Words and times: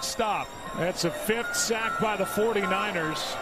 big 0.00 0.04
stop. 0.04 0.48
That's 0.78 1.04
a 1.04 1.10
fifth 1.10 1.54
sack 1.54 2.00
by 2.00 2.16
the 2.16 2.24
49ers. 2.24 3.36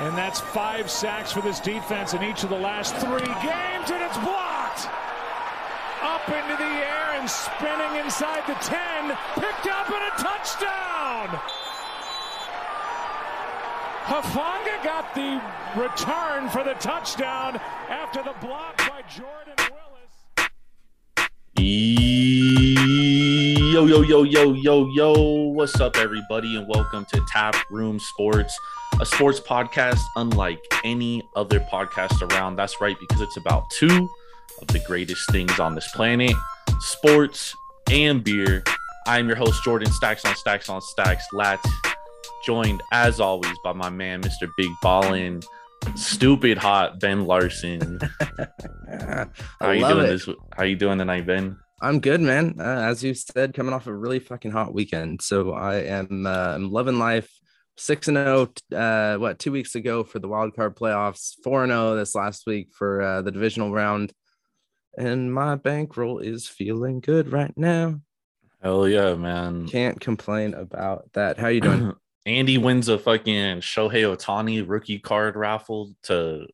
And 0.00 0.18
that's 0.18 0.40
five 0.40 0.90
sacks 0.90 1.30
for 1.32 1.42
this 1.42 1.60
defense 1.60 2.12
in 2.14 2.24
each 2.24 2.42
of 2.42 2.50
the 2.50 2.58
last 2.58 2.96
three 2.96 3.20
games, 3.20 3.90
and 3.90 4.02
it's 4.02 4.18
blocked. 4.18 4.88
Up 6.02 6.28
into 6.28 6.56
the 6.56 6.64
air 6.64 7.20
and 7.20 7.30
spinning 7.30 8.04
inside 8.04 8.42
the 8.48 8.54
10. 8.54 9.16
Picked 9.36 9.68
up 9.68 9.90
and 9.90 10.02
a 10.02 10.10
touchdown. 10.18 11.28
Hufanga 14.10 14.82
got 14.82 15.14
the 15.14 15.40
return 15.80 16.48
for 16.50 16.64
the 16.64 16.74
touchdown 16.80 17.60
after 17.88 18.22
the 18.24 18.34
block 18.40 18.76
by 18.78 19.02
Jordan 19.08 19.54
Willis. 19.70 19.84
Yo, 23.74 23.86
yo, 23.86 24.02
yo, 24.02 24.22
yo, 24.22 24.52
yo, 24.54 24.88
yo. 24.94 25.43
What's 25.54 25.80
up, 25.80 25.96
everybody, 25.98 26.56
and 26.56 26.66
welcome 26.66 27.06
to 27.12 27.24
Tap 27.28 27.54
Room 27.70 28.00
Sports, 28.00 28.58
a 29.00 29.06
sports 29.06 29.38
podcast 29.38 30.00
unlike 30.16 30.58
any 30.82 31.22
other 31.36 31.60
podcast 31.60 32.28
around. 32.28 32.56
That's 32.56 32.80
right, 32.80 32.96
because 32.98 33.20
it's 33.20 33.36
about 33.36 33.70
two 33.70 34.08
of 34.60 34.66
the 34.66 34.80
greatest 34.80 35.30
things 35.30 35.60
on 35.60 35.76
this 35.76 35.88
planet 35.92 36.34
sports 36.80 37.54
and 37.88 38.24
beer. 38.24 38.64
I'm 39.06 39.28
your 39.28 39.36
host, 39.36 39.62
Jordan 39.62 39.92
Stacks 39.92 40.24
on 40.24 40.34
Stacks 40.34 40.68
on 40.68 40.80
Stacks 40.82 41.24
Lat, 41.32 41.64
joined 42.44 42.82
as 42.90 43.20
always 43.20 43.56
by 43.62 43.72
my 43.74 43.90
man, 43.90 44.22
Mr. 44.22 44.50
Big 44.56 44.72
Ballin, 44.82 45.40
stupid 45.94 46.58
hot 46.58 46.98
Ben 46.98 47.26
Larson. 47.26 48.00
I 48.88 49.26
How 49.60 49.70
you 49.70 49.86
doing 49.86 50.04
it. 50.06 50.08
this? 50.08 50.28
How 50.52 50.64
you 50.64 50.74
doing 50.74 50.98
tonight, 50.98 51.28
Ben? 51.28 51.58
I'm 51.80 52.00
good, 52.00 52.20
man. 52.20 52.56
Uh, 52.58 52.62
as 52.62 53.02
you 53.02 53.14
said, 53.14 53.54
coming 53.54 53.74
off 53.74 53.86
a 53.86 53.94
really 53.94 54.18
fucking 54.18 54.52
hot 54.52 54.72
weekend, 54.72 55.22
so 55.22 55.52
I 55.52 55.76
am 55.82 56.26
uh, 56.26 56.54
I'm 56.54 56.70
loving 56.70 56.98
life. 56.98 57.30
Six 57.76 58.06
and 58.06 58.16
zero. 58.16 58.48
Uh, 58.72 59.16
what 59.18 59.40
two 59.40 59.50
weeks 59.50 59.74
ago 59.74 60.04
for 60.04 60.20
the 60.20 60.28
wild 60.28 60.54
card 60.54 60.76
playoffs. 60.76 61.34
Four 61.42 61.64
and 61.64 61.72
zero 61.72 61.96
this 61.96 62.14
last 62.14 62.46
week 62.46 62.68
for 62.72 63.02
uh, 63.02 63.22
the 63.22 63.32
divisional 63.32 63.72
round, 63.72 64.12
and 64.96 65.34
my 65.34 65.56
bankroll 65.56 66.18
is 66.18 66.46
feeling 66.46 67.00
good 67.00 67.32
right 67.32 67.52
now. 67.56 68.00
Hell 68.62 68.88
yeah, 68.88 69.14
man. 69.14 69.66
Can't 69.68 70.00
complain 70.00 70.54
about 70.54 71.12
that. 71.14 71.38
How 71.38 71.48
you 71.48 71.60
doing? 71.60 71.92
Andy 72.26 72.56
wins 72.56 72.88
a 72.88 72.98
fucking 72.98 73.58
Shohei 73.58 74.16
Ohtani 74.16 74.66
rookie 74.66 74.98
card 74.98 75.36
raffle 75.36 75.92
to 76.04 76.46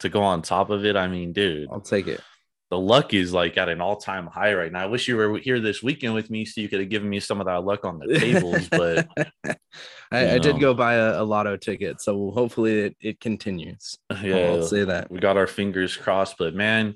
to 0.00 0.08
go 0.08 0.22
on 0.22 0.42
top 0.42 0.70
of 0.70 0.84
it. 0.84 0.96
I 0.96 1.06
mean, 1.06 1.32
dude, 1.32 1.68
I'll 1.70 1.80
take 1.80 2.08
it. 2.08 2.20
The 2.70 2.78
luck 2.78 3.12
is 3.14 3.32
like 3.32 3.58
at 3.58 3.68
an 3.68 3.80
all 3.80 3.96
time 3.96 4.26
high 4.28 4.54
right 4.54 4.70
now. 4.70 4.82
I 4.84 4.86
wish 4.86 5.08
you 5.08 5.16
were 5.16 5.38
here 5.38 5.58
this 5.60 5.82
weekend 5.82 6.14
with 6.14 6.30
me 6.30 6.44
so 6.44 6.60
you 6.60 6.68
could 6.68 6.80
have 6.80 6.88
given 6.88 7.08
me 7.10 7.18
some 7.20 7.40
of 7.40 7.46
that 7.46 7.64
luck 7.64 7.84
on 7.84 7.98
the 7.98 8.18
tables, 8.18 8.68
but 8.70 9.08
I, 10.12 10.34
I 10.34 10.38
did 10.38 10.60
go 10.60 10.72
buy 10.74 10.94
a, 10.94 11.22
a 11.22 11.24
lotto 11.24 11.56
ticket, 11.56 12.00
so 12.00 12.30
hopefully 12.30 12.80
it, 12.80 12.96
it 13.00 13.20
continues. 13.20 13.96
yeah, 14.22 14.36
I'll 14.36 14.62
say 14.62 14.84
that. 14.84 15.10
we 15.10 15.18
got 15.18 15.36
our 15.36 15.46
fingers 15.48 15.96
crossed. 15.96 16.36
But 16.38 16.54
man, 16.54 16.94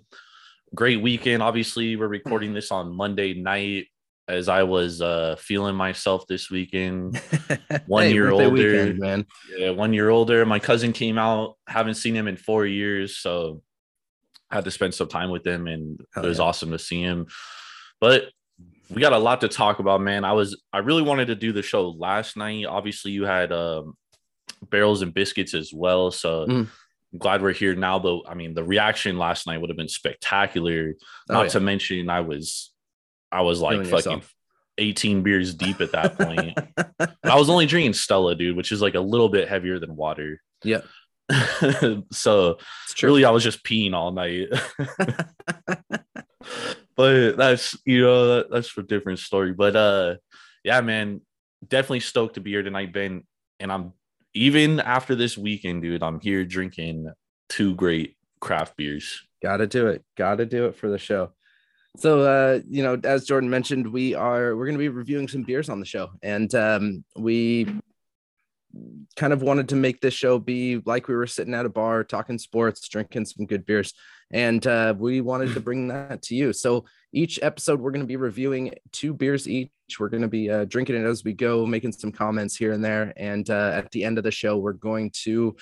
great 0.75 1.01
weekend. 1.03 1.43
Obviously, 1.43 1.97
we're 1.97 2.07
recording 2.09 2.55
this 2.55 2.71
on 2.71 2.95
Monday 2.95 3.35
night 3.35 3.87
as 4.27 4.49
I 4.49 4.63
was 4.63 5.03
uh 5.03 5.37
feeling 5.39 5.75
myself 5.75 6.27
this 6.27 6.51
weekend. 6.51 7.21
One 7.87 8.05
Hey, 8.05 8.13
year 8.13 8.31
older. 8.31 8.51
weekend, 8.51 8.99
man. 8.99 9.27
Yeah, 9.57 9.71
one 9.71 9.93
year 9.93 10.09
older. 10.09 10.47
My 10.47 10.59
cousin 10.61 10.93
came 10.93 11.19
out. 11.19 11.57
Haven't 11.67 11.95
seen 11.97 12.15
him 12.17 12.27
in 12.29 12.37
four 12.37 12.65
years, 12.65 13.19
so 13.19 13.61
had 14.55 14.65
to 14.65 14.71
spend 14.71 14.95
some 14.95 15.09
time 15.09 15.31
with 15.31 15.47
him, 15.47 15.67
and 15.67 16.01
Hell 16.15 16.25
it 16.25 16.29
was 16.29 16.39
yeah. 16.39 16.45
awesome 16.45 16.71
to 16.71 16.79
see 16.79 17.03
him. 17.03 17.27
But 18.01 18.25
we 18.89 19.01
got 19.01 19.13
a 19.13 19.19
lot 19.19 19.41
to 19.41 19.49
talk 19.49 19.81
about, 19.81 20.01
man. 20.01 20.25
I 20.25 20.33
was 20.33 20.63
I 20.73 20.79
really 20.79 21.03
wanted 21.03 21.27
to 21.27 21.35
do 21.35 21.53
the 21.53 21.63
show 21.63 21.91
last 21.91 22.37
night. 22.37 22.67
Obviously, 22.67 23.13
you 23.13 23.25
had 23.25 23.53
um, 23.53 23.95
barrels 24.71 25.03
and 25.03 25.13
biscuits 25.13 25.55
as 25.55 25.73
well, 25.73 26.11
so. 26.11 26.47
Mm. 26.47 26.69
I'm 27.13 27.19
glad 27.19 27.43
we're 27.43 27.53
here 27.53 27.77
now, 27.77 28.01
but 28.01 28.23
I 28.29 28.35
mean, 28.35 28.55
the 28.55 28.65
reaction 28.65 29.19
last 29.19 29.47
night 29.47 29.61
would 29.61 29.71
have 29.71 29.77
been 29.77 29.87
spectacular. 29.87 30.95
Oh, 31.31 31.35
Not 31.35 31.43
yeah. 31.45 31.49
to 31.51 31.61
mention, 31.61 32.11
I 32.11 32.23
was, 32.23 32.73
I 33.31 33.43
was 33.43 33.61
like 33.61 33.77
fucking 33.77 33.93
yourself. 33.93 34.35
18 34.79 35.23
beers 35.23 35.55
deep 35.55 35.81
at 35.81 35.93
that 35.93 36.19
point. 36.19 36.59
I 37.23 37.39
was 37.39 37.49
only 37.49 37.67
drinking 37.67 37.93
Stella, 37.93 38.35
dude, 38.35 38.57
which 38.57 38.73
is 38.73 38.83
like 38.83 38.97
a 38.97 39.01
little 39.01 39.29
bit 39.29 39.49
heavier 39.49 39.79
than 39.79 39.95
water. 39.95 40.41
Yeah. 40.65 40.81
so 42.13 42.59
really, 43.03 43.25
I 43.25 43.31
was 43.31 43.43
just 43.45 43.65
peeing 43.65 43.95
all 43.95 44.13
night. 44.13 44.49
but 46.97 47.37
that's 47.37 47.77
you 47.85 48.03
know 48.03 48.37
that, 48.37 48.51
that's 48.51 48.69
for 48.69 48.81
a 48.81 48.87
different 48.87 49.19
story. 49.19 49.53
But 49.53 49.77
uh, 49.77 50.17
yeah, 50.63 50.81
man, 50.81 51.21
definitely 51.67 52.01
stoked 52.01 52.35
to 52.35 52.41
be 52.41 52.51
here 52.51 52.63
tonight, 52.63 52.93
Ben. 52.93 53.25
And 53.61 53.73
I'm 53.73 53.93
even 54.35 54.81
after 54.81 55.15
this 55.15 55.39
weekend, 55.39 55.83
dude. 55.83 56.03
I'm 56.03 56.21
here 56.21 56.45
drinking 56.45 57.13
two 57.49 57.75
great 57.75 58.17
craft 58.41 58.77
beers. 58.77 59.23
Gotta 59.43 59.67
do 59.67 59.87
it. 59.89 60.05
Gotta 60.17 60.47
do 60.47 60.67
it 60.67 60.77
for 60.77 60.89
the 60.89 60.99
show. 60.99 61.33
So 61.97 62.21
uh, 62.23 62.61
you 62.69 62.83
know, 62.83 62.99
as 63.05 63.25
Jordan 63.25 63.49
mentioned, 63.49 63.87
we 63.87 64.15
are 64.15 64.57
we're 64.57 64.67
gonna 64.67 64.79
be 64.79 64.89
reviewing 64.89 65.29
some 65.29 65.43
beers 65.43 65.69
on 65.69 65.81
the 65.81 65.87
show. 65.87 66.11
And 66.23 66.55
um 66.55 67.05
we 67.17 67.67
kind 69.17 69.33
of 69.33 69.43
wanted 69.43 69.69
to 69.69 69.77
make 69.77 70.01
this 70.01 70.15
show 70.15 70.39
be 70.39 70.83
like 70.85 71.09
we 71.09 71.15
were 71.15 71.27
sitting 71.27 71.55
at 71.55 71.67
a 71.67 71.69
bar 71.69 72.05
talking 72.05 72.39
sports, 72.39 72.89
drinking 72.89 73.27
some 73.27 73.47
good 73.47 73.65
beers. 73.65 73.93
And 74.33 74.67
uh, 74.67 74.95
we 74.97 75.21
wanted 75.21 75.55
to 75.55 75.61
bring 75.61 75.89
that 75.89 76.23
to 76.23 76.35
you. 76.35 76.53
So 76.53 76.85
each 77.13 77.39
episode, 77.43 77.81
we're 77.81 77.93
going 77.93 78.01
to 78.01 78.07
be 78.07 78.17
reviewing 78.17 78.75
two 78.91 79.15
beers 79.15 79.49
each. 79.49 79.71
We're 80.01 80.09
going 80.09 80.23
to 80.23 80.29
be 80.29 80.51
uh, 80.51 80.65
drinking 80.65 80.97
it 80.97 81.05
as 81.05 81.23
we 81.23 81.35
go, 81.35 81.67
making 81.67 81.93
some 81.93 82.11
comments 82.11 82.57
here 82.57 82.73
and 82.73 82.85
there. 82.85 83.13
And 83.17 83.49
uh, 83.49 83.73
at 83.75 83.91
the 83.93 84.03
end 84.03 84.19
of 84.19 84.25
the 84.25 84.31
show, 84.31 84.59
we're 84.59 84.73
going 84.73 85.11
to 85.23 85.55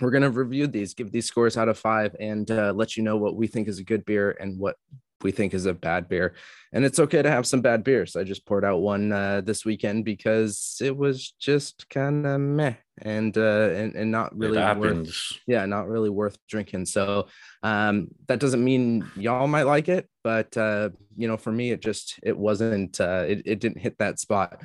we're 0.00 0.10
going 0.10 0.22
to 0.22 0.30
review 0.30 0.66
these, 0.66 0.94
give 0.94 1.12
these 1.12 1.26
scores 1.26 1.56
out 1.56 1.68
of 1.68 1.78
five, 1.78 2.16
and 2.18 2.50
uh, 2.50 2.72
let 2.74 2.96
you 2.96 3.02
know 3.02 3.16
what 3.16 3.36
we 3.36 3.46
think 3.46 3.68
is 3.68 3.78
a 3.78 3.84
good 3.84 4.04
beer 4.04 4.36
and 4.40 4.58
what 4.58 4.76
we 5.22 5.32
think 5.32 5.54
is 5.54 5.66
a 5.66 5.74
bad 5.74 6.08
beer. 6.08 6.34
And 6.72 6.84
it's 6.84 6.98
okay 6.98 7.20
to 7.20 7.30
have 7.30 7.46
some 7.46 7.60
bad 7.60 7.84
beers. 7.84 8.16
I 8.16 8.24
just 8.24 8.46
poured 8.46 8.64
out 8.64 8.80
one 8.80 9.12
uh, 9.12 9.42
this 9.42 9.64
weekend 9.64 10.04
because 10.04 10.78
it 10.80 10.96
was 10.96 11.32
just 11.38 11.88
kind 11.90 12.26
of 12.26 12.40
meh 12.40 12.74
and 12.98 13.36
uh, 13.36 13.70
and 13.70 13.94
and 13.94 14.10
not 14.10 14.36
really 14.36 14.58
worth 14.58 15.38
yeah, 15.46 15.66
not 15.66 15.88
really 15.88 16.10
worth 16.10 16.38
drinking. 16.48 16.86
So 16.86 17.28
um, 17.62 18.08
that 18.26 18.40
doesn't 18.40 18.64
mean 18.64 19.10
y'all 19.16 19.46
might 19.46 19.64
like 19.64 19.88
it, 19.88 20.08
but 20.24 20.56
uh, 20.56 20.90
you 21.16 21.28
know, 21.28 21.36
for 21.36 21.52
me, 21.52 21.72
it 21.72 21.82
just 21.82 22.18
it 22.22 22.36
wasn't 22.36 23.00
uh, 23.00 23.24
it, 23.28 23.42
it 23.44 23.60
didn't 23.60 23.78
hit 23.78 23.98
that 23.98 24.18
spot. 24.18 24.62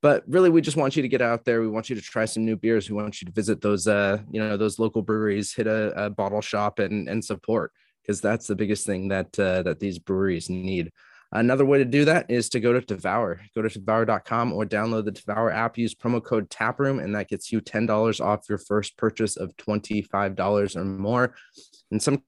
But 0.00 0.22
really, 0.28 0.50
we 0.50 0.60
just 0.60 0.76
want 0.76 0.94
you 0.94 1.02
to 1.02 1.08
get 1.08 1.22
out 1.22 1.44
there. 1.44 1.60
We 1.60 1.68
want 1.68 1.90
you 1.90 1.96
to 1.96 2.02
try 2.02 2.24
some 2.24 2.44
new 2.44 2.54
beers. 2.56 2.88
We 2.88 2.94
want 2.94 3.20
you 3.20 3.26
to 3.26 3.32
visit 3.32 3.60
those 3.60 3.88
uh, 3.88 4.18
you 4.30 4.40
know, 4.40 4.56
those 4.56 4.78
local 4.78 5.02
breweries, 5.02 5.52
hit 5.52 5.66
a, 5.66 6.04
a 6.04 6.10
bottle 6.10 6.40
shop 6.40 6.78
and 6.78 7.08
and 7.08 7.24
support 7.24 7.72
because 8.08 8.22
that's 8.22 8.46
the 8.46 8.56
biggest 8.56 8.86
thing 8.86 9.08
that 9.08 9.38
uh, 9.38 9.62
that 9.62 9.78
these 9.78 9.98
breweries 9.98 10.48
need. 10.48 10.90
Another 11.30 11.66
way 11.66 11.76
to 11.76 11.84
do 11.84 12.06
that 12.06 12.30
is 12.30 12.48
to 12.48 12.58
go 12.58 12.72
to 12.72 12.80
Tavour. 12.80 13.40
Go 13.54 13.60
to 13.60 13.68
tavour.com 13.68 14.54
or 14.54 14.64
download 14.64 15.04
the 15.04 15.12
Tavour 15.12 15.54
app. 15.54 15.76
Use 15.76 15.94
promo 15.94 16.24
code 16.24 16.48
TAPROOM, 16.48 17.04
and 17.04 17.14
that 17.14 17.28
gets 17.28 17.52
you 17.52 17.60
$10 17.60 18.24
off 18.24 18.48
your 18.48 18.56
first 18.56 18.96
purchase 18.96 19.36
of 19.36 19.54
$25 19.58 20.76
or 20.76 20.84
more. 20.86 21.34
In 21.90 22.00
some 22.00 22.22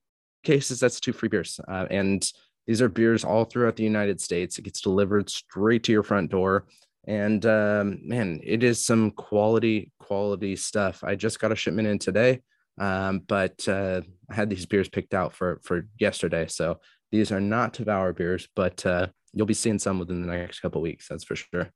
cases, 0.44 0.80
that's 0.80 1.00
two 1.00 1.14
free 1.14 1.30
beers. 1.30 1.58
Uh, 1.66 1.86
and 1.90 2.30
these 2.66 2.82
are 2.82 2.90
beers 2.90 3.24
all 3.24 3.46
throughout 3.46 3.76
the 3.76 3.84
United 3.84 4.20
States. 4.20 4.58
It 4.58 4.62
gets 4.62 4.82
delivered 4.82 5.30
straight 5.30 5.82
to 5.84 5.92
your 5.92 6.02
front 6.02 6.30
door. 6.30 6.66
And 7.06 7.46
um, 7.46 8.00
man, 8.06 8.40
it 8.42 8.62
is 8.62 8.84
some 8.84 9.12
quality, 9.12 9.92
quality 9.98 10.56
stuff. 10.56 11.02
I 11.02 11.14
just 11.14 11.40
got 11.40 11.52
a 11.52 11.56
shipment 11.56 11.88
in 11.88 11.98
today, 11.98 12.42
um, 12.80 13.20
but 13.20 13.68
uh, 13.68 14.00
I 14.28 14.34
had 14.34 14.50
these 14.50 14.66
beers 14.66 14.88
picked 14.88 15.14
out 15.14 15.34
for 15.34 15.60
for 15.62 15.86
yesterday. 15.98 16.46
So 16.48 16.80
these 17.12 17.30
are 17.30 17.40
not 17.40 17.74
Tavour 17.74 18.16
beers, 18.16 18.48
but 18.56 18.84
uh, 18.86 19.08
you'll 19.32 19.46
be 19.46 19.54
seeing 19.54 19.78
some 19.78 19.98
within 19.98 20.22
the 20.22 20.34
next 20.34 20.60
couple 20.60 20.80
weeks. 20.80 21.06
That's 21.08 21.24
for 21.24 21.36
sure. 21.36 21.70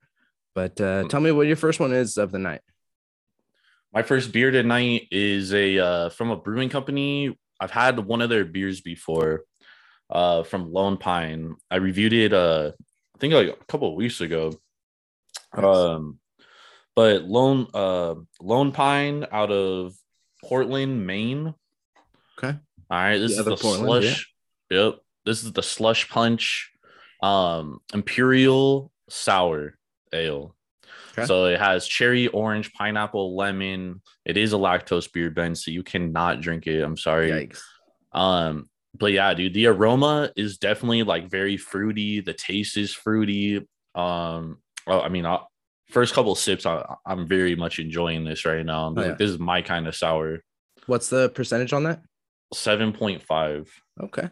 But 0.55 0.81
uh, 0.81 1.05
tell 1.09 1.21
me 1.21 1.31
what 1.31 1.47
your 1.47 1.57
first 1.57 1.79
one 1.79 1.93
is 1.93 2.17
of 2.17 2.33
the 2.33 2.39
night. 2.39 2.63
My 3.93 4.03
first 4.03 4.33
beer 4.33 4.51
tonight 4.51 5.09
is 5.11 5.53
a 5.53 5.79
uh, 5.79 6.09
from 6.09 6.31
a 6.31 6.37
brewing 6.37 6.71
company. 6.71 7.37
I've 7.61 7.71
had 7.71 7.99
one 7.99 8.23
of 8.23 8.31
their 8.31 8.45
beers 8.45 8.81
before, 8.81 9.45
uh, 10.11 10.43
from 10.43 10.73
Lone 10.73 10.97
Pine. 10.97 11.55
I 11.71 11.77
reviewed 11.77 12.13
it, 12.13 12.33
uh, 12.33 12.73
I 13.15 13.19
think 13.19 13.35
like 13.35 13.49
a 13.49 13.65
couple 13.67 13.89
of 13.89 13.95
weeks 13.95 14.21
ago. 14.21 14.53
Um, 15.53 16.19
but 16.97 17.25
Lone 17.25 17.67
uh, 17.75 18.15
Lone 18.41 18.73
Pine 18.73 19.27
out 19.31 19.51
of 19.51 19.95
Portland, 20.49 21.07
Maine. 21.07 21.55
Okay. 22.39 22.59
All 22.91 22.99
right, 22.99 23.19
this 23.19 23.35
The 23.35 23.41
is 23.41 23.45
the 23.45 23.57
Portland, 23.57 24.05
slush. 24.05 24.35
Yep, 24.71 24.95
this 25.25 25.45
is 25.45 25.53
the 25.53 25.63
slush 25.63 26.09
punch 26.09 26.71
Um, 27.23 27.79
Imperial 27.93 28.91
Sour 29.09 29.79
Ale. 30.13 30.55
Okay. 31.13 31.27
So 31.27 31.47
it 31.47 31.61
has 31.61 31.87
cherry, 31.87 32.27
orange, 32.29 32.73
pineapple, 32.73 33.37
lemon. 33.37 34.03
It 34.25 34.37
is 34.37 34.53
a 34.53 34.57
lactose 34.57 35.11
beer, 35.13 35.31
Ben, 35.31 35.55
so 35.55 35.71
you 35.71 35.83
cannot 35.83 36.41
drink 36.41 36.67
it. 36.67 36.83
I'm 36.83 36.97
sorry. 36.97 37.31
Yikes. 37.31 37.61
Um, 38.13 38.69
but 38.97 39.13
yeah, 39.13 39.33
dude, 39.35 39.55
the 39.55 39.67
aroma 39.67 40.31
is 40.37 40.59
definitely 40.59 41.03
like 41.05 41.31
very 41.31 41.57
fruity. 41.57 42.21
The 42.21 42.33
taste 42.33 42.77
is 42.77 42.93
fruity. 42.93 43.59
Um, 43.95 44.59
well, 44.87 45.03
I 45.03 45.09
mean, 45.09 45.25
I, 45.25 45.41
first 45.95 46.13
couple 46.13 46.35
sips, 46.35 46.67
I, 46.67 46.85
I'm 47.07 47.27
very 47.27 47.55
much 47.55 47.79
enjoying 47.79 48.25
this 48.25 48.45
right 48.45 48.67
now. 48.67 48.93
Oh, 48.95 49.01
yeah. 49.01 49.15
This 49.15 49.31
is 49.31 49.39
my 49.39 49.63
kind 49.63 49.87
of 49.87 49.95
sour. 49.95 50.41
What's 50.87 51.09
the 51.09 51.31
percentage 51.31 51.73
on 51.73 51.85
that? 51.85 52.03
Seven 52.53 52.93
point 52.93 53.23
five. 53.23 53.71
Okay. 54.03 54.29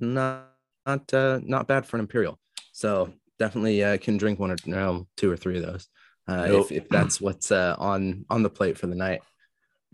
Not 0.00 0.48
not 0.86 1.12
uh, 1.12 1.40
not 1.42 1.66
bad 1.66 1.84
for 1.84 1.96
an 1.96 2.00
imperial. 2.00 2.38
So 2.72 3.12
definitely 3.38 3.82
uh, 3.84 3.98
can 3.98 4.16
drink 4.16 4.38
one 4.38 4.52
or 4.52 4.56
no, 4.64 5.06
two 5.16 5.30
or 5.30 5.36
three 5.36 5.58
of 5.58 5.66
those. 5.66 5.88
Uh, 6.28 6.46
Nope. 6.46 6.66
if, 6.70 6.84
if 6.84 6.88
that's 6.88 7.20
what's 7.20 7.50
uh, 7.50 7.76
on 7.78 8.24
on 8.30 8.42
the 8.42 8.50
plate 8.50 8.78
for 8.78 8.86
the 8.86 8.94
night. 8.94 9.22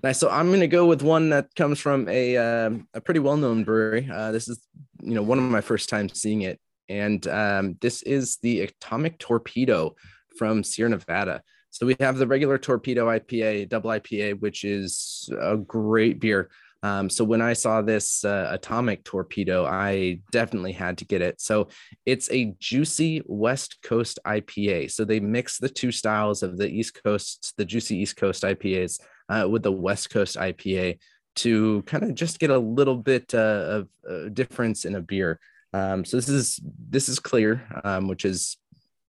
Nice. 0.02 0.18
So 0.18 0.28
I'm 0.30 0.50
gonna 0.50 0.66
go 0.66 0.86
with 0.86 1.02
one 1.02 1.30
that 1.30 1.54
comes 1.54 1.78
from 1.78 2.08
a 2.08 2.36
um, 2.36 2.86
a 2.94 3.00
pretty 3.00 3.20
well 3.20 3.36
known 3.36 3.64
brewery. 3.64 4.08
Uh, 4.12 4.30
this 4.32 4.48
is 4.48 4.60
you 5.02 5.14
know 5.14 5.22
one 5.22 5.38
of 5.38 5.44
my 5.44 5.60
first 5.60 5.88
times 5.88 6.20
seeing 6.20 6.42
it, 6.42 6.60
and 6.88 7.26
um, 7.28 7.76
this 7.80 8.02
is 8.02 8.36
the 8.42 8.60
Atomic 8.62 9.18
Torpedo 9.18 9.96
from 10.36 10.64
Sierra 10.64 10.90
Nevada. 10.90 11.42
So 11.70 11.86
we 11.86 11.96
have 12.00 12.18
the 12.18 12.26
regular 12.26 12.58
Torpedo 12.58 13.06
IPA, 13.06 13.68
double 13.68 13.90
IPA, 13.90 14.40
which 14.40 14.64
is 14.64 15.30
a 15.40 15.56
great 15.56 16.20
beer. 16.20 16.50
Um, 16.82 17.08
so 17.08 17.24
when 17.24 17.40
I 17.40 17.52
saw 17.52 17.80
this 17.80 18.24
uh, 18.24 18.48
Atomic 18.50 19.04
Torpedo, 19.04 19.64
I 19.64 20.18
definitely 20.32 20.72
had 20.72 20.98
to 20.98 21.04
get 21.04 21.22
it. 21.22 21.40
So 21.40 21.68
it's 22.04 22.30
a 22.30 22.54
juicy 22.58 23.22
West 23.26 23.78
Coast 23.82 24.18
IPA. 24.26 24.90
So 24.90 25.04
they 25.04 25.20
mix 25.20 25.58
the 25.58 25.68
two 25.68 25.92
styles 25.92 26.42
of 26.42 26.58
the 26.58 26.68
East 26.68 27.00
Coast, 27.02 27.54
the 27.56 27.64
juicy 27.64 27.98
East 27.98 28.16
Coast 28.16 28.42
IPAs 28.42 29.00
uh, 29.28 29.48
with 29.48 29.62
the 29.62 29.72
West 29.72 30.10
Coast 30.10 30.36
IPA 30.36 30.98
to 31.36 31.82
kind 31.82 32.04
of 32.04 32.14
just 32.14 32.38
get 32.38 32.50
a 32.50 32.58
little 32.58 32.96
bit 32.96 33.32
uh, 33.34 33.38
of 33.38 33.88
uh, 34.08 34.28
difference 34.28 34.84
in 34.84 34.96
a 34.96 35.00
beer. 35.00 35.38
Um, 35.72 36.04
so 36.04 36.18
this 36.18 36.28
is 36.28 36.60
this 36.90 37.08
is 37.08 37.18
clear, 37.18 37.66
um, 37.84 38.08
which 38.08 38.24
is 38.24 38.58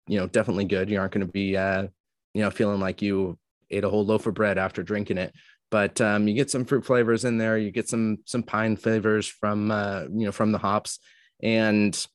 you 0.06 0.18
know 0.18 0.26
definitely 0.26 0.64
good. 0.64 0.90
You 0.90 1.00
aren't 1.00 1.12
going 1.12 1.26
to 1.26 1.32
be 1.32 1.56
uh, 1.56 1.86
you 2.34 2.42
know 2.42 2.50
feeling 2.50 2.80
like 2.80 3.02
you 3.02 3.38
ate 3.70 3.84
a 3.84 3.90
whole 3.90 4.04
loaf 4.04 4.26
of 4.26 4.34
bread 4.34 4.58
after 4.58 4.82
drinking 4.82 5.18
it 5.18 5.34
but 5.70 6.00
um, 6.00 6.28
you 6.28 6.34
get 6.34 6.50
some 6.50 6.64
fruit 6.64 6.84
flavors 6.84 7.24
in 7.24 7.38
there. 7.38 7.58
You 7.58 7.70
get 7.70 7.88
some 7.88 8.18
some 8.24 8.42
pine 8.42 8.76
flavors 8.76 9.26
from 9.26 9.70
uh, 9.70 10.02
you 10.02 10.26
know 10.26 10.32
from 10.32 10.52
the 10.52 10.58
hops, 10.58 10.98
and 11.42 12.06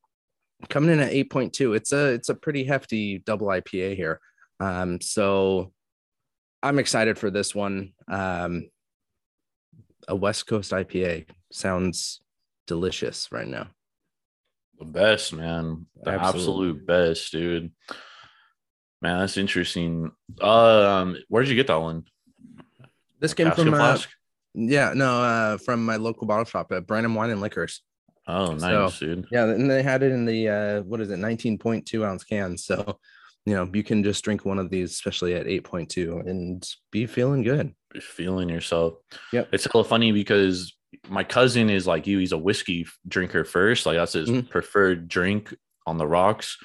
coming 0.70 0.92
in 0.92 1.00
at 1.00 1.12
eight 1.12 1.30
point 1.30 1.54
two, 1.54 1.74
it's 1.74 1.92
a 1.92 2.14
it's 2.14 2.30
a 2.30 2.36
pretty 2.36 2.64
hefty 2.64 3.20
double 3.20 3.48
IPA 3.48 3.96
here. 3.96 4.20
Um, 4.60 5.02
so 5.02 5.74
I'm 6.64 6.80
excited 6.80 7.18
for 7.18 7.30
this 7.30 7.54
one. 7.54 7.94
Um, 8.08 8.70
a 10.08 10.16
West 10.16 10.48
Coast 10.48 10.72
IPA 10.72 11.28
sounds 11.52 12.22
delicious 12.68 13.32
right 13.32 13.48
now. 13.48 13.68
The 14.82 14.88
best, 14.88 15.32
man. 15.32 15.86
The 16.02 16.10
Absolutely. 16.10 16.40
absolute 16.40 16.88
best, 16.88 17.32
dude. 17.32 17.72
Man, 19.00 19.20
that's 19.20 19.38
interesting. 19.38 20.12
Um, 20.42 21.18
where'd 21.28 21.48
you 21.48 21.56
get 21.56 21.68
that 21.68 21.80
one? 21.80 22.06
This 23.20 23.36
came 23.36 23.52
from 23.52 23.76
uh, 23.76 24.00
yeah 24.56 24.94
no 24.96 25.22
uh, 25.22 25.58
from 25.60 25.86
my 25.86 25.98
local 25.98 26.26
bottle 26.26 26.46
shop 26.46 26.72
at 26.72 26.88
Brandon 26.88 27.14
Wine 27.14 27.30
and 27.30 27.42
Liquors. 27.42 27.84
Oh, 28.28 28.58
so- 28.58 28.86
nice, 28.86 28.98
dude. 28.98 29.28
Yeah, 29.32 29.46
and 29.50 29.70
they 29.70 29.84
had 29.84 30.02
it 30.02 30.12
in 30.12 30.26
the 30.26 30.50
uh 30.50 30.82
what 30.82 31.00
is 31.00 31.12
it, 31.12 31.20
19.2 31.20 32.04
ounce 32.04 32.24
cans. 32.24 32.66
So, 32.66 32.98
you 33.46 33.54
know, 33.54 33.70
you 33.72 33.84
can 33.84 34.04
just 34.04 34.24
drink 34.24 34.46
one 34.46 34.58
of 34.58 34.72
these, 34.72 34.90
especially 34.94 35.36
at 35.36 35.46
8.2, 35.46 36.28
and 36.28 36.68
be 36.90 37.06
feeling 37.06 37.44
good. 37.44 37.76
Feeling 38.02 38.50
yourself. 38.50 38.96
Yep. 39.32 39.50
It's 39.52 39.68
a 39.68 39.70
little 39.70 39.84
funny 39.84 40.12
because 40.12 40.76
my 41.10 41.24
cousin 41.24 41.70
is 41.70 41.88
like 41.88 42.08
you. 42.08 42.18
He's 42.20 42.32
a 42.34 42.38
whiskey 42.38 42.86
drinker 43.08 43.46
first. 43.46 43.86
Like 43.86 43.98
that's 43.98 44.14
his 44.14 44.30
Mhm. 44.30 44.50
preferred 44.50 45.08
drink 45.08 45.54
on 45.88 45.98
the 45.98 46.08
rocks. 46.08 46.58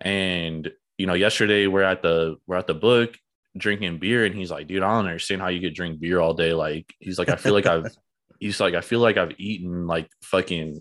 And 0.00 0.70
you 0.98 1.06
know, 1.06 1.14
yesterday 1.14 1.66
we're 1.66 1.82
at 1.82 2.02
the 2.02 2.36
we're 2.46 2.56
at 2.56 2.66
the 2.66 2.74
book 2.74 3.16
drinking 3.56 3.98
beer, 3.98 4.24
and 4.24 4.34
he's 4.34 4.50
like, 4.50 4.66
"Dude, 4.66 4.82
I 4.82 4.88
don't 4.96 5.06
understand 5.06 5.40
how 5.42 5.48
you 5.48 5.60
could 5.60 5.74
drink 5.74 6.00
beer 6.00 6.20
all 6.20 6.34
day." 6.34 6.52
Like 6.52 6.92
he's 7.00 7.18
like, 7.18 7.28
"I 7.28 7.36
feel 7.36 7.52
like 7.52 7.66
I've," 7.66 7.86
he's 8.40 8.60
like, 8.60 8.74
"I 8.74 8.80
feel 8.80 9.00
like 9.00 9.16
I've 9.16 9.34
eaten 9.38 9.86
like 9.86 10.10
fucking 10.22 10.78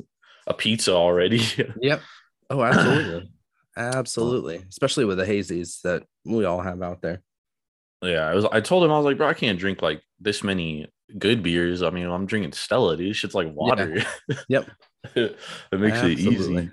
a 0.48 0.54
pizza 0.54 0.94
already." 0.94 1.42
Yep. 1.82 2.02
Oh, 2.50 2.62
absolutely. 2.64 3.30
absolutely. 3.78 4.64
Especially 4.70 5.06
with 5.06 5.18
the 5.18 5.26
hazies 5.26 5.82
that 5.82 6.04
we 6.24 6.46
all 6.46 6.62
have 6.62 6.82
out 6.82 7.02
there. 7.02 7.22
Yeah, 8.02 8.28
I 8.28 8.36
was. 8.36 8.46
I 8.46 8.62
told 8.62 8.84
him 8.84 8.92
I 8.92 8.98
was 8.98 9.06
like, 9.06 9.18
bro, 9.18 9.28
I 9.28 9.34
can't 9.34 9.58
drink 9.60 9.82
like 9.82 10.02
this 10.20 10.44
many 10.44 10.88
good 11.18 11.44
beers. 11.44 11.82
I 11.82 11.90
mean, 11.90 12.08
I'm 12.08 12.26
drinking 12.26 12.54
Stella, 12.54 12.98
dude. 12.98 13.16
Shit's 13.16 13.36
like 13.36 13.54
water. 13.54 14.04
Yep. 14.48 14.70
it 15.16 15.38
makes 15.72 16.02
it 16.02 16.20
easy. 16.20 16.70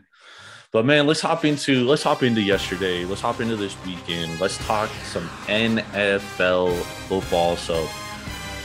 But 0.73 0.87
man, 0.87 1.07
let's 1.07 1.21
hop 1.21 1.45
into 1.45 1.85
let's 1.87 2.03
hop 2.03 2.23
into 2.23 2.41
yesterday. 2.41 3.05
Let's 3.05 3.21
hop 3.21 3.41
into 3.41 3.57
this 3.57 3.77
weekend. 3.85 4.41
Let's 4.41 4.57
talk 4.67 4.89
some 5.05 5.29
NFL 5.47 6.73
football. 7.09 7.57
So, 7.57 7.87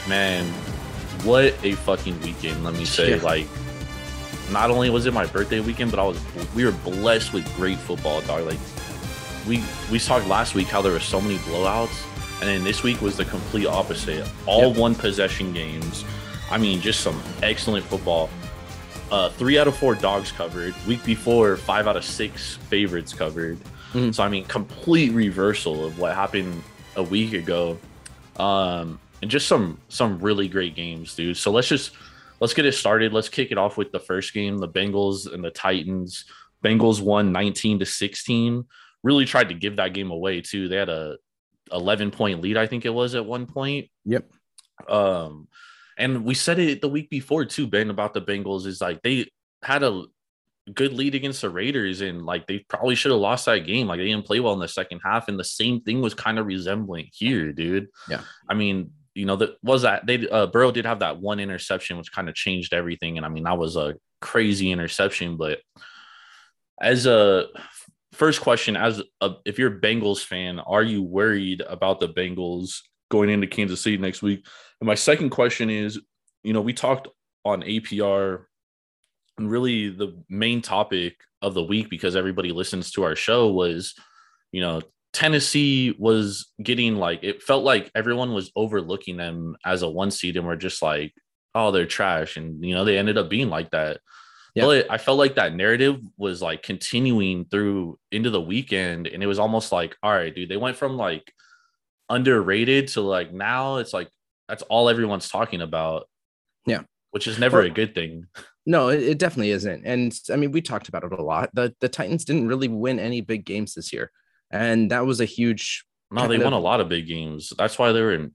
man, 0.08 0.46
what 1.22 1.54
a 1.62 1.72
fucking 1.72 2.18
weekend! 2.22 2.64
Let 2.64 2.72
me 2.74 2.86
say, 2.86 3.16
Yeah. 3.16 3.22
like, 3.22 3.46
not 4.50 4.70
only 4.70 4.88
was 4.88 5.04
it 5.04 5.12
my 5.12 5.26
birthday 5.26 5.60
weekend, 5.60 5.90
but 5.90 6.00
I 6.00 6.04
was 6.04 6.18
we 6.54 6.64
were 6.64 6.72
blessed 6.72 7.34
with 7.34 7.44
great 7.56 7.76
football, 7.76 8.22
dog. 8.22 8.46
Like, 8.46 8.58
we 9.46 9.62
we 9.92 9.98
talked 9.98 10.26
last 10.28 10.54
week 10.54 10.68
how 10.68 10.80
there 10.80 10.92
were 10.92 11.00
so 11.00 11.20
many 11.20 11.36
blowouts, 11.38 12.06
and 12.40 12.48
then 12.48 12.64
this 12.64 12.82
week 12.82 13.00
was 13.02 13.16
the 13.16 13.24
complete 13.24 13.66
opposite. 13.66 14.26
All 14.46 14.68
Yep. 14.68 14.76
one 14.76 14.94
possession 14.94 15.52
games. 15.52 16.04
I 16.50 16.58
mean, 16.58 16.80
just 16.80 17.00
some 17.00 17.20
excellent 17.42 17.84
football. 17.86 18.30
Uh, 19.10 19.30
three 19.30 19.58
out 19.58 19.66
of 19.68 19.76
four 19.76 19.94
dogs 19.94 20.30
covered. 20.32 20.74
Week 20.86 21.02
before, 21.04 21.56
five 21.56 21.86
out 21.86 21.96
of 21.96 22.04
six 22.04 22.56
favorites 22.68 23.12
covered. 23.12 23.58
Mhm. 23.92 24.14
So 24.14 24.22
I 24.22 24.28
mean, 24.28 24.44
complete 24.44 25.12
reversal 25.12 25.84
of 25.84 25.98
what 25.98 26.14
happened 26.14 26.62
a 26.96 27.02
week 27.02 27.32
ago. 27.32 27.78
Um, 28.38 28.98
and 29.22 29.30
just 29.30 29.46
some 29.48 29.78
some 29.88 30.18
really 30.20 30.46
great 30.48 30.74
games, 30.76 31.14
dude. 31.14 31.36
So 31.36 31.50
let's 31.50 31.68
just 31.68 31.92
let's 32.40 32.54
get 32.54 32.66
it 32.66 32.72
started. 32.72 33.12
Let's 33.12 33.28
kick 33.28 33.50
it 33.50 33.58
off 33.58 33.76
with 33.76 33.90
the 33.90 33.98
first 33.98 34.32
game, 34.34 34.58
the 34.58 34.68
Bengals 34.68 35.32
and 35.32 35.42
the 35.42 35.50
Titans. 35.50 36.24
Bengals 36.64 37.00
won 37.00 37.32
19 37.32 37.78
to 37.80 37.86
16. 37.86 38.64
Really 39.02 39.24
tried 39.24 39.48
to 39.48 39.54
give 39.54 39.76
that 39.76 39.92
game 39.94 40.10
away 40.10 40.40
too. 40.40 40.68
They 40.68 40.76
had 40.76 40.88
a 40.88 41.16
11 41.72 42.10
point 42.10 42.40
lead, 42.40 42.56
I 42.56 42.66
think 42.66 42.84
it 42.84 42.90
was 42.94 43.14
at 43.14 43.26
one 43.26 43.46
point. 43.46 43.88
Yep. 44.04 44.30
Um, 44.88 45.48
and 45.96 46.24
we 46.24 46.34
said 46.34 46.58
it 46.58 46.80
the 46.80 46.88
week 46.88 47.10
before 47.10 47.44
too, 47.44 47.66
Ben, 47.66 47.90
about 47.90 48.14
the 48.14 48.22
Bengals 48.22 48.66
is 48.66 48.80
like 48.80 49.02
they 49.02 49.26
had 49.62 49.82
a 49.82 50.04
good 50.72 50.92
lead 50.92 51.14
against 51.14 51.40
the 51.40 51.50
Raiders, 51.50 52.00
and 52.00 52.24
like 52.24 52.46
they 52.46 52.60
probably 52.60 52.94
should 52.94 53.10
have 53.10 53.20
lost 53.20 53.46
that 53.46 53.66
game. 53.66 53.88
Like 53.88 53.98
they 53.98 54.06
didn't 54.06 54.26
play 54.26 54.40
well 54.40 54.52
in 54.52 54.60
the 54.60 54.68
second 54.68 55.00
half, 55.04 55.28
and 55.28 55.38
the 55.38 55.44
same 55.44 55.80
thing 55.80 56.00
was 56.00 56.14
kind 56.14 56.38
of 56.38 56.46
resembling 56.46 57.08
here, 57.12 57.52
dude. 57.52 57.88
Yeah. 58.08 58.20
I 58.48 58.54
mean, 58.54 58.92
you 59.14 59.26
know, 59.26 59.36
that 59.36 59.56
was 59.62 59.82
that 59.82 60.06
they 60.06 60.28
uh 60.28 60.46
Burrow 60.46 60.70
did 60.70 60.86
have 60.86 61.00
that 61.00 61.20
one 61.20 61.40
interception, 61.40 61.98
which 61.98 62.12
kind 62.12 62.28
of 62.28 62.34
changed 62.34 62.72
everything. 62.72 63.16
And 63.16 63.26
I 63.26 63.28
mean, 63.28 63.44
that 63.44 63.58
was 63.58 63.76
a 63.76 63.96
crazy 64.20 64.70
interception, 64.70 65.36
but 65.36 65.58
as 66.80 67.06
a 67.06 67.46
first 68.18 68.40
question, 68.40 68.76
as 68.76 69.00
a, 69.20 69.30
if 69.46 69.58
you're 69.58 69.76
a 69.76 69.80
Bengals 69.80 70.22
fan, 70.22 70.58
are 70.58 70.82
you 70.82 71.02
worried 71.02 71.62
about 71.62 72.00
the 72.00 72.08
Bengals 72.08 72.80
going 73.10 73.30
into 73.30 73.46
Kansas 73.46 73.80
City 73.80 73.96
next 73.96 74.22
week? 74.22 74.44
And 74.80 74.86
my 74.86 74.96
second 74.96 75.30
question 75.30 75.70
is, 75.70 76.00
you 76.42 76.52
know, 76.52 76.60
we 76.60 76.72
talked 76.72 77.08
on 77.44 77.62
APR 77.62 78.44
and 79.38 79.50
really 79.50 79.88
the 79.88 80.20
main 80.28 80.60
topic 80.62 81.16
of 81.42 81.54
the 81.54 81.62
week 81.62 81.88
because 81.88 82.16
everybody 82.16 82.50
listens 82.50 82.90
to 82.92 83.04
our 83.04 83.14
show 83.14 83.52
was, 83.52 83.94
you 84.50 84.60
know, 84.60 84.82
Tennessee 85.12 85.94
was 85.98 86.52
getting 86.62 86.96
like 86.96 87.20
it 87.22 87.42
felt 87.42 87.64
like 87.64 87.90
everyone 87.94 88.34
was 88.34 88.50
overlooking 88.54 89.16
them 89.16 89.56
as 89.64 89.82
a 89.82 89.88
one 89.88 90.10
seed 90.10 90.36
and 90.36 90.46
we're 90.46 90.56
just 90.56 90.82
like, 90.82 91.14
oh, 91.54 91.70
they're 91.70 91.86
trash. 91.86 92.36
And 92.36 92.64
you 92.64 92.74
know, 92.74 92.84
they 92.84 92.98
ended 92.98 93.16
up 93.16 93.30
being 93.30 93.48
like 93.48 93.70
that. 93.70 94.00
But 94.66 94.90
I 94.90 94.98
felt 94.98 95.18
like 95.18 95.34
that 95.36 95.54
narrative 95.54 96.00
was 96.16 96.40
like 96.42 96.62
continuing 96.62 97.44
through 97.44 97.98
into 98.10 98.30
the 98.30 98.40
weekend. 98.40 99.06
And 99.06 99.22
it 99.22 99.26
was 99.26 99.38
almost 99.38 99.72
like, 99.72 99.96
all 100.02 100.12
right, 100.12 100.34
dude, 100.34 100.48
they 100.48 100.56
went 100.56 100.76
from 100.76 100.96
like 100.96 101.32
underrated 102.08 102.88
to 102.88 103.00
like 103.00 103.32
now 103.32 103.76
it's 103.76 103.92
like 103.92 104.08
that's 104.48 104.62
all 104.64 104.88
everyone's 104.88 105.28
talking 105.28 105.60
about. 105.60 106.08
Yeah. 106.66 106.82
Which 107.10 107.26
is 107.26 107.38
never 107.38 107.58
Well- 107.58 107.66
a 107.66 107.70
good 107.70 107.94
thing. 107.94 108.26
No, 108.66 108.88
it, 108.88 109.02
it 109.02 109.18
definitely 109.18 109.52
isn't. 109.52 109.86
And 109.86 110.12
I 110.30 110.36
mean, 110.36 110.52
we 110.52 110.60
talked 110.60 110.88
about 110.90 111.02
it 111.04 111.12
a 111.12 111.22
lot. 111.22 111.48
The 111.54 111.74
the 111.80 111.88
Titans 111.88 112.24
didn't 112.26 112.48
really 112.48 112.68
win 112.68 112.98
any 112.98 113.22
big 113.22 113.46
games 113.46 113.72
this 113.74 113.92
year. 113.94 114.10
And 114.50 114.90
that 114.90 115.06
was 115.06 115.20
a 115.20 115.24
huge 115.24 115.84
No, 116.10 116.28
they 116.28 116.36
won 116.38 116.52
of- 116.52 116.60
a 116.60 116.62
lot 116.62 116.80
of 116.80 116.88
big 116.88 117.06
games. 117.06 117.52
That's 117.56 117.78
why 117.78 117.92
they 117.92 118.00
were 118.02 118.12
in. 118.12 118.34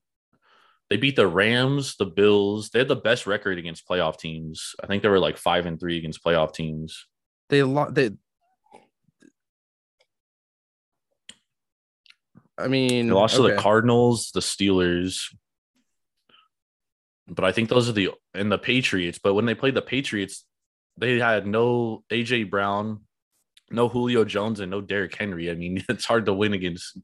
They 0.94 0.98
beat 0.98 1.16
the 1.16 1.26
Rams, 1.26 1.96
the 1.96 2.06
Bills. 2.06 2.70
They 2.70 2.78
had 2.78 2.88
the 2.88 2.96
best 2.96 3.26
record 3.26 3.58
against 3.58 3.88
playoff 3.90 4.20
teams. 4.20 4.76
I 4.80 4.86
think 4.86 5.02
they 5.02 5.10
were 5.10 5.18
like 5.18 5.38
five 5.38 5.66
and 5.66 5.80
three 5.80 5.98
against 5.98 6.24
playoff 6.24 6.54
teams. 6.54 7.08
They 7.50 7.64
lost. 7.64 7.96
they. 7.96 8.12
I 12.60 12.68
mean, 12.68 13.08
they 13.08 13.12
lost 13.12 13.40
okay. 13.40 13.50
to 13.50 13.56
the 13.56 13.60
Cardinals, 13.60 14.30
the 14.36 14.40
Steelers, 14.40 15.34
but 17.28 17.44
I 17.44 17.52
think 17.52 17.70
those 17.70 17.90
are 17.90 17.94
the 17.94 18.12
and 18.36 18.52
the 18.52 18.60
Patriots. 18.60 19.18
But 19.18 19.34
when 19.34 19.48
they 19.48 19.56
played 19.56 19.74
the 19.74 19.82
Patriots, 19.82 20.46
they 20.98 21.18
had 21.18 21.48
no 21.48 22.04
AJ 22.12 22.52
Brown, 22.52 23.00
no 23.72 23.90
Julio 23.90 24.26
Jones, 24.26 24.60
and 24.60 24.70
no 24.70 24.80
Derrick 24.80 25.16
Henry. 25.16 25.50
I 25.50 25.56
mean, 25.56 25.84
it's 25.90 26.06
hard 26.06 26.28
to 26.28 26.36
win 26.36 26.54
against 26.54 27.00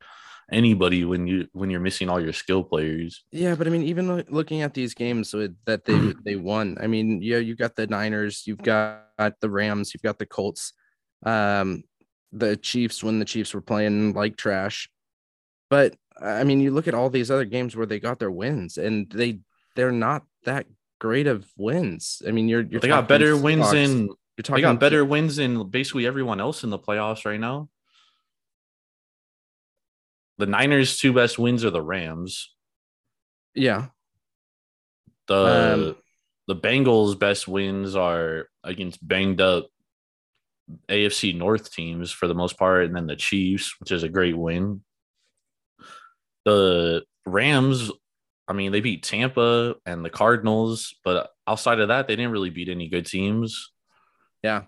anybody 0.51 1.05
when 1.05 1.27
you 1.27 1.47
when 1.53 1.69
you're 1.69 1.79
missing 1.79 2.09
all 2.09 2.21
your 2.21 2.33
skill 2.33 2.63
players. 2.63 3.23
Yeah, 3.31 3.55
but 3.55 3.67
I 3.67 3.69
mean, 3.69 3.83
even 3.83 4.23
looking 4.29 4.61
at 4.61 4.73
these 4.73 4.93
games 4.93 5.33
with, 5.33 5.55
that 5.65 5.85
they 5.85 6.13
they 6.25 6.35
won, 6.35 6.77
I 6.81 6.87
mean, 6.87 7.21
yeah, 7.21 7.37
you 7.37 7.55
got 7.55 7.75
the 7.75 7.87
Niners, 7.87 8.43
you've 8.45 8.61
got 8.61 9.05
the 9.17 9.49
Rams, 9.49 9.93
you've 9.93 10.03
got 10.03 10.19
the 10.19 10.25
Colts, 10.25 10.73
um, 11.25 11.83
the 12.31 12.57
Chiefs 12.57 13.03
when 13.03 13.19
the 13.19 13.25
Chiefs 13.25 13.53
were 13.53 13.61
playing 13.61 14.13
like 14.13 14.37
trash. 14.37 14.89
But 15.69 15.95
I 16.21 16.43
mean, 16.43 16.59
you 16.59 16.71
look 16.71 16.87
at 16.87 16.93
all 16.93 17.09
these 17.09 17.31
other 17.31 17.45
games 17.45 17.75
where 17.75 17.85
they 17.85 17.99
got 17.99 18.19
their 18.19 18.31
wins, 18.31 18.77
and 18.77 19.09
they 19.09 19.39
they're 19.75 19.91
not 19.91 20.23
that 20.45 20.65
great 20.99 21.27
of 21.27 21.47
wins. 21.57 22.21
I 22.27 22.31
mean, 22.31 22.47
you're 22.47 22.61
you're 22.61 22.81
They 22.81 22.87
got 22.87 23.07
better 23.07 23.37
wins 23.37 23.73
in 23.73 24.09
you're 24.39 24.43
talking 24.43 24.63
they 24.63 24.69
got 24.69 24.79
better 24.79 25.03
wins 25.03 25.35
than 25.35 25.67
basically 25.67 26.07
everyone 26.07 26.39
else 26.39 26.63
in 26.63 26.69
the 26.69 26.79
playoffs 26.79 27.25
right 27.25 27.39
now. 27.39 27.67
The 30.39 30.45
Niners' 30.45 30.97
two 30.97 31.11
best 31.11 31.37
wins 31.37 31.65
are 31.65 31.69
the 31.69 31.81
Rams. 31.81 32.55
Yeah, 33.53 33.87
The 35.27 35.73
Um, 35.73 35.95
the 36.47 36.55
Bengals' 36.55 37.19
best 37.19 37.47
wins 37.47 37.95
are 37.95 38.47
against 38.63 39.05
banged 39.05 39.41
up 39.41 39.67
AFC 40.87 41.35
North 41.35 41.71
teams 41.71 42.09
for 42.11 42.27
the 42.27 42.33
most 42.33 42.57
part, 42.57 42.85
and 42.85 42.95
then 42.95 43.05
the 43.05 43.17
Chiefs, 43.17 43.75
which 43.79 43.91
is 43.91 44.03
a 44.03 44.09
great 44.09 44.37
win. 44.37 44.81
The 46.45 47.03
Rams, 47.25 47.91
I 48.47 48.53
mean, 48.53 48.71
they 48.71 48.79
beat 48.79 49.03
Tampa 49.03 49.75
and 49.85 50.05
the 50.05 50.09
Cardinals, 50.09 50.95
but 51.03 51.29
outside 51.45 51.81
of 51.81 51.89
that, 51.89 52.07
they 52.07 52.15
didn't 52.15 52.31
really 52.31 52.49
beat 52.49 52.69
any 52.69 52.87
good 52.87 53.05
teams. 53.05 53.71
yeah. 54.41 54.63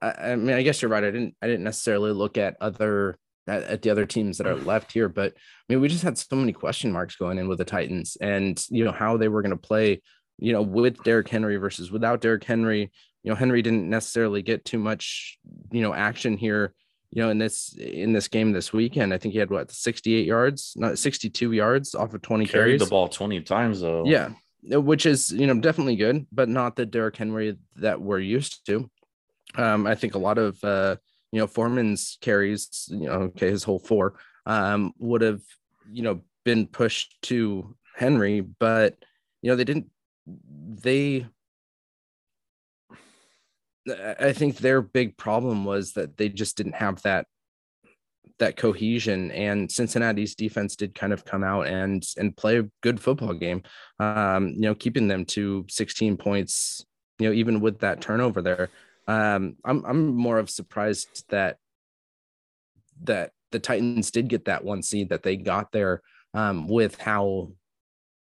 I, 0.00 0.32
I 0.32 0.36
mean, 0.36 0.54
I 0.56 0.62
guess 0.62 0.80
you're 0.80 0.90
right. 0.90 1.04
I 1.04 1.10
didn't 1.10 1.34
I 1.42 1.46
didn't 1.48 1.64
necessarily 1.64 2.12
look 2.12 2.38
at 2.38 2.56
other 2.60 3.18
at, 3.52 3.62
at 3.64 3.82
the 3.82 3.90
other 3.90 4.06
teams 4.06 4.38
that 4.38 4.46
are 4.46 4.56
left 4.56 4.92
here, 4.92 5.08
but 5.08 5.32
I 5.32 5.72
mean, 5.72 5.80
we 5.80 5.88
just 5.88 6.02
had 6.02 6.18
so 6.18 6.36
many 6.36 6.52
question 6.52 6.90
marks 6.90 7.16
going 7.16 7.38
in 7.38 7.48
with 7.48 7.58
the 7.58 7.64
Titans, 7.64 8.16
and 8.20 8.62
you 8.70 8.84
know 8.84 8.92
how 8.92 9.16
they 9.16 9.28
were 9.28 9.42
going 9.42 9.50
to 9.50 9.56
play, 9.56 10.00
you 10.38 10.52
know, 10.52 10.62
with 10.62 11.02
Derrick 11.02 11.28
Henry 11.28 11.56
versus 11.56 11.90
without 11.90 12.20
Derrick 12.20 12.44
Henry. 12.44 12.90
You 13.22 13.30
know, 13.30 13.36
Henry 13.36 13.62
didn't 13.62 13.88
necessarily 13.88 14.42
get 14.42 14.64
too 14.64 14.78
much, 14.78 15.38
you 15.70 15.82
know, 15.82 15.94
action 15.94 16.36
here. 16.36 16.74
You 17.10 17.22
know, 17.22 17.30
in 17.30 17.38
this 17.38 17.74
in 17.74 18.12
this 18.12 18.28
game 18.28 18.52
this 18.52 18.72
weekend, 18.72 19.12
I 19.12 19.18
think 19.18 19.32
he 19.32 19.38
had 19.38 19.50
what 19.50 19.70
68 19.70 20.26
yards, 20.26 20.72
not 20.76 20.98
62 20.98 21.52
yards 21.52 21.94
off 21.94 22.14
of 22.14 22.22
20 22.22 22.46
Carried 22.46 22.64
carries. 22.64 22.80
the 22.80 22.86
ball 22.86 23.08
20 23.08 23.42
times 23.42 23.80
though. 23.82 24.04
Yeah, 24.06 24.30
which 24.62 25.06
is 25.06 25.30
you 25.30 25.46
know 25.46 25.60
definitely 25.60 25.96
good, 25.96 26.26
but 26.32 26.48
not 26.48 26.74
the 26.76 26.86
Derrick 26.86 27.16
Henry 27.16 27.58
that 27.76 28.00
we're 28.00 28.18
used 28.18 28.64
to. 28.66 28.90
Um, 29.54 29.86
I 29.86 29.94
think 29.94 30.14
a 30.14 30.18
lot 30.18 30.38
of 30.38 30.62
uh, 30.64 30.96
you 31.32 31.38
know 31.38 31.46
Foreman's 31.46 32.18
carries, 32.20 32.88
you 32.90 33.06
know, 33.06 33.12
okay, 33.12 33.50
his 33.50 33.64
whole 33.64 33.78
four 33.78 34.14
um, 34.46 34.92
would 34.98 35.22
have 35.22 35.40
you 35.90 36.02
know 36.02 36.20
been 36.44 36.66
pushed 36.66 37.20
to 37.22 37.74
Henry, 37.96 38.40
but 38.40 38.96
you 39.40 39.50
know 39.50 39.56
they 39.56 39.64
didn't. 39.64 39.86
They, 40.26 41.26
I 44.20 44.32
think 44.32 44.58
their 44.58 44.80
big 44.80 45.16
problem 45.16 45.64
was 45.64 45.94
that 45.94 46.16
they 46.16 46.28
just 46.28 46.56
didn't 46.56 46.76
have 46.76 47.02
that 47.02 47.26
that 48.38 48.56
cohesion 48.56 49.30
and 49.32 49.70
Cincinnati's 49.70 50.34
defense 50.34 50.74
did 50.74 50.94
kind 50.94 51.12
of 51.12 51.24
come 51.24 51.44
out 51.44 51.66
and 51.66 52.04
and 52.16 52.36
play 52.36 52.58
a 52.58 52.68
good 52.80 52.98
football 52.98 53.34
game 53.34 53.62
um 54.00 54.48
you 54.48 54.62
know 54.62 54.74
keeping 54.74 55.06
them 55.06 55.24
to 55.24 55.64
16 55.68 56.16
points 56.16 56.84
you 57.18 57.28
know 57.28 57.34
even 57.34 57.60
with 57.60 57.78
that 57.80 58.00
turnover 58.00 58.42
there 58.42 58.70
um 59.06 59.56
I'm 59.64 59.84
I'm 59.84 60.14
more 60.14 60.38
of 60.38 60.50
surprised 60.50 61.24
that 61.30 61.56
that 63.04 63.32
the 63.50 63.58
Titans 63.58 64.10
did 64.10 64.28
get 64.28 64.46
that 64.46 64.64
one 64.64 64.82
seed 64.82 65.10
that 65.10 65.22
they 65.22 65.36
got 65.36 65.72
there 65.72 66.02
um 66.34 66.68
with 66.68 66.98
how 66.98 67.52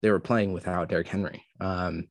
they 0.02 0.10
were 0.10 0.20
playing 0.20 0.52
without 0.52 0.88
Derrick 0.88 1.08
Henry 1.08 1.44
um 1.60 2.08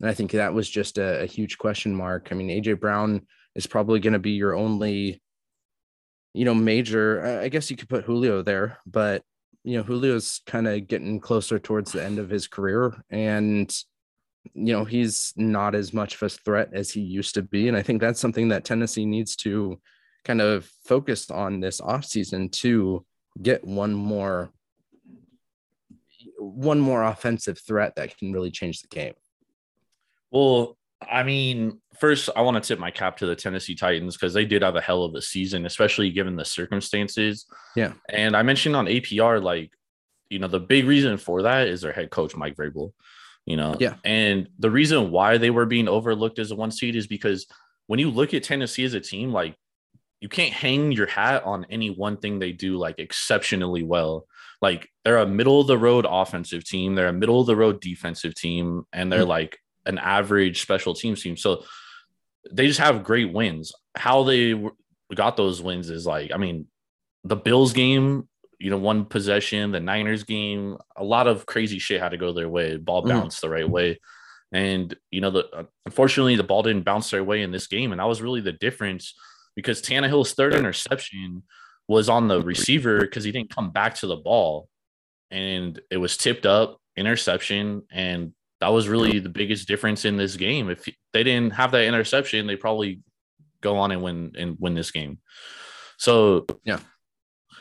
and 0.00 0.10
I 0.10 0.14
think 0.14 0.32
that 0.32 0.54
was 0.54 0.68
just 0.68 0.98
a, 0.98 1.22
a 1.22 1.26
huge 1.26 1.58
question 1.58 1.94
mark 1.94 2.28
I 2.30 2.34
mean 2.34 2.48
AJ 2.48 2.80
Brown 2.80 3.26
is 3.54 3.66
probably 3.66 4.00
going 4.00 4.12
to 4.12 4.18
be 4.18 4.32
your 4.32 4.54
only 4.54 5.22
you 6.36 6.44
know, 6.44 6.54
major. 6.54 7.40
I- 7.42 7.48
guess 7.48 7.70
you 7.70 7.78
could 7.78 7.88
put 7.88 8.04
Julio 8.04 8.42
there, 8.42 8.78
but 8.86 9.22
you 9.64 9.78
know, 9.78 9.82
Julio's 9.82 10.42
kind 10.46 10.68
of 10.68 10.86
getting 10.86 11.18
closer 11.18 11.58
towards 11.58 11.92
the 11.92 12.04
end 12.04 12.18
of 12.18 12.28
his 12.28 12.46
career, 12.46 13.02
and 13.10 13.74
you 14.54 14.72
know, 14.72 14.84
he's 14.84 15.32
not 15.36 15.74
as 15.74 15.92
much 15.92 16.14
of 16.14 16.22
a 16.22 16.28
threat 16.28 16.70
as 16.72 16.90
he 16.90 17.00
used 17.00 17.34
to 17.34 17.42
be. 17.42 17.68
And 17.68 17.76
I 17.76 17.82
think 17.82 18.00
that's 18.00 18.20
something 18.20 18.48
that 18.48 18.64
Tennessee 18.64 19.06
needs 19.06 19.36
to 19.36 19.80
kind 20.24 20.40
of 20.40 20.70
focus 20.84 21.30
on 21.30 21.60
this 21.60 21.80
offseason 21.80 22.50
to 22.50 23.04
get 23.42 23.64
one 23.64 23.94
more 23.94 24.50
one 26.38 26.80
more 26.80 27.02
offensive 27.02 27.58
threat 27.58 27.94
that 27.96 28.16
can 28.18 28.32
really 28.32 28.50
change 28.50 28.82
the 28.82 28.88
game. 28.88 29.14
Well, 30.30 30.76
I 31.08 31.22
mean, 31.22 31.80
first, 31.98 32.30
I 32.34 32.42
want 32.42 32.62
to 32.62 32.66
tip 32.66 32.78
my 32.78 32.90
cap 32.90 33.16
to 33.18 33.26
the 33.26 33.36
Tennessee 33.36 33.74
Titans 33.74 34.16
because 34.16 34.34
they 34.34 34.44
did 34.44 34.62
have 34.62 34.76
a 34.76 34.80
hell 34.80 35.04
of 35.04 35.14
a 35.14 35.22
season, 35.22 35.66
especially 35.66 36.10
given 36.10 36.36
the 36.36 36.44
circumstances. 36.44 37.46
Yeah. 37.74 37.92
And 38.08 38.36
I 38.36 38.42
mentioned 38.42 38.76
on 38.76 38.86
APR, 38.86 39.42
like, 39.42 39.72
you 40.30 40.38
know, 40.38 40.48
the 40.48 40.60
big 40.60 40.86
reason 40.86 41.16
for 41.16 41.42
that 41.42 41.68
is 41.68 41.80
their 41.80 41.92
head 41.92 42.10
coach, 42.10 42.34
Mike 42.34 42.56
Vrabel, 42.56 42.92
you 43.46 43.56
know. 43.56 43.74
Yeah. 43.80 43.94
And 44.04 44.48
the 44.58 44.70
reason 44.70 45.10
why 45.10 45.38
they 45.38 45.50
were 45.50 45.66
being 45.66 45.88
overlooked 45.88 46.38
as 46.38 46.50
a 46.50 46.56
one 46.56 46.70
seed 46.70 46.96
is 46.96 47.06
because 47.06 47.46
when 47.86 47.98
you 48.00 48.10
look 48.10 48.34
at 48.34 48.42
Tennessee 48.42 48.84
as 48.84 48.94
a 48.94 49.00
team, 49.00 49.32
like, 49.32 49.56
you 50.20 50.28
can't 50.28 50.52
hang 50.52 50.92
your 50.92 51.06
hat 51.06 51.44
on 51.44 51.66
any 51.70 51.90
one 51.90 52.16
thing 52.16 52.38
they 52.38 52.50
do 52.52 52.78
like 52.78 52.98
exceptionally 52.98 53.82
well. 53.82 54.26
Like 54.62 54.88
they're 55.04 55.18
a 55.18 55.26
middle 55.26 55.60
of 55.60 55.66
the 55.66 55.76
road 55.78 56.06
offensive 56.08 56.64
team, 56.64 56.94
they're 56.94 57.08
a 57.08 57.12
middle 57.12 57.40
of 57.40 57.46
the 57.46 57.54
road 57.54 57.80
defensive 57.80 58.34
team, 58.34 58.84
and 58.92 59.12
they're 59.12 59.24
Mhm. 59.24 59.28
like 59.28 59.58
an 59.84 59.98
average 59.98 60.62
special 60.62 60.94
teams 60.94 61.22
team. 61.22 61.36
So 61.36 61.64
they 62.50 62.66
just 62.66 62.80
have 62.80 63.04
great 63.04 63.32
wins. 63.32 63.72
How 63.94 64.22
they 64.22 64.54
got 65.14 65.36
those 65.36 65.60
wins 65.62 65.90
is 65.90 66.06
like, 66.06 66.32
I 66.32 66.38
mean, 66.38 66.66
the 67.22 67.36
Bills 67.36 67.72
game, 67.74 68.26
you 68.58 68.70
know, 68.70 68.78
one 68.78 69.04
possession, 69.04 69.70
the 69.72 69.80
Niners 69.80 70.24
game, 70.24 70.76
a 70.96 71.04
lot 71.04 71.26
of 71.26 71.46
crazy 71.46 71.78
shit 71.78 72.00
had 72.00 72.10
to 72.10 72.16
go 72.16 72.32
their 72.32 72.48
way. 72.48 72.76
Ball 72.76 73.02
Mhm. 73.04 73.08
bounced 73.08 73.40
the 73.42 73.50
right 73.50 73.68
way. 73.68 74.00
And, 74.52 74.96
you 75.10 75.20
know, 75.20 75.30
the 75.30 75.68
unfortunately, 75.84 76.36
the 76.36 76.44
ball 76.44 76.62
didn't 76.62 76.84
bounce 76.84 77.10
their 77.10 77.24
way 77.24 77.42
in 77.42 77.50
this 77.50 77.66
game. 77.66 77.92
And 77.92 78.00
that 78.00 78.08
was 78.08 78.22
really 78.22 78.40
the 78.40 78.52
difference 78.52 79.14
because 79.54 79.82
Tannehill's 79.82 80.32
third 80.34 80.54
interception 80.54 81.42
was 81.88 82.08
on 82.08 82.28
the 82.28 82.40
receiver 82.40 83.00
because 83.00 83.24
he 83.24 83.32
didn't 83.32 83.50
come 83.54 83.70
back 83.70 83.94
to 83.96 84.06
the 84.06 84.16
ball. 84.16 84.68
And 85.30 85.80
it 85.90 85.96
was 85.98 86.16
tipped 86.16 86.46
up, 86.46 86.80
interception. 86.96 87.82
And 87.90 88.32
that 88.60 88.68
was 88.68 88.88
really 88.88 89.18
the 89.18 89.28
biggest 89.28 89.68
difference 89.68 90.04
in 90.04 90.16
this 90.16 90.36
game. 90.36 90.70
If 90.70 90.88
they 91.12 91.24
didn't 91.24 91.52
have 91.54 91.72
that 91.72 91.84
interception, 91.84 92.46
they 92.46 92.56
probably 92.56 93.00
go 93.60 93.76
on 93.76 93.90
and 93.90 94.02
win 94.02 94.32
and 94.38 94.56
win 94.58 94.74
this 94.74 94.90
game. 94.90 95.18
So 95.98 96.46
Yeah. 96.64 96.80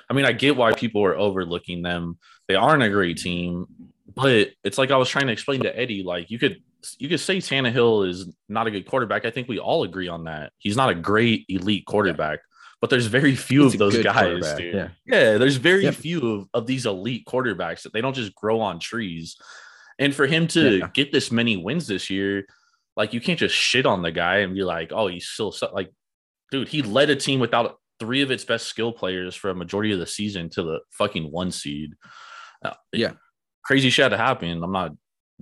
I 0.10 0.14
mean, 0.14 0.26
I 0.26 0.32
get 0.32 0.56
why 0.56 0.74
people 0.74 1.04
are 1.04 1.16
overlooking 1.18 1.82
them. 1.82 2.18
They 2.48 2.56
aren't 2.56 2.84
a 2.84 2.90
great 2.90 3.18
team, 3.18 3.66
but 4.14 4.52
it's 4.64 4.78
like 4.78 4.92
I 4.92 4.98
was 4.98 5.10
trying 5.10 5.28
to 5.28 5.34
explain 5.34 5.62
to 5.64 5.78
Eddie. 5.78 6.04
Like 6.04 6.30
you 6.30 6.38
could 6.40 6.62
you 7.00 7.10
could 7.10 7.20
say 7.20 7.38
Tannehill 7.38 8.08
is 8.08 8.30
not 8.48 8.68
a 8.68 8.72
good 8.72 8.86
quarterback. 8.86 9.26
I 9.26 9.32
think 9.32 9.48
we 9.48 9.58
all 9.60 9.84
agree 9.84 10.08
on 10.08 10.26
that. 10.26 10.52
He's 10.60 10.78
not 10.78 10.90
a 10.90 10.96
great 10.96 11.46
elite 11.50 11.86
quarterback, 11.88 12.40
but 12.80 12.92
there's 12.92 13.08
very 13.08 13.36
few 13.36 13.64
He's 13.64 13.74
of 13.74 13.80
those 13.80 13.98
guys, 14.04 14.54
dude. 14.54 14.76
yeah. 14.76 14.90
Yeah, 15.08 15.38
there's 15.40 15.56
very 15.56 15.86
Yep. 15.86 15.96
few 15.96 16.32
of, 16.34 16.50
of 16.54 16.68
these 16.68 16.86
elite 16.86 17.26
quarterbacks 17.26 17.82
that 17.82 17.94
they 17.94 18.02
don't 18.02 18.14
just 18.16 18.36
grow 18.36 18.62
on 18.62 18.80
trees. 18.80 19.36
And 19.98 20.14
for 20.14 20.28
him 20.28 20.46
to 20.50 20.78
Yeah. 20.78 20.90
get 20.94 21.12
this 21.12 21.32
many 21.32 21.58
wins 21.58 21.88
this 21.88 22.12
year, 22.12 22.46
like 22.96 23.14
you 23.14 23.20
can't 23.22 23.40
just 23.40 23.56
shit 23.56 23.88
on 23.88 24.04
the 24.04 24.12
guy 24.12 24.38
and 24.38 24.54
be 24.54 24.64
like, 24.64 24.92
oh, 24.94 25.08
he's 25.08 25.28
still 25.28 25.52
so-" 25.52 25.72
like, 25.74 25.92
dude, 26.52 26.68
he 26.68 26.84
led 26.84 27.10
a 27.10 27.16
team 27.16 27.40
without 27.40 27.80
three 28.00 28.22
of 28.22 28.32
its 28.32 28.44
best 28.46 28.68
skill 28.68 28.92
players 28.92 29.36
for 29.36 29.50
a 29.50 29.56
majority 29.56 29.92
of 29.94 30.00
the 30.00 30.06
season 30.08 30.50
to 30.52 30.64
the 30.64 30.80
fucking 30.92 31.32
one 31.32 31.52
seed. 31.52 31.94
Uh, 32.64 32.74
Yeah. 32.92 33.14
crazy 33.64 33.90
shit 33.90 34.10
to 34.12 34.18
happen. 34.18 34.62
I'm 34.64 34.72
not 34.72 34.92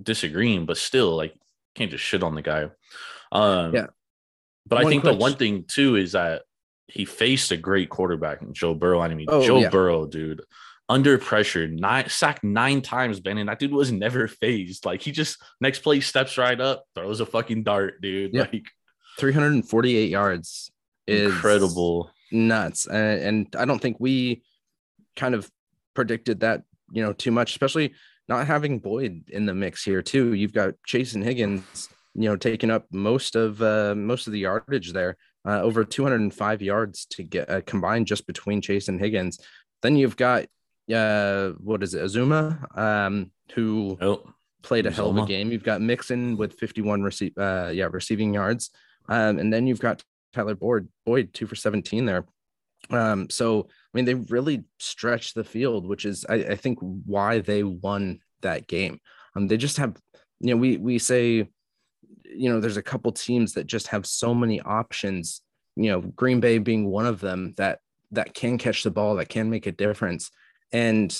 disagreeing, 0.02 0.66
but 0.66 0.76
still, 0.76 1.16
like, 1.16 1.34
can't 1.74 1.90
just 1.90 2.04
shit 2.04 2.22
on 2.22 2.34
the 2.34 2.42
guy. 2.42 2.68
Um, 3.32 3.74
Yeah. 3.74 3.86
But 4.66 4.78
I 4.78 4.82
One 4.84 4.90
think 4.92 5.04
the 5.04 5.14
one 5.14 5.34
thing 5.34 5.64
too 5.68 5.96
is 5.96 6.12
that 6.12 6.42
he 6.86 7.04
faced 7.04 7.50
a 7.50 7.56
great 7.56 7.90
quarterback 7.90 8.40
in 8.40 8.54
Joe 8.54 8.72
Burrow. 8.74 9.00
I 9.00 9.08
mean, 9.14 9.26
Oh, 9.28 9.44
Joe 9.44 9.58
yeah. 9.60 9.68
Burrow, 9.68 10.06
dude, 10.06 10.42
under 10.88 11.18
pressure, 11.18 11.66
nine 11.68 12.08
sacked 12.08 12.44
nine 12.44 12.80
times, 12.80 13.20
Ben, 13.20 13.36
and 13.38 13.48
that 13.48 13.58
dude 13.58 13.72
was 13.72 13.90
never 13.92 14.26
fazed. 14.40 14.86
Like 14.86 15.02
he 15.02 15.12
just 15.12 15.36
next 15.60 15.80
play 15.80 16.00
steps 16.00 16.38
right 16.38 16.58
up, 16.60 16.84
throws 16.94 17.20
a 17.20 17.26
fucking 17.26 17.64
dart, 17.64 18.00
dude. 18.00 18.32
Yeah. 18.34 18.42
Like 18.52 18.66
348 19.18 20.08
yards 20.10 20.70
is 21.06 21.32
incredible. 21.34 22.10
Nuts. 22.34 22.86
And, 22.86 23.20
and 23.20 23.56
I 23.56 23.64
don't 23.64 23.80
think 23.80 23.96
we 23.98 24.42
kind 25.16 25.34
of 25.34 25.50
predicted 25.94 26.40
that, 26.40 26.62
you 26.92 27.02
know, 27.02 27.12
too 27.12 27.30
much, 27.30 27.50
especially 27.52 27.94
not 28.28 28.46
having 28.46 28.78
Boyd 28.78 29.24
in 29.28 29.46
the 29.46 29.54
mix 29.54 29.84
here 29.84 30.02
too. 30.02 30.34
You've 30.34 30.52
got 30.52 30.74
Chase 30.86 31.14
and 31.14 31.24
Higgins, 31.24 31.88
you 32.14 32.28
know, 32.28 32.36
taking 32.36 32.70
up 32.70 32.86
most 32.90 33.36
of 33.36 33.62
uh, 33.62 33.94
most 33.94 34.26
of 34.26 34.32
the 34.32 34.40
yardage 34.40 34.92
there, 34.92 35.16
uh, 35.46 35.60
over 35.60 35.84
205 35.84 36.62
yards 36.62 37.06
to 37.06 37.22
get 37.22 37.50
uh, 37.50 37.60
combined 37.62 38.06
just 38.06 38.26
between 38.26 38.60
Chase 38.60 38.88
and 38.88 39.00
Higgins. 39.00 39.38
Then 39.82 39.96
you've 39.96 40.16
got 40.16 40.46
uh, 40.92 41.50
what 41.58 41.82
is 41.82 41.94
it, 41.94 42.02
Uzomah, 42.02 42.78
um, 42.78 43.30
who 43.54 43.96
Oh, 44.00 44.22
played 44.62 44.86
a 44.86 44.90
hell 44.90 45.10
of 45.10 45.18
a 45.18 45.26
game. 45.26 45.52
You've 45.52 45.62
got 45.62 45.80
Mixon 45.80 46.36
with 46.36 46.54
51 46.54 47.02
receive, 47.02 47.36
uh, 47.36 47.70
yeah, 47.72 47.88
receiving 47.90 48.34
yards, 48.34 48.70
um, 49.08 49.38
and 49.38 49.52
then 49.52 49.66
you've 49.66 49.80
got 49.80 50.02
Tyler 50.34 50.54
Boyd, 50.54 50.88
Boyd 51.06 51.32
two 51.32 51.46
for 51.46 51.54
17 51.54 52.04
there. 52.04 52.24
Um, 52.90 53.30
so 53.30 53.68
I 53.68 53.96
mean, 53.96 54.04
they 54.04 54.14
really 54.14 54.64
stretched 54.78 55.34
the 55.34 55.44
field, 55.44 55.86
which 55.86 56.04
is 56.04 56.26
I, 56.28 56.34
I 56.34 56.56
think 56.56 56.78
why 56.80 57.40
they 57.40 57.62
won 57.62 58.20
that 58.42 58.66
game. 58.66 59.00
Um, 59.34 59.48
they 59.48 59.56
just 59.56 59.78
have, 59.78 59.96
you 60.40 60.50
know, 60.50 60.56
we 60.56 60.76
we 60.76 60.98
say, 60.98 61.48
you 62.24 62.48
know, 62.50 62.60
there's 62.60 62.76
a 62.76 62.82
couple 62.82 63.12
teams 63.12 63.54
that 63.54 63.66
just 63.66 63.88
have 63.88 64.06
so 64.06 64.34
many 64.34 64.60
options. 64.60 65.42
You 65.76 65.90
know, 65.90 66.00
Green 66.00 66.40
Bay 66.40 66.58
being 66.58 66.86
one 66.86 67.06
of 67.06 67.20
them 67.20 67.54
that 67.56 67.78
that 68.10 68.34
can 68.34 68.58
catch 68.58 68.82
the 68.82 68.90
ball, 68.90 69.16
that 69.16 69.28
can 69.28 69.50
make 69.50 69.66
a 69.66 69.72
difference, 69.72 70.30
and 70.72 71.16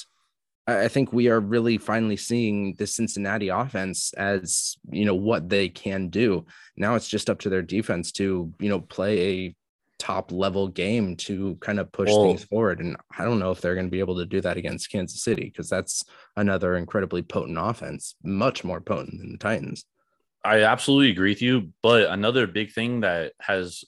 I 0.67 0.89
think 0.89 1.13
we 1.13 1.29
are 1.29 1.41
really 1.41 1.77
finally 1.77 2.17
seeing 2.17 2.75
the 2.75 2.87
Cincinnati 2.87 3.49
offense 3.49 4.15
as 4.15 4.77
you 4.91 5.05
know 5.05 5.15
what 5.15 5.49
they 5.49 5.69
can 5.69 6.09
do. 6.09 6.47
Now 6.77 6.95
it's 6.95 7.09
just 7.09 7.29
up 7.29 7.41
to 7.41 7.51
their 7.51 7.63
defense 7.63 8.13
to 8.13 8.53
you 8.59 8.69
know 8.69 8.81
play 8.81 9.21
a 9.21 9.57
top 9.99 10.33
level 10.33 10.69
game 10.69 11.17
to 11.17 11.57
kind 11.57 11.79
of 11.79 11.91
push 11.93 12.11
things 12.11 12.45
forward. 12.45 12.81
And 12.81 12.97
I 13.17 13.25
don't 13.25 13.39
know 13.39 13.51
if 13.51 13.61
they're 13.61 13.75
going 13.75 13.87
to 13.87 13.91
be 13.91 14.01
able 14.01 14.17
to 14.17 14.27
do 14.27 14.41
that 14.43 14.57
against 14.57 14.91
Kansas 14.91 15.23
City 15.23 15.45
because 15.45 15.69
that's 15.69 16.05
another 16.37 16.77
incredibly 16.77 17.23
potent 17.23 17.59
offense, 17.59 18.15
much 18.23 18.65
more 18.65 18.81
potent 18.81 19.19
than 19.19 19.33
the 19.33 19.39
Titans. 19.39 19.85
I 20.45 20.63
absolutely 20.65 21.11
agree 21.11 21.31
with 21.31 21.43
you. 21.43 21.71
But 21.83 22.11
another 22.11 22.47
big 22.47 22.73
thing 22.73 23.01
that 23.01 23.33
has, 23.41 23.85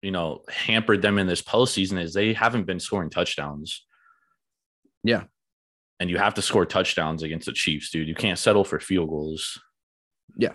you 0.00 0.10
know, 0.10 0.42
hampered 0.48 1.02
them 1.02 1.18
in 1.18 1.26
this 1.26 1.42
postseason 1.42 2.00
is 2.00 2.12
they 2.12 2.32
haven't 2.32 2.66
been 2.66 2.80
scoring 2.80 3.10
touchdowns. 3.10 3.84
Yeah. 5.04 5.24
And 6.02 6.10
you 6.10 6.18
have 6.18 6.34
to 6.34 6.42
score 6.42 6.66
touchdowns 6.66 7.22
against 7.22 7.46
the 7.46 7.52
Chiefs, 7.52 7.90
dude. 7.90 8.08
You 8.08 8.16
can't 8.16 8.36
settle 8.36 8.64
for 8.64 8.80
field 8.80 9.08
goals. 9.08 9.60
Yeah, 10.36 10.54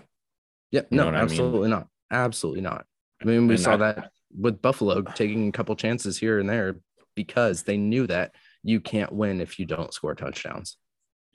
You 0.72 0.82
no, 0.92 1.06
what 1.06 1.16
I 1.16 1.20
mean? 1.20 1.24
absolutely 1.24 1.70
not. 1.70 1.88
Absolutely 2.12 2.60
not. 2.60 2.86
I 3.22 3.26
mean, 3.26 3.48
we 3.48 3.54
And 3.54 3.64
saw 3.64 3.78
that- 3.78 3.96
that 3.96 4.12
with 4.38 4.62
Buffalo 4.62 5.02
taking 5.04 5.48
a 5.48 5.52
couple 5.54 5.74
chances 5.78 6.18
here 6.18 6.38
and 6.40 6.50
there 6.50 6.82
because 7.16 7.64
they 7.64 7.78
knew 7.78 8.08
that 8.08 8.36
you 8.62 8.82
can't 8.82 9.14
win 9.14 9.40
if 9.40 9.58
you 9.58 9.66
don't 9.66 9.94
score 9.94 10.16
touchdowns. 10.16 10.76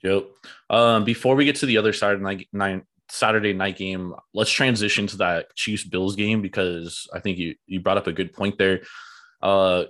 Yep. 0.03 0.25
Um, 0.69 1.05
before 1.05 1.33
we 1.35 1.45
get 1.45 1.55
to 1.57 1.65
the 1.65 1.77
other 1.79 1.91
side 1.91 2.13
of 2.13 2.21
night, 2.21 2.47
night 2.53 2.83
Saturday 3.09 3.53
night 3.53 3.77
game, 3.77 4.13
let's 4.35 4.51
transition 4.51 5.07
to 5.07 5.17
that 5.17 5.55
Chiefs 5.55 5.85
Bills 5.85 6.15
game 6.15 6.43
because 6.43 7.07
I 7.11 7.19
think 7.19 7.39
you 7.39 7.55
you 7.65 7.79
brought 7.79 7.97
up 7.97 8.05
a 8.05 8.11
good 8.13 8.31
point 8.31 8.59
there. 8.59 8.83
Uh, 9.41 9.85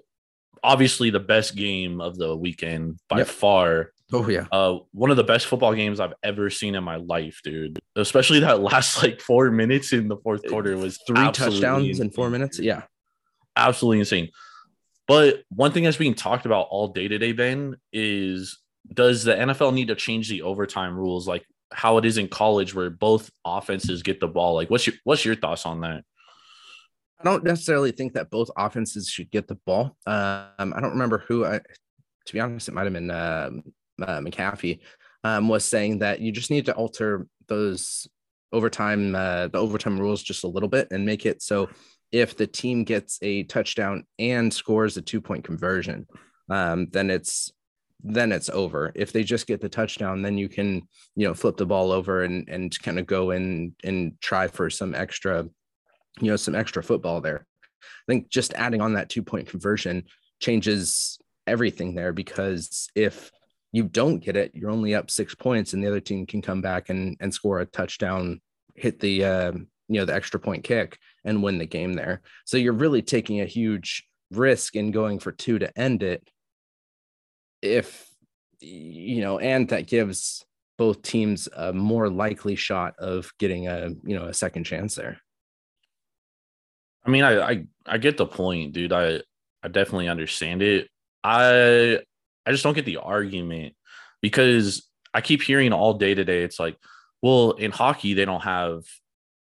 obviously 0.63 1.09
the 1.09 1.19
best 1.19 1.57
game 1.57 1.99
of 1.99 2.17
the 2.17 2.33
weekend 2.37 2.99
by 3.09 3.17
Yep. 3.19 3.27
far. 3.27 3.92
Oh 4.13 4.29
yeah, 4.29 4.45
Uh, 4.51 4.77
one 4.91 5.09
of 5.09 5.17
the 5.17 5.23
best 5.23 5.47
football 5.47 5.73
games 5.73 5.99
I've 5.99 6.13
ever 6.21 6.51
seen 6.51 6.75
in 6.75 6.83
my 6.83 6.97
life, 6.97 7.41
dude. 7.43 7.79
Especially 7.95 8.39
that 8.41 8.59
last 8.61 9.01
like 9.01 9.19
four 9.19 9.49
minutes 9.49 9.91
in 9.91 10.07
the 10.07 10.17
fourth 10.17 10.47
quarter 10.47 10.77
was 10.77 10.99
three 11.07 11.31
touchdowns 11.31 11.99
in 11.99 12.11
four 12.11 12.29
minutes. 12.29 12.59
Yeah, 12.59 12.83
absolutely 13.55 13.99
insane. 13.99 14.29
But 15.07 15.43
one 15.49 15.71
thing 15.71 15.83
that's 15.83 15.97
being 15.97 16.13
talked 16.13 16.45
about 16.45 16.67
all 16.69 16.89
day 16.89 17.07
today, 17.07 17.31
Ben, 17.31 17.75
is 17.91 18.59
does 18.93 19.23
the 19.23 19.33
NFL 19.33 19.73
need 19.73 19.87
to 19.87 19.95
change 19.95 20.29
the 20.29 20.43
overtime 20.43 20.95
rules 20.95 21.27
like 21.27 21.43
how 21.71 21.97
it 21.97 22.05
is 22.05 22.19
in 22.19 22.27
college 22.27 22.75
where 22.75 22.91
both 22.91 23.31
offenses 23.43 24.03
get 24.03 24.19
the 24.19 24.27
ball? 24.27 24.53
Like 24.53 24.69
what's 24.69 24.85
your 24.85 24.95
what's 25.05 25.25
your 25.25 25.35
thoughts 25.35 25.65
on 25.65 25.81
that? 25.81 26.03
I 27.19 27.23
don't 27.23 27.43
necessarily 27.43 27.91
think 27.91 28.13
that 28.13 28.29
both 28.29 28.51
offenses 28.55 29.07
should 29.09 29.31
get 29.31 29.47
the 29.47 29.55
ball. 29.55 29.97
Um, 30.05 30.73
I 30.75 30.81
don't 30.81 30.91
remember 30.91 31.23
who. 31.27 31.45
I, 31.45 31.61
to 32.25 32.33
be 32.33 32.39
honest, 32.39 32.67
it 32.67 32.73
might 32.73 32.83
have 32.83 32.93
been 32.93 33.09
um 33.09 33.63
uh, 34.01 34.19
McAfee 34.19 34.79
um, 35.23 35.47
was 35.47 35.65
saying 35.65 35.99
that 35.99 36.19
you 36.19 36.31
just 36.31 36.51
need 36.51 36.65
to 36.65 36.73
alter 36.73 37.27
those 37.47 38.07
overtime 38.51 39.15
uh, 39.15 39.47
the 39.47 39.57
overtime 39.57 39.99
rules 39.99 40.21
just 40.21 40.43
a 40.43 40.47
little 40.47 40.69
bit 40.69 40.87
and 40.91 41.05
make 41.05 41.25
it 41.25 41.41
so 41.41 41.69
if 42.13 42.37
the 42.37 42.45
team 42.47 42.83
gets 42.83 43.17
a 43.23 43.43
touchdown 43.43 44.05
and 44.19 44.53
scores 44.53 44.95
a 44.95 45.01
two 45.01 45.19
point 45.19 45.43
conversion, 45.43 46.07
um, 46.49 46.87
then 46.91 47.09
it's 47.09 47.51
then 48.05 48.31
it's 48.31 48.49
over. 48.49 48.91
If 48.95 49.11
they 49.11 49.23
just 49.23 49.47
get 49.47 49.61
the 49.61 49.69
touchdown, 49.69 50.21
then 50.21 50.37
you 50.37 50.47
can 50.47 50.83
you 51.15 51.27
know 51.27 51.33
flip 51.33 51.57
the 51.57 51.65
ball 51.65 51.91
over 51.91 52.23
and 52.23 52.47
and 52.47 52.79
kind 52.81 52.99
of 52.99 53.07
go 53.07 53.31
in 53.31 53.75
and 53.83 54.13
try 54.21 54.47
for 54.47 54.69
some 54.69 54.93
extra 54.93 55.49
you 56.21 56.29
know 56.29 56.35
some 56.35 56.55
extra 56.55 56.83
football 56.83 57.19
there. 57.19 57.47
I 57.81 58.05
think 58.07 58.29
just 58.29 58.53
adding 58.53 58.79
on 58.79 58.93
that 58.93 59.09
two 59.09 59.23
point 59.23 59.49
conversion 59.49 60.03
changes 60.39 61.17
everything 61.47 61.95
there 61.95 62.13
because 62.13 62.89
if 62.95 63.31
you 63.73 63.83
don't 63.83 64.19
get 64.19 64.37
it, 64.37 64.51
you're 64.53 64.69
only 64.69 64.95
up 64.95 65.11
six 65.11 65.35
points, 65.35 65.73
and 65.73 65.83
the 65.83 65.87
other 65.87 65.99
team 65.99 66.25
can 66.25 66.41
come 66.41 66.61
back 66.61 66.89
and 66.89 67.17
and 67.19 67.33
score 67.33 67.59
a 67.59 67.65
touchdown, 67.65 68.39
hit 68.75 68.99
the 68.99 69.25
uh, 69.25 69.51
you 69.89 69.99
know 69.99 70.05
the 70.05 70.13
extra 70.13 70.39
point 70.39 70.63
kick, 70.63 70.97
and 71.25 71.43
win 71.43 71.57
the 71.57 71.65
game 71.65 71.93
there. 71.93 72.21
So 72.45 72.55
you're 72.57 72.71
really 72.71 73.01
taking 73.01 73.41
a 73.41 73.45
huge 73.45 74.07
risk 74.31 74.75
in 74.75 74.91
going 74.91 75.19
for 75.19 75.31
two 75.31 75.59
to 75.59 75.77
end 75.77 76.03
it. 76.03 76.29
If 77.63 78.07
you 78.61 79.21
know, 79.21 79.39
and 79.39 79.67
that 79.69 79.87
gives 79.87 80.45
both 80.77 81.01
teams 81.01 81.49
a 81.55 81.73
more 81.73 82.09
likely 82.09 82.55
shot 82.55 82.93
of 82.99 83.33
getting 83.39 83.67
a 83.67 83.89
you 84.03 84.15
know 84.15 84.25
a 84.25 84.33
second 84.35 84.65
chance 84.65 84.93
there. 84.93 85.19
I 87.03 87.09
mean, 87.09 87.23
I 87.23 87.41
I, 87.41 87.63
I 87.87 87.97
get 87.97 88.17
the 88.17 88.27
point, 88.27 88.73
dude. 88.73 88.93
I 88.93 89.21
I 89.63 89.67
definitely 89.67 90.09
understand 90.09 90.61
it. 90.61 90.89
I 91.23 92.01
I 92.45 92.51
just 92.51 92.63
don't 92.63 92.73
get 92.73 92.85
the 92.85 92.97
argument 92.97 93.73
because 94.21 94.87
I 95.13 95.21
keep 95.21 95.41
hearing 95.41 95.73
all 95.73 95.93
day 95.93 96.13
today. 96.15 96.43
It's 96.43 96.59
like, 96.59 96.77
well, 97.21 97.51
in 97.51 97.71
hockey, 97.71 98.13
they 98.13 98.25
don't 98.25 98.43
have, 98.43 98.83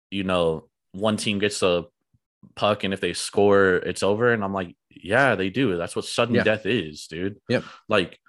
you 0.09 0.23
know, 0.23 0.67
one 0.93 1.17
team 1.17 1.39
gets 1.39 1.59
the 1.59 1.83
puck 2.55 2.83
and 2.83 2.93
if 2.93 3.01
they 3.01 3.13
score, 3.13 3.75
it's 3.75 4.03
over. 4.03 4.31
And 4.33 4.43
I'm 4.43 4.53
like, 4.53 4.75
yeah, 4.89 5.35
they 5.35 5.49
do. 5.49 5.77
That's 5.77 5.95
what 5.95 6.05
sudden 6.05 6.35
Yeah. 6.35 6.43
death 6.43 6.65
is, 6.65 7.07
dude. 7.07 7.37
Yep. 7.49 7.63
Like 7.87 8.19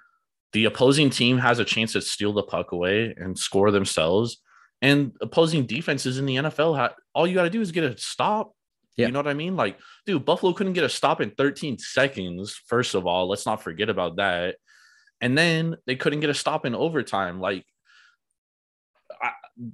the 0.53 0.65
opposing 0.65 1.09
team 1.09 1.37
has 1.39 1.59
a 1.59 1.65
chance 1.65 1.93
to 1.93 2.01
steal 2.01 2.33
the 2.33 2.43
puck 2.43 2.71
away 2.71 3.13
and 3.17 3.37
score 3.37 3.71
themselves. 3.71 4.41
And 4.81 5.13
opposing 5.21 5.65
defenses 5.65 6.17
in 6.19 6.25
the 6.25 6.35
NFL, 6.37 6.93
all 7.13 7.27
you 7.27 7.33
got 7.35 7.43
to 7.43 7.49
do 7.49 7.61
is 7.61 7.71
get 7.71 7.83
a 7.83 7.97
stop. 7.97 8.53
Yeah. 8.99 9.07
You 9.07 9.13
know 9.13 9.19
what 9.19 9.27
I 9.27 9.33
mean? 9.33 9.55
Like, 9.55 9.79
dude, 10.05 10.25
Buffalo 10.25 10.53
couldn't 10.53 10.73
get 10.73 10.83
a 10.83 10.89
stop 10.89 11.21
in 11.21 11.31
13 11.31 11.77
seconds. 11.77 12.59
First 12.67 12.95
of 12.95 13.07
all, 13.07 13.27
let's 13.29 13.45
not 13.45 13.63
forget 13.63 13.89
about 13.89 14.17
that. 14.17 14.55
And 15.21 15.37
then 15.37 15.75
they 15.85 15.95
couldn't 15.95 16.19
get 16.21 16.29
a 16.29 16.33
stop 16.33 16.65
in 16.65 16.75
overtime. 16.75 17.39
Like, 17.39 17.65
I, 19.21 19.31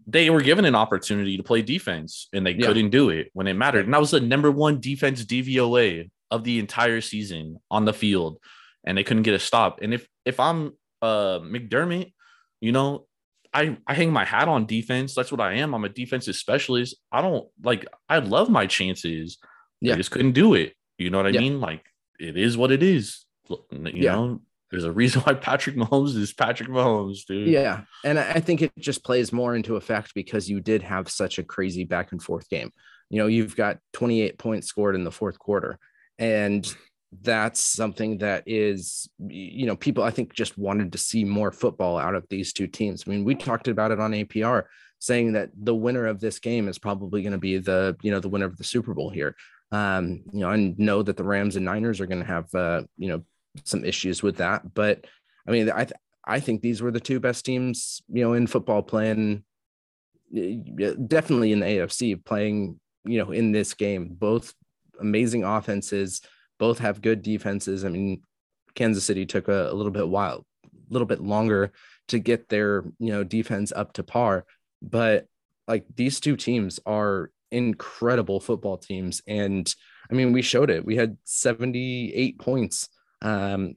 they 0.07 0.29
were 0.29 0.41
given 0.41 0.65
an 0.65 0.75
opportunity 0.75 1.37
to 1.37 1.43
play 1.43 1.61
defense 1.61 2.27
and 2.33 2.45
they 2.45 2.51
Yeah. 2.53 2.67
couldn't 2.67 2.89
do 2.89 3.09
it 3.09 3.29
when 3.33 3.47
it 3.47 3.53
mattered. 3.53 3.85
And 3.85 3.93
that 3.93 3.99
was 3.99 4.11
the 4.11 4.19
number 4.19 4.51
one 4.51 4.79
defense 4.79 5.23
DVOA 5.23 6.09
of 6.31 6.43
the 6.43 6.59
entire 6.59 7.01
season 7.01 7.59
on 7.69 7.85
the 7.85 7.93
field. 7.93 8.39
And 8.85 8.97
they 8.97 9.03
couldn't 9.03 9.23
get 9.23 9.33
a 9.33 9.39
stop. 9.39 9.79
And 9.81 9.93
if 9.93 10.07
if 10.25 10.39
I'm 10.39 10.73
uh 11.01 11.39
McDermott, 11.39 12.13
you 12.61 12.71
know, 12.71 13.07
I, 13.55 13.77
I 13.87 13.93
hang 13.93 14.11
my 14.11 14.25
hat 14.25 14.47
on 14.49 14.65
defense. 14.65 15.15
That's 15.15 15.31
what 15.31 15.39
I 15.41 15.53
am. 15.53 15.73
I'm 15.73 15.85
a 15.85 15.89
defensive 15.89 16.35
specialist. 16.35 16.97
I 17.11 17.21
don't 17.21 17.47
like 17.63 17.85
I 18.09 18.17
love 18.19 18.49
my 18.49 18.67
chances. 18.67 19.37
Yeah. 19.81 19.93
I 19.93 19.97
just 19.97 20.11
couldn't 20.11 20.33
do 20.33 20.53
it. 20.55 20.73
You 20.97 21.09
know 21.09 21.17
what 21.19 21.27
I 21.27 21.29
Yeah. 21.29 21.39
mean? 21.39 21.61
Like 21.61 21.85
it 22.19 22.37
is 22.37 22.57
what 22.57 22.71
it 22.71 22.83
is. 22.83 23.25
You 23.49 23.57
Yeah. 23.93 24.11
know, 24.15 24.41
there's 24.71 24.83
a 24.83 24.91
reason 24.91 25.21
why 25.25 25.35
Patrick 25.35 25.75
Mahomes 25.77 26.15
is 26.17 26.33
Patrick 26.33 26.69
Mahomes, 26.69 27.25
dude. 27.25 27.47
Yeah. 27.47 27.83
And 28.03 28.19
I 28.19 28.31
I 28.33 28.39
think 28.41 28.61
it 28.61 28.71
just 28.77 29.03
plays 29.05 29.31
more 29.31 29.55
into 29.55 29.77
effect 29.77 30.13
because 30.15 30.49
you 30.49 30.59
did 30.59 30.81
have 30.83 31.09
such 31.09 31.39
a 31.39 31.43
crazy 31.43 31.85
back 31.85 32.11
and 32.11 32.21
forth 32.21 32.49
game. 32.49 32.71
You 33.09 33.19
know, 33.19 33.27
you've 33.27 33.55
got 33.55 33.77
28 33.93 34.37
points 34.37 34.67
scored 34.67 34.95
in 34.95 35.03
the 35.05 35.11
fourth 35.11 35.39
quarter. 35.39 35.79
And 36.19 36.65
that's 37.21 37.59
something 37.59 38.17
that 38.19 38.43
is, 38.45 39.09
you 39.27 39.65
know, 39.65 39.75
people 39.75 40.03
I 40.03 40.11
think 40.11 40.33
just 40.33 40.57
wanted 40.57 40.91
to 40.91 40.97
see 40.97 41.23
more 41.23 41.51
football 41.51 41.97
out 41.97 42.15
of 42.15 42.25
these 42.29 42.53
two 42.53 42.67
teams. 42.67 43.03
I 43.05 43.11
mean, 43.11 43.23
we 43.23 43.35
talked 43.35 43.67
about 43.67 43.91
it 43.91 43.99
on 43.99 44.11
APR 44.11 44.63
saying 44.99 45.33
that 45.33 45.49
the 45.55 45.75
winner 45.75 46.05
of 46.07 46.19
this 46.19 46.39
game 46.39 46.67
is 46.67 46.79
probably 46.79 47.21
going 47.21 47.33
to 47.33 47.37
be 47.37 47.57
the, 47.57 47.95
you 48.01 48.11
know, 48.11 48.19
the 48.19 48.29
winner 48.29 48.45
of 48.45 48.57
the 48.57 48.63
Super 48.63 48.93
Bowl 48.93 49.09
here. 49.09 49.35
Um, 49.71 50.23
you 50.31 50.39
know, 50.39 50.49
I 50.49 50.73
know 50.77 51.03
that 51.03 51.17
the 51.17 51.23
Rams 51.23 51.55
and 51.55 51.65
Niners 51.65 51.99
are 51.99 52.05
going 52.05 52.21
to 52.21 52.27
have, 52.27 52.53
uh, 52.55 52.83
you 52.97 53.09
know, 53.09 53.23
some 53.63 53.85
issues 53.85 54.21
with 54.21 54.37
that, 54.37 54.73
but 54.73 55.05
I 55.47 55.51
mean, 55.51 55.69
I, 55.69 55.85
th- 55.85 55.99
I 56.25 56.39
think 56.39 56.61
these 56.61 56.81
were 56.81 56.91
the 56.91 56.99
two 56.99 57.19
best 57.19 57.45
teams, 57.45 58.01
you 58.09 58.23
know, 58.23 58.33
in 58.33 58.47
football 58.47 58.81
playing 58.81 59.43
definitely 60.33 61.51
in 61.51 61.59
the 61.59 61.65
AFC 61.65 62.23
playing, 62.23 62.79
you 63.05 63.19
know, 63.19 63.31
in 63.31 63.51
this 63.51 63.73
game. 63.73 64.09
Both 64.11 64.53
amazing 64.99 65.43
offenses, 65.43 66.21
both 66.59 66.79
have 66.79 67.01
good 67.01 67.21
defenses. 67.21 67.85
I 67.85 67.89
mean, 67.89 68.21
Kansas 68.75 69.03
City 69.03 69.25
took 69.25 69.47
a, 69.47 69.71
a 69.71 69.73
little 69.73 69.91
bit 69.91 70.07
while 70.07 70.45
a 70.89 70.93
little 70.93 71.05
bit 71.05 71.21
longer 71.21 71.71
to 72.07 72.19
get 72.19 72.49
their 72.49 72.83
you 72.99 73.11
know 73.11 73.23
defense 73.23 73.71
up 73.75 73.93
to 73.93 74.03
par. 74.03 74.45
But 74.81 75.27
like 75.67 75.85
these 75.95 76.19
two 76.19 76.35
teams 76.35 76.79
are 76.85 77.31
incredible 77.51 78.39
football 78.39 78.77
teams, 78.77 79.21
and 79.27 79.73
I 80.09 80.13
mean 80.13 80.33
we 80.33 80.41
showed 80.41 80.69
it. 80.69 80.85
We 80.85 80.95
had 80.95 81.17
78 81.23 82.39
points. 82.39 82.89
Um, 83.21 83.75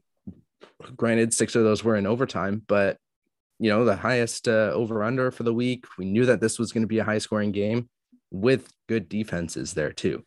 granted, 0.96 1.32
six 1.32 1.54
of 1.54 1.64
those 1.64 1.82
were 1.82 1.96
in 1.96 2.06
overtime, 2.06 2.62
but 2.66 2.98
you 3.58 3.70
know 3.70 3.84
the 3.84 3.96
highest 3.96 4.48
uh, 4.48 4.72
over 4.74 5.02
under 5.02 5.30
for 5.30 5.42
the 5.42 5.54
week. 5.54 5.84
We 5.96 6.04
knew 6.04 6.26
that 6.26 6.40
this 6.40 6.58
was 6.58 6.72
going 6.72 6.82
to 6.82 6.88
be 6.88 6.98
a 6.98 7.04
high 7.04 7.18
scoring 7.18 7.52
game 7.52 7.88
with 8.30 8.70
good 8.88 9.08
defenses 9.08 9.72
there 9.72 9.92
too. 9.92 10.24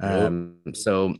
Um, 0.00 0.56
so 0.74 1.14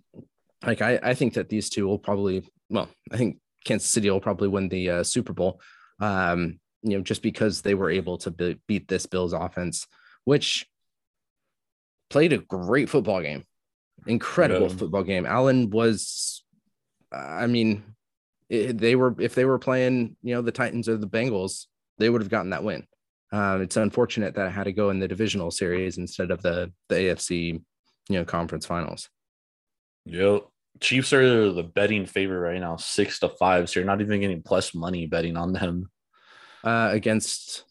like 0.66 0.82
I, 0.82 0.98
I 1.02 1.14
think 1.14 1.34
that 1.34 1.48
these 1.48 1.68
two 1.70 1.86
will 1.86 1.98
probably 1.98 2.48
well, 2.70 2.88
I 3.12 3.16
think 3.16 3.38
Kansas 3.64 3.88
City 3.88 4.10
will 4.10 4.20
probably 4.20 4.48
win 4.48 4.68
the 4.68 4.90
uh, 4.90 5.02
Super 5.04 5.32
Bowl. 5.32 5.60
Um, 6.00 6.58
you 6.82 6.96
know, 6.98 7.02
just 7.02 7.22
because 7.22 7.62
they 7.62 7.74
were 7.74 7.90
able 7.90 8.18
to 8.18 8.30
be- 8.30 8.60
beat 8.66 8.88
this 8.88 9.06
Bills 9.06 9.32
offense, 9.32 9.86
which 10.24 10.66
played 12.10 12.32
a 12.32 12.38
great 12.38 12.90
football 12.90 13.22
game, 13.22 13.44
incredible 14.06 14.68
Yeah. 14.68 14.76
football 14.76 15.02
game. 15.02 15.24
Allen 15.24 15.70
was, 15.70 16.44
I 17.10 17.46
mean, 17.46 17.82
it, 18.50 18.76
they 18.78 18.96
were 18.96 19.14
if 19.18 19.34
they 19.34 19.44
were 19.44 19.58
playing, 19.58 20.16
you 20.22 20.34
know, 20.34 20.42
the 20.42 20.52
Titans 20.52 20.88
or 20.88 20.96
the 20.96 21.08
Bengals, 21.08 21.66
they 21.98 22.10
would 22.10 22.20
have 22.20 22.30
gotten 22.30 22.50
that 22.50 22.64
win. 22.64 22.86
Um, 23.32 23.62
it's 23.62 23.76
unfortunate 23.76 24.34
that 24.34 24.46
it 24.46 24.52
had 24.52 24.64
to 24.64 24.72
go 24.72 24.90
in 24.90 25.00
the 25.00 25.08
divisional 25.08 25.50
series 25.50 25.96
instead 25.98 26.30
of 26.30 26.42
the 26.42 26.72
the 26.88 26.96
AFC, 26.96 27.52
you 28.08 28.18
know, 28.18 28.24
conference 28.24 28.66
finals. 28.66 29.08
Yep. 30.04 30.44
Chiefs 30.80 31.12
are 31.12 31.52
the 31.52 31.62
betting 31.62 32.04
favorite 32.06 32.40
right 32.40 32.60
now, 32.60 32.76
six 32.76 33.20
to 33.20 33.28
five. 33.28 33.68
So 33.70 33.80
you're 33.80 33.86
not 33.86 34.00
even 34.00 34.20
getting 34.20 34.42
plus 34.42 34.74
money 34.74 35.06
betting 35.06 35.36
on 35.36 35.52
them. 35.52 35.90
Uh, 36.64 36.88
against 36.92 37.64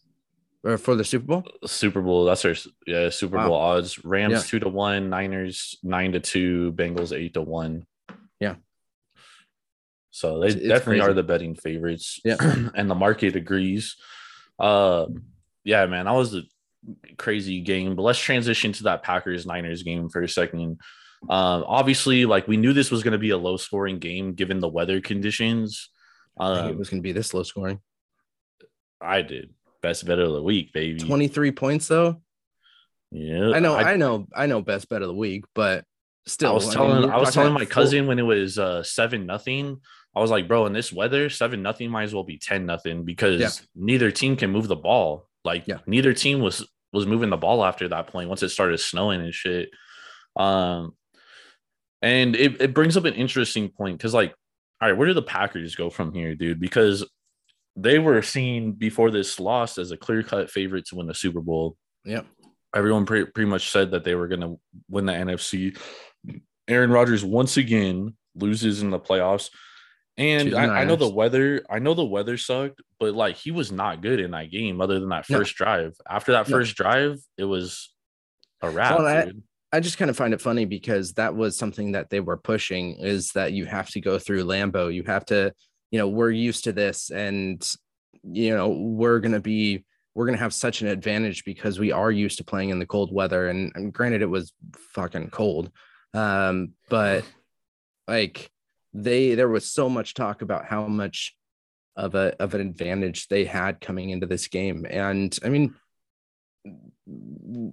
or 0.64 0.78
for 0.78 0.96
the 0.96 1.04
Super 1.04 1.26
Bowl. 1.26 1.44
Super 1.66 2.02
Bowl, 2.02 2.26
that's 2.26 2.44
their 2.44 2.56
yeah, 2.88 3.10
Super 3.10 3.38
Wow. 3.38 3.48
Bowl 3.48 3.58
odds. 3.58 4.04
Rams 4.06 4.34
Yeah. 4.34 4.40
two 4.42 4.60
to 4.60 4.70
one, 4.70 5.10
Niners 5.10 5.78
nine 5.84 6.14
to 6.14 6.20
two, 6.20 6.72
Bengals 6.74 7.12
eight 7.18 7.34
to 7.34 7.42
one. 7.42 7.86
Yeah. 8.40 8.56
So 10.12 10.40
they 10.40 10.48
It's- 10.48 10.62
it's 10.62 10.68
definitely 10.70 11.02
are 11.02 11.14
the 11.14 11.24
betting 11.24 11.56
favorites. 11.56 12.20
Yeah. 12.24 12.38
and 12.76 12.90
the 12.90 12.96
market 12.96 13.36
agrees. 13.36 13.96
Uh 14.60 15.08
yeah, 15.64 15.86
man, 15.88 16.06
that 16.06 16.12
was 16.14 16.36
a 16.36 16.44
crazy 17.18 17.62
game. 17.62 17.96
But 17.96 18.04
let's 18.04 18.20
transition 18.20 18.74
to 18.74 18.84
that 18.84 19.04
Packers 19.04 19.46
Niners 19.46 19.84
game 19.84 20.10
for 20.10 20.22
a 20.22 20.30
second. 20.30 20.80
Um, 21.30 21.64
obviously, 21.68 22.26
like 22.26 22.48
we 22.48 22.58
knew 22.58 22.74
this 22.74 22.92
was 22.92 23.04
going 23.04 23.14
to 23.14 23.18
be 23.18 23.30
a 23.32 23.38
low 23.38 23.58
scoring 23.58 24.00
game 24.00 24.34
given 24.34 24.60
the 24.60 24.68
weather 24.70 25.00
conditions. 25.02 25.90
I 26.40 26.56
think 26.56 26.66
it 26.68 26.72
Um, 26.74 26.78
was 26.80 26.90
going 26.90 27.02
to 27.02 27.04
be 27.08 27.12
this 27.14 27.34
low 27.34 27.44
scoring. 27.44 27.80
I 29.02 29.22
did 29.22 29.54
best 29.82 30.06
bet 30.06 30.20
of 30.20 30.32
the 30.34 30.42
week, 30.44 30.74
baby. 30.74 31.00
23 31.00 31.52
points 31.52 31.88
though. 31.88 32.22
Yeah, 33.12 33.52
I 33.52 33.60
know, 33.60 33.76
I, 33.76 33.96
know, 33.96 34.28
I 34.36 34.48
know 34.48 34.62
best 34.62 34.90
bet 34.90 35.02
of 35.04 35.08
the 35.08 35.14
week, 35.14 35.46
but 35.54 35.86
still 36.26 36.52
I 36.52 36.54
was 36.54 36.66
mean, 36.66 36.74
telling 36.74 37.04
we're 37.04 37.14
I 37.14 37.18
was 37.20 37.34
telling 37.34 37.54
my 37.54 37.60
full- 37.60 37.68
cousin 37.68 38.08
when 38.08 38.18
it 38.18 38.24
was 38.24 38.58
uh 38.58 38.82
seven 38.84 39.26
nothing. 39.26 39.80
I 40.16 40.20
was 40.20 40.32
like, 40.32 40.48
bro, 40.48 40.66
in 40.68 40.74
this 40.74 40.92
weather, 40.94 41.30
seven 41.30 41.62
nothing 41.62 41.90
might 41.92 42.04
as 42.04 42.14
well 42.14 42.24
be 42.24 42.38
ten 42.38 42.66
nothing 42.66 43.04
because 43.04 43.40
Yeah. 43.42 43.50
neither 43.76 44.10
team 44.12 44.36
can 44.36 44.52
move 44.52 44.68
the 44.68 44.76
ball. 44.76 45.28
Like 45.44 45.68
Yeah. 45.68 45.80
neither 45.86 46.14
team 46.14 46.40
was 46.40 46.66
was 46.92 47.06
moving 47.06 47.30
the 47.30 47.38
ball 47.38 47.64
after 47.66 47.88
that 47.90 48.08
point 48.08 48.30
once 48.30 48.42
it 48.44 48.50
started 48.50 48.78
snowing 48.80 49.22
and 49.22 49.34
shit. 49.34 49.70
Um 50.36 50.96
and 52.04 52.36
it, 52.36 52.62
it 52.62 52.74
brings 52.76 52.96
up 52.98 53.06
an 53.06 53.16
interesting 53.16 53.70
point 53.70 53.98
because 53.98 54.14
like, 54.14 54.36
all 54.82 54.90
right, 54.90 54.98
where 54.98 55.08
do 55.08 55.14
the 55.16 55.22
Packers 55.24 55.76
go 55.76 55.90
from 55.90 56.14
here, 56.14 56.36
dude? 56.36 56.60
Because 56.60 57.04
they 57.76 57.98
were 57.98 58.22
seen 58.22 58.74
before 58.74 59.10
this 59.10 59.40
loss 59.40 59.80
as 59.80 59.90
a 59.92 59.98
clear 59.98 60.22
cut 60.22 60.52
favorite 60.52 60.86
to 60.88 60.96
win 60.96 61.08
the 61.08 61.16
Super 61.16 61.42
Bowl 61.42 61.76
Yep. 62.06 62.28
everyone 62.76 63.06
pre- 63.08 63.26
pretty 63.26 63.50
much 63.50 63.72
said 63.72 63.92
that 63.92 64.04
they 64.04 64.14
were 64.14 64.28
going 64.28 64.42
to 64.42 64.60
win 64.90 65.06
the 65.08 65.14
NFC. 65.14 65.76
Aaron 66.68 66.92
Rodgers 66.92 67.24
once 67.26 67.58
again 67.58 68.16
loses 68.36 68.82
in 68.84 68.90
the 68.92 69.00
playoffs. 69.00 69.50
And 70.18 70.54
I, 70.54 70.82
I 70.82 70.84
know 70.86 70.96
the 70.96 71.10
weather, 71.10 71.66
I 71.70 71.80
know 71.80 71.96
the 71.96 72.06
weather 72.06 72.38
sucked, 72.38 72.82
but 73.00 73.16
like 73.16 73.36
he 73.36 73.50
was 73.50 73.72
not 73.72 74.02
good 74.04 74.20
in 74.20 74.32
that 74.32 74.52
game 74.52 74.80
other 74.80 75.00
than 75.00 75.10
that 75.10 75.28
No. 75.30 75.40
first 75.40 75.56
drive. 75.56 75.96
After 76.08 76.34
that 76.34 76.48
No. 76.48 76.58
first 76.58 76.76
drive, 76.76 77.20
it 77.38 77.46
was 77.46 77.92
a 78.62 78.70
wrap. 78.70 79.26
Dude. 79.26 79.42
I 79.74 79.80
just 79.80 79.98
kind 79.98 80.12
of 80.12 80.16
find 80.16 80.36
it 80.36 80.42
funny 80.42 80.66
because 80.66 81.14
that 81.14 81.36
was 81.36 81.58
something 81.58 81.94
that 81.94 82.12
they 82.12 82.20
were 82.20 82.38
pushing 82.38 82.96
is 83.00 83.32
that 83.32 83.54
you 83.54 83.66
have 83.66 83.90
to 83.90 84.00
go 84.00 84.20
through 84.20 84.44
Lambeau. 84.44 84.94
You 84.94 85.02
have 85.08 85.26
to, 85.26 85.52
you 85.90 85.98
know, 85.98 86.08
we're 86.08 86.30
used 86.30 86.66
to 86.66 86.72
this 86.72 87.10
and, 87.10 87.68
you 88.22 88.56
know, 88.56 88.70
we're 88.70 89.20
going 89.20 89.32
to 89.32 89.40
be, 89.40 89.84
we're 90.14 90.28
going 90.28 90.38
to 90.38 90.44
have 90.44 90.54
such 90.54 90.84
an 90.84 90.90
advantage 90.90 91.44
because 91.44 91.80
we 91.80 91.92
are 91.92 92.12
used 92.12 92.38
to 92.38 92.44
playing 92.44 92.70
in 92.70 92.78
the 92.78 92.86
cold 92.86 93.12
weather. 93.12 93.50
And, 93.50 93.72
and 93.74 93.92
granted, 93.92 94.22
it 94.22 94.30
was 94.30 94.54
fucking 94.92 95.32
cold. 95.32 95.72
Um, 96.14 96.74
but 96.88 97.26
like 98.08 98.52
they, 98.94 99.34
there 99.34 99.50
was 99.50 99.66
so 99.66 99.90
much 99.90 100.14
talk 100.14 100.44
about 100.44 100.66
how 100.66 100.86
much 100.86 101.36
of 101.96 102.14
a, 102.14 102.36
of 102.40 102.54
an 102.54 102.62
advantage 102.62 103.28
they 103.28 103.46
had 103.46 103.82
coming 103.82 104.12
into 104.12 104.28
this 104.28 104.48
game. 104.50 104.86
And 104.88 105.36
I 105.44 105.50
mean, 105.50 105.74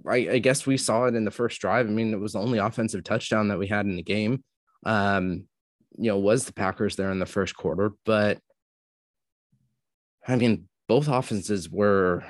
I, 0.07 0.15
I 0.15 0.39
guess 0.39 0.65
we 0.65 0.77
saw 0.77 1.05
it 1.05 1.15
in 1.15 1.25
the 1.25 1.31
first 1.31 1.61
drive. 1.61 1.87
I 1.87 1.89
mean, 1.89 2.13
it 2.13 2.19
was 2.19 2.33
the 2.33 2.39
only 2.39 2.59
offensive 2.59 3.03
touchdown 3.03 3.47
that 3.47 3.59
we 3.59 3.67
had 3.67 3.85
in 3.85 3.95
the 3.95 4.03
game. 4.03 4.43
Um, 4.85 5.45
you 5.97 6.09
know, 6.09 6.17
was 6.17 6.45
the 6.45 6.53
Packers 6.53 6.95
there 6.95 7.11
in 7.11 7.19
the 7.19 7.25
first 7.25 7.55
quarter, 7.55 7.91
but 8.05 8.39
I 10.27 10.35
mean, 10.35 10.67
both 10.87 11.07
offenses 11.07 11.69
were 11.69 12.23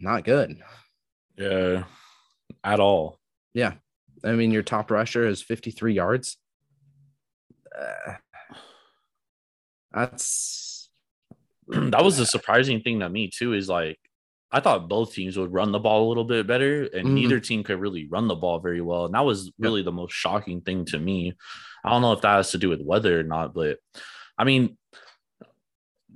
not 0.00 0.24
good. 0.24 0.60
Yeah, 1.36 1.84
at 2.62 2.80
all. 2.80 3.18
Yeah. 3.52 3.74
I 4.24 4.32
mean, 4.32 4.50
your 4.50 4.62
top 4.62 4.90
rusher 4.90 5.26
is 5.26 5.42
53 5.42 5.94
yards. 5.94 6.38
Uh, 7.76 8.14
that's 9.92 10.90
that 11.68 12.04
was 12.04 12.16
the 12.16 12.26
surprising 12.26 12.80
thing 12.80 13.00
to 13.00 13.08
me 13.08 13.30
too. 13.34 13.52
Is 13.52 13.68
like 13.68 13.98
I 14.54 14.60
thought 14.60 14.88
both 14.88 15.12
teams 15.12 15.36
would 15.36 15.52
run 15.52 15.72
the 15.72 15.80
ball 15.80 16.06
a 16.06 16.08
little 16.08 16.22
bit 16.24 16.46
better, 16.46 16.84
and 16.84 17.08
Mhm. 17.08 17.12
neither 17.14 17.40
team 17.40 17.64
could 17.64 17.80
really 17.80 18.06
run 18.06 18.28
the 18.28 18.36
ball 18.36 18.60
very 18.60 18.80
well. 18.80 19.04
And 19.06 19.14
that 19.14 19.24
was 19.24 19.50
really 19.58 19.82
the 19.82 19.90
most 19.90 20.12
shocking 20.14 20.60
thing 20.60 20.84
to 20.86 20.98
me. 20.98 21.34
I 21.84 21.90
don't 21.90 22.02
know 22.02 22.12
if 22.12 22.20
that 22.20 22.36
has 22.36 22.52
to 22.52 22.58
do 22.58 22.68
with 22.68 22.80
weather 22.80 23.18
or 23.18 23.24
not, 23.24 23.52
but 23.52 23.78
I 24.38 24.44
mean, 24.44 24.78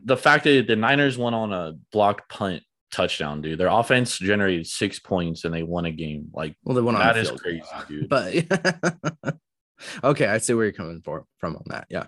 the 0.05 0.17
fact 0.17 0.45
that 0.45 0.69
the 0.69 0.77
Niners 0.77 1.19
went 1.19 1.35
on 1.35 1.53
a 1.53 1.73
blocked 1.91 2.31
punt 2.31 2.63
touchdown, 2.93 3.43
dude. 3.43 3.59
Their 3.59 3.69
offense 3.69 4.19
generated 4.19 4.69
six 4.69 5.01
points 5.01 5.45
and 5.45 5.53
they 5.53 5.65
won 5.65 5.85
a 5.85 5.91
game. 5.91 6.31
Like 6.33 6.57
well, 6.63 6.77
they 6.77 6.81
went 6.81 6.97
on 6.97 7.03
that 7.03 7.17
is 7.17 7.29
field 7.29 7.43
crazy, 7.43 7.63
dude. 7.89 8.09
But 8.09 9.37
okay, 10.05 10.27
I 10.27 10.39
see 10.39 10.55
where 10.55 10.65
you're 10.67 10.73
coming 10.73 11.03
for 11.03 11.27
from 11.39 11.57
on 11.57 11.65
that. 11.67 11.87
Yeah. 11.91 12.07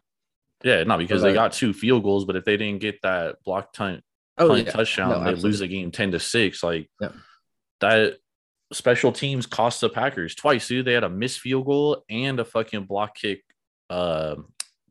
yeah, 0.62 0.84
not 0.84 0.98
because 1.00 1.22
they 1.22 1.32
uh, 1.32 1.34
got 1.34 1.52
two 1.52 1.72
field 1.72 2.04
goals, 2.04 2.24
but 2.24 2.36
if 2.36 2.44
they 2.44 2.56
didn't 2.56 2.80
get 2.80 3.02
that 3.02 3.36
blocked 3.44 3.76
punt 3.76 4.04
Oh, 4.40 4.54
yeah. 4.54 4.70
touchdown, 4.70 5.08
No, 5.10 5.14
they 5.16 5.20
absolutely. 5.30 5.42
lose 5.48 5.58
the 5.60 5.68
game 5.68 5.90
10 5.90 6.12
to 6.12 6.18
6. 6.20 6.62
Like 6.62 6.90
Yeah. 7.00 7.12
that 7.80 8.18
special 8.72 9.12
teams 9.12 9.46
cost 9.46 9.80
the 9.80 9.88
Packers 9.88 10.34
twice, 10.34 10.68
dude. 10.68 10.84
They 10.86 10.92
had 10.92 11.04
a 11.04 11.08
missed 11.08 11.40
field 11.40 11.66
goal 11.66 12.04
and 12.08 12.38
a 12.40 12.44
fucking 12.44 12.84
block 12.86 13.16
kick 13.16 13.42
uh, 13.90 14.36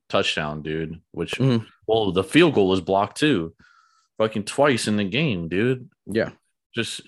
touchdown, 0.10 0.62
dude. 0.62 1.02
Which 1.12 1.34
Mhm. 1.34 1.66
well, 1.88 2.12
the 2.12 2.24
field 2.24 2.54
goal 2.56 2.68
was 2.68 2.82
blocked 2.82 3.18
too. 3.18 3.56
Fucking 4.18 4.44
twice 4.44 4.88
in 4.88 4.98
the 4.98 5.06
game, 5.06 5.48
dude. 5.48 5.90
Yeah. 6.06 6.32
Just 6.76 7.02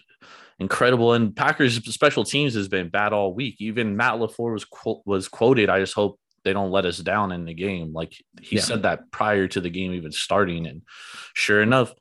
incredible. 0.60 1.14
And 1.14 1.36
Packers 1.36 1.76
special 1.94 2.24
teams 2.24 2.54
has 2.54 2.68
been 2.70 2.88
bad 2.90 3.12
all 3.14 3.34
week. 3.34 3.56
Even 3.60 3.98
Matt 3.98 4.16
LaFleur 4.16 4.54
was 4.54 4.64
quote 4.66 5.02
was 5.06 5.28
quoted. 5.28 5.70
I 5.70 5.80
just 5.80 5.94
hope 5.96 6.20
they 6.44 6.54
don't 6.54 6.72
let 6.72 6.86
us 6.86 6.98
down 7.00 7.32
in 7.32 7.46
the 7.46 7.54
game. 7.54 7.92
Like 7.94 8.14
he 8.42 8.56
Yeah. 8.56 8.62
said 8.62 8.84
that 8.84 9.12
prior 9.12 9.48
to 9.50 9.60
the 9.60 9.70
game 9.70 9.94
even 9.94 10.12
starting, 10.12 10.66
and 10.66 10.84
sure 11.34 11.62
enough, 11.62 11.94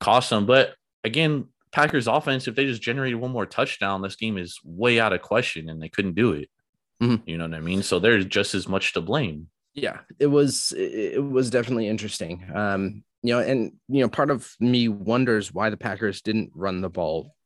cost 0.00 0.30
them. 0.30 0.46
But 0.46 0.74
again, 1.04 1.46
Packers 1.72 2.06
offense, 2.06 2.48
if 2.48 2.54
they 2.54 2.64
just 2.66 2.82
generated 2.82 3.20
one 3.20 3.30
more 3.30 3.46
touchdown, 3.46 4.00
this 4.02 4.16
game 4.16 4.38
is 4.38 4.58
way 4.64 4.98
out 5.00 5.12
of 5.12 5.20
question, 5.22 5.68
and 5.68 5.82
they 5.82 5.88
couldn't 5.88 6.14
do 6.14 6.32
it. 6.32 6.48
Mhm. 7.02 7.22
You 7.26 7.36
know 7.38 7.44
what 7.44 7.54
I 7.54 7.60
mean? 7.60 7.82
So 7.82 7.98
there's 7.98 8.24
just 8.24 8.54
as 8.54 8.66
much 8.68 8.92
to 8.94 9.00
blame. 9.00 9.48
yeah 9.74 9.98
it 10.18 10.26
was 10.26 10.72
it 10.76 11.14
it 11.16 11.20
was 11.22 11.50
definitely 11.50 11.86
interesting 11.86 12.42
um 12.52 13.04
you 13.22 13.32
know 13.32 13.38
and 13.38 13.72
you 13.88 14.00
know 14.00 14.08
part 14.08 14.30
of 14.30 14.50
me 14.58 14.88
wonders 14.88 15.52
why 15.54 15.70
the 15.70 15.76
packers 15.76 16.20
didn't 16.22 16.50
run 16.54 16.80
the 16.80 16.88
ball 16.88 17.36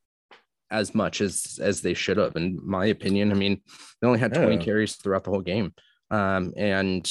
as 0.70 0.94
much 0.94 1.20
as 1.20 1.58
as 1.60 1.82
they 1.82 1.92
should 1.92 2.16
have 2.16 2.34
in 2.36 2.58
my 2.62 2.86
opinion 2.86 3.30
i 3.32 3.34
mean 3.34 3.60
they 4.00 4.06
only 4.06 4.20
had 4.20 4.32
20 4.32 4.54
Yeah. 4.56 4.62
carries 4.62 4.96
throughout 4.96 5.24
the 5.24 5.30
whole 5.30 5.42
game 5.42 5.74
um 6.10 6.54
and 6.56 7.04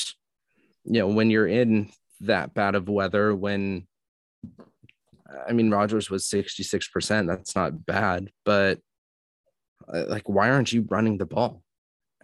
you 0.85 0.93
know 0.99 1.07
when 1.09 1.29
you're 1.29 1.47
in 1.61 1.91
that 2.21 2.53
bad 2.55 2.73
of 2.73 2.89
weather 2.89 3.35
when 3.35 3.85
i 5.47 5.51
mean 5.51 5.71
rodgers 5.71 6.09
was 6.09 6.25
66% 6.25 7.27
that's 7.27 7.55
not 7.55 7.85
bad 7.85 8.29
but 8.45 8.79
uh, 9.91 10.05
like 10.07 10.27
why 10.27 10.49
aren't 10.49 10.71
you 10.71 10.85
running 10.89 11.17
the 11.17 11.25
ball 11.25 11.63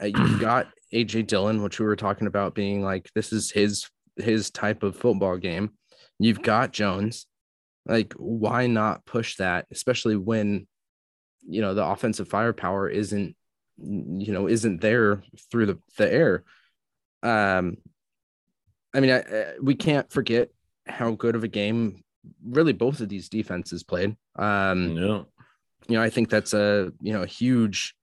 uh, 0.02 0.06
you've 0.06 0.40
got 0.42 0.68
AJ 0.94 1.28
Dillon, 1.28 1.62
which 1.62 1.80
we 1.80 1.86
were 1.86 1.96
talking 1.96 2.28
about 2.28 2.56
being 2.56 2.82
like 2.82 3.10
this 3.14 3.34
is 3.34 3.52
his 3.52 3.90
his 4.16 4.50
type 4.50 4.84
of 4.84 4.96
football 4.96 5.38
game. 5.38 5.72
You've 6.20 6.42
got 6.42 6.74
Jones. 6.74 7.28
Like, 7.86 8.14
why 8.18 8.68
not 8.68 9.06
push 9.06 9.38
that, 9.38 9.66
especially 9.72 10.16
when 10.16 10.68
you 11.48 11.62
know 11.62 11.74
the 11.74 11.86
offensive 11.86 12.28
firepower 12.28 12.90
isn't 12.90 13.36
you 13.78 14.34
know 14.34 14.48
isn't 14.48 14.82
there 14.82 15.24
through 15.52 15.68
the, 15.68 15.80
the 15.98 16.12
air 16.12 16.44
um 17.22 17.78
i 18.94 19.00
mean 19.00 19.12
I, 19.12 19.20
I, 19.20 19.46
we 19.62 19.76
can't 19.76 20.12
forget 20.12 20.50
how 20.88 21.12
good 21.12 21.36
of 21.36 21.44
a 21.44 21.48
game 21.48 22.04
really 22.46 22.74
both 22.74 23.00
of 23.02 23.10
these 23.10 23.30
defenses 23.30 23.84
played 23.84 24.16
um 24.38 24.90
Yeah. 24.98 25.24
you 25.88 25.96
know 25.98 26.02
i 26.02 26.10
think 26.10 26.30
that's 26.30 26.54
a 26.54 26.92
you 27.02 27.14
know 27.14 27.24
a 27.24 27.28
huge 27.28 27.96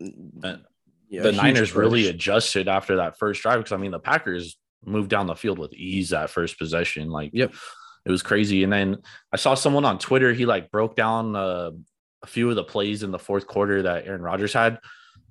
Uh, 0.00 0.56
you 1.08 1.20
know, 1.20 1.22
the 1.24 1.32
Niners 1.32 1.74
really 1.74 2.08
adjusted 2.08 2.68
after 2.68 2.96
that 2.96 3.18
first 3.18 3.42
drive 3.42 3.58
because 3.58 3.72
I 3.72 3.76
mean 3.76 3.90
the 3.90 3.98
Packers 3.98 4.56
moved 4.84 5.10
down 5.10 5.26
the 5.26 5.34
field 5.36 5.58
with 5.58 5.72
ease 5.74 6.08
that 6.10 6.30
first 6.30 6.58
possession. 6.58 7.10
Like, 7.10 7.30
Yep. 7.34 7.52
it 8.06 8.10
was 8.10 8.22
crazy. 8.22 8.64
And 8.64 8.72
then 8.72 8.96
I 9.32 9.36
saw 9.36 9.54
someone 9.54 9.84
on 9.84 9.98
Twitter. 9.98 10.32
He 10.32 10.46
like 10.46 10.70
broke 10.70 10.96
down 10.96 11.36
uh, 11.36 11.70
a 12.22 12.26
few 12.26 12.48
of 12.50 12.56
the 12.56 12.64
plays 12.64 13.02
in 13.02 13.10
the 13.10 13.18
fourth 13.18 13.46
quarter 13.46 13.82
that 13.82 14.06
Aaron 14.06 14.22
Rodgers 14.22 14.52
had, 14.54 14.78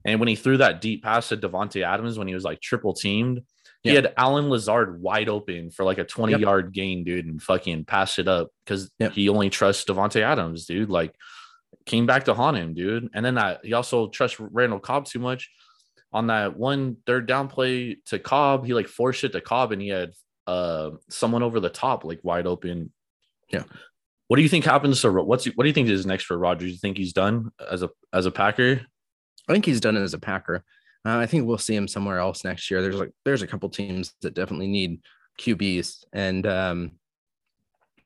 and 0.05 0.19
when 0.19 0.29
he 0.29 0.35
threw 0.35 0.57
that 0.57 0.81
deep 0.81 1.03
pass 1.03 1.29
to 1.29 1.37
Davante 1.37 1.83
Adams 1.83 2.17
when 2.17 2.27
he 2.27 2.33
was 2.35 2.43
like 2.43 2.61
triple 2.61 2.93
teamed. 2.93 3.41
He 3.83 3.89
had 3.95 4.13
Allen 4.15 4.49
Lazard 4.49 5.01
wide 5.01 5.27
open 5.27 5.71
for 5.71 5.83
like 5.83 5.97
a 5.97 6.03
20 6.03 6.33
Yep. 6.33 6.39
yard 6.41 6.71
gain, 6.73 7.03
dude, 7.03 7.25
and 7.25 7.41
fucking 7.41 7.85
passed 7.85 8.19
it 8.19 8.27
up 8.27 8.49
because 8.63 8.91
Yep. 8.99 9.13
he 9.13 9.27
only 9.29 9.49
trusts 9.49 9.85
Davante 9.85 10.21
Adams, 10.21 10.65
dude. 10.65 10.89
Like, 10.89 11.15
came 11.85 12.05
back 12.05 12.25
to 12.25 12.33
haunt 12.35 12.57
him, 12.57 12.73
dude. 12.75 13.09
And 13.13 13.25
then 13.25 13.35
that 13.35 13.65
he 13.65 13.73
also 13.73 14.07
trusts 14.09 14.39
Randall 14.39 14.79
Cobb 14.79 15.05
too 15.05 15.17
much. 15.19 15.49
On 16.13 16.27
that 16.27 16.55
one 16.57 16.97
third 17.07 17.25
down 17.25 17.47
play 17.47 17.97
to 18.07 18.19
Cobb, 18.19 18.65
he 18.65 18.73
like 18.73 18.87
forced 18.87 19.23
it 19.23 19.31
to 19.31 19.41
Cobb 19.41 19.71
and 19.71 19.81
he 19.81 19.87
had 19.87 20.11
uh 20.45 20.91
someone 21.09 21.41
over 21.41 21.59
the 21.59 21.69
top, 21.69 22.03
like 22.03 22.19
wide 22.23 22.45
open. 22.45 22.91
Yeah. 23.49 23.63
What 24.27 24.35
do 24.37 24.43
you 24.43 24.49
think 24.49 24.63
happens 24.65 25.01
to 25.01 25.11
what's 25.11 25.45
what 25.45 25.63
do 25.63 25.67
you 25.67 25.73
think 25.73 25.89
is 25.89 26.05
next 26.05 26.25
for 26.25 26.37
Rodgers? 26.37 26.71
You 26.71 26.77
think 26.77 26.97
he's 26.97 27.13
done 27.13 27.51
as 27.69 27.81
a 27.81 27.89
as 28.13 28.25
a 28.25 28.31
Packer? 28.31 28.81
I 29.49 29.53
think 29.53 29.65
he's 29.65 29.81
done 29.81 29.97
it 29.97 30.01
as 30.01 30.13
a 30.13 30.19
Packer. 30.19 30.63
Uh, 31.05 31.17
I 31.17 31.25
think 31.25 31.47
we'll 31.47 31.57
see 31.57 31.75
him 31.75 31.87
somewhere 31.87 32.19
else 32.19 32.43
next 32.43 32.69
year. 32.69 32.81
There's 32.81 32.99
like 32.99 33.11
there's 33.25 33.41
a 33.41 33.47
couple 33.47 33.69
teams 33.69 34.13
that 34.21 34.35
definitely 34.35 34.67
need 34.67 35.01
QBs, 35.39 36.03
and 36.13 36.45
um, 36.45 36.91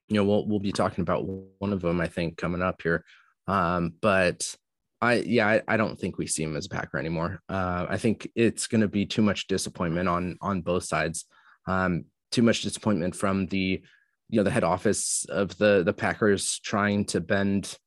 you 0.08 0.16
know 0.16 0.24
we'll 0.24 0.48
we'll 0.48 0.60
be 0.60 0.72
talking 0.72 1.02
about 1.02 1.26
one 1.26 1.74
of 1.74 1.82
them 1.82 2.00
I 2.00 2.08
think 2.08 2.38
coming 2.38 2.62
up 2.62 2.82
here. 2.82 3.04
Um, 3.48 3.94
but 4.02 4.56
I 5.02 5.16
yeah 5.16 5.48
I, 5.48 5.62
I 5.68 5.78
don't 5.78 6.00
think 6.00 6.18
we 6.18 6.28
see 6.28 6.44
him 6.44 6.56
as 6.56 6.68
a 6.68 6.70
Packer 6.70 6.98
anymore. 6.98 7.42
Uh, 7.50 7.86
I 7.90 7.98
think 7.98 8.30
it's 8.34 8.68
going 8.68 8.82
to 8.82 8.88
be 8.88 9.06
too 9.06 9.22
much 9.22 9.48
disappointment 9.48 10.08
on 10.08 10.38
on 10.42 10.62
both 10.62 10.84
sides. 10.84 11.26
Um, 11.68 12.06
too 12.32 12.44
much 12.44 12.62
disappointment 12.62 13.16
from 13.16 13.48
the 13.48 13.82
you 14.30 14.38
know 14.40 14.44
the 14.44 14.52
head 14.52 14.64
office 14.64 15.26
of 15.30 15.58
the 15.58 15.84
the 15.84 15.94
Packers 15.94 16.60
trying 16.60 17.06
to 17.06 17.20
bend 17.20 17.78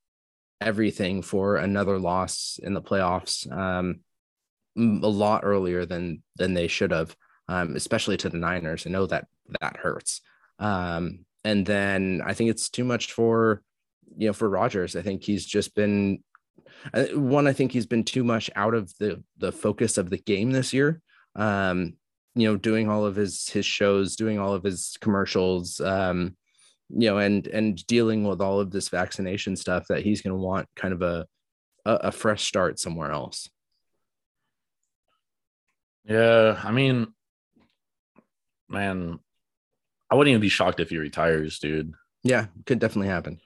everything 0.61 1.23
for 1.23 1.57
another 1.57 1.99
loss 1.99 2.59
in 2.63 2.75
the 2.75 2.83
playoffs 2.83 3.51
um, 3.53 4.01
a 4.79 5.09
lot 5.09 5.43
earlier 5.45 5.85
than 5.85 6.23
than 6.37 6.55
they 6.55 6.69
should 6.69 6.91
have, 6.91 7.17
um, 7.49 7.77
especially 7.77 8.17
to 8.19 8.29
the 8.29 8.39
Niners. 8.39 8.87
I 8.87 8.91
know 8.91 9.07
that 9.07 9.27
that 9.61 9.77
hurts. 9.77 10.21
Um, 10.59 11.25
and 11.45 11.65
then 11.65 12.23
I 12.25 12.35
think 12.35 12.51
it's 12.51 12.69
too 12.69 12.85
much 12.85 13.13
for 13.13 13.63
you 14.17 14.29
know 14.29 14.33
for 14.33 14.49
Rodgers. 14.49 14.97
I 14.97 15.03
think 15.03 15.23
he's 15.23 15.45
just 15.45 15.75
been 15.75 16.23
one. 17.13 17.47
I 17.47 17.53
think 17.53 17.73
he's 17.73 17.87
been 17.87 18.05
too 18.05 18.25
much 18.25 18.51
out 18.57 18.75
of 18.75 18.93
the 18.99 19.23
the 19.39 19.53
focus 19.53 19.99
of 19.99 20.11
the 20.11 20.19
game 20.19 20.53
this 20.53 20.73
year. 20.73 21.01
Um, 21.35 21.95
you 22.35 22.49
know, 22.49 22.57
doing 22.57 22.89
all 22.89 23.05
of 23.05 23.17
his 23.17 23.49
his 23.49 23.67
shows, 23.67 24.17
doing 24.17 24.39
all 24.39 24.53
of 24.53 24.63
his 24.63 24.97
commercials. 25.01 25.81
Um, 25.81 26.37
you 26.91 27.09
know, 27.09 27.19
and 27.19 27.47
and 27.49 27.85
dealing 27.87 28.25
with 28.25 28.41
all 28.41 28.61
of 28.61 28.71
this 28.71 28.89
vaccination 28.89 29.57
stuff 29.57 29.87
that 29.89 30.03
he's 30.03 30.23
going 30.23 30.35
to 30.35 30.41
want 30.43 30.69
kind 30.77 30.95
of 30.95 31.03
a 31.03 31.27
a 31.85 32.13
fresh 32.13 32.45
start 32.45 32.79
somewhere 32.79 33.11
else. 33.11 33.49
Yeah, 36.09 36.59
I 36.65 36.73
mean, 36.73 37.09
man, 38.69 39.19
I 40.11 40.15
wouldn't 40.15 40.31
even 40.31 40.41
be 40.41 40.49
shocked 40.49 40.81
if 40.81 40.91
he 40.91 40.97
retires, 40.99 41.59
dude. 41.59 41.93
Yeah, 42.25 42.47
could 42.67 42.79
definitely 42.79 43.09
happen. 43.09 43.41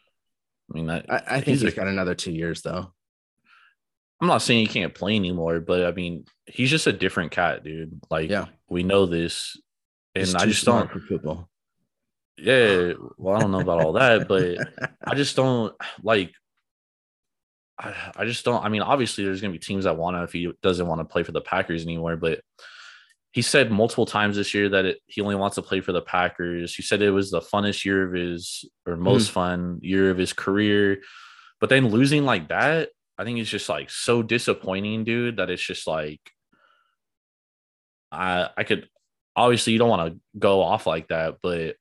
I 0.70 0.74
mean, 0.74 0.86
that, 0.86 1.06
I, 1.10 1.16
I 1.16 1.34
think 1.36 1.46
He's 1.46 1.60
he's 1.62 1.72
a- 1.72 1.76
got 1.76 1.88
another 1.88 2.14
two 2.14 2.32
years 2.32 2.62
though. 2.62 2.92
I'm 4.20 4.28
not 4.28 4.42
saying 4.42 4.60
he 4.60 4.72
can't 4.72 4.94
play 4.94 5.16
anymore, 5.16 5.58
but 5.58 5.84
I 5.84 5.90
mean, 5.90 6.24
he's 6.46 6.70
just 6.70 6.86
a 6.86 6.92
different 6.92 7.32
cat, 7.32 7.64
dude. 7.64 8.00
Like, 8.08 8.30
Yeah. 8.30 8.46
we 8.70 8.84
know 8.84 9.06
this, 9.06 9.60
and 10.14 10.24
He's 10.24 10.34
I 10.36 10.46
just 10.46 10.64
don't. 10.64 10.88
for 10.90 11.00
football. 11.00 11.48
Yeah, 12.38 12.92
well, 13.18 13.36
I 13.36 13.40
don't 13.40 13.50
know 13.50 13.60
about 13.60 13.84
all 13.84 13.92
that, 13.94 14.28
but 14.28 14.58
I 15.04 15.14
just 15.16 15.34
don't 15.36 15.74
like. 16.02 16.32
I, 17.78 17.94
I 18.16 18.24
just 18.24 18.44
don't. 18.44 18.64
I 18.64 18.68
mean, 18.68 18.82
obviously, 18.82 19.24
there's 19.24 19.40
gonna 19.40 19.52
be 19.52 19.58
teams 19.58 19.84
that 19.84 19.96
want 19.96 20.16
to 20.16 20.22
if 20.22 20.32
he 20.32 20.52
doesn't 20.62 20.86
want 20.86 21.00
to 21.00 21.04
play 21.04 21.22
for 21.22 21.32
the 21.32 21.40
Packers 21.40 21.82
anymore. 21.82 22.16
But 22.16 22.40
he 23.32 23.42
said 23.42 23.70
multiple 23.70 24.06
times 24.06 24.36
this 24.36 24.54
year 24.54 24.68
that 24.70 24.84
it, 24.84 24.98
he 25.06 25.20
only 25.20 25.34
wants 25.34 25.54
to 25.56 25.62
play 25.62 25.80
for 25.80 25.92
the 25.92 26.02
Packers. 26.02 26.74
He 26.74 26.82
said 26.82 27.02
it 27.02 27.10
was 27.10 27.30
the 27.30 27.40
funnest 27.40 27.84
year 27.84 28.06
of 28.06 28.12
his 28.12 28.64
or 28.86 28.94
hmm. 28.94 29.02
most 29.02 29.30
fun 29.30 29.78
year 29.82 30.10
of 30.10 30.18
his 30.18 30.32
career. 30.32 30.98
But 31.60 31.70
then 31.70 31.88
losing 31.88 32.24
like 32.24 32.48
that, 32.48 32.90
I 33.18 33.24
think 33.24 33.38
it's 33.38 33.50
just 33.50 33.68
like 33.68 33.90
so 33.90 34.22
disappointing, 34.22 35.04
dude. 35.04 35.36
That 35.36 35.50
it's 35.50 35.62
just 35.62 35.86
like 35.86 36.20
I 38.10 38.50
I 38.56 38.64
could 38.64 38.88
obviously 39.34 39.72
you 39.72 39.78
don't 39.78 39.88
want 39.88 40.12
to 40.12 40.20
go 40.38 40.62
off 40.62 40.86
like 40.86 41.08
that, 41.08 41.36
but 41.42 41.76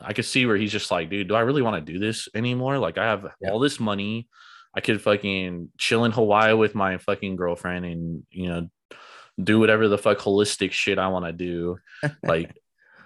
I 0.00 0.12
could 0.12 0.24
see 0.24 0.46
where 0.46 0.56
he's 0.56 0.72
just 0.72 0.90
like, 0.90 1.10
dude, 1.10 1.28
do 1.28 1.34
I 1.34 1.40
really 1.40 1.62
want 1.62 1.84
to 1.84 1.92
do 1.92 1.98
this 1.98 2.28
anymore? 2.34 2.78
Like, 2.78 2.98
I 2.98 3.04
have 3.04 3.26
Yeah. 3.40 3.50
all 3.50 3.58
this 3.58 3.80
money. 3.80 4.28
I 4.74 4.80
could 4.80 5.00
fucking 5.02 5.68
chill 5.78 6.04
in 6.04 6.12
Hawaii 6.12 6.54
with 6.54 6.74
my 6.74 6.98
fucking 6.98 7.36
girlfriend 7.36 7.84
and, 7.84 8.22
you 8.30 8.48
know, 8.48 8.68
do 9.42 9.58
whatever 9.58 9.88
the 9.88 9.98
fuck 9.98 10.18
holistic 10.18 10.72
shit 10.72 10.98
I 10.98 11.08
want 11.08 11.26
to 11.26 11.32
do. 11.32 11.78
Like, 12.22 12.56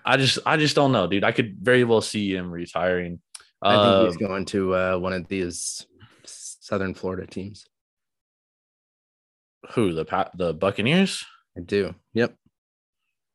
I 0.05 0.17
just, 0.17 0.39
I 0.47 0.57
just 0.57 0.77
don't 0.77 0.93
know, 0.93 1.07
dude. 1.09 1.25
I 1.25 1.33
could 1.33 1.57
very 1.61 1.83
well 1.85 2.01
see 2.01 2.35
him 2.35 2.51
retiring. 2.51 3.21
I 3.63 3.75
think 3.75 3.85
Um, 3.87 4.07
he's 4.07 4.17
going 4.17 4.45
to 4.47 4.75
uh, 4.75 4.99
one 4.99 5.13
of 5.13 5.27
these 5.29 5.85
Southern 6.25 6.95
Florida 6.95 7.27
teams. 7.27 7.67
who 9.75 9.93
the 9.93 10.05
the 10.37 10.55
Buccaneers? 10.55 11.25
I 11.57 11.61
do. 11.63 11.95
Yep. 12.15 12.35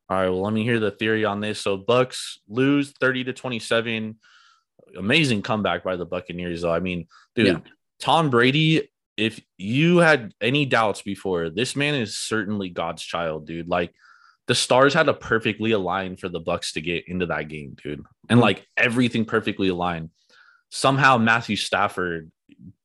All 0.10 0.18
right, 0.18 0.30
well, 0.30 0.42
let 0.42 0.54
me 0.54 0.64
hear 0.64 0.80
the 0.80 0.92
theory 0.92 1.26
on 1.26 1.40
this. 1.42 1.60
So 1.60 1.78
Bucks 1.78 2.40
lose 2.48 2.92
30 3.00 3.26
to 3.26 3.34
27. 3.34 4.18
Amazing 4.98 5.42
comeback 5.42 5.84
by 5.84 5.96
the 5.96 6.06
Buccaneers, 6.06 6.62
though. 6.62 6.72
I 6.74 6.80
mean, 6.82 7.08
dude, 7.36 7.48
Yeah. 7.48 7.60
Tom 8.02 8.30
Brady, 8.30 8.90
if 9.16 9.40
you 9.58 9.98
had 10.00 10.34
any 10.42 10.66
doubts 10.66 11.02
before, 11.02 11.50
this 11.50 11.76
man 11.76 11.96
is 11.96 12.18
certainly 12.18 12.70
God's 12.70 13.04
child, 13.04 13.48
dude. 13.48 13.68
Like 13.70 13.94
the 14.48 14.56
stars 14.56 14.94
had 14.94 15.06
to 15.06 15.14
perfectly 15.14 15.72
align 15.72 16.18
for 16.18 16.28
the 16.28 16.40
Bucks 16.40 16.74
to 16.74 16.82
get 16.82 17.08
into 17.08 17.28
that 17.28 17.48
game, 17.48 17.78
dude. 17.82 18.04
And 18.30 18.40
Mhm. 18.40 18.44
like 18.44 18.68
everything 18.76 19.24
perfectly 19.24 19.70
aligned. 19.70 20.10
Somehow 20.70 21.18
Matthew 21.18 21.56
Stafford 21.56 22.32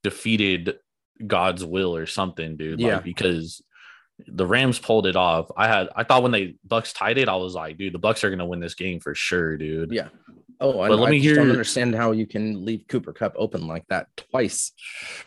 defeated 0.02 0.78
God's 1.26 1.64
will 1.64 1.96
or 1.96 2.06
something, 2.06 2.56
dude. 2.56 2.80
Yeah. 2.80 3.00
Because 3.00 3.62
the 4.26 4.46
Rams 4.46 4.78
pulled 4.78 5.06
it 5.06 5.16
off. 5.16 5.50
I 5.56 5.68
had 5.68 5.88
I 5.96 6.04
thought 6.04 6.22
when 6.22 6.32
they 6.32 6.56
Bucks 6.64 6.92
tied 6.92 7.18
it, 7.18 7.28
I 7.28 7.36
was 7.36 7.54
like, 7.54 7.76
dude, 7.78 7.94
the 7.94 7.98
Bucks 7.98 8.22
are 8.24 8.30
gonna 8.30 8.46
win 8.46 8.60
this 8.60 8.74
game 8.74 9.00
for 9.00 9.14
sure, 9.14 9.56
dude. 9.56 9.92
Yeah. 9.92 10.08
Oh, 10.60 10.80
I, 10.80 10.88
But 10.88 10.98
let 10.98 11.08
I 11.08 11.10
me 11.10 11.20
just 11.20 11.36
don't 11.36 11.50
understand 11.50 11.94
how 11.94 12.12
you 12.12 12.26
can 12.26 12.64
leave 12.64 12.84
Cooper 12.88 13.12
Kupp 13.12 13.34
open 13.36 13.66
like 13.66 13.86
that 13.88 14.08
twice. 14.16 14.72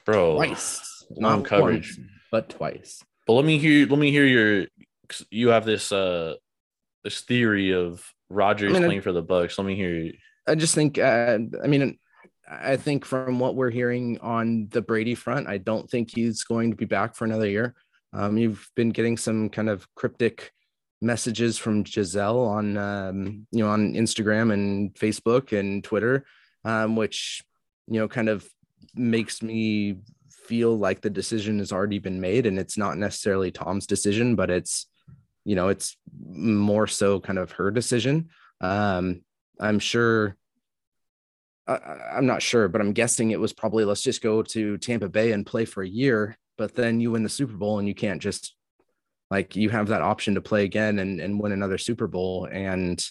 Bro. 0.06 0.36
Twice. 0.36 1.06
Not 1.12 1.46
coverage. 1.46 1.98
once, 1.98 2.10
but 2.32 2.50
twice. 2.50 3.04
But 3.28 3.34
let 3.34 3.46
me 3.46 3.58
hear 3.60 3.88
let 3.88 4.00
me 4.00 4.12
hear 4.12 4.26
your. 4.26 4.68
you 5.30 5.50
have 5.50 5.66
this 5.66 5.92
uh 5.92 6.36
this 7.04 7.22
theory 7.22 7.72
of 7.74 8.04
Rodgers 8.30 8.72
I 8.72 8.74
mean, 8.74 8.84
I- 8.84 8.86
playing 8.88 9.02
for 9.02 9.12
the 9.12 9.22
Bucks. 9.22 9.58
Let 9.58 9.66
me 9.68 9.76
hear 9.76 9.94
you. 9.96 10.14
I 10.48 10.56
just 10.56 10.74
think, 10.74 10.98
uh, 10.98 11.38
I 11.64 11.68
mean, 11.68 12.00
I 12.50 12.76
think 12.76 13.06
from 13.06 13.38
what 13.40 13.56
we're 13.56 13.70
hearing 13.70 14.18
on 14.20 14.68
the 14.72 14.82
Brady 14.82 15.14
front, 15.14 15.48
I 15.48 15.60
don't 15.60 15.88
think 15.88 16.10
he's 16.12 16.44
going 16.44 16.72
to 16.72 16.76
be 16.76 16.86
back 16.86 17.16
for 17.16 17.26
another 17.26 17.48
year. 17.48 17.76
Um, 18.14 18.36
you've 18.38 18.68
been 18.76 18.90
getting 18.90 19.16
some 19.18 19.50
kind 19.50 19.70
of 19.70 19.88
cryptic 19.94 20.52
messages 21.02 21.58
from 21.58 21.84
Gisele 21.84 22.40
on, 22.40 22.78
um, 22.78 23.48
you 23.52 23.64
know, 23.64 23.70
on 23.70 23.94
Instagram 23.94 24.54
and 24.54 24.94
Facebook 24.94 25.58
and 25.58 25.84
Twitter, 25.84 26.26
um, 26.66 26.96
which, 26.96 27.44
you 27.88 28.00
know, 28.00 28.08
kind 28.08 28.30
of 28.30 28.48
makes 28.96 29.42
me 29.42 29.98
feel 30.30 30.78
like 30.78 31.02
the 31.02 31.10
decision 31.10 31.60
has 31.60 31.72
already 31.72 32.00
been 32.00 32.20
made 32.20 32.46
and 32.46 32.60
it's 32.60 32.78
not 32.78 32.98
necessarily 32.98 33.52
Tom's 33.52 33.88
decision, 33.88 34.36
but 34.36 34.50
it's, 34.50 34.88
you 35.46 35.56
know, 35.56 35.70
it's 35.70 35.96
more 36.28 36.88
so 36.88 37.20
kind 37.20 37.40
of 37.40 37.52
her 37.52 37.72
decision. 37.72 38.30
Um, 38.62 39.24
I'm 39.60 39.80
sure 39.80 40.36
I- 41.68 42.16
I'm 42.18 42.26
not 42.26 42.42
sure, 42.42 42.68
but 42.68 42.82
I'm 42.82 42.94
guessing 42.94 43.30
it 43.30 43.40
was 43.40 43.54
probably 43.54 43.86
let's 43.86 44.02
just 44.02 44.24
go 44.24 44.42
to 44.42 44.78
Tampa 44.80 45.08
Bay 45.08 45.32
and 45.32 45.46
play 45.46 45.66
for 45.66 45.84
a 45.84 45.88
year, 45.88 46.36
but 46.58 46.74
then 46.74 47.00
you 47.00 47.12
win 47.12 47.22
the 47.22 47.30
Super 47.30 47.54
Bowl 47.54 47.78
and 47.78 47.88
you 47.88 47.94
can't 47.94 48.22
just 48.22 48.56
like 49.30 49.56
you 49.56 49.70
have 49.70 49.88
that 49.88 50.02
option 50.02 50.36
to 50.36 50.42
play 50.42 50.64
again 50.64 51.00
and, 51.00 51.20
and 51.20 51.40
win 51.40 51.52
another 51.52 51.78
Super 51.78 52.08
Bowl. 52.08 52.48
And 52.52 53.04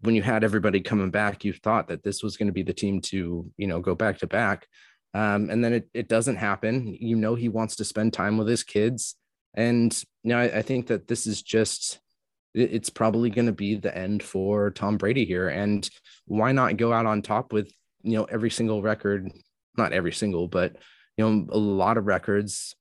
when 0.00 0.14
you 0.14 0.22
had 0.22 0.44
everybody 0.44 0.80
coming 0.80 1.10
back, 1.10 1.44
you 1.44 1.52
thought 1.52 1.88
that 1.88 2.02
this 2.02 2.22
was 2.22 2.36
going 2.36 2.46
to 2.48 2.52
be 2.52 2.62
the 2.62 2.72
team 2.72 3.00
to, 3.02 3.50
you 3.56 3.66
know, 3.66 3.80
go 3.80 3.94
back 3.94 4.18
to 4.18 4.26
back. 4.26 4.66
Um, 5.12 5.48
and 5.50 5.62
then 5.64 5.72
it, 5.72 5.88
it 5.94 6.08
doesn't 6.08 6.36
happen. 6.36 6.96
You 6.98 7.16
know, 7.16 7.34
he 7.34 7.48
wants 7.48 7.76
to 7.76 7.84
spend 7.84 8.12
time 8.12 8.36
with 8.36 8.48
his 8.48 8.64
kids. 8.64 9.16
And, 9.54 9.94
you 10.22 10.30
know, 10.30 10.38
I, 10.38 10.58
I 10.58 10.62
think 10.62 10.88
that 10.88 11.06
this 11.06 11.26
is 11.26 11.42
just, 11.42 12.00
it, 12.52 12.72
it's 12.72 12.90
probably 12.90 13.30
going 13.30 13.46
to 13.46 13.52
be 13.52 13.76
the 13.76 13.96
end 13.96 14.22
for 14.22 14.70
Tom 14.70 14.96
Brady 14.96 15.24
here. 15.24 15.48
And 15.48 15.88
why 16.26 16.52
not 16.52 16.76
go 16.76 16.92
out 16.92 17.06
on 17.06 17.22
top 17.22 17.52
with, 17.52 17.70
you 18.02 18.18
know, 18.18 18.24
every 18.24 18.50
single 18.50 18.82
record, 18.82 19.30
not 19.76 19.92
every 19.92 20.12
single, 20.12 20.48
but, 20.48 20.76
you 21.16 21.24
know, 21.24 21.46
a 21.50 21.58
lot 21.58 21.96
of 21.96 22.06
records, 22.06 22.74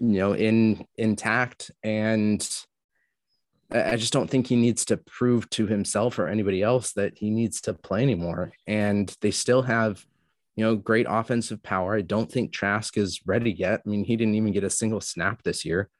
you 0.00 0.18
know, 0.18 0.34
in 0.34 0.86
intact 0.96 1.70
and, 1.82 2.46
I 3.70 3.96
just 3.96 4.14
don't 4.14 4.30
think 4.30 4.46
he 4.46 4.56
needs 4.56 4.86
to 4.86 4.96
prove 4.96 5.50
to 5.50 5.66
himself 5.66 6.18
or 6.18 6.26
anybody 6.26 6.62
else 6.62 6.94
that 6.94 7.18
he 7.18 7.28
needs 7.28 7.60
to 7.60 7.74
play 7.74 8.02
anymore. 8.02 8.52
And 8.66 9.14
they 9.20 9.30
still 9.30 9.60
have, 9.60 10.02
you 10.56 10.64
know, 10.64 10.74
great 10.74 11.04
offensive 11.06 11.62
power. 11.62 11.94
I 11.94 12.00
don't 12.00 12.32
think 12.32 12.50
Trask 12.50 12.96
is 12.96 13.20
ready 13.26 13.52
yet. 13.52 13.82
I 13.84 13.90
mean, 13.90 14.04
he 14.04 14.16
didn't 14.16 14.36
even 14.36 14.52
get 14.52 14.64
a 14.64 14.70
single 14.70 15.02
snap 15.02 15.42
this 15.42 15.66
year. 15.66 15.90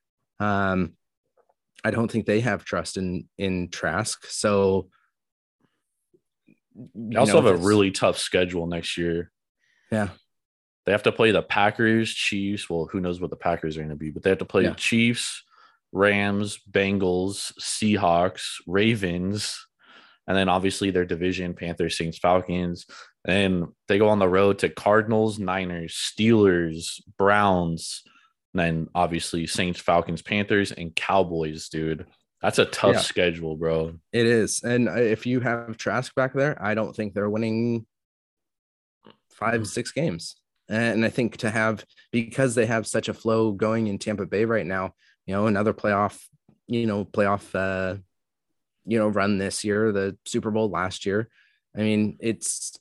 Um, 0.41 0.95
I 1.85 1.91
don't 1.91 2.11
think 2.11 2.25
they 2.25 2.41
have 2.41 2.65
trust 2.65 2.97
in 2.97 3.29
in 3.37 3.69
Trask. 3.69 4.27
So 4.29 4.89
they 6.95 7.19
also 7.19 7.35
know, 7.35 7.49
have 7.49 7.61
a 7.61 7.63
really 7.63 7.91
tough 7.91 8.17
schedule 8.17 8.67
next 8.67 8.97
year. 8.97 9.31
Yeah. 9.93 10.09
They 10.89 10.93
have 10.93 11.03
to 11.03 11.13
play 11.13 11.33
the 11.33 11.43
Packers, 11.43 12.15
Chiefs. 12.15 12.71
Well, 12.71 12.89
who 12.91 12.99
knows 12.99 13.21
what 13.21 13.29
the 13.29 13.37
Packers 13.37 13.77
are 13.77 13.81
going 13.81 13.91
to 13.91 13.95
be, 13.95 14.11
but 14.11 14.23
they 14.23 14.31
have 14.31 14.39
to 14.39 14.47
play 14.47 14.63
yeah. 14.63 14.73
Chiefs, 14.73 15.45
Rams, 15.93 16.59
Bengals, 16.71 17.53
Seahawks, 17.61 18.55
Ravens, 18.67 19.67
and 20.27 20.35
then 20.35 20.49
obviously 20.49 20.91
their 20.91 21.05
division 21.05 21.53
Panthers, 21.53 21.99
Saints, 21.99 22.17
Falcons. 22.17 22.87
And 23.27 23.67
they 23.87 23.99
go 23.99 24.09
on 24.09 24.19
the 24.19 24.31
road 24.31 24.61
to 24.61 24.71
Cardinals, 24.71 25.39
Niners, 25.39 25.93
Steelers, 25.93 27.03
Browns, 27.19 28.03
and 28.55 28.61
then 28.61 28.89
obviously 28.95 29.47
Saints, 29.47 29.79
Falcons, 29.79 30.23
Panthers, 30.23 30.73
and 30.73 30.97
Cowboys, 30.97 31.69
dude. 31.69 32.07
That's 32.41 32.59
a 32.59 32.65
tough 32.65 32.95
yeah. 32.95 33.01
schedule, 33.01 33.59
bro. 33.59 33.93
It 34.15 34.25
is. 34.25 34.63
And 34.63 34.89
if 34.89 35.27
you 35.27 35.41
have 35.41 35.77
Trask 35.77 36.15
back 36.15 36.33
there, 36.33 36.57
I 36.59 36.73
don't 36.73 36.97
think 36.97 37.13
they're 37.13 37.29
winning 37.29 37.85
five, 39.29 39.61
mm. 39.61 39.67
six 39.67 39.93
games. 39.93 40.37
And 40.69 41.05
I 41.05 41.09
think 41.09 41.39
to 41.39 41.51
have, 41.51 41.85
because 42.13 42.55
they 42.55 42.67
have 42.67 42.87
such 42.87 43.09
a 43.09 43.15
flow 43.15 43.53
going 43.53 43.87
in 43.87 43.99
Tampa 43.99 44.27
Bay 44.27 44.45
right 44.45 44.67
now, 44.67 44.95
you 45.27 45.35
know, 45.35 45.47
another 45.47 45.73
playoff, 45.73 46.23
you 46.67 46.87
know, 46.87 47.05
playoff, 47.05 47.55
uh, 47.55 47.99
you 48.85 48.99
know, 48.99 49.09
run 49.09 49.39
this 49.39 49.65
year, 49.65 49.93
the 49.93 50.17
Super 50.27 50.51
Bowl 50.51 50.71
last 50.71 51.07
year. 51.07 51.29
I 51.77 51.81
mean, 51.81 52.19
it's. 52.21 52.79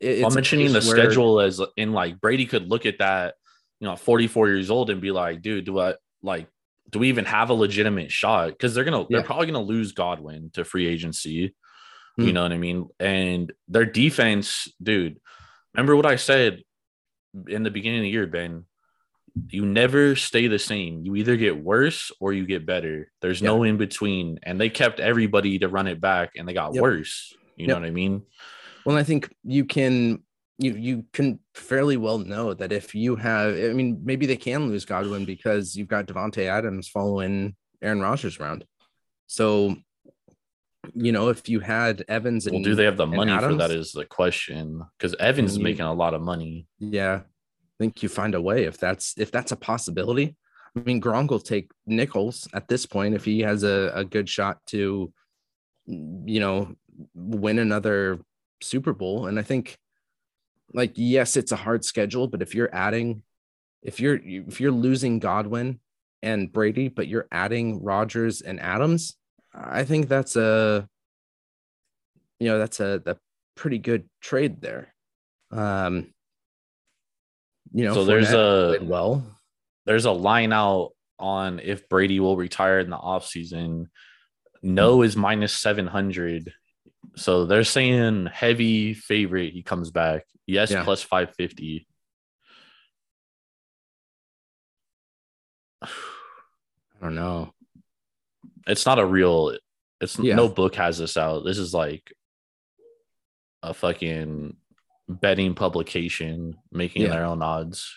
it's 0.00 0.24
I'm 0.24 0.34
mentioning 0.34 0.72
the 0.72 0.80
where... 0.80 0.82
schedule 0.82 1.40
as 1.40 1.60
in 1.76 1.92
like 1.92 2.20
Brady 2.20 2.46
could 2.46 2.68
look 2.68 2.86
at 2.86 2.98
that, 2.98 3.34
you 3.80 3.88
know, 3.88 3.96
44 3.96 4.48
years 4.48 4.70
old 4.70 4.90
and 4.90 5.00
be 5.00 5.10
like, 5.10 5.42
dude, 5.42 5.64
do 5.64 5.78
I 5.78 5.94
like, 6.22 6.48
do 6.90 6.98
we 6.98 7.08
even 7.08 7.24
have 7.24 7.50
a 7.50 7.54
legitimate 7.54 8.12
shot? 8.12 8.48
Because 8.48 8.74
they're 8.74 8.84
gonna, 8.84 9.06
they're 9.08 9.22
probably 9.22 9.46
gonna 9.46 9.60
lose 9.60 9.92
Godwin 9.92 10.50
to 10.54 10.64
free 10.64 10.86
agency. 10.86 11.48
Mm-hmm. 11.48 12.22
You 12.22 12.28
hmm. 12.28 12.34
know 12.34 12.42
what 12.42 12.52
I 12.52 12.58
mean? 12.58 12.88
And 12.98 13.52
their 13.68 13.86
defense, 13.86 14.72
dude. 14.82 15.18
Remember 15.74 15.94
what 15.94 16.06
I 16.06 16.16
said 16.16 16.62
in 17.48 17.62
the 17.62 17.70
beginning 17.70 18.00
of 18.00 18.04
the 18.04 18.10
year, 18.10 18.26
Ben? 18.26 18.64
you 19.50 19.66
never 19.66 20.16
stay 20.16 20.46
the 20.46 20.58
same. 20.58 21.04
You 21.04 21.16
either 21.16 21.36
get 21.36 21.62
worse 21.62 22.10
or 22.20 22.32
you 22.32 22.46
get 22.46 22.66
better. 22.66 23.10
There's 23.20 23.40
yep. 23.40 23.48
no 23.48 23.62
in 23.64 23.76
between. 23.76 24.38
And 24.42 24.60
they 24.60 24.70
kept 24.70 25.00
everybody 25.00 25.58
to 25.58 25.68
run 25.68 25.86
it 25.86 26.00
back 26.00 26.32
and 26.36 26.48
they 26.48 26.54
got 26.54 26.74
yep. 26.74 26.82
worse. 26.82 27.34
You 27.56 27.66
yep. 27.66 27.68
know 27.68 27.80
what 27.80 27.86
I 27.86 27.90
mean? 27.90 28.22
Well, 28.84 28.96
I 28.96 29.02
think 29.02 29.32
you 29.44 29.64
can 29.64 30.22
you 30.58 30.72
you 30.72 31.04
can 31.12 31.38
fairly 31.54 31.98
well 31.98 32.18
know 32.18 32.54
that 32.54 32.72
if 32.72 32.94
you 32.94 33.16
have 33.16 33.54
I 33.54 33.72
mean, 33.72 34.00
maybe 34.04 34.26
they 34.26 34.36
can 34.36 34.68
lose 34.68 34.84
Godwin 34.84 35.24
because 35.24 35.76
you've 35.76 35.88
got 35.88 36.06
Davante 36.06 36.46
Adams 36.46 36.88
following 36.88 37.54
Aaron 37.82 38.00
Rodgers 38.00 38.38
around. 38.38 38.64
So 39.26 39.76
you 40.94 41.12
know, 41.12 41.28
if 41.28 41.48
you 41.48 41.60
had 41.60 42.04
Evans 42.08 42.46
and 42.46 42.54
well, 42.54 42.62
do 42.62 42.74
they 42.74 42.84
have 42.84 42.96
the 42.96 43.06
money 43.06 43.32
Adams, 43.32 43.54
for 43.54 43.58
that? 43.58 43.70
Is 43.70 43.92
the 43.92 44.04
question 44.04 44.82
because 44.98 45.14
Evans 45.18 45.52
is 45.52 45.58
mm-hmm. 45.58 45.64
making 45.64 45.84
a 45.86 45.92
lot 45.94 46.14
of 46.14 46.22
money. 46.22 46.66
Yeah, 46.78 47.20
I 47.22 47.76
think 47.78 48.02
you 48.02 48.08
find 48.08 48.34
a 48.34 48.40
way 48.40 48.64
if 48.64 48.78
that's 48.78 49.14
if 49.18 49.30
that's 49.30 49.52
a 49.52 49.56
possibility. 49.56 50.36
I 50.76 50.80
mean, 50.80 51.00
Gronk 51.00 51.30
will 51.30 51.40
take 51.40 51.70
nickels 51.86 52.46
at 52.52 52.68
this 52.68 52.84
point 52.84 53.14
if 53.14 53.24
he 53.24 53.40
has 53.40 53.62
a, 53.62 53.90
a 53.94 54.04
good 54.04 54.28
shot 54.28 54.58
to, 54.66 55.10
you 55.86 56.40
know, 56.40 56.74
win 57.14 57.58
another 57.58 58.20
Super 58.62 58.92
Bowl. 58.92 59.26
And 59.26 59.38
I 59.38 59.42
think, 59.42 59.78
like, 60.74 60.92
yes, 60.94 61.36
it's 61.36 61.52
a 61.52 61.56
hard 61.56 61.84
schedule, 61.84 62.28
but 62.28 62.42
if 62.42 62.54
you're 62.54 62.74
adding, 62.74 63.22
if 63.82 64.00
you're 64.00 64.20
if 64.22 64.60
you're 64.60 64.72
losing 64.72 65.18
Godwin 65.18 65.80
and 66.22 66.52
Brady, 66.52 66.88
but 66.88 67.08
you're 67.08 67.28
adding 67.32 67.82
Rodgers 67.82 68.42
and 68.42 68.60
Adams, 68.60 69.16
I 69.56 69.84
think 69.84 70.08
that's 70.08 70.36
a, 70.36 70.88
you 72.38 72.48
know, 72.48 72.58
that's 72.58 72.80
a, 72.80 73.02
a 73.06 73.16
pretty 73.54 73.78
good 73.78 74.08
trade 74.20 74.60
there. 74.60 74.94
Um, 75.50 76.12
you 77.72 77.84
know, 77.84 77.94
so 77.94 78.04
there's 78.04 78.32
a 78.32 78.78
well, 78.82 79.24
there's 79.86 80.04
a 80.04 80.12
line 80.12 80.52
out 80.52 80.90
on 81.18 81.60
if 81.60 81.88
Brady 81.88 82.20
will 82.20 82.36
retire 82.36 82.78
in 82.78 82.90
the 82.90 82.98
offseason. 82.98 83.86
No 84.62 85.02
is 85.02 85.16
minus 85.16 85.54
700. 85.54 86.52
So 87.16 87.46
they're 87.46 87.64
saying 87.64 88.26
heavy 88.26 88.94
favorite. 88.94 89.52
He 89.52 89.62
comes 89.62 89.90
back. 89.90 90.24
Yes, 90.46 90.70
yeah. 90.70 90.84
plus 90.84 91.02
550. 91.02 91.86
I 95.82 95.88
don't 97.00 97.14
know. 97.14 97.52
It's 98.66 98.86
not 98.86 98.98
a 98.98 99.06
real, 99.06 99.56
it's 100.00 100.18
yeah. 100.18 100.34
no 100.34 100.48
book 100.48 100.74
has 100.76 100.98
this 100.98 101.16
out. 101.16 101.44
This 101.44 101.58
is 101.58 101.72
like 101.72 102.12
a 103.62 103.72
fucking 103.72 104.56
betting 105.08 105.54
publication 105.54 106.56
making 106.72 107.02
yeah. 107.02 107.08
their 107.08 107.24
own 107.24 107.42
odds. 107.42 107.94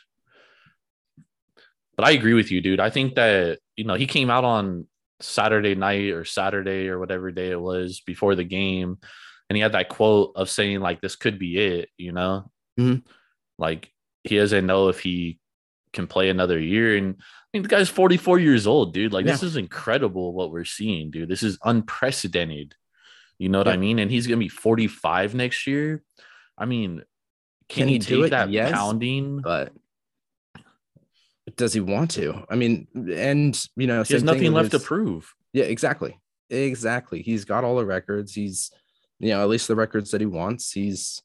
But 1.96 2.08
I 2.08 2.12
agree 2.12 2.34
with 2.34 2.50
you, 2.52 2.62
dude. 2.62 2.80
I 2.80 2.90
think 2.90 3.16
that, 3.16 3.60
you 3.76 3.84
know, 3.84 3.96
he 3.96 4.06
came 4.06 4.30
out 4.30 4.46
on 4.46 4.88
Saturday 5.20 5.76
night 5.76 6.12
or 6.12 6.24
Saturday 6.24 6.88
or 6.88 6.98
whatever 6.98 7.30
day 7.32 7.52
it 7.52 7.60
was 7.60 8.00
before 8.00 8.36
the 8.36 8.46
game. 8.46 8.98
And 9.50 9.58
he 9.58 9.62
had 9.62 9.74
that 9.74 9.90
quote 9.90 10.32
of 10.36 10.50
saying, 10.50 10.80
like, 10.80 11.02
this 11.02 11.16
could 11.16 11.40
be 11.40 11.58
it, 11.58 11.90
you 11.98 12.12
know? 12.12 12.52
Mm-hmm. 12.80 13.00
Like, 13.58 13.92
he 14.24 14.38
doesn't 14.38 14.66
know 14.66 14.90
if 14.90 15.00
he 15.02 15.40
can 15.92 16.08
play 16.08 16.30
another 16.30 16.60
year. 16.60 16.96
And 16.96 17.16
mean, 17.54 17.64
the 17.64 17.70
guy's 17.70 17.90
44 17.90 18.40
years 18.40 18.68
old, 18.68 18.94
dude. 18.94 19.14
Like, 19.14 19.26
yeah. 19.26 19.32
this 19.32 19.44
is 19.44 19.56
incredible 19.56 20.34
what 20.34 20.52
we're 20.52 20.66
seeing, 20.66 21.12
dude. 21.12 21.30
This 21.30 21.44
is 21.44 21.58
unprecedented. 21.64 22.76
You 23.38 23.50
know 23.50 23.60
what 23.60 23.68
yeah. 23.68 23.74
I 23.74 23.78
mean? 23.78 24.00
And 24.00 24.12
he's 24.12 24.28
going 24.28 24.38
to 24.38 24.44
be 24.44 24.50
45 24.50 25.34
next 25.34 25.66
year. 25.66 26.04
I 26.58 26.66
mean, 26.66 27.04
can, 27.70 27.82
can 27.82 27.88
he, 27.88 27.94
he 27.94 28.00
do 28.00 28.24
it? 28.24 28.30
that 28.30 28.50
yes, 28.50 28.72
pounding? 28.72 29.42
But 29.42 29.72
does 31.56 31.74
he 31.74 31.80
want 31.80 32.12
to? 32.12 32.46
I 32.50 32.56
mean, 32.56 32.88
and 32.94 33.60
you 33.76 33.88
know, 33.88 34.04
he 34.04 34.14
has 34.14 34.24
nothing 34.24 34.52
left 34.52 34.72
his, 34.72 34.82
to 34.82 34.88
prove. 34.88 35.34
Yeah, 35.54 35.66
exactly. 35.66 36.20
Exactly. 36.50 37.22
He's 37.22 37.46
got 37.46 37.64
all 37.64 37.78
the 37.78 37.86
records. 37.86 38.34
He's, 38.34 38.72
you 39.20 39.30
know, 39.30 39.42
at 39.42 39.50
least 39.50 39.68
the 39.68 39.76
records 39.76 40.12
that 40.12 40.22
he 40.22 40.28
wants. 40.28 40.72
He's 40.72 41.22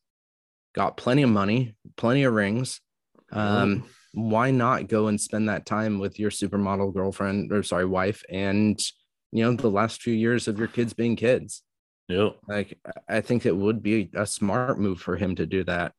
got 0.74 0.96
plenty 0.96 1.22
of 1.22 1.30
money, 1.30 1.74
plenty 1.96 2.24
of 2.24 2.34
rings. 2.34 2.80
Um, 3.32 3.84
why 4.14 4.50
not 4.50 4.88
go 4.88 5.08
and 5.08 5.20
spend 5.20 5.48
that 5.48 5.66
time 5.66 5.98
with 5.98 6.18
your 6.18 6.30
supermodel 6.30 6.94
girlfriend 6.94 7.52
or 7.52 7.62
sorry, 7.62 7.84
wife 7.84 8.22
and 8.30 8.80
you 9.32 9.42
know, 9.42 9.52
the 9.52 9.68
last 9.68 10.00
few 10.00 10.14
years 10.14 10.46
of 10.46 10.58
your 10.58 10.68
kids 10.68 10.94
being 10.94 11.16
kids? 11.16 11.62
Yeah. 12.08 12.30
Like 12.46 12.78
I 13.08 13.20
think 13.20 13.44
it 13.44 13.56
would 13.56 13.82
be 13.82 14.08
a 14.14 14.26
smart 14.26 14.78
move 14.78 15.00
for 15.00 15.16
him 15.16 15.34
to 15.36 15.46
do 15.46 15.64
that. 15.64 15.92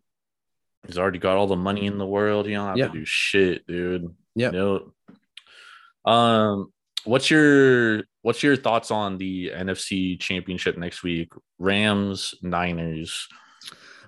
He's 0.88 0.98
already 0.98 1.20
got 1.20 1.36
all 1.36 1.48
the 1.48 1.56
money 1.56 1.86
in 1.86 1.98
the 1.98 2.06
world. 2.06 2.46
You 2.46 2.56
don't 2.56 2.68
have 2.68 2.78
yeah. 2.78 2.88
to 2.88 2.94
do 2.94 3.06
shit, 3.06 3.68
dude. 3.68 4.16
Yeah. 4.36 4.52
Yep. 4.52 4.82
Um, 6.06 6.72
what's 7.04 7.30
your 7.30 8.04
what's 8.22 8.44
your 8.44 8.56
thoughts 8.56 8.92
on 8.92 9.18
the 9.18 9.52
NFC 9.54 10.20
championship 10.20 10.78
next 10.78 11.04
week? 11.04 11.34
Rams, 11.60 12.36
Niners. 12.42 13.28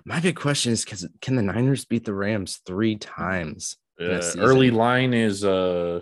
My 0.04 0.20
big 0.20 0.36
question 0.36 0.72
is 0.72 0.84
because 0.84 1.06
can 1.20 1.36
the 1.36 1.42
Niners 1.42 1.84
beat 1.84 2.04
the 2.04 2.14
Rams 2.14 2.60
three 2.64 2.96
times? 2.96 3.76
Yeah, 3.98 4.20
early 4.38 4.70
line 4.70 5.12
is 5.12 5.44
uh 5.44 6.00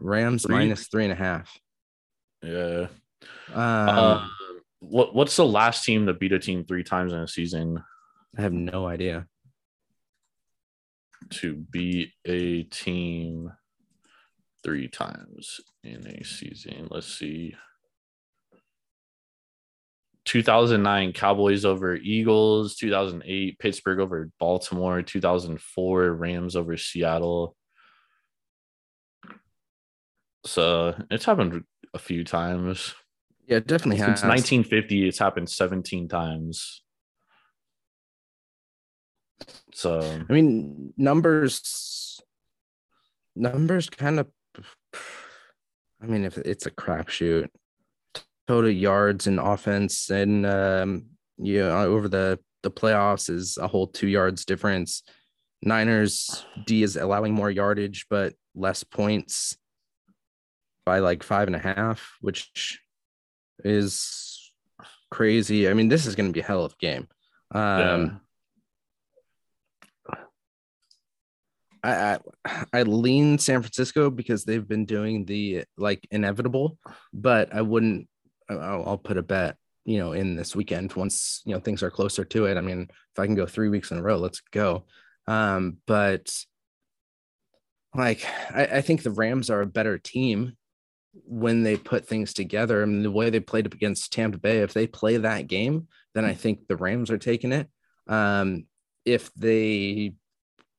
Rams 0.00 0.42
three? 0.42 0.54
minus 0.54 0.88
three 0.88 1.04
and 1.04 1.12
a 1.12 1.16
half. 1.16 1.58
Yeah. 2.42 2.88
Um, 3.52 3.88
uh, 3.88 4.28
what 4.80 5.14
what's 5.14 5.36
the 5.36 5.46
last 5.46 5.84
team 5.84 6.06
to 6.06 6.14
beat 6.14 6.32
a 6.32 6.38
team 6.38 6.64
three 6.64 6.82
times 6.82 7.12
in 7.12 7.20
a 7.20 7.28
season? 7.28 7.82
I 8.36 8.42
have 8.42 8.52
no 8.52 8.86
idea. 8.86 9.26
To 11.30 11.54
beat 11.54 12.12
a 12.24 12.64
team 12.64 13.52
three 14.62 14.88
times 14.88 15.60
in 15.82 16.06
a 16.06 16.24
season. 16.24 16.88
Let's 16.90 17.06
see. 17.06 17.54
2009 20.26 21.12
Cowboys 21.12 21.64
over 21.64 21.94
Eagles, 21.94 22.74
2008 22.76 23.58
Pittsburgh 23.58 24.00
over 24.00 24.28
Baltimore, 24.38 25.00
2004 25.00 26.12
Rams 26.12 26.56
over 26.56 26.76
Seattle. 26.76 27.56
So 30.44 30.94
it's 31.10 31.24
happened 31.24 31.62
a 31.94 31.98
few 31.98 32.24
times. 32.24 32.94
Yeah, 33.46 33.58
it 33.58 33.68
definitely 33.68 33.98
Since 33.98 34.22
has. 34.22 34.28
1950, 34.28 35.08
it's 35.08 35.18
happened 35.18 35.48
17 35.48 36.08
times. 36.08 36.82
So 39.72 40.00
I 40.00 40.32
mean, 40.32 40.92
numbers, 40.96 42.20
numbers 43.36 43.88
kind 43.90 44.18
of. 44.18 44.28
I 46.02 46.06
mean, 46.06 46.24
if 46.24 46.36
it's 46.38 46.66
a 46.66 46.70
crapshoot, 46.70 47.48
total 48.46 48.70
yards 48.70 49.26
and 49.26 49.38
offense, 49.38 50.10
and 50.10 50.46
um, 50.46 51.06
you 51.38 51.60
know, 51.60 51.78
over 51.78 52.08
the 52.08 52.38
the 52.62 52.70
playoffs 52.70 53.30
is 53.30 53.58
a 53.58 53.68
whole 53.68 53.86
two 53.86 54.08
yards 54.08 54.44
difference. 54.44 55.02
Niners 55.62 56.44
D 56.66 56.82
is 56.82 56.96
allowing 56.96 57.34
more 57.34 57.50
yardage, 57.50 58.06
but 58.10 58.34
less 58.54 58.84
points 58.84 59.56
by 60.84 61.00
like 61.00 61.22
five 61.22 61.48
and 61.48 61.56
a 61.56 61.60
half, 61.60 62.16
which 62.20 62.80
is 63.64 64.52
crazy. 65.10 65.68
I 65.68 65.74
mean, 65.74 65.88
this 65.88 66.06
is 66.06 66.14
going 66.14 66.28
to 66.28 66.32
be 66.32 66.40
a 66.40 66.44
hell 66.44 66.64
of 66.64 66.72
a 66.72 66.76
game. 66.76 67.08
Um, 67.52 68.20
I, 71.82 72.18
I 72.44 72.66
I 72.72 72.82
lean 72.82 73.38
San 73.38 73.62
Francisco 73.62 74.10
because 74.10 74.44
they've 74.44 74.66
been 74.66 74.86
doing 74.86 75.24
the 75.24 75.64
like 75.76 76.06
inevitable, 76.10 76.78
but 77.12 77.54
I 77.54 77.62
wouldn't. 77.62 78.08
I'll, 78.48 78.84
I'll 78.86 78.98
put 78.98 79.18
a 79.18 79.22
bet, 79.22 79.56
you 79.84 79.98
know, 79.98 80.12
in 80.12 80.36
this 80.36 80.54
weekend 80.56 80.92
once 80.94 81.42
you 81.44 81.54
know 81.54 81.60
things 81.60 81.82
are 81.82 81.90
closer 81.90 82.24
to 82.24 82.46
it. 82.46 82.56
I 82.56 82.60
mean, 82.60 82.88
if 82.90 83.18
I 83.18 83.26
can 83.26 83.34
go 83.34 83.46
three 83.46 83.68
weeks 83.68 83.90
in 83.90 83.98
a 83.98 84.02
row, 84.02 84.16
let's 84.16 84.40
go. 84.52 84.84
Um, 85.26 85.78
but 85.86 86.30
like, 87.94 88.26
I, 88.54 88.66
I 88.66 88.80
think 88.80 89.02
the 89.02 89.10
Rams 89.10 89.50
are 89.50 89.62
a 89.62 89.66
better 89.66 89.98
team 89.98 90.56
when 91.24 91.62
they 91.62 91.76
put 91.76 92.06
things 92.06 92.34
together. 92.34 92.82
I 92.82 92.86
mean, 92.86 93.02
the 93.02 93.10
way 93.10 93.30
they 93.30 93.40
played 93.40 93.66
up 93.66 93.74
against 93.74 94.12
Tampa 94.12 94.38
Bay, 94.38 94.58
if 94.58 94.74
they 94.74 94.86
play 94.86 95.16
that 95.16 95.46
game, 95.46 95.88
then 96.14 96.24
I 96.24 96.34
think 96.34 96.68
the 96.68 96.76
Rams 96.76 97.10
are 97.10 97.18
taking 97.18 97.52
it. 97.52 97.68
Um, 98.06 98.66
if 99.04 99.32
they 99.34 100.14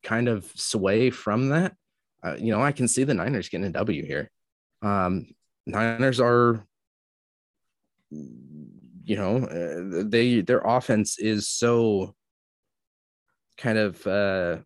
kind 0.04 0.28
of 0.28 0.50
sway 0.56 1.10
from 1.10 1.50
that, 1.50 1.76
uh, 2.24 2.36
you 2.38 2.52
know, 2.52 2.62
I 2.62 2.72
can 2.72 2.88
see 2.88 3.04
the 3.04 3.14
Niners 3.14 3.50
getting 3.50 3.68
a 3.68 3.72
W 3.72 4.06
here. 4.06 4.30
Um, 4.82 5.28
Niners 5.66 6.20
are, 6.20 6.66
you 8.12 9.16
know, 9.16 9.38
uh, 9.46 10.04
they 10.06 10.42
their 10.42 10.60
offense 10.60 11.18
is 11.20 11.48
so 11.48 12.16
kind 13.58 13.78
of 13.78 14.06
uh, 14.06 14.58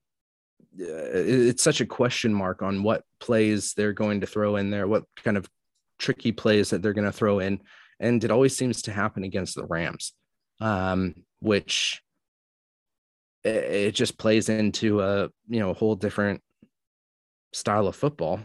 it's 0.77 1.63
such 1.63 1.81
a 1.81 1.85
question 1.85 2.33
mark 2.33 2.61
on 2.61 2.83
what 2.83 3.03
plays 3.19 3.73
they're 3.73 3.93
going 3.93 4.21
to 4.21 4.27
throw 4.27 4.55
in 4.55 4.71
there, 4.71 4.87
what 4.87 5.03
kind 5.23 5.37
of 5.37 5.49
tricky 5.99 6.31
plays 6.31 6.69
that 6.69 6.81
they're 6.81 6.93
going 6.93 7.05
to 7.05 7.11
throw 7.11 7.39
in, 7.39 7.61
and 7.99 8.23
it 8.23 8.31
always 8.31 8.55
seems 8.55 8.81
to 8.83 8.91
happen 8.91 9.23
against 9.23 9.55
the 9.55 9.65
Rams, 9.65 10.13
um, 10.59 11.15
which 11.39 12.01
it 13.43 13.91
just 13.93 14.17
plays 14.17 14.49
into 14.49 15.01
a 15.01 15.29
you 15.47 15.59
know 15.59 15.71
a 15.71 15.75
whole 15.75 15.95
different 15.95 16.41
style 17.53 17.87
of 17.87 17.95
football. 17.95 18.39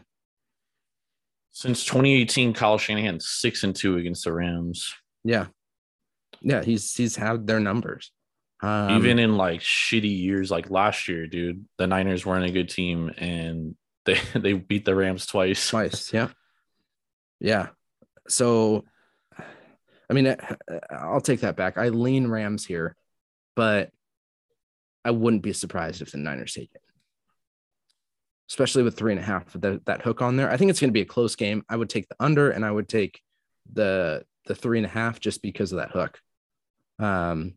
Since 1.57 1.87
2018, 1.87 2.53
Kyle 2.53 2.77
Shanahan 2.77 3.19
six 3.19 3.65
and 3.65 3.75
two 3.75 3.97
against 3.97 4.25
the 4.25 4.33
Rams. 4.35 4.95
Yeah, 5.25 5.47
yeah, 6.43 6.63
he's 6.63 6.95
he's 6.95 7.17
had 7.17 7.47
their 7.47 7.61
numbers. 7.61 8.13
Um, 8.63 8.91
Even 8.91 9.19
in 9.19 9.39
like 9.39 9.63
shitty 9.63 10.21
years, 10.21 10.51
like 10.51 10.69
last 10.69 11.09
year, 11.09 11.27
dude, 11.27 11.65
the 11.79 11.87
Niners 11.87 12.27
weren't 12.27 12.45
a 12.45 12.53
good 12.53 12.69
team, 12.69 13.11
and 13.17 13.75
they 14.05 14.21
they 14.39 14.53
beat 14.53 14.85
the 14.85 14.95
Rams 14.95 15.25
twice. 15.25 15.71
twice, 15.71 16.13
yeah, 16.13 16.29
yeah. 17.41 17.69
So, 18.29 18.85
I 20.11 20.13
mean, 20.13 20.37
I'll 20.91 21.23
take 21.23 21.41
that 21.41 21.57
back. 21.57 21.79
I 21.79 21.89
lean 21.89 22.27
Rams 22.27 22.67
here, 22.67 22.95
but 23.55 23.91
I 25.07 25.11
wouldn't 25.11 25.43
be 25.43 25.55
surprised 25.55 26.03
if 26.03 26.13
the 26.13 26.19
Niners 26.19 26.53
take 26.53 26.69
it, 26.75 26.83
especially 28.49 28.83
with 28.83 28.97
three 28.97 29.13
and 29.13 29.21
a 29.21 29.25
half 29.25 29.53
the, 29.53 29.81
that 29.87 30.03
hook 30.03 30.23
on 30.23 30.37
there. 30.37 30.51
I 30.51 30.57
think 30.57 30.71
it's 30.71 30.81
going 30.81 30.91
to 30.91 30.95
be 30.95 31.03
a 31.03 31.07
close 31.07 31.37
game. 31.37 31.65
I 31.69 31.77
would 31.77 31.91
take 31.91 32.09
the 32.09 32.17
under, 32.21 32.51
and 32.51 32.65
I 32.65 32.71
would 32.71 32.89
take 32.89 33.21
the 33.73 34.25
the 34.47 34.55
three 34.55 34.79
and 34.79 34.87
a 34.87 34.91
half 34.91 35.21
just 35.21 35.43
because 35.43 35.73
of 35.73 35.79
that 35.79 35.91
hook. 35.91 36.21
Um, 36.99 37.55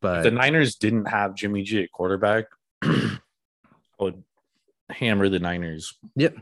but 0.00 0.18
If 0.18 0.24
the 0.24 0.30
Niners 0.30 0.76
didn't 0.76 1.06
have 1.06 1.34
Jimmy 1.34 1.62
G 1.62 1.82
at 1.82 1.92
quarterback, 1.92 2.46
I 2.82 3.18
would 3.98 4.22
hammer 4.90 5.28
the 5.28 5.38
Niners. 5.38 5.94
Yep. 6.16 6.36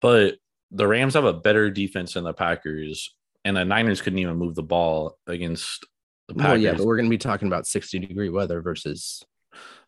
But 0.00 0.36
the 0.70 0.86
Rams 0.86 1.14
have 1.14 1.24
a 1.24 1.32
better 1.32 1.70
defense 1.70 2.14
than 2.14 2.24
the 2.24 2.32
Packers, 2.32 3.14
and 3.44 3.56
the 3.56 3.64
Niners 3.64 4.00
couldn't 4.02 4.18
even 4.18 4.36
move 4.36 4.54
the 4.54 4.62
ball 4.62 5.18
against 5.26 5.86
the 6.28 6.34
Packers. 6.34 6.48
well, 6.48 6.58
yeah, 6.58 6.74
but 6.74 6.86
we're 6.86 6.96
going 6.96 7.06
to 7.06 7.10
be 7.10 7.18
talking 7.18 7.48
about 7.48 7.66
sixty 7.66 7.98
degree 7.98 8.30
weather 8.30 8.60
versus 8.60 9.24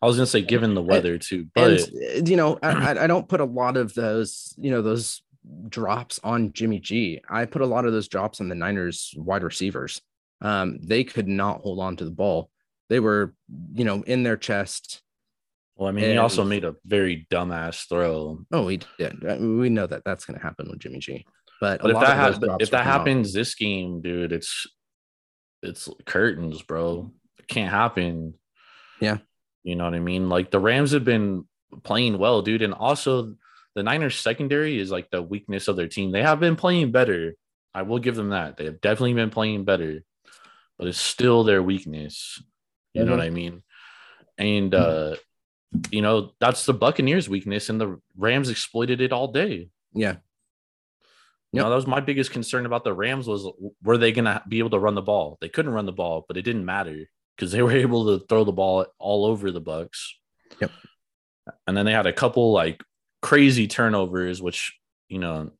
I 0.01 0.05
was 0.05 0.15
gonna 0.15 0.25
say, 0.27 0.41
given 0.41 0.73
the 0.75 0.81
weather 0.81 1.17
too, 1.17 1.47
but 1.55 1.81
and 2.17 2.27
you 2.29 2.35
know 2.37 2.59
I, 2.61 2.91
I- 3.03 3.07
don't 3.07 3.27
put 3.27 3.41
a 3.41 3.45
lot 3.45 3.77
of 3.77 3.93
those 3.93 4.53
you 4.57 4.71
know 4.71 4.81
those 4.81 5.21
drops 5.69 6.19
on 6.23 6.51
Jimmy 6.53 6.79
G. 6.79 7.21
I 7.29 7.45
put 7.45 7.61
a 7.61 7.65
lot 7.65 7.85
of 7.85 7.93
those 7.93 8.07
drops 8.07 8.41
on 8.41 8.49
the 8.49 8.55
Niners 8.55 9.13
wide 9.17 9.43
receivers. 9.43 10.01
Um, 10.41 10.77
they 10.81 11.03
could 11.03 11.27
not 11.27 11.61
hold 11.61 11.79
on 11.79 11.95
to 11.97 12.05
the 12.05 12.11
ball. 12.11 12.49
They 12.89 12.99
were 12.99 13.33
you 13.73 13.83
know 13.85 14.03
in 14.03 14.23
their 14.23 14.37
chest. 14.37 15.01
well, 15.75 15.89
I 15.89 15.91
mean, 15.91 16.05
he 16.11 16.17
also 16.17 16.43
made 16.43 16.63
a 16.63 16.75
very 16.85 17.27
dumbass 17.31 17.87
throw. 17.89 18.39
Oh, 18.51 18.65
we 18.65 18.79
did. 18.97 19.21
We 19.39 19.69
know 19.69 19.87
that 19.87 20.03
that's 20.05 20.25
going 20.25 20.39
to 20.39 20.43
happen 20.45 20.69
with 20.69 20.79
Jimmy 20.79 20.99
G. 20.99 21.25
But, 21.59 21.81
But 21.81 21.91
if 21.91 21.99
that 22.01 22.17
ha- 22.17 22.57
if 22.59 22.69
that 22.71 22.83
happens 22.85 23.33
this 23.33 23.55
game, 23.55 24.01
dude, 24.01 24.31
it's 24.31 24.67
it's 25.63 25.89
curtains, 26.05 26.61
bro. 26.61 27.11
It 27.39 27.47
can't 27.47 27.71
happen. 27.71 28.35
Yeah. 29.01 29.17
You 29.67 29.75
know 29.75 29.83
what 29.83 29.95
I 29.95 29.99
mean? 29.99 30.29
Like 30.29 30.49
the 30.49 30.61
Rams 30.61 30.93
have 30.93 31.03
been 31.03 31.45
playing 31.83 32.17
well, 32.17 32.41
dude. 32.41 32.61
And 32.61 32.73
also 32.73 33.35
the 33.75 33.83
Niners 33.83 34.17
secondary 34.17 34.79
is 34.79 34.91
like 34.91 35.09
the 35.09 35.21
weakness 35.21 35.67
of 35.67 35.75
their 35.75 35.89
team. 35.89 36.13
They 36.13 36.23
have 36.23 36.39
been 36.39 36.55
playing 36.55 36.93
better. 36.93 37.35
I 37.73 37.81
will 37.81 37.99
give 37.99 38.15
them 38.15 38.29
that. 38.29 38.55
They 38.55 38.63
have 38.63 38.79
definitely 38.79 39.15
been 39.15 39.29
playing 39.29 39.65
better, 39.65 40.05
but 40.77 40.87
it's 40.87 40.97
still 40.97 41.43
their 41.43 41.61
weakness. 41.61 42.41
You 42.93 43.03
know 43.03 43.11
Mhm. 43.11 43.17
what 43.17 43.25
I 43.25 43.29
mean? 43.29 43.63
And 44.37 44.73
uh 44.73 45.17
you 45.91 46.01
know, 46.01 46.31
that's 46.39 46.65
the 46.65 46.73
Buccaneers' 46.73 47.27
weakness, 47.27 47.67
and 47.67 47.79
the 47.79 47.99
Rams 48.15 48.49
exploited 48.49 49.01
it 49.01 49.11
all 49.11 49.27
day. 49.27 49.69
yeah, 49.93 50.15
You 51.51 51.61
know, 51.61 51.69
that 51.69 51.75
was 51.75 51.85
my 51.87 51.99
biggest 51.99 52.31
concern 52.31 52.65
about 52.65 52.85
the 52.85 52.93
Rams 52.93 53.27
was 53.27 53.45
were 53.83 53.97
they 53.97 54.13
going 54.13 54.25
to 54.31 54.41
be 54.47 54.59
able 54.59 54.69
to 54.69 54.79
run 54.79 54.95
the 54.95 55.01
ball? 55.01 55.37
They 55.41 55.49
couldn't 55.49 55.73
run 55.73 55.85
the 55.85 55.91
ball, 55.91 56.23
but 56.25 56.37
it 56.37 56.43
didn't 56.43 56.63
matter 56.63 57.09
because 57.37 57.51
they 57.51 57.61
were 57.61 57.71
able 57.75 58.17
to 58.17 58.25
throw 58.25 58.43
the 58.43 58.51
ball 58.51 58.85
all 58.99 59.25
over 59.25 59.51
the 59.51 59.61
Bucks. 59.61 60.17
Yep. 60.59 60.71
And 61.65 61.77
then 61.77 61.85
they 61.85 61.93
had 61.93 62.07
a 62.07 62.13
couple 62.13 62.51
like 62.51 62.83
crazy 63.21 63.67
turnovers, 63.67 64.41
which 64.41 64.77
you 65.09 65.19
know, 65.19 65.51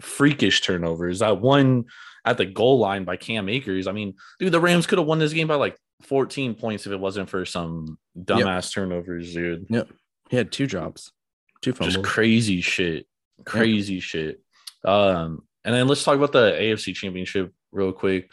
freakish 0.00 0.60
turnovers. 0.60 1.20
That 1.20 1.40
one 1.40 1.86
at 2.24 2.38
the 2.38 2.46
goal 2.46 2.78
line 2.78 3.04
by 3.04 3.16
Cam 3.16 3.48
Akers. 3.48 3.86
I 3.86 3.92
mean, 3.92 4.14
dude, 4.38 4.52
the 4.52 4.60
Rams 4.60 4.86
could 4.86 4.98
have 4.98 5.06
won 5.06 5.18
this 5.18 5.32
game 5.32 5.48
by 5.48 5.56
like 5.56 5.76
14 6.02 6.54
points 6.54 6.86
if 6.86 6.92
it 6.92 7.00
wasn't 7.00 7.28
for 7.28 7.44
some 7.44 7.98
dumbass 8.16 8.72
turnovers, 8.72 9.34
dude. 9.34 9.66
Yep. 9.68 9.88
He 10.30 10.36
had 10.36 10.52
two 10.52 10.66
drops, 10.66 11.12
two 11.60 11.72
fumbles. 11.72 11.94
Just 11.94 12.06
crazy 12.06 12.60
shit. 12.60 13.06
Crazy 13.44 14.00
shit. 14.00 14.40
Um, 14.84 15.42
and 15.64 15.74
then 15.74 15.88
let's 15.88 16.04
talk 16.04 16.16
about 16.16 16.32
the 16.32 16.52
AFC 16.52 16.94
championship 16.94 17.52
real 17.70 17.92
quick. 17.92 18.30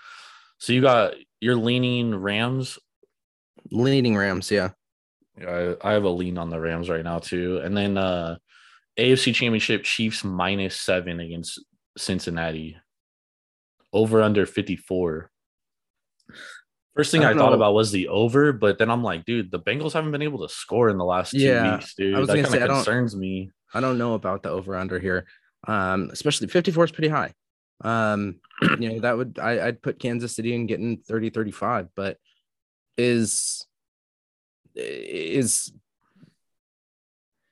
So 0.60 0.74
you 0.74 0.82
got 0.82 1.14
you're 1.40 1.56
leaning 1.56 2.14
Rams. 2.16 2.80
Leading 3.72 4.16
Rams, 4.18 4.50
yeah. 4.52 4.70
I, 5.40 5.76
I 5.82 5.94
have 5.94 6.04
a 6.04 6.10
lean 6.10 6.38
on 6.38 6.50
the 6.50 6.60
Rams 6.60 6.90
right 6.90 7.04
now 7.04 7.20
too. 7.20 7.62
And 7.64 7.76
then 7.76 7.98
uh 7.98 8.38
AFC 8.98 9.34
championship 9.34 9.84
Chiefs 9.84 10.24
minus 10.24 10.76
seven 10.76 11.20
against 11.20 11.64
Cincinnati. 11.98 12.78
Over 13.94 14.22
under 14.22 14.46
54. 14.46 15.32
First 16.96 17.12
thing 17.12 17.24
I 17.24 17.32
I, 17.32 17.34
thought 17.34 17.50
know. 17.52 17.56
about 17.56 17.74
was 17.74 17.92
the 17.92 18.08
over, 18.10 18.52
but 18.52 18.78
then 18.78 18.90
I'm 18.92 19.04
like, 19.04 19.24
dude, 19.26 19.52
the 19.52 19.60
Bengals 19.60 19.94
haven't 19.94 20.12
been 20.12 20.22
able 20.22 20.46
to 20.46 20.54
score 20.54 20.90
in 20.90 20.98
the 20.98 21.06
last 21.06 21.32
two 21.32 21.38
Yeah, 21.40 21.76
weeks, 21.76 21.96
dude. 21.96 22.14
I 22.16 22.20
was 22.20 22.28
That 22.28 22.36
gonna 22.36 22.44
kind 22.48 22.54
say, 22.54 22.60
I 22.60 22.64
of 22.64 22.68
don't- 22.70 22.78
concerns 22.78 23.16
me. 23.16 23.52
I 23.74 23.80
don't 23.80 23.98
know 23.98 24.16
about 24.16 24.44
the 24.44 24.50
over 24.50 24.76
under 24.76 25.00
here. 25.00 25.26
Um, 25.68 26.10
especially 26.12 26.48
54 26.48 26.86
is 26.86 26.92
pretty 26.92 27.08
high. 27.10 27.34
Um, 27.82 28.40
you 28.80 28.90
know, 28.94 29.00
that 29.02 29.16
would 29.18 29.40
I, 29.40 29.68
I'd 29.68 29.82
put 29.82 30.00
Kansas 30.00 30.36
City 30.36 30.54
in 30.54 30.66
getting 30.66 30.98
30 30.98 31.30
35, 31.30 31.88
but 31.96 32.18
is 33.00 33.66
is 34.76 35.72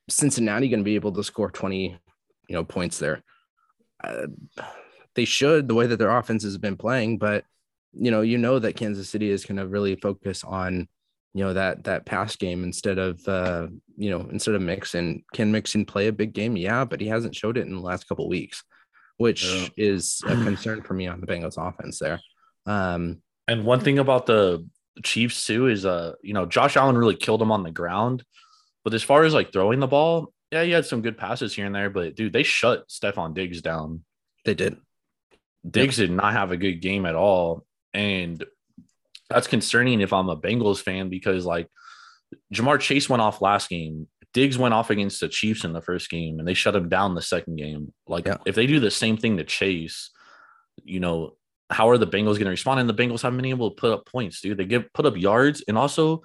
Cincinnati 0.09 0.69
going 0.69 0.79
to 0.79 0.85
be 0.85 0.95
able 0.95 1.11
to 1.13 1.23
score 1.23 1.49
20 1.51 1.97
you 2.49 2.53
know 2.55 2.63
points 2.63 2.99
there? 2.99 3.23
Uh, 4.03 4.27
they 5.15 5.25
should 5.25 5.67
the 5.67 5.73
way 5.73 5.87
that 5.87 5.97
their 5.97 6.15
offense 6.15 6.43
has 6.43 6.57
been 6.57 6.77
playing, 6.77 7.17
but 7.17 7.43
you 7.93 8.11
know, 8.11 8.21
you 8.21 8.37
know 8.37 8.59
that 8.59 8.75
Kansas 8.75 9.09
City 9.09 9.29
is 9.29 9.45
going 9.45 9.57
to 9.57 9.65
really 9.65 9.95
focus 9.95 10.43
on, 10.43 10.87
you 11.33 11.43
know, 11.43 11.53
that 11.53 11.85
that 11.85 12.05
pass 12.05 12.35
game 12.35 12.63
instead 12.63 12.99
of, 12.99 13.27
uh, 13.27 13.67
you 13.97 14.11
know, 14.11 14.27
instead 14.31 14.53
of 14.53 14.61
Mixon. 14.61 15.23
Can 15.33 15.51
Mixon 15.51 15.85
play 15.85 16.07
a 16.07 16.11
big 16.13 16.33
game? 16.33 16.55
Yeah, 16.55 16.85
but 16.85 17.01
he 17.01 17.07
hasn't 17.07 17.35
showed 17.35 17.57
it 17.57 17.65
in 17.65 17.73
the 17.73 17.81
last 17.81 18.07
couple 18.07 18.29
weeks, 18.29 18.63
which 19.17 19.43
Yeah. 19.45 19.67
is 19.77 20.21
a 20.27 20.35
concern 20.43 20.83
for 20.83 20.93
me 20.93 21.07
on 21.07 21.21
the 21.21 21.27
Bengals 21.27 21.57
offense 21.57 21.97
there. 21.97 22.19
Um, 22.65 23.21
And 23.47 23.65
one 23.65 23.79
thing 23.79 23.97
about 23.97 24.25
the 24.27 24.67
Chiefs 25.03 25.45
too 25.45 25.67
is 25.67 25.85
uh, 25.85 26.13
you 26.21 26.33
know, 26.33 26.45
Josh 26.45 26.77
Allen 26.77 26.97
really 26.97 27.15
killed 27.15 27.41
him 27.41 27.51
on 27.51 27.63
the 27.63 27.71
ground. 27.71 28.23
But 28.83 28.93
as 28.93 29.03
far 29.03 29.23
as 29.23 29.33
like 29.33 29.51
throwing 29.51 29.79
the 29.79 29.87
ball, 29.87 30.31
yeah, 30.51 30.63
he 30.63 30.71
had 30.71 30.85
some 30.85 31.01
good 31.01 31.17
passes 31.17 31.53
here 31.53 31.65
and 31.65 31.75
there, 31.75 31.89
but 31.89 32.15
dude, 32.15 32.31
they 32.33 32.43
shut 32.43 32.87
Stefon 32.87 33.33
Diggs 33.33 33.61
down. 33.61 34.03
they 34.45 34.53
did. 34.53 34.77
Diggs 35.69 35.97
did 35.97 36.11
not 36.11 36.33
have 36.33 36.51
a 36.51 36.57
good 36.57 36.75
game 36.81 37.05
at 37.05 37.15
all. 37.15 37.65
And 37.93 38.43
that's 39.29 39.47
concerning 39.47 39.99
if 39.99 40.13
I'm 40.13 40.29
a 40.29 40.37
Bengals 40.37 40.79
fan 40.81 41.09
because 41.09 41.45
like 41.45 41.67
Ja'Marr 42.53 42.79
Chase 42.79 43.09
went 43.09 43.21
off 43.21 43.41
last 43.41 43.69
game. 43.69 44.07
Diggs 44.33 44.57
went 44.57 44.73
off 44.73 44.89
against 44.89 45.19
the 45.19 45.27
Chiefs 45.27 45.63
in 45.65 45.73
the 45.73 45.81
first 45.81 46.09
game 46.09 46.39
and 46.39 46.47
they 46.47 46.53
shut 46.53 46.75
him 46.75 46.87
down 46.89 47.15
the 47.15 47.21
second 47.21 47.55
game. 47.57 47.93
Like 48.07 48.27
Yeah. 48.27 48.37
if 48.45 48.55
they 48.55 48.67
do 48.67 48.79
the 48.79 48.91
same 48.91 49.17
thing 49.17 49.37
to 49.37 49.43
Chase, 49.43 50.11
you 50.83 50.99
know, 50.99 51.35
how 51.69 51.89
are 51.89 51.97
the 51.97 52.07
Bengals 52.07 52.33
going 52.35 52.45
to 52.45 52.49
respond? 52.51 52.79
And 52.79 52.89
the 52.89 52.93
Bengals 52.93 53.21
haven't 53.21 53.37
been 53.37 53.45
able 53.45 53.71
to 53.71 53.75
put 53.75 53.91
up 53.91 54.05
points, 54.05 54.41
dude. 54.41 54.57
They 54.57 54.65
give 54.65 54.91
put 54.93 55.05
up 55.05 55.17
yards 55.17 55.63
and 55.67 55.77
also 55.77 56.23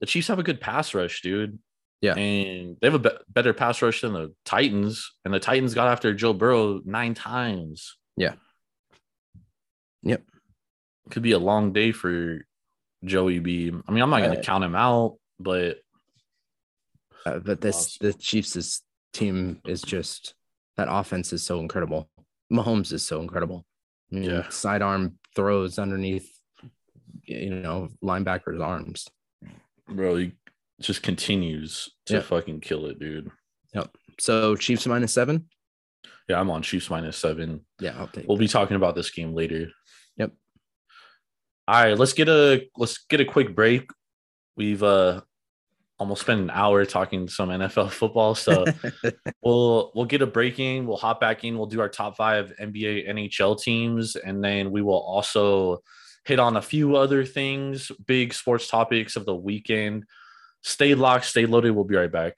the 0.00 0.06
Chiefs 0.06 0.28
have 0.28 0.38
a 0.38 0.42
good 0.42 0.60
pass 0.60 0.94
rush, 0.94 1.22
dude. 1.22 1.58
Yeah. 2.00 2.14
And 2.14 2.76
they 2.80 2.88
have 2.88 2.94
a 2.94 2.98
be- 2.98 3.18
better 3.28 3.54
pass 3.54 3.80
rush 3.80 4.00
than 4.00 4.12
the 4.12 4.34
Titans. 4.44 5.12
And 5.24 5.32
the 5.32 5.38
Titans 5.40 5.74
got 5.74 5.88
after 5.88 6.12
Joe 6.12 6.32
Burrow 6.32 6.80
nine 6.84 7.14
times. 7.14 7.96
Yeah. 8.16 8.34
Yep. 10.02 10.22
Could 11.10 11.22
be 11.22 11.32
a 11.32 11.38
long 11.38 11.72
day 11.72 11.92
for 11.92 12.44
Joey 13.04 13.38
B. 13.38 13.68
I 13.86 13.92
mean, 13.92 14.02
I'm 14.02 14.10
not 14.10 14.18
going 14.20 14.32
Uh, 14.32 14.36
to 14.36 14.42
count 14.42 14.64
him 14.64 14.74
out, 14.74 15.16
but 15.38 15.78
Uh, 17.24 17.38
but 17.38 17.60
this 17.60 17.98
the 17.98 18.12
Chiefs' 18.12 18.82
team 19.12 19.60
is 19.64 19.80
just 19.80 20.34
that 20.76 20.88
offense 20.90 21.32
is 21.32 21.42
so 21.44 21.60
incredible. 21.60 22.10
Mahomes 22.52 22.92
is 22.92 23.06
so 23.06 23.20
incredible. 23.22 23.64
Mean, 24.12 24.24
Yeah. 24.24 24.48
sidearm 24.50 25.18
throws 25.34 25.78
underneath, 25.78 26.30
you 27.24 27.50
know, 27.50 27.88
linebackers' 28.02 28.60
arms. 28.64 29.08
bro, 29.88 30.16
he 30.16 30.32
just 30.80 31.02
continues 31.02 31.90
to 32.06 32.22
fucking 32.22 32.60
kill 32.60 32.86
it, 32.86 32.98
dude. 32.98 33.30
Yep. 33.74 33.94
So 34.20 34.54
Chiefs 34.56 34.86
minus 34.86 35.12
seven. 35.12 35.48
Yeah, 36.28 36.40
I'm 36.40 36.50
on 36.50 36.62
Chiefs 36.62 36.88
minus 36.88 37.16
seven. 37.18 37.66
Yeah. 37.80 38.06
We'll 38.26 38.38
be 38.38 38.48
talking 38.48 38.76
about 38.76 38.94
this 38.94 39.10
game 39.10 39.34
later. 39.34 39.70
Yep. 40.16 40.32
All 41.68 41.82
right, 41.82 41.98
let's 41.98 42.12
get 42.12 42.28
a 42.28 42.68
let's 42.76 42.98
get 43.08 43.20
a 43.20 43.24
quick 43.24 43.54
break. 43.54 43.90
We've 44.56 44.82
uh 44.82 45.22
almost 46.02 46.22
spend 46.22 46.40
an 46.40 46.50
hour 46.50 46.84
talking 46.84 47.28
some 47.28 47.48
NFL 47.48 47.90
football, 48.00 48.34
so 48.34 48.64
we'll 49.42 49.92
we'll 49.94 50.04
get 50.04 50.20
a 50.20 50.26
break 50.26 50.58
in. 50.58 50.84
We'll 50.84 50.96
hop 50.96 51.20
back 51.20 51.44
in. 51.44 51.56
We'll 51.56 51.68
do 51.68 51.80
our 51.80 51.88
top 51.88 52.16
five 52.16 52.52
NBA, 52.60 53.08
NHL 53.08 53.62
teams, 53.62 54.16
and 54.16 54.42
then 54.42 54.72
we 54.72 54.82
will 54.82 54.98
also 54.98 55.82
hit 56.24 56.40
on 56.40 56.56
a 56.56 56.62
few 56.62 56.96
other 56.96 57.24
things, 57.24 57.92
big 58.04 58.34
sports 58.34 58.66
topics 58.68 59.14
of 59.14 59.26
the 59.26 59.34
weekend. 59.34 60.04
Stay 60.62 60.96
locked, 60.96 61.26
stay 61.26 61.46
loaded. 61.46 61.70
We'll 61.70 61.84
be 61.84 61.96
right 61.96 62.10
back. 62.10 62.34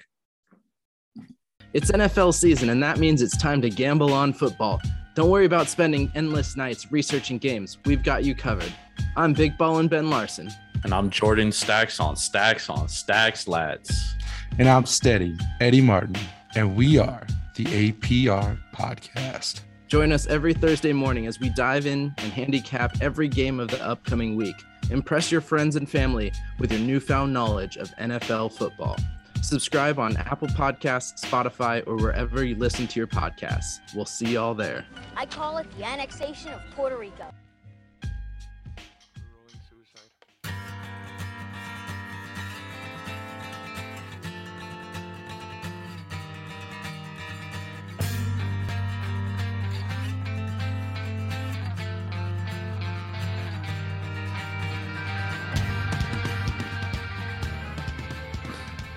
It's 1.72 1.90
NFL 1.90 2.34
season, 2.34 2.68
and 2.68 2.82
that 2.82 2.98
means 2.98 3.22
it's 3.22 3.36
time 3.36 3.62
to 3.62 3.70
gamble 3.70 4.12
on 4.12 4.34
football. 4.34 4.78
Don't 5.14 5.30
worry 5.30 5.46
about 5.46 5.68
spending 5.68 6.12
endless 6.14 6.54
nights 6.54 6.92
researching 6.92 7.38
games. 7.38 7.78
We've 7.86 8.02
got 8.02 8.24
you 8.24 8.34
covered. 8.34 8.72
I'm 9.16 9.32
Big 9.32 9.56
Ballin' 9.56 9.88
Ben 9.88 10.10
Larson. 10.10 10.50
And 10.84 10.92
I'm 10.92 11.08
Jordan 11.08 11.50
Stacks 11.50 11.98
on 11.98 12.14
Stacks 12.14 12.68
on 12.68 12.88
Stacks, 12.88 13.48
lads. 13.48 14.14
And 14.58 14.68
I'm 14.68 14.84
Steady, 14.84 15.34
Eddie 15.58 15.80
Martin, 15.80 16.14
and 16.54 16.76
we 16.76 16.98
are 16.98 17.26
the 17.56 17.64
APR 17.64 18.58
Podcast. 18.74 19.62
Join 19.88 20.12
us 20.12 20.26
every 20.26 20.52
Thursday 20.52 20.92
morning 20.92 21.26
as 21.26 21.40
we 21.40 21.48
dive 21.48 21.86
in 21.86 22.12
and 22.18 22.32
handicap 22.32 23.00
every 23.00 23.28
game 23.28 23.60
of 23.60 23.68
the 23.68 23.82
upcoming 23.82 24.36
week. 24.36 24.56
Impress 24.90 25.32
your 25.32 25.40
friends 25.40 25.76
and 25.76 25.88
family 25.88 26.30
with 26.58 26.70
your 26.70 26.82
newfound 26.82 27.32
knowledge 27.32 27.78
of 27.78 27.90
NFL 27.96 28.52
football. 28.52 28.98
Subscribe 29.40 29.98
on 29.98 30.18
Apple 30.18 30.48
Podcasts, 30.48 31.24
Spotify, 31.24 31.82
or 31.86 31.96
wherever 31.96 32.44
you 32.44 32.56
listen 32.56 32.86
to 32.88 33.00
your 33.00 33.06
podcasts. 33.06 33.78
We'll 33.94 34.04
see 34.04 34.34
y'all 34.34 34.54
there. 34.54 34.84
I 35.16 35.24
call 35.24 35.56
it 35.56 35.66
the 35.78 35.84
annexation 35.84 36.52
of 36.52 36.60
Puerto 36.72 36.98
Rico. 36.98 37.32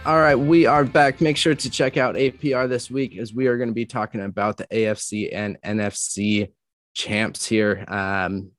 All 0.08 0.22
right, 0.22 0.36
we 0.36 0.66
are 0.66 0.86
back. 0.86 1.20
Make 1.20 1.36
sure 1.36 1.54
to 1.54 1.70
check 1.70 1.98
out 1.98 2.16
APR 2.16 2.70
this 2.70 2.90
week 2.90 3.18
as 3.18 3.34
we 3.34 3.48
are 3.48 3.58
going 3.58 3.68
to 3.68 3.76
be 3.76 3.86
talking 3.86 4.22
about 4.22 4.56
the 4.56 4.66
AFC 4.68 5.28
and 5.34 5.58
NFC 5.66 6.54
champs 6.94 7.46
here. 7.46 7.84
Um, 7.90 8.52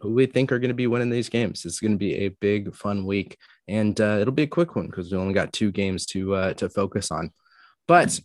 who 0.00 0.14
we 0.14 0.26
think 0.26 0.52
are 0.52 0.60
going 0.60 0.68
to 0.68 0.74
be 0.74 0.86
winning 0.86 1.10
these 1.10 1.28
games. 1.28 1.64
It's 1.64 1.80
going 1.80 1.94
to 1.94 1.98
be 1.98 2.14
a 2.14 2.28
big, 2.28 2.76
fun 2.76 3.04
week, 3.06 3.36
and 3.66 4.00
uh, 4.00 4.18
it'll 4.20 4.32
be 4.32 4.44
a 4.44 4.46
quick 4.46 4.76
one 4.76 4.86
because 4.86 5.10
we 5.10 5.18
only 5.18 5.34
got 5.34 5.52
two 5.52 5.72
games 5.72 6.06
to 6.06 6.36
uh, 6.36 6.54
to 6.54 6.68
focus 6.68 7.10
on. 7.10 7.32
But 7.88 8.20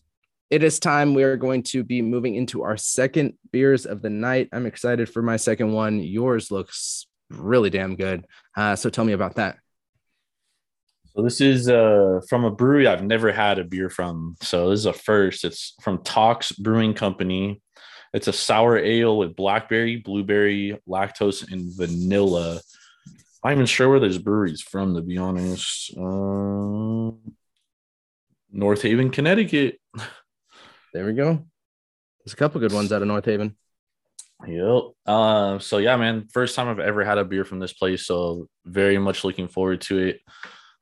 it 0.51 0.61
is 0.61 0.77
time. 0.77 1.15
We 1.15 1.23
are 1.23 1.37
going 1.37 1.63
to 1.63 1.83
be 1.83 2.03
moving 2.03 2.35
into 2.35 2.61
our 2.61 2.77
second 2.77 3.33
beers 3.51 3.87
of 3.87 4.03
the 4.03 4.11
night. 4.11 4.49
I'm 4.53 4.67
excited 4.67 5.09
for 5.09 5.23
my 5.23 5.37
second 5.37 5.71
one. 5.71 6.01
Yours 6.01 6.51
looks 6.51 7.07
really 7.31 7.71
damn 7.71 7.95
good. 7.95 8.27
Uh, 8.55 8.75
so 8.75 8.91
tell 8.91 9.05
me 9.05 9.13
about 9.13 9.37
that. 9.37 9.57
So 11.15 11.21
this 11.21 11.41
is 11.41 11.69
uh 11.69 12.21
from 12.27 12.43
a 12.43 12.51
brewery 12.51 12.87
I've 12.87 13.03
never 13.03 13.31
had 13.31 13.59
a 13.59 13.63
beer 13.63 13.89
from. 13.89 14.35
So 14.41 14.69
this 14.69 14.79
is 14.79 14.85
a 14.85 14.93
first. 14.93 15.45
It's 15.45 15.75
from 15.81 16.03
Tox 16.03 16.51
Brewing 16.51 16.93
Company. 16.93 17.61
It's 18.13 18.27
a 18.27 18.33
sour 18.33 18.77
ale 18.77 19.17
with 19.17 19.35
blackberry, 19.35 19.97
blueberry, 19.97 20.79
lactose, 20.87 21.51
and 21.51 21.75
vanilla. 21.75 22.61
I'm 23.43 23.49
not 23.49 23.53
even 23.53 23.65
sure 23.65 23.89
where 23.89 23.99
this 23.99 24.17
brewery's 24.17 24.61
from, 24.61 24.95
to 24.95 25.01
be 25.01 25.17
honest. 25.17 25.95
Um, 25.97 27.19
North 28.51 28.83
Haven, 28.83 29.09
Connecticut. 29.09 29.79
There 30.93 31.05
we 31.05 31.13
go. 31.13 31.43
There's 32.23 32.33
a 32.33 32.37
couple 32.37 32.61
good 32.61 32.71
ones 32.71 32.93
out 32.93 33.01
of 33.01 33.07
North 33.07 33.25
Haven. 33.25 33.57
Yep. 34.47 34.83
Uh, 35.05 35.59
so 35.59 35.79
yeah, 35.79 35.95
man, 35.97 36.27
first 36.31 36.55
time 36.55 36.69
I've 36.69 36.79
ever 36.79 37.03
had 37.03 37.17
a 37.17 37.25
beer 37.25 37.45
from 37.45 37.59
this 37.59 37.73
place. 37.73 38.05
So 38.05 38.47
very 38.63 38.97
much 38.97 39.23
looking 39.23 39.47
forward 39.47 39.81
to 39.81 39.97
it. 39.97 40.21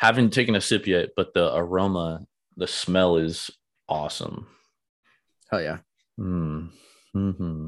Haven't 0.02 0.34
taken 0.34 0.56
a 0.56 0.62
sip 0.62 0.88
yet, 0.88 1.10
but 1.16 1.36
the 1.36 1.56
aroma, 1.56 2.26
the 2.58 2.66
smell 2.66 3.18
is 3.18 3.52
awesome. 3.88 4.48
Hell 5.52 5.62
yeah. 5.62 5.78
Mm. 6.20 6.70
hmm 7.14 7.68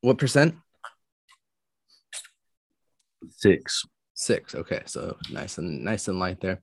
What 0.00 0.16
percent? 0.16 0.54
Six. 3.28 3.84
Six. 4.14 4.54
Okay, 4.54 4.80
so 4.86 5.18
nice 5.30 5.58
and 5.58 5.84
nice 5.84 6.08
and 6.08 6.18
light 6.18 6.40
there. 6.40 6.62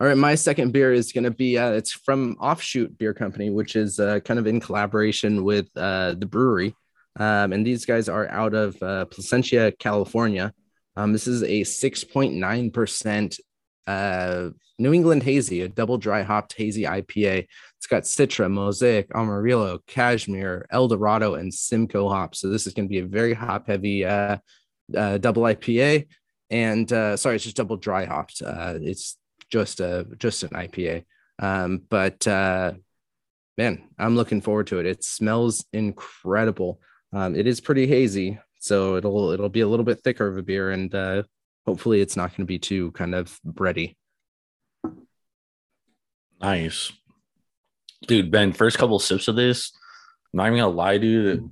All 0.00 0.06
right, 0.06 0.16
my 0.16 0.34
second 0.36 0.72
beer 0.72 0.90
is 0.94 1.12
going 1.12 1.24
to 1.24 1.30
be 1.30 1.58
uh, 1.58 1.72
it's 1.72 1.92
from 1.92 2.38
Offshoot 2.40 2.96
Beer 2.96 3.12
Company, 3.12 3.50
which 3.50 3.76
is 3.76 4.00
uh, 4.00 4.20
kind 4.20 4.40
of 4.40 4.46
in 4.46 4.58
collaboration 4.58 5.44
with 5.44 5.68
uh, 5.76 6.14
the 6.14 6.24
Bruery, 6.24 6.72
um, 7.20 7.52
and 7.52 7.66
these 7.66 7.84
guys 7.84 8.08
are 8.08 8.26
out 8.28 8.54
of 8.54 8.82
uh, 8.82 9.04
Placentia, 9.04 9.72
California. 9.78 10.54
Um, 10.96 11.12
this 11.12 11.26
is 11.26 11.42
a 11.42 11.62
six 11.64 12.04
point 12.04 12.32
nine 12.32 12.70
percent 12.70 13.38
uh, 13.86 14.50
New 14.78 14.92
England 14.92 15.22
hazy, 15.22 15.62
a 15.62 15.68
double 15.68 15.98
dry 15.98 16.22
hopped 16.22 16.54
hazy 16.54 16.82
IPA. 16.82 17.46
It's 17.76 17.86
got 17.86 18.04
Citra, 18.04 18.50
Mosaic, 18.50 19.08
Amarillo, 19.14 19.80
Cashmere, 19.86 20.66
El 20.70 20.88
Dorado, 20.88 21.34
and 21.34 21.52
Simcoe 21.52 22.08
hops. 22.08 22.40
So 22.40 22.48
this 22.48 22.66
is 22.66 22.74
going 22.74 22.86
to 22.86 22.92
be 22.92 22.98
a 22.98 23.06
very 23.06 23.34
hop 23.34 23.66
heavy 23.66 24.04
uh, 24.04 24.38
uh, 24.96 25.18
double 25.18 25.42
IPA. 25.42 26.06
And 26.50 26.92
uh, 26.92 27.16
sorry, 27.16 27.36
it's 27.36 27.44
just 27.44 27.56
double 27.56 27.76
dry 27.76 28.04
hopped. 28.04 28.42
Uh, 28.42 28.78
it's 28.80 29.16
just 29.50 29.80
a 29.80 30.06
just 30.18 30.42
an 30.42 30.50
IPA. 30.50 31.04
Um, 31.38 31.82
but 31.88 32.26
uh, 32.26 32.72
man, 33.58 33.88
I'm 33.98 34.16
looking 34.16 34.40
forward 34.40 34.66
to 34.68 34.78
it. 34.78 34.86
It 34.86 35.04
smells 35.04 35.64
incredible. 35.72 36.80
Um, 37.12 37.34
it 37.34 37.46
is 37.46 37.60
pretty 37.60 37.86
hazy, 37.86 38.38
so 38.58 38.96
it'll 38.96 39.30
it'll 39.30 39.48
be 39.48 39.60
a 39.60 39.68
little 39.68 39.84
bit 39.84 40.00
thicker 40.02 40.26
of 40.26 40.38
a 40.38 40.42
beer, 40.42 40.70
and 40.70 40.94
uh, 40.94 41.22
hopefully 41.66 42.00
it's 42.00 42.16
not 42.16 42.30
going 42.30 42.38
to 42.38 42.44
be 42.46 42.58
too 42.58 42.90
kind 42.92 43.14
of 43.14 43.38
bready. 43.46 43.94
Nice. 46.40 46.92
Dude, 48.06 48.30
Ben, 48.30 48.52
first 48.52 48.78
couple 48.78 48.98
sips 48.98 49.28
of 49.28 49.36
this, 49.36 49.72
I'm 50.32 50.38
not 50.38 50.46
even 50.48 50.58
gonna 50.58 50.70
lie, 50.72 50.98
dude. 50.98 51.38
It 51.38 51.44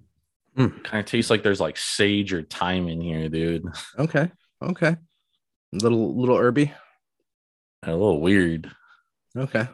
Mm. 0.58 0.82
kind 0.82 0.98
of 0.98 1.06
tastes 1.06 1.30
like 1.30 1.44
there's 1.44 1.60
like 1.60 1.76
sage 1.76 2.32
or 2.32 2.42
thyme 2.42 2.88
in 2.88 3.00
here, 3.00 3.28
dude. 3.28 3.64
Okay, 3.98 4.30
Okay. 4.60 4.96
Little 5.72 6.18
little 6.18 6.36
herby. 6.36 6.72
A 7.84 7.92
little 7.92 8.20
weird. 8.20 8.68
Okay. 9.36 9.68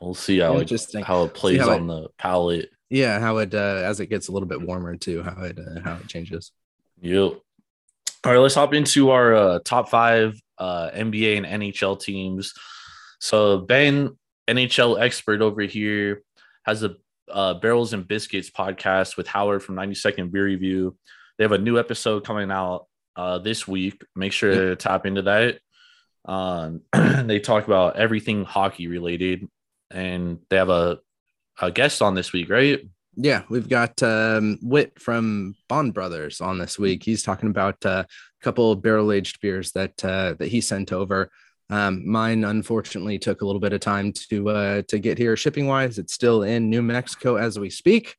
We'll 0.00 0.14
see 0.14 0.38
how 0.38 0.56
it, 0.56 0.70
how 1.04 1.24
it 1.24 1.34
plays 1.34 1.60
how 1.60 1.74
on 1.74 1.86
the 1.86 2.08
palate. 2.18 2.70
Yeah, 2.88 3.20
how 3.20 3.36
it 3.38 3.54
uh, 3.54 3.82
as 3.84 4.00
it 4.00 4.06
gets 4.06 4.28
a 4.28 4.32
little 4.32 4.48
bit 4.48 4.62
warmer 4.62 4.96
too, 4.96 5.22
how 5.22 5.42
it 5.42 5.58
uh, 5.58 5.80
how 5.84 5.96
it 5.96 6.08
changes. 6.08 6.52
Yep. 7.02 7.34
All 8.24 8.32
right, 8.32 8.38
let's 8.38 8.54
hop 8.54 8.74
into 8.74 9.10
our 9.10 9.34
uh, 9.34 9.58
top 9.64 9.88
five 9.88 10.40
uh, 10.58 10.90
NBA 10.90 11.36
and 11.36 11.62
NHL 11.62 12.00
teams. 12.00 12.54
So 13.20 13.58
Ben, 13.58 14.16
NHL 14.48 15.00
expert 15.00 15.42
over 15.42 15.62
here, 15.62 16.22
has 16.64 16.82
a 16.82 16.96
uh, 17.30 17.54
Barrels 17.54 17.92
and 17.92 18.06
Biscuits 18.06 18.50
podcast 18.50 19.16
with 19.16 19.26
Howard 19.26 19.62
from 19.62 19.74
90 19.74 19.94
Second 19.94 20.32
Beer 20.32 20.44
Review. 20.44 20.96
They 21.38 21.44
have 21.44 21.52
a 21.52 21.58
new 21.58 21.78
episode 21.78 22.24
coming 22.24 22.50
out 22.50 22.86
uh, 23.16 23.38
this 23.38 23.66
week. 23.66 24.02
Make 24.14 24.32
sure 24.32 24.52
to 24.52 24.76
tap 24.76 25.06
into 25.06 25.22
that. 25.22 25.58
Um, 26.24 26.82
they 26.92 27.40
talk 27.40 27.66
about 27.66 27.96
everything 27.96 28.44
hockey 28.44 28.88
related, 28.88 29.48
and 29.90 30.38
they 30.50 30.56
have 30.56 30.70
a, 30.70 30.98
a 31.60 31.70
guest 31.70 32.02
on 32.02 32.14
this 32.14 32.32
week, 32.32 32.50
right? 32.50 32.80
Yeah, 33.16 33.42
we've 33.48 33.68
got 33.68 34.02
um, 34.02 34.58
Wit 34.62 35.00
from 35.00 35.56
Bond 35.68 35.94
Brothers 35.94 36.40
on 36.42 36.58
this 36.58 36.78
week. 36.78 37.02
He's 37.02 37.22
talking 37.22 37.48
about 37.48 37.84
uh, 37.84 38.04
a 38.06 38.44
couple 38.44 38.72
of 38.72 38.82
barrel 38.82 39.10
aged 39.10 39.40
beers 39.40 39.72
that 39.72 40.04
uh, 40.04 40.34
that 40.38 40.48
he 40.48 40.60
sent 40.60 40.92
over. 40.92 41.30
Um, 41.70 42.08
mine 42.08 42.44
unfortunately 42.44 43.18
took 43.18 43.40
a 43.40 43.46
little 43.46 43.60
bit 43.60 43.72
of 43.72 43.80
time 43.80 44.12
to 44.30 44.50
uh, 44.50 44.82
to 44.88 44.98
get 44.98 45.16
here 45.18 45.36
shipping 45.36 45.66
wise. 45.66 45.98
It's 45.98 46.12
still 46.12 46.42
in 46.42 46.68
New 46.68 46.82
Mexico 46.82 47.36
as 47.36 47.58
we 47.58 47.70
speak, 47.70 48.16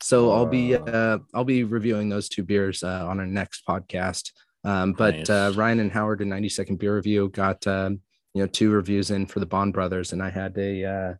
so 0.00 0.32
I'll 0.32 0.46
be 0.46 0.74
uh, 0.74 1.18
I'll 1.34 1.44
be 1.44 1.64
reviewing 1.64 2.08
those 2.08 2.30
two 2.30 2.42
beers 2.42 2.82
uh, 2.82 3.06
on 3.06 3.20
our 3.20 3.26
next 3.26 3.66
podcast. 3.66 4.32
Um, 4.64 4.94
but 4.94 5.14
Nice. 5.14 5.30
uh, 5.30 5.52
Ryan 5.54 5.80
and 5.80 5.92
Howard 5.92 6.22
in 6.22 6.30
90 6.30 6.48
second 6.48 6.78
beer 6.78 6.96
review 6.96 7.28
got 7.28 7.64
um, 7.66 8.00
you 8.34 8.42
know 8.42 8.48
two 8.48 8.70
reviews 8.70 9.10
in 9.10 9.26
for 9.26 9.40
the 9.40 9.46
Bond 9.46 9.74
Brothers, 9.74 10.12
and 10.14 10.22
I 10.22 10.30
had 10.30 10.56
a 10.56 10.84
uh, 10.84 11.14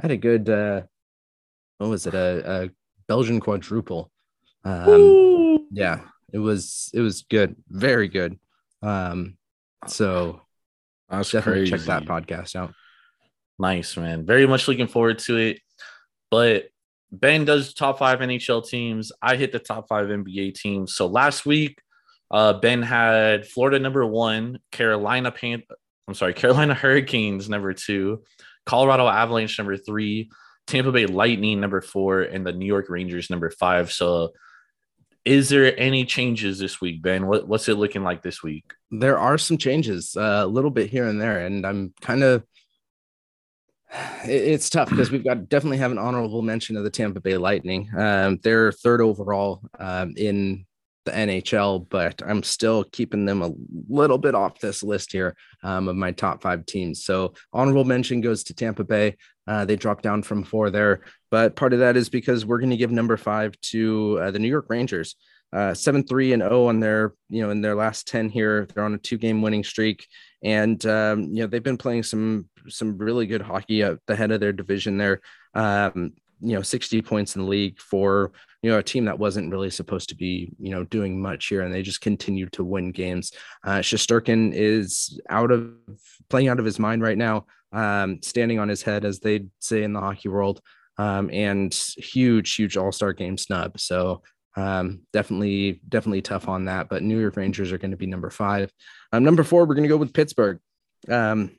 I 0.00 0.02
had 0.02 0.10
a 0.12 0.16
good 0.16 0.48
uh, 0.48 0.82
what 1.78 1.90
was 1.90 2.06
it 2.06 2.14
a, 2.14 2.62
a 2.64 2.70
Belgian 3.08 3.40
quadruple. 3.40 4.12
Um, 4.64 5.66
yeah, 5.72 6.00
it 6.32 6.38
was 6.38 6.90
it 6.92 7.00
was 7.00 7.22
good, 7.22 7.56
very 7.68 8.08
good. 8.08 8.38
Um, 8.82 9.38
so 9.86 10.42
That's 11.08 11.32
definitely 11.32 11.68
crazy. 11.68 11.86
check 11.86 11.86
that 11.86 12.04
podcast 12.04 12.54
out. 12.54 12.74
Nice, 13.58 13.96
man. 13.96 14.24
Very 14.26 14.46
much 14.46 14.68
looking 14.68 14.86
forward 14.86 15.18
to 15.20 15.36
it. 15.36 15.60
But 16.30 16.68
Ben 17.10 17.46
does 17.46 17.72
top 17.72 17.98
five 17.98 18.20
NHL 18.20 18.68
teams. 18.68 19.10
I 19.22 19.36
hit 19.36 19.50
the 19.50 19.58
top 19.58 19.88
five 19.88 20.06
NBA 20.06 20.54
teams. 20.54 20.94
So 20.94 21.06
last 21.06 21.46
week, 21.46 21.80
uh, 22.30 22.52
Ben 22.52 22.82
had 22.82 23.46
Florida 23.46 23.78
number 23.78 24.04
one, 24.04 24.60
Carolina 24.70 25.32
Pan. 25.32 25.62
I'm 26.06 26.14
sorry, 26.14 26.34
Carolina 26.34 26.74
Hurricanes 26.82 27.48
number 27.48 27.72
two, 27.72 28.22
Colorado 28.66 29.08
Avalanche 29.08 29.58
number 29.58 29.78
three, 29.78 30.30
Tampa 30.68 30.92
Bay 30.92 31.06
Lightning 31.06 31.60
number 31.60 31.80
four, 31.80 32.22
and 32.22 32.46
the 32.46 32.52
New 32.52 32.66
York 32.66 32.88
Rangers 32.88 33.30
number 33.30 33.50
five. 33.50 33.90
So, 33.90 34.32
is 35.24 35.48
there 35.48 35.78
any 35.78 36.04
changes 36.04 36.58
this 36.58 36.80
week, 36.80 37.02
Ben? 37.02 37.26
What, 37.26 37.48
what's 37.48 37.68
it 37.68 37.74
looking 37.74 38.04
like 38.04 38.22
this 38.22 38.42
week? 38.42 38.72
There 38.90 39.18
are 39.18 39.38
some 39.38 39.58
changes, 39.58 40.16
uh, 40.16 40.42
a 40.44 40.46
little 40.46 40.70
bit 40.70 40.90
here 40.90 41.06
and 41.06 41.20
there, 41.20 41.44
and 41.44 41.66
I'm 41.66 41.92
kind 42.00 42.22
of 42.22 42.44
it's 44.24 44.70
tough 44.70 44.90
because 44.90 45.10
we've 45.10 45.24
got 45.24 45.48
definitely 45.48 45.78
have 45.78 45.92
an 45.92 45.98
honorable 45.98 46.42
mention 46.42 46.76
of 46.76 46.84
the 46.84 46.90
Tampa 46.90 47.20
Bay 47.20 47.36
Lightning. 47.36 47.90
Um, 47.96 48.38
they're 48.42 48.72
third 48.72 49.00
overall 49.00 49.62
um, 49.78 50.14
in 50.16 50.66
the 51.04 51.12
NHL, 51.12 51.88
but 51.88 52.22
I'm 52.24 52.42
still 52.42 52.84
keeping 52.84 53.24
them 53.24 53.42
a 53.42 53.52
little 53.88 54.18
bit 54.18 54.34
off 54.34 54.60
this 54.60 54.82
list 54.82 55.12
here 55.12 55.34
um, 55.62 55.88
of 55.88 55.96
my 55.96 56.12
top 56.12 56.42
five 56.42 56.66
teams. 56.66 57.04
So 57.04 57.34
honorable 57.52 57.84
mention 57.84 58.20
goes 58.20 58.44
to 58.44 58.54
Tampa 58.54 58.84
Bay. 58.84 59.16
Uh, 59.48 59.64
they 59.64 59.76
dropped 59.76 60.02
down 60.02 60.22
from 60.22 60.44
four 60.44 60.68
there, 60.68 61.00
but 61.30 61.56
part 61.56 61.72
of 61.72 61.78
that 61.78 61.96
is 61.96 62.10
because 62.10 62.44
we're 62.44 62.58
going 62.58 62.70
to 62.70 62.76
give 62.76 62.90
number 62.90 63.16
five 63.16 63.58
to 63.62 64.18
uh, 64.20 64.30
the 64.30 64.38
New 64.38 64.48
York 64.48 64.66
Rangers. 64.68 65.16
Uh, 65.50 65.72
seven 65.72 66.04
three 66.04 66.34
and 66.34 66.42
zero 66.42 66.66
on 66.66 66.78
their 66.78 67.14
you 67.30 67.42
know 67.42 67.48
in 67.48 67.62
their 67.62 67.74
last 67.74 68.06
ten 68.06 68.28
here. 68.28 68.66
They're 68.66 68.84
on 68.84 68.92
a 68.92 68.98
two 68.98 69.16
game 69.16 69.40
winning 69.40 69.64
streak, 69.64 70.06
and 70.42 70.84
um, 70.84 71.22
you 71.22 71.40
know 71.40 71.46
they've 71.46 71.62
been 71.62 71.78
playing 71.78 72.02
some 72.02 72.50
some 72.68 72.98
really 72.98 73.26
good 73.26 73.40
hockey 73.40 73.82
at 73.82 73.98
the 74.06 74.14
head 74.14 74.30
of 74.30 74.40
their 74.40 74.52
division 74.52 74.98
there. 74.98 75.22
Um, 75.54 76.12
you 76.40 76.54
know, 76.54 76.62
60 76.62 77.02
points 77.02 77.34
in 77.34 77.42
the 77.42 77.48
league 77.48 77.80
for 77.80 78.32
you 78.62 78.70
know 78.70 78.78
a 78.78 78.82
team 78.82 79.04
that 79.06 79.18
wasn't 79.18 79.50
really 79.50 79.70
supposed 79.70 80.08
to 80.08 80.14
be 80.14 80.52
you 80.58 80.70
know 80.70 80.84
doing 80.84 81.20
much 81.20 81.46
here, 81.46 81.62
and 81.62 81.72
they 81.72 81.82
just 81.82 82.00
continued 82.00 82.52
to 82.52 82.64
win 82.64 82.92
games. 82.92 83.32
Uh, 83.64 83.78
Shesterkin 83.78 84.52
is 84.54 85.20
out 85.30 85.50
of 85.50 85.72
playing 86.28 86.48
out 86.48 86.58
of 86.58 86.64
his 86.64 86.78
mind 86.78 87.02
right 87.02 87.18
now, 87.18 87.46
um, 87.72 88.20
standing 88.22 88.58
on 88.58 88.68
his 88.68 88.82
head, 88.82 89.04
as 89.04 89.20
they 89.20 89.46
say 89.60 89.82
in 89.82 89.92
the 89.92 90.00
hockey 90.00 90.28
world, 90.28 90.60
um, 90.96 91.30
and 91.32 91.72
huge, 91.74 92.54
huge 92.54 92.76
All 92.76 92.92
Star 92.92 93.12
game 93.12 93.36
snub. 93.36 93.78
So 93.78 94.22
um, 94.56 95.02
definitely, 95.12 95.80
definitely 95.88 96.22
tough 96.22 96.48
on 96.48 96.64
that. 96.66 96.88
But 96.88 97.02
New 97.02 97.20
York 97.20 97.36
Rangers 97.36 97.72
are 97.72 97.78
going 97.78 97.92
to 97.92 97.96
be 97.96 98.06
number 98.06 98.30
five. 98.30 98.72
Um, 99.12 99.24
number 99.24 99.44
four, 99.44 99.66
we're 99.66 99.74
going 99.74 99.84
to 99.84 99.88
go 99.88 99.96
with 99.96 100.12
Pittsburgh. 100.12 100.58
Um, 101.08 101.52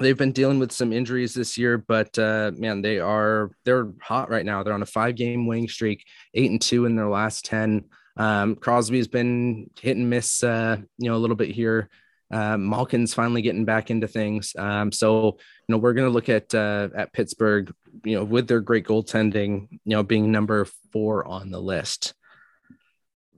they've 0.00 0.16
been 0.16 0.32
dealing 0.32 0.58
with 0.58 0.72
some 0.72 0.92
injuries 0.92 1.34
this 1.34 1.56
year, 1.56 1.78
but 1.78 2.16
uh, 2.18 2.52
man, 2.56 2.82
they 2.82 2.98
are 2.98 3.50
they're 3.64 3.92
hot 4.00 4.30
right 4.30 4.44
now. 4.44 4.62
They're 4.62 4.74
on 4.74 4.82
a 4.82 4.86
five 4.86 5.16
game 5.16 5.46
winning 5.46 5.68
streak, 5.68 6.04
eight 6.34 6.50
and 6.50 6.60
two 6.60 6.84
in 6.86 6.96
their 6.96 7.08
last 7.08 7.44
ten. 7.44 7.84
Um, 8.16 8.56
Crosby's 8.56 9.08
been 9.08 9.70
hit 9.78 9.96
and 9.96 10.08
miss, 10.08 10.42
uh, 10.42 10.78
you 10.98 11.10
know, 11.10 11.16
a 11.16 11.18
little 11.18 11.36
bit 11.36 11.50
here. 11.50 11.90
Uh, 12.30 12.56
Malkin's 12.56 13.14
finally 13.14 13.42
getting 13.42 13.64
back 13.64 13.90
into 13.90 14.08
things. 14.08 14.52
Um, 14.58 14.90
so 14.90 15.36
you 15.68 15.72
know, 15.72 15.78
we're 15.78 15.94
going 15.94 16.08
to 16.08 16.12
look 16.12 16.28
at 16.28 16.54
uh, 16.54 16.88
at 16.96 17.12
Pittsburgh, 17.12 17.72
you 18.04 18.16
know, 18.16 18.24
with 18.24 18.48
their 18.48 18.60
great 18.60 18.86
goaltending, 18.86 19.68
you 19.70 19.78
know, 19.84 20.02
being 20.02 20.32
number 20.32 20.66
four 20.92 21.26
on 21.26 21.50
the 21.50 21.60
list. 21.60 22.14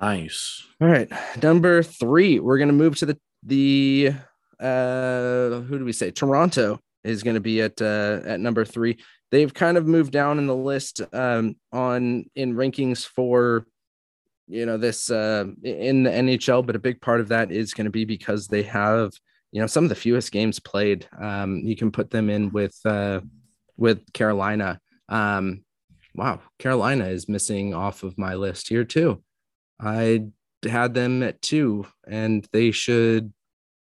Nice. 0.01 0.65
All 0.81 0.89
right, 0.89 1.11
number 1.43 1.83
three, 1.83 2.39
we're 2.39 2.59
gonna 2.59 2.73
move 2.73 2.97
to 2.99 3.07
the 3.07 3.19
the 3.43 4.13
uh 4.61 5.61
who 5.61 5.79
do 5.79 5.85
we 5.85 5.93
say? 5.93 6.11
Toronto 6.11 6.79
is 7.03 7.23
gonna 7.23 7.41
be 7.41 7.61
at 7.63 7.81
uh 7.83 8.21
at 8.25 8.41
number 8.41 8.65
three. 8.65 8.99
They've 9.31 9.53
kind 9.53 9.77
of 9.77 9.87
moved 9.87 10.13
down 10.13 10.39
in 10.39 10.47
the 10.47 10.57
list 10.57 11.03
um 11.13 11.57
on 11.73 12.27
in 12.37 12.55
rankings 12.55 13.05
for 13.05 13.67
you 14.49 14.67
know 14.67 14.77
this 14.77 15.11
uh 15.11 15.45
in 15.63 16.03
the 16.03 16.11
NHL, 16.11 16.67
but 16.67 16.77
a 16.77 16.81
big 16.81 17.01
part 17.01 17.21
of 17.21 17.29
that 17.29 17.53
is 17.53 17.75
going 17.75 17.85
to 17.85 17.91
be 17.91 18.05
because 18.05 18.49
they 18.49 18.63
have 18.65 19.13
you 19.53 19.61
know 19.61 19.67
some 19.67 19.85
of 19.85 19.91
the 19.91 19.95
fewest 19.95 20.33
games 20.33 20.59
played. 20.59 21.07
Um, 21.21 21.59
you 21.59 21.77
can 21.77 21.91
put 21.91 22.11
them 22.11 22.31
in 22.31 22.51
with 22.51 22.79
uh 22.85 23.21
with 23.77 24.13
Carolina. 24.13 24.81
Um, 25.09 25.65
wow, 26.15 26.41
Carolina 26.59 27.07
is 27.07 27.29
missing 27.29 27.75
off 27.75 28.03
of 28.03 28.19
my 28.19 28.35
list 28.35 28.69
here 28.69 28.85
too. 28.85 29.23
I 29.81 30.27
had 30.69 30.95
them 30.95 31.23
at 31.23 31.41
two, 31.41 31.87
and 32.07 32.47
they 32.53 32.73
should 32.73 33.33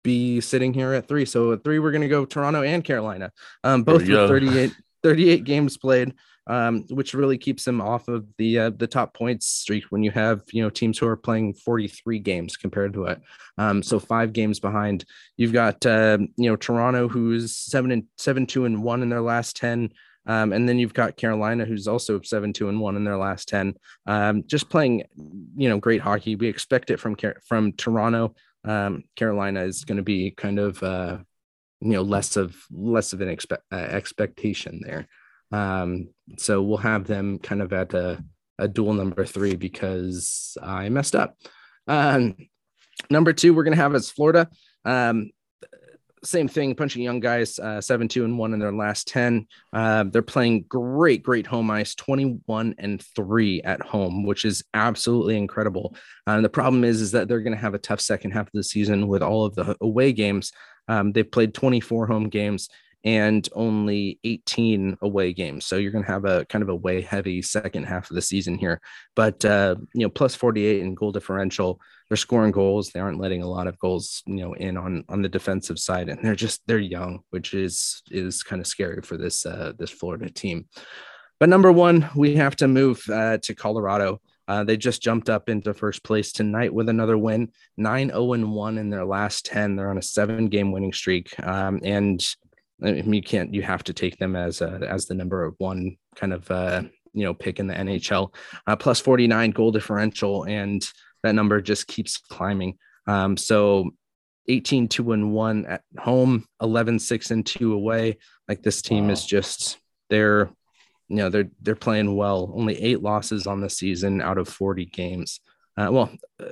be 0.03 0.41
sitting 0.41 0.73
here 0.73 0.95
at 0.95 1.09
three. 1.09 1.25
So 1.25 1.53
at 1.53 1.63
three, 1.63 1.79
we're 1.79 1.93
going 1.93 2.03
to 2.03 2.09
go 2.09 2.25
Toronto 2.25 2.63
and 2.63 2.83
Carolina, 2.83 3.31
um, 3.63 3.83
both 3.83 4.03
with 4.03 4.09
go. 4.09 4.29
38, 4.29 4.75
38 5.03 5.45
games 5.45 5.77
played, 5.77 6.15
um, 6.47 6.85
which 6.91 7.15
really 7.15 7.39
keeps 7.39 7.65
them 7.65 7.81
off 7.81 8.09
of 8.09 8.27
the 8.39 8.59
uh, 8.59 8.71
the 8.71 8.87
top 8.87 9.15
points 9.15 9.47
streak 9.47 9.85
when 9.91 10.03
you 10.03 10.11
have 10.11 10.43
you 10.53 10.63
know 10.63 10.71
teams 10.71 10.99
who 10.99 11.07
are 11.07 11.17
playing 11.17 11.55
43 11.55 12.19
games 12.19 12.57
compared 12.57 12.93
to 12.95 13.05
it. 13.05 13.21
Um, 13.59 13.83
so 13.83 13.99
five 13.99 14.33
games 14.33 14.61
behind. 14.61 15.05
You've 15.37 15.53
got 15.53 15.85
uh, 15.87 16.19
you 16.37 16.51
know 16.51 16.57
Toronto, 16.57 17.09
who's 17.09 17.55
seven 17.55 17.91
and 17.91 18.05
seven 18.19 18.47
two 18.47 18.65
and 18.65 18.83
one 18.83 19.03
in 19.03 19.09
their 19.09 19.21
last 19.21 19.57
ten. 19.57 19.93
Um, 20.25 20.53
and 20.53 20.69
then 20.69 20.79
you've 20.79 20.95
got 20.95 21.17
Carolina, 21.17 21.65
who's 21.65 21.89
also 21.89 22.21
seven 22.23 22.53
two 22.53 22.69
and 22.69 22.81
one 22.81 22.97
in 22.97 23.05
their 23.05 23.17
last 23.17 23.49
ten. 23.49 23.75
Um, 24.07 24.45
just 24.47 24.69
playing, 24.71 25.05
you 25.57 25.69
know, 25.69 25.79
great 25.79 26.01
hockey. 26.01 26.37
We 26.37 26.49
expect 26.49 26.91
it 26.91 27.01
from 27.01 27.17
from 27.47 27.73
Toronto. 27.73 28.35
Um, 28.65 29.05
Carolina 29.17 29.63
is 29.65 29.85
going 29.85 29.97
to 29.97 30.05
be 30.05 30.31
kind 30.31 30.61
of, 30.61 30.81
uh, 30.83 31.19
you 31.81 31.91
know, 31.91 32.03
less 32.03 32.37
of 32.37 32.57
less 32.71 33.13
of 33.13 33.21
an 33.21 33.29
expe- 33.29 33.59
uh, 33.73 33.77
expectation 33.77 34.81
there. 34.85 35.09
Um, 35.53 36.09
so 36.39 36.63
we'll 36.63 36.79
have 36.79 37.07
them 37.07 37.39
kind 37.39 37.63
of 37.63 37.73
at 37.73 37.95
a, 37.95 38.23
a 38.59 38.69
dual 38.69 38.95
number 38.95 39.25
three 39.25 39.55
because 39.55 40.57
I 40.63 40.89
messed 40.89 41.15
up. 41.15 41.37
Um, 41.87 42.37
number 43.11 43.33
two, 43.33 43.55
we're 43.55 43.65
going 43.65 43.77
to 43.77 43.83
have 43.83 43.95
as 43.95 44.11
Florida. 44.11 44.49
Um, 44.85 45.31
same 46.25 46.47
thing, 46.47 46.75
punching 46.75 47.03
young 47.03 47.19
guys, 47.19 47.59
uh, 47.59 47.81
seven, 47.81 48.07
two, 48.07 48.25
and 48.25 48.39
one 48.39 48.55
in 48.55 48.61
their 48.61 48.73
last 48.73 49.09
10. 49.09 49.47
Uh, 49.73 50.05
they're 50.05 50.23
playing 50.23 50.65
great, 50.69 51.23
great 51.23 51.47
home 51.47 51.71
ice, 51.71 51.95
21 51.97 52.77
and 52.79 53.03
three 53.17 53.61
at 53.63 53.81
home, 53.81 54.25
which 54.25 54.45
is 54.45 54.63
absolutely 54.73 55.37
incredible. 55.37 55.97
Uh, 56.27 56.33
and 56.33 56.45
the 56.45 56.49
problem 56.49 56.85
is, 56.85 57.01
is 57.01 57.11
that 57.13 57.27
they're 57.27 57.41
going 57.41 57.57
to 57.57 57.61
have 57.61 57.75
a 57.75 57.79
tough 57.79 58.01
second 58.01 58.31
half 58.31 58.47
of 58.47 58.53
the 58.55 58.63
season 58.63 59.09
with 59.09 59.23
all 59.23 59.45
of 59.45 59.55
the 59.57 59.77
away 59.81 60.13
games. 60.13 60.53
Um, 60.87 61.13
they've 61.13 61.31
played 61.31 61.55
24 61.55 62.07
home 62.07 62.29
games 62.29 62.69
and 63.05 63.49
only 63.55 64.19
18 64.25 64.99
away 65.03 65.33
games. 65.33 65.67
So 65.67 65.77
you're 65.77 65.91
going 65.91 66.05
to 66.05 66.11
have 66.11 66.25
a 66.25 66.45
kind 66.47 66.63
of 66.63 66.69
a 66.69 66.75
way 66.75 67.01
heavy 67.01 67.43
second 67.43 67.85
half 67.85 68.11
of 68.11 68.15
the 68.15 68.23
season 68.23 68.59
here. 68.59 68.81
But, 69.17 69.45
uh, 69.45 69.77
you 69.95 70.03
know, 70.03 70.11
plus 70.11 70.35
48 70.35 70.81
in 70.81 70.95
goal 70.95 71.13
differential. 71.13 71.81
They're 72.09 72.17
scoring 72.17 72.53
goals. 72.53 72.91
They 72.91 73.01
aren't 73.01 73.21
letting 73.21 73.43
a 73.43 73.49
lot 73.49 73.67
of 73.67 73.79
goals, 73.79 74.23
you 74.27 74.37
know, 74.37 74.53
in 74.53 74.77
on 74.77 75.03
on 75.09 75.23
the 75.23 75.31
defensive 75.31 75.79
side, 75.79 76.11
and 76.11 76.23
they're 76.23 76.35
just 76.35 76.61
they're 76.67 76.79
young, 76.79 77.21
which 77.31 77.55
is 77.55 78.03
is 78.11 78.43
kind 78.43 78.61
of 78.61 78.67
scary 78.67 79.01
for 79.01 79.17
this 79.17 79.47
uh, 79.47 79.73
this 79.79 79.91
Florida 79.91 80.29
team. 80.29 80.67
But 81.41 81.49
number 81.49 81.73
one, 81.73 82.11
we 82.15 82.37
have 82.37 82.55
to 82.57 82.69
move 82.69 83.03
uh, 83.11 83.39
to 83.39 83.55
Colorado. 83.55 84.21
Uh, 84.47 84.63
they 84.63 84.77
just 84.77 85.03
jumped 85.03 85.31
up 85.31 85.49
into 85.49 85.73
first 85.73 86.05
place 86.05 86.33
tonight 86.33 86.75
with 86.75 86.89
another 86.89 87.17
win, 87.17 87.51
9 87.79 88.09
0 88.09 88.23
1 88.23 88.79
in 88.79 88.91
their 88.91 89.05
last 89.05 89.47
10. 89.47 89.77
They're 89.77 89.91
on 89.91 89.99
a 89.99 90.03
seven 90.03 90.49
game 90.49 90.73
winning 90.73 90.93
streak. 90.93 91.35
Um, 91.43 91.81
and 91.83 92.23
I 92.85 92.93
mean, 92.93 93.13
you 93.15 93.23
can't, 93.23 93.55
you 93.55 93.63
have 93.63 93.85
to 93.85 93.93
take 93.93 94.19
them 94.19 94.37
as 94.37 94.61
a, 94.61 94.87
as 94.89 95.07
the 95.07 95.15
number 95.15 95.53
one 95.59 95.97
kind 96.17 96.33
of, 96.33 96.51
uh, 96.51 96.83
you 97.13 97.25
know, 97.25 97.35
pick 97.35 97.61
in 97.61 97.67
the 97.67 97.75
NHL. 97.75 98.35
Uh, 98.67 98.77
plus 98.77 99.01
49 99.01 99.51
goal 99.51 99.71
differential, 99.71 100.45
and 100.45 100.87
that 101.23 101.35
number 101.35 101.61
just 101.61 101.87
keeps 101.87 102.17
climbing. 102.19 102.79
Um, 103.07 103.37
so 103.37 103.91
18 104.49 104.89
2 104.89 105.13
and 105.13 105.33
1 105.33 105.67
at 105.67 105.83
home, 105.99 106.47
11 106.61 106.99
6 106.99 107.31
and 107.31 107.47
2 107.47 107.73
away. 107.73 108.19
Like 108.49 108.63
this 108.63 108.83
team 108.83 109.07
wow. 109.07 109.13
is 109.13 109.25
just, 109.25 109.79
they're, 110.11 110.51
you 111.09 111.17
know, 111.17 111.29
they're, 111.29 111.51
they're 111.61 111.77
playing 111.77 112.17
well. 112.17 112.53
Only 112.55 112.81
eight 112.81 113.03
losses 113.03 113.47
on 113.47 113.61
the 113.61 113.71
season 113.71 114.21
out 114.21 114.39
of 114.39 114.49
40 114.49 114.87
games. 114.87 115.41
Uh, 115.77 115.89
well, 115.91 116.13
uh, 116.41 116.49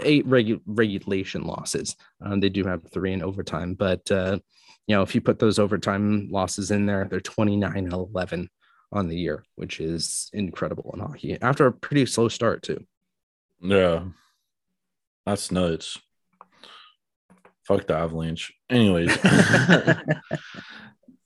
eight 0.00 0.28
regu- 0.28 0.60
regulation 0.66 1.44
losses. 1.44 1.96
Um, 2.20 2.40
they 2.40 2.48
do 2.48 2.64
have 2.64 2.90
three 2.90 3.12
in 3.12 3.22
overtime, 3.22 3.74
but 3.74 4.10
uh, 4.10 4.38
you 4.86 4.94
know, 4.94 5.02
if 5.02 5.14
you 5.14 5.20
put 5.20 5.38
those 5.38 5.58
overtime 5.58 6.28
losses 6.30 6.70
in 6.70 6.86
there, 6.86 7.06
they're 7.10 7.20
29 7.20 7.92
11 7.92 8.48
on 8.92 9.08
the 9.08 9.16
year, 9.16 9.44
which 9.56 9.80
is 9.80 10.30
incredible 10.32 10.92
in 10.94 11.00
hockey 11.00 11.36
after 11.42 11.66
a 11.66 11.72
pretty 11.72 12.06
slow 12.06 12.28
start, 12.28 12.62
too. 12.62 12.84
Yeah. 13.60 14.04
That's 15.24 15.50
nuts. 15.50 15.98
Fuck 17.64 17.86
the 17.88 17.96
Avalanche. 17.96 18.52
Anyways. 18.70 19.16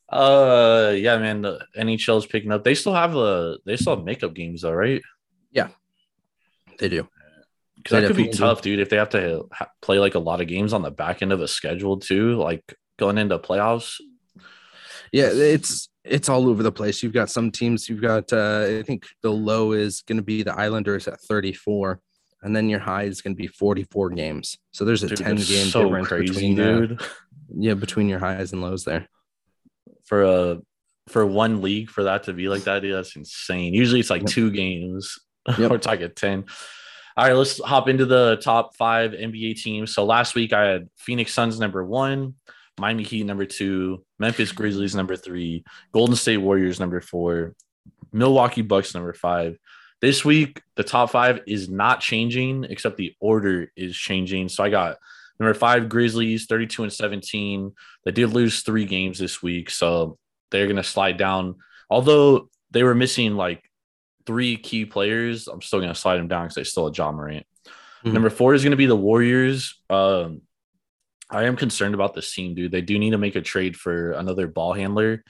uh 0.08 0.94
yeah, 0.96 1.18
man, 1.18 1.42
the 1.42 1.66
NHL 1.76 2.16
is 2.18 2.26
picking 2.26 2.50
up. 2.50 2.64
They 2.64 2.74
still 2.74 2.94
have 2.94 3.14
a 3.14 3.58
they 3.66 3.76
still 3.76 3.96
have 3.96 4.04
makeup 4.06 4.32
games 4.32 4.62
though, 4.62 4.72
right? 4.72 5.02
Yeah. 5.50 5.68
They 6.78 6.88
do. 6.88 7.06
Because 7.76 8.00
that 8.00 8.06
could 8.06 8.16
be 8.16 8.30
tough, 8.30 8.62
dude. 8.62 8.80
If 8.80 8.88
they 8.88 8.96
have 8.96 9.10
to 9.10 9.48
play 9.82 9.98
like 9.98 10.14
a 10.14 10.18
lot 10.18 10.40
of 10.40 10.48
games 10.48 10.72
on 10.72 10.80
the 10.82 10.90
back 10.90 11.20
end 11.20 11.32
of 11.32 11.42
a 11.42 11.48
schedule 11.48 11.98
too, 11.98 12.36
like 12.36 12.74
going 13.00 13.18
into 13.18 13.38
playoffs. 13.38 14.00
Yeah, 15.12 15.30
it's 15.32 15.88
it's 16.04 16.28
all 16.28 16.48
over 16.48 16.62
the 16.62 16.70
place. 16.70 17.02
You've 17.02 17.12
got 17.12 17.30
some 17.30 17.50
teams. 17.50 17.88
You've 17.88 18.00
got 18.00 18.32
uh, 18.32 18.66
I 18.78 18.82
think 18.82 19.06
the 19.22 19.32
low 19.32 19.72
is 19.72 20.02
going 20.02 20.18
to 20.18 20.22
be 20.22 20.44
the 20.44 20.54
Islanders 20.54 21.08
at 21.08 21.20
34, 21.22 22.00
and 22.42 22.54
then 22.54 22.68
your 22.68 22.78
high 22.78 23.04
is 23.04 23.20
going 23.20 23.34
to 23.34 23.42
be 23.42 23.48
44 23.48 24.10
games. 24.10 24.56
So 24.70 24.84
there's 24.84 25.02
a 25.02 25.08
dude, 25.08 25.18
10 25.18 25.36
game 25.36 25.66
so 25.66 25.84
difference 25.84 26.08
crazy, 26.08 26.32
between 26.32 26.56
dude. 26.56 27.02
yeah 27.56 27.74
between 27.74 28.08
your 28.08 28.20
highs 28.20 28.52
and 28.52 28.62
lows 28.62 28.84
there. 28.84 29.08
For 30.04 30.22
a 30.22 30.58
for 31.08 31.26
one 31.26 31.60
league 31.60 31.90
for 31.90 32.04
that 32.04 32.24
to 32.24 32.32
be 32.32 32.48
like 32.48 32.62
that, 32.64 32.82
that's 32.82 33.16
insane. 33.16 33.74
Usually 33.74 34.00
it's 34.00 34.10
like 34.10 34.22
yep. 34.22 34.30
two 34.30 34.50
games. 34.50 35.18
Yep. 35.58 35.70
We're 35.70 35.78
talking 35.78 36.10
10. 36.14 36.44
All 37.16 37.24
right, 37.24 37.32
let's 37.32 37.58
hop 37.64 37.88
into 37.88 38.04
the 38.04 38.38
top 38.42 38.76
five 38.76 39.12
NBA 39.12 39.60
teams. 39.60 39.94
So 39.94 40.04
last 40.04 40.34
week 40.34 40.52
I 40.52 40.64
had 40.64 40.88
Phoenix 40.96 41.32
Suns 41.32 41.58
number 41.58 41.84
one, 41.84 42.34
Miami 42.80 43.04
Heat 43.04 43.24
number 43.24 43.44
two, 43.44 44.04
Memphis 44.18 44.52
Grizzlies 44.52 44.94
number 44.94 45.16
three, 45.16 45.64
Golden 45.92 46.16
State 46.16 46.38
Warriors 46.38 46.80
number 46.80 47.00
four, 47.00 47.54
Milwaukee 48.12 48.62
Bucks 48.62 48.94
number 48.94 49.12
five. 49.12 49.58
This 50.00 50.24
week, 50.24 50.62
the 50.76 50.82
top 50.82 51.10
five 51.10 51.40
is 51.46 51.68
not 51.68 52.00
changing, 52.00 52.64
except 52.64 52.96
the 52.96 53.14
order 53.20 53.70
is 53.76 53.94
changing. 53.94 54.48
So 54.48 54.64
I 54.64 54.70
got 54.70 54.96
number 55.38 55.52
five 55.52 55.90
Grizzlies, 55.90 56.46
32 56.46 56.84
and 56.84 56.92
17. 56.92 57.72
They 58.04 58.12
did 58.12 58.28
lose 58.28 58.62
three 58.62 58.86
games 58.86 59.18
this 59.18 59.42
week, 59.42 59.68
so 59.68 60.18
they're 60.50 60.66
gonna 60.66 60.82
slide 60.82 61.18
down. 61.18 61.56
Although 61.90 62.48
they 62.70 62.82
were 62.82 62.94
missing 62.94 63.34
like 63.34 63.62
three 64.26 64.56
key 64.56 64.86
players, 64.86 65.48
I'm 65.48 65.60
still 65.60 65.80
gonna 65.80 65.94
slide 65.94 66.16
them 66.16 66.28
down 66.28 66.44
because 66.44 66.54
they 66.54 66.64
still 66.64 66.86
have 66.86 66.96
Ja 66.96 67.12
Morant. 67.12 67.46
Mm-hmm. 67.66 68.12
Number 68.14 68.30
four 68.30 68.54
is 68.54 68.64
gonna 68.64 68.76
be 68.76 68.86
the 68.86 68.96
Warriors. 68.96 69.82
Um, 69.90 70.42
I 71.30 71.44
am 71.44 71.56
concerned 71.56 71.94
about 71.94 72.14
this 72.14 72.32
team, 72.32 72.54
dude. 72.54 72.72
They 72.72 72.80
do 72.80 72.98
need 72.98 73.10
to 73.10 73.18
make 73.18 73.36
a 73.36 73.40
trade 73.40 73.76
for 73.76 74.12
another 74.12 74.48
ball 74.48 74.72
handler. 74.72 75.24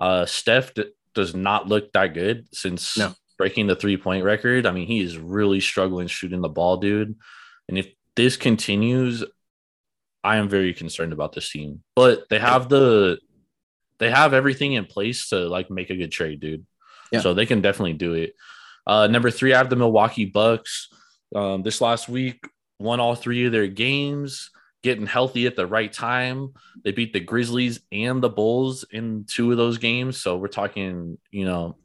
Uh, 0.00 0.26
Steph 0.26 0.74
d- 0.74 0.90
does 1.14 1.34
not 1.34 1.68
look 1.68 1.92
that 1.92 2.14
good 2.14 2.46
since 2.54 2.96
no. 2.96 3.12
breaking 3.38 3.66
the 3.66 3.76
three 3.76 3.96
point 3.96 4.24
record. 4.24 4.66
I 4.66 4.70
mean, 4.70 4.86
he 4.86 5.00
is 5.00 5.18
really 5.18 5.60
struggling 5.60 6.08
shooting 6.08 6.40
the 6.40 6.48
ball, 6.48 6.78
dude. 6.78 7.16
And 7.68 7.78
if 7.78 7.88
this 8.14 8.36
continues, 8.36 9.24
I 10.24 10.36
am 10.36 10.48
very 10.48 10.72
concerned 10.72 11.12
about 11.12 11.32
this 11.32 11.50
team. 11.50 11.82
But 11.94 12.28
they 12.30 12.38
have 12.38 12.68
the 12.68 13.18
they 13.98 14.10
have 14.10 14.34
everything 14.34 14.72
in 14.72 14.84
place 14.84 15.28
to 15.30 15.48
like 15.48 15.70
make 15.70 15.90
a 15.90 15.96
good 15.96 16.12
trade, 16.12 16.40
dude. 16.40 16.66
Yeah. 17.12 17.20
So 17.20 17.34
they 17.34 17.46
can 17.46 17.60
definitely 17.60 17.94
do 17.94 18.14
it. 18.14 18.34
Uh, 18.86 19.06
number 19.06 19.30
three, 19.30 19.52
I 19.52 19.58
have 19.58 19.70
the 19.70 19.76
Milwaukee 19.76 20.26
Bucks. 20.26 20.88
Um, 21.34 21.62
this 21.62 21.80
last 21.80 22.08
week, 22.08 22.46
won 22.78 23.00
all 23.00 23.14
three 23.14 23.46
of 23.46 23.52
their 23.52 23.66
games 23.66 24.50
getting 24.82 25.06
healthy 25.06 25.46
at 25.46 25.56
the 25.56 25.66
right 25.66 25.92
time. 25.92 26.54
They 26.84 26.92
beat 26.92 27.12
the 27.12 27.20
Grizzlies 27.20 27.80
and 27.90 28.22
the 28.22 28.28
Bulls 28.28 28.84
in 28.90 29.24
two 29.28 29.50
of 29.50 29.56
those 29.56 29.78
games. 29.78 30.20
So 30.20 30.36
we're 30.36 30.48
talking, 30.48 31.18
you 31.30 31.44
know, 31.44 31.76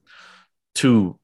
two 0.76 1.20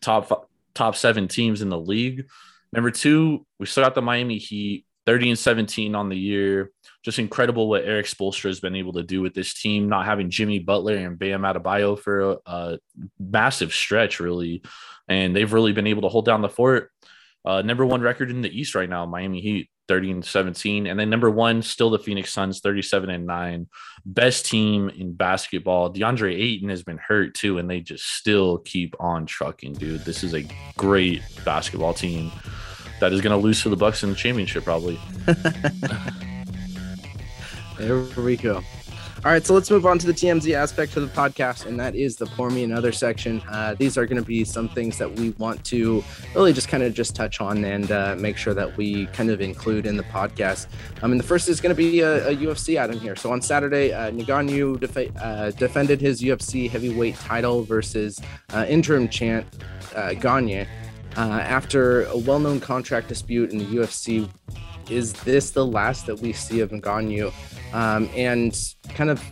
top 0.00 0.48
top 0.74 0.96
seven 0.96 1.28
teams 1.28 1.62
in 1.62 1.68
the 1.68 1.78
league. 1.78 2.28
Number 2.72 2.90
two, 2.90 3.46
we 3.58 3.66
still 3.66 3.84
got 3.84 3.94
the 3.94 4.02
Miami 4.02 4.38
Heat, 4.38 4.86
30 5.06 5.30
and 5.30 5.38
17 5.38 5.94
on 5.94 6.08
the 6.08 6.16
year. 6.16 6.70
Just 7.02 7.18
incredible 7.18 7.68
what 7.68 7.84
Erik 7.84 8.06
Spoelstra 8.06 8.44
has 8.44 8.60
been 8.60 8.76
able 8.76 8.92
to 8.92 9.02
do 9.02 9.20
with 9.20 9.34
this 9.34 9.54
team, 9.54 9.88
not 9.88 10.04
having 10.04 10.30
Jimmy 10.30 10.58
Butler 10.58 10.94
and 10.94 11.18
Bam 11.18 11.42
Adebayo 11.42 11.98
for 11.98 12.20
a, 12.20 12.36
a 12.46 12.78
massive 13.18 13.72
stretch, 13.72 14.20
really. 14.20 14.62
And 15.08 15.34
they've 15.34 15.52
really 15.52 15.72
been 15.72 15.88
able 15.88 16.02
to 16.02 16.08
hold 16.08 16.26
down 16.26 16.42
the 16.42 16.48
fort. 16.48 16.92
Uh, 17.44 17.62
number 17.62 17.86
one 17.86 18.00
record 18.00 18.30
in 18.30 18.42
the 18.42 18.50
East 18.50 18.74
right 18.74 18.88
now, 18.88 19.06
Miami 19.06 19.40
Heat. 19.40 19.70
30 19.90 20.10
and 20.12 20.24
17. 20.24 20.86
And 20.86 21.00
then 21.00 21.10
number 21.10 21.28
one, 21.28 21.62
still 21.62 21.90
the 21.90 21.98
Phoenix 21.98 22.32
Suns, 22.32 22.60
37 22.60 23.10
and 23.10 23.26
9. 23.26 23.66
Best 24.06 24.46
team 24.46 24.88
in 24.88 25.14
basketball. 25.14 25.92
DeAndre 25.92 26.32
Ayton 26.32 26.68
has 26.68 26.84
been 26.84 26.98
hurt 26.98 27.34
too, 27.34 27.58
and 27.58 27.68
they 27.68 27.80
just 27.80 28.06
still 28.06 28.58
keep 28.58 28.94
on 29.00 29.26
trucking, 29.26 29.72
dude. 29.72 30.04
This 30.04 30.22
is 30.22 30.32
a 30.32 30.46
great 30.78 31.22
basketball 31.44 31.92
team 31.92 32.30
that 33.00 33.12
is 33.12 33.20
going 33.20 33.36
to 33.36 33.44
lose 33.44 33.62
to 33.62 33.68
the 33.68 33.76
Bucks 33.76 34.04
in 34.04 34.10
the 34.10 34.14
championship, 34.14 34.62
probably. 34.62 34.96
there 37.78 37.98
we 38.22 38.36
go. 38.36 38.62
All 39.22 39.30
right, 39.30 39.44
so 39.44 39.52
let's 39.52 39.70
move 39.70 39.84
on 39.84 39.98
to 39.98 40.06
the 40.06 40.14
TMZ 40.14 40.54
aspect 40.54 40.96
of 40.96 41.02
the 41.02 41.14
podcast, 41.14 41.66
and 41.66 41.78
that 41.78 41.94
is 41.94 42.16
the 42.16 42.24
pour 42.24 42.48
me 42.48 42.64
another 42.64 42.90
section. 42.90 43.42
Uh, 43.50 43.74
these 43.78 43.98
are 43.98 44.06
going 44.06 44.16
to 44.16 44.26
be 44.26 44.46
some 44.46 44.66
things 44.66 44.96
that 44.96 45.12
we 45.12 45.30
want 45.32 45.62
to 45.66 46.02
really 46.34 46.54
just 46.54 46.68
kind 46.68 46.82
of 46.82 46.94
just 46.94 47.14
touch 47.14 47.38
on 47.38 47.62
and 47.62 47.92
uh, 47.92 48.16
make 48.18 48.38
sure 48.38 48.54
that 48.54 48.74
we 48.78 49.04
kind 49.08 49.28
of 49.28 49.42
include 49.42 49.84
in 49.84 49.98
the 49.98 50.04
podcast. 50.04 50.68
I 51.02 51.06
mean, 51.06 51.18
the 51.18 51.22
first 51.22 51.50
is 51.50 51.60
going 51.60 51.68
to 51.68 51.76
be 51.76 52.00
a, 52.00 52.28
a, 52.28 52.34
UFC 52.34 52.82
item 52.82 52.98
here. 52.98 53.14
So 53.14 53.30
on 53.30 53.42
Saturday, 53.42 53.92
uh, 53.92 54.10
Ngannou 54.10 54.80
def- 54.80 55.14
uh, 55.20 55.50
defended 55.50 56.00
his 56.00 56.22
UFC 56.22 56.70
heavyweight 56.70 57.16
title 57.16 57.62
versus 57.62 58.18
uh, 58.54 58.64
interim 58.70 59.06
champ 59.06 59.46
uh, 59.94 60.14
Gane. 60.14 60.66
Uh, 61.16 61.20
after 61.20 62.04
a 62.06 62.16
well-known 62.16 62.58
contract 62.58 63.08
dispute 63.08 63.50
in 63.50 63.58
the 63.58 63.66
UFC, 63.66 64.30
is 64.90 65.12
this 65.12 65.50
the 65.50 65.64
last 65.64 66.06
that 66.06 66.20
we 66.20 66.32
see 66.32 66.60
of 66.60 66.70
Ngannou? 66.70 67.32
Um, 67.72 68.08
and 68.16 68.58
kind 68.94 69.10
of 69.10 69.22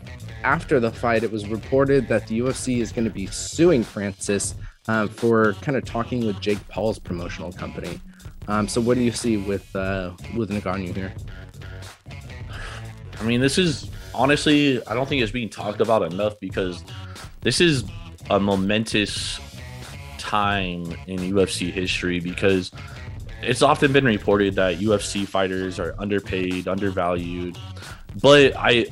after 0.45 0.81
the 0.81 0.91
fight, 0.91 1.25
it 1.25 1.33
was 1.33 1.49
reported 1.49 2.09
that 2.09 2.27
the 2.27 2.41
UFC 2.41 2.79
is 2.79 2.93
going 2.93 3.05
to 3.05 3.11
be 3.11 3.27
suing 3.27 3.83
Francis 3.83 4.55
uh, 4.87 5.07
for 5.09 5.55
kind 5.55 5.77
of 5.77 5.85
talking 5.85 6.25
with 6.25 6.41
Jake 6.41 6.67
Paul's 6.69 6.99
promotional 6.99 7.53
company. 7.53 8.01
Um, 8.47 8.67
so, 8.67 8.81
what 8.81 8.95
do 8.95 9.03
you 9.03 9.13
see 9.13 9.37
with 9.37 9.75
uh, 9.77 10.13
with 10.37 10.51
Ngannou 10.51 10.95
here? 10.95 11.13
I 13.21 13.25
mean, 13.25 13.41
this 13.41 13.59
is 13.59 13.91
honestly, 14.15 14.85
I 14.87 14.95
don't 14.95 15.09
think 15.09 15.23
it's 15.23 15.33
being 15.33 15.51
talked 15.51 15.81
about 15.81 16.03
enough 16.13 16.39
because 16.41 16.83
this 17.41 17.61
is 17.61 17.85
a 18.31 18.39
momentous 18.39 19.41
time 20.19 20.85
in 21.07 21.19
UFC 21.19 21.71
history 21.71 22.21
because 22.21 22.71
it's 23.43 23.63
often 23.63 23.93
been 23.93 24.05
reported 24.05 24.55
that 24.57 24.79
UFC 24.79 25.27
fighters 25.27 25.79
are 25.79 25.95
underpaid, 25.99 26.69
undervalued, 26.69 27.57
but 28.21 28.55
I 28.57 28.87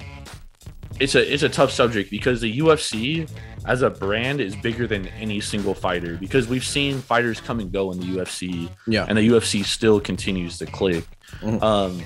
it's 1.01 1.14
a 1.14 1.32
it's 1.32 1.42
a 1.42 1.49
tough 1.49 1.70
subject 1.70 2.11
because 2.11 2.40
the 2.40 2.59
UFC 2.59 3.30
as 3.66 3.82
a 3.82 3.90
brand 3.90 4.40
is 4.40 4.55
bigger 4.57 4.86
than 4.86 5.09
any 5.09 5.40
single 5.40 5.74
fighter 5.74 6.16
because 6.16 6.47
we've 6.47 6.64
seen 6.64 7.01
fighters 7.01 7.40
come 7.40 7.59
and 7.61 7.72
go 7.72 7.90
in 7.92 7.99
the 7.99 8.07
UFC, 8.07 8.70
yeah, 8.86 9.05
and 9.09 9.18
the 9.18 9.28
UFC 9.28 9.64
still 9.64 10.01
continues 10.01 10.59
to 10.59 10.66
click. 10.66 11.05
Mm-hmm. 11.40 11.62
Um, 11.62 12.03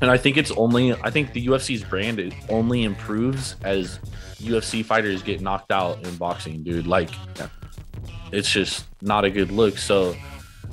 And 0.00 0.10
I 0.10 0.16
think 0.16 0.36
it's 0.36 0.50
only 0.52 0.92
I 0.94 1.10
think 1.10 1.32
the 1.32 1.46
UFC's 1.46 1.84
brand 1.84 2.18
it 2.18 2.32
only 2.48 2.82
improves 2.84 3.54
as 3.62 4.00
UFC 4.40 4.84
fighters 4.84 5.22
get 5.22 5.40
knocked 5.40 5.70
out 5.70 6.04
in 6.06 6.16
boxing, 6.16 6.62
dude. 6.64 6.86
Like 6.86 7.10
Yeah. 7.36 7.48
it's 8.32 8.50
just 8.50 8.86
not 9.02 9.24
a 9.24 9.30
good 9.30 9.52
look. 9.52 9.78
So 9.78 10.16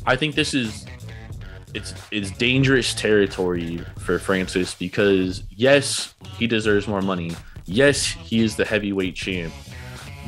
I 0.05 0.15
think 0.15 0.35
this 0.35 0.53
is 0.53 0.85
it's 1.73 1.93
it's 2.11 2.31
dangerous 2.31 2.93
territory 2.93 3.83
for 3.99 4.17
Francis 4.17 4.73
because 4.73 5.43
yes, 5.49 6.15
he 6.37 6.47
deserves 6.47 6.87
more 6.87 7.01
money. 7.01 7.31
Yes, 7.65 8.05
he 8.05 8.41
is 8.41 8.55
the 8.55 8.65
heavyweight 8.65 9.15
champ. 9.15 9.53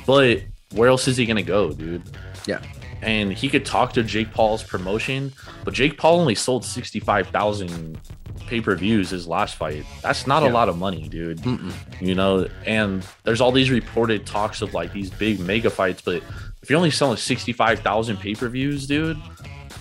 But 0.06 0.44
where 0.74 0.90
else 0.90 1.08
is 1.08 1.18
he 1.18 1.26
gonna 1.26 1.44
go, 1.44 1.72
dude? 1.72 2.04
Yeah. 2.46 2.62
And 3.02 3.32
he 3.32 3.48
could 3.48 3.66
talk 3.66 3.94
to 3.94 4.04
Jake 4.04 4.32
Paul's 4.32 4.64
promotion, 4.64 5.32
but 5.64 5.74
Jake 5.74 5.98
Paul 5.98 6.20
only 6.20 6.34
sold 6.34 6.66
65,000 6.66 8.00
pay-per-views 8.48 9.12
his 9.12 9.28
last 9.28 9.56
fight. 9.56 9.86
That's 10.02 10.26
not 10.26 10.42
a 10.42 10.50
lot 10.50 10.68
of 10.68 10.78
money, 10.78 11.08
dude. 11.08 11.38
Mm-mm. 11.40 11.74
You 12.02 12.16
know, 12.16 12.48
and 12.66 13.06
there's 13.24 13.40
all 13.40 13.52
these 13.52 13.70
reported 13.70 14.26
talks 14.26 14.62
of 14.62 14.74
like 14.74 14.94
these 14.94 15.12
big 15.12 15.40
mega 15.40 15.70
fights, 15.70 16.02
but 16.02 16.24
if 16.64 16.70
you're 16.70 16.78
only 16.78 16.92
selling 16.92 17.18
65,000 17.18 18.18
pay-per-views, 18.18 18.88
dude, 18.88 19.18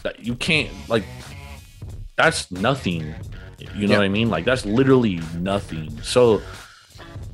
that 0.06 0.20
you 0.24 0.36
can't 0.36 0.70
like 0.88 1.02
that's 2.16 2.50
nothing. 2.52 3.12
You 3.74 3.88
know 3.88 3.94
Yeah. 3.94 3.98
what 3.98 4.04
I 4.04 4.08
mean? 4.08 4.30
Like 4.30 4.44
that's 4.44 4.64
literally 4.64 5.20
nothing. 5.38 5.90
So 6.02 6.40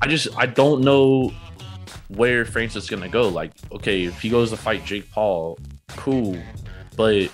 I 0.01 0.07
just 0.07 0.27
I 0.35 0.47
don't 0.47 0.81
know 0.81 1.31
where 2.07 2.45
Francis 2.45 2.85
is 2.85 2.89
gonna 2.89 3.09
go. 3.09 3.27
Like, 3.29 3.51
okay, 3.71 4.05
if 4.05 4.19
he 4.21 4.29
goes 4.29 4.49
to 4.49 4.57
fight 4.57 4.83
Jake 4.85 5.09
Paul, 5.11 5.59
cool, 5.89 6.35
but 6.97 7.29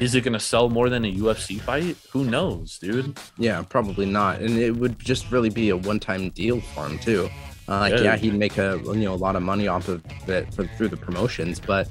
is 0.00 0.14
it 0.14 0.22
gonna 0.22 0.40
sell 0.40 0.68
more 0.70 0.88
than 0.88 1.04
a 1.04 1.12
UFC 1.12 1.60
fight? 1.60 1.96
Who 2.12 2.24
knows, 2.24 2.78
dude? 2.78 3.18
Yeah, 3.38 3.62
probably 3.62 4.06
not. 4.06 4.40
And 4.40 4.58
it 4.58 4.74
would 4.74 4.98
just 4.98 5.30
really 5.30 5.50
be 5.50 5.68
a 5.68 5.76
one-time 5.76 6.30
deal 6.30 6.60
for 6.60 6.86
him 6.86 6.98
too. 6.98 7.28
Uh, 7.68 7.78
like, 7.80 7.92
Yeah. 7.94 8.02
yeah, 8.02 8.16
he'd 8.16 8.34
make 8.34 8.56
a 8.58 8.80
you 8.86 8.94
know 9.06 9.14
a 9.14 9.22
lot 9.26 9.36
of 9.36 9.42
money 9.42 9.68
off 9.68 9.88
of 9.88 10.02
it 10.28 10.52
for, 10.54 10.66
through 10.76 10.88
the 10.88 10.96
promotions, 10.96 11.60
but 11.60 11.88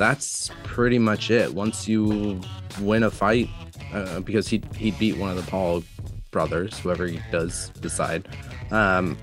that's 0.00 0.50
pretty 0.64 0.98
much 0.98 1.30
it. 1.30 1.52
Once 1.52 1.86
you 1.86 2.40
win 2.80 3.02
a 3.02 3.10
fight, 3.10 3.50
uh, 3.92 4.20
because 4.20 4.48
he 4.48 4.62
he 4.74 4.92
beat 4.92 5.16
one 5.18 5.30
of 5.30 5.36
the 5.36 5.48
Paul 5.48 5.84
brothers, 6.30 6.78
whoever 6.78 7.06
he 7.06 7.20
does 7.30 7.68
decide, 7.80 8.26
um, 8.70 9.18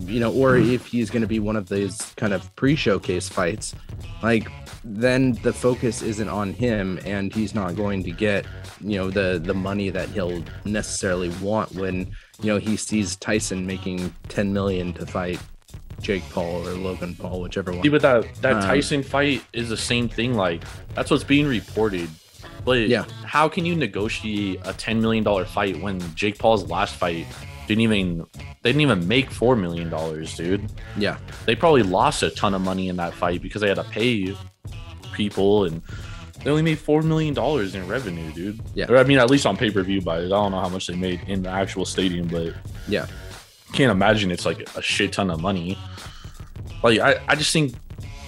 you 0.00 0.18
know, 0.18 0.32
or 0.32 0.56
if 0.56 0.86
he's 0.86 1.10
going 1.10 1.22
to 1.22 1.28
be 1.28 1.38
one 1.38 1.54
of 1.54 1.68
these 1.68 1.96
kind 2.16 2.32
of 2.32 2.54
pre-showcase 2.56 3.28
fights, 3.28 3.72
like 4.20 4.48
then 4.82 5.34
the 5.42 5.52
focus 5.52 6.02
isn't 6.02 6.28
on 6.28 6.52
him, 6.52 6.98
and 7.04 7.32
he's 7.32 7.54
not 7.54 7.76
going 7.76 8.02
to 8.02 8.10
get 8.10 8.44
you 8.80 8.98
know 8.98 9.10
the 9.10 9.40
the 9.42 9.54
money 9.54 9.90
that 9.90 10.08
he'll 10.08 10.42
necessarily 10.64 11.28
want 11.40 11.72
when 11.76 12.10
you 12.42 12.52
know 12.52 12.58
he 12.58 12.76
sees 12.76 13.14
Tyson 13.14 13.64
making 13.64 14.12
10 14.28 14.52
million 14.52 14.92
to 14.94 15.06
fight 15.06 15.38
Jake 16.00 16.22
Paul 16.30 16.66
or 16.68 16.72
Logan 16.72 17.14
Paul, 17.16 17.40
whichever 17.42 17.72
one. 17.72 17.82
See, 17.82 17.88
but 17.88 18.02
that 18.02 18.34
that 18.42 18.54
Um, 18.54 18.62
Tyson 18.62 19.02
fight 19.02 19.42
is 19.52 19.68
the 19.68 19.76
same 19.76 20.08
thing. 20.08 20.34
Like 20.34 20.62
that's 20.94 21.10
what's 21.10 21.24
being 21.24 21.46
reported. 21.46 22.08
But 22.64 22.88
Yeah. 22.88 23.04
how 23.24 23.48
can 23.48 23.64
you 23.66 23.74
negotiate 23.76 24.60
a 24.64 24.72
ten 24.72 25.00
million 25.00 25.22
dollar 25.24 25.44
fight 25.44 25.80
when 25.82 26.00
Jake 26.14 26.38
Paul's 26.38 26.68
last 26.70 26.94
fight 26.96 27.26
didn't 27.68 27.82
even 27.82 28.24
they 28.62 28.70
didn't 28.70 28.80
even 28.82 29.06
make 29.08 29.30
four 29.30 29.54
million 29.56 29.90
dollars, 29.90 30.34
dude? 30.36 30.70
Yeah, 30.96 31.16
They 31.46 31.54
probably 31.54 31.82
lost 31.82 32.22
a 32.22 32.30
ton 32.30 32.54
of 32.54 32.62
money 32.62 32.88
in 32.88 32.96
that 32.96 33.12
fight 33.14 33.42
because 33.42 33.60
they 33.60 33.68
had 33.68 33.76
to 33.76 33.84
pay 33.84 34.34
people 35.12 35.64
and 35.64 35.82
they 36.42 36.50
only 36.50 36.62
made 36.62 36.78
four 36.78 37.00
million 37.02 37.32
dollars 37.34 37.74
in 37.74 37.86
revenue, 37.88 38.30
dude. 38.32 38.60
Yeah. 38.74 38.86
Or 38.90 38.98
I 38.98 39.04
mean, 39.04 39.18
at 39.18 39.30
least 39.30 39.46
on 39.46 39.56
pay 39.56 39.70
per 39.70 39.82
view 39.82 40.00
buys. 40.02 40.26
I 40.26 40.28
don't 40.28 40.50
know 40.52 40.60
how 40.60 40.68
much 40.68 40.86
they 40.86 40.96
made 40.96 41.20
in 41.26 41.42
the 41.42 41.50
actual 41.50 41.84
stadium, 41.86 42.28
but 42.28 42.54
yeah, 42.88 43.06
can't 43.72 43.90
imagine 43.90 44.30
it's 44.30 44.46
like 44.46 44.68
a 44.76 44.82
shit 44.82 45.12
ton 45.12 45.30
of 45.30 45.40
money. 45.40 45.76
Like 46.82 47.00
I, 47.00 47.16
I 47.28 47.34
just 47.34 47.52
think 47.52 47.74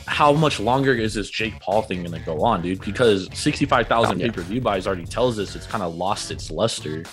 how 0.06 0.32
much 0.32 0.58
longer 0.60 0.94
is 0.94 1.14
this 1.14 1.28
Jake 1.30 1.58
Paul 1.60 1.82
thing 1.82 2.02
gonna 2.02 2.20
go 2.20 2.42
on, 2.42 2.62
dude? 2.62 2.80
Because 2.80 3.28
sixty 3.34 3.66
five 3.66 3.86
thousand 3.88 4.20
Oh, 4.20 4.24
yeah. 4.24 4.30
pay 4.30 4.36
per 4.36 4.42
view 4.42 4.60
buys 4.60 4.86
already 4.86 5.04
tells 5.04 5.38
us 5.38 5.54
it's 5.54 5.66
kind 5.66 5.82
of 5.82 5.94
lost 5.94 6.30
its 6.30 6.50
luster. 6.50 7.04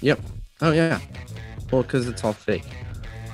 yep. 0.00 0.20
Oh 0.60 0.72
yeah. 0.72 1.00
Well, 1.70 1.82
because 1.82 2.08
it's 2.08 2.24
all 2.24 2.32
fake. 2.32 2.64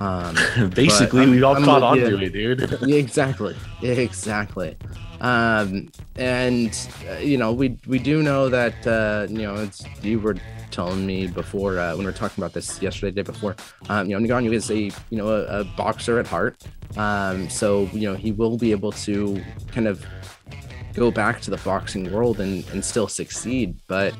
Um, 0.00 0.36
Basically, 0.74 1.26
we 1.26 1.42
all 1.42 1.56
I'm 1.56 1.64
caught 1.64 1.96
with 1.96 2.04
on 2.04 2.10
you. 2.10 2.18
to 2.18 2.24
it, 2.24 2.32
dude. 2.32 2.78
yeah, 2.88 2.96
exactly 2.96 3.56
exactly 3.82 4.76
um 5.20 5.88
and 6.16 6.88
uh, 7.10 7.14
you 7.14 7.38
know 7.38 7.52
we 7.52 7.78
we 7.86 7.98
do 7.98 8.22
know 8.22 8.48
that 8.48 8.86
uh 8.86 9.26
you 9.30 9.42
know 9.42 9.54
it's 9.54 9.84
you 10.02 10.20
were 10.20 10.36
telling 10.70 11.06
me 11.06 11.26
before 11.26 11.78
uh, 11.78 11.90
when 11.90 12.00
we 12.00 12.04
were 12.04 12.12
talking 12.12 12.42
about 12.42 12.52
this 12.52 12.82
yesterday 12.82 13.10
day 13.10 13.22
before 13.22 13.56
um 13.88 14.08
you 14.10 14.18
know 14.18 14.26
Ngannou 14.26 14.52
is 14.52 14.70
a 14.70 14.82
you 15.10 15.18
know 15.18 15.28
a, 15.28 15.60
a 15.60 15.64
boxer 15.64 16.18
at 16.18 16.26
heart. 16.26 16.62
Um 16.96 17.48
so 17.48 17.88
you 17.92 18.08
know 18.08 18.14
he 18.14 18.32
will 18.32 18.58
be 18.58 18.72
able 18.72 18.92
to 18.92 19.42
kind 19.72 19.86
of 19.86 20.04
go 20.94 21.10
back 21.10 21.42
to 21.42 21.50
the 21.50 21.58
boxing 21.58 22.10
world 22.10 22.40
and, 22.40 22.66
and 22.70 22.82
still 22.82 23.06
succeed 23.06 23.78
but 23.86 24.14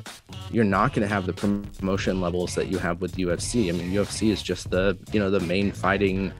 you're 0.51 0.63
not 0.63 0.93
going 0.93 1.01
to 1.01 1.11
have 1.11 1.25
the 1.25 1.33
promotion 1.33 2.21
levels 2.21 2.53
that 2.53 2.67
you 2.67 2.77
have 2.77 3.01
with 3.01 3.15
UFC 3.15 3.69
I 3.69 3.71
mean 3.71 3.91
UFC 3.91 4.29
is 4.29 4.43
just 4.43 4.69
the 4.69 4.95
you 5.11 5.19
know 5.19 5.31
the 5.31 5.39
main 5.39 5.71
fighting 5.71 6.31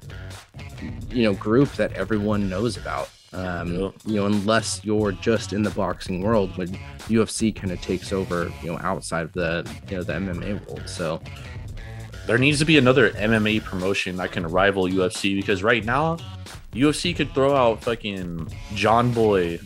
you 1.10 1.24
know 1.24 1.34
group 1.34 1.72
that 1.74 1.92
everyone 1.94 2.50
knows 2.50 2.78
about 2.78 3.10
um 3.34 3.74
Yep. 3.74 3.94
you 4.06 4.16
know 4.16 4.26
unless 4.28 4.84
you're 4.86 5.12
just 5.12 5.52
in 5.52 5.62
the 5.62 5.70
boxing 5.72 6.22
world 6.22 6.58
when 6.58 6.70
UFC 7.10 7.54
kind 7.54 7.72
of 7.74 7.82
takes 7.82 8.14
over 8.14 8.52
you 8.62 8.72
know 8.72 8.80
outside 8.80 9.24
of 9.24 9.34
the 9.34 9.70
you 9.90 9.98
know 9.98 10.04
the 10.04 10.14
MMA 10.14 10.66
world 10.68 10.88
so 10.88 11.22
there 12.28 12.38
needs 12.38 12.60
to 12.60 12.66
be 12.66 12.78
another 12.78 13.12
MMA 13.12 13.64
promotion 13.64 14.18
that 14.18 14.34
can 14.34 14.46
rival 14.46 14.84
UFC 14.84 15.34
because 15.34 15.64
right 15.64 15.84
now, 15.84 16.18
UFC 16.74 17.16
could 17.16 17.34
throw 17.34 17.56
out 17.56 17.82
fucking 17.82 18.52
John 18.76 19.14
Boy. 19.14 19.60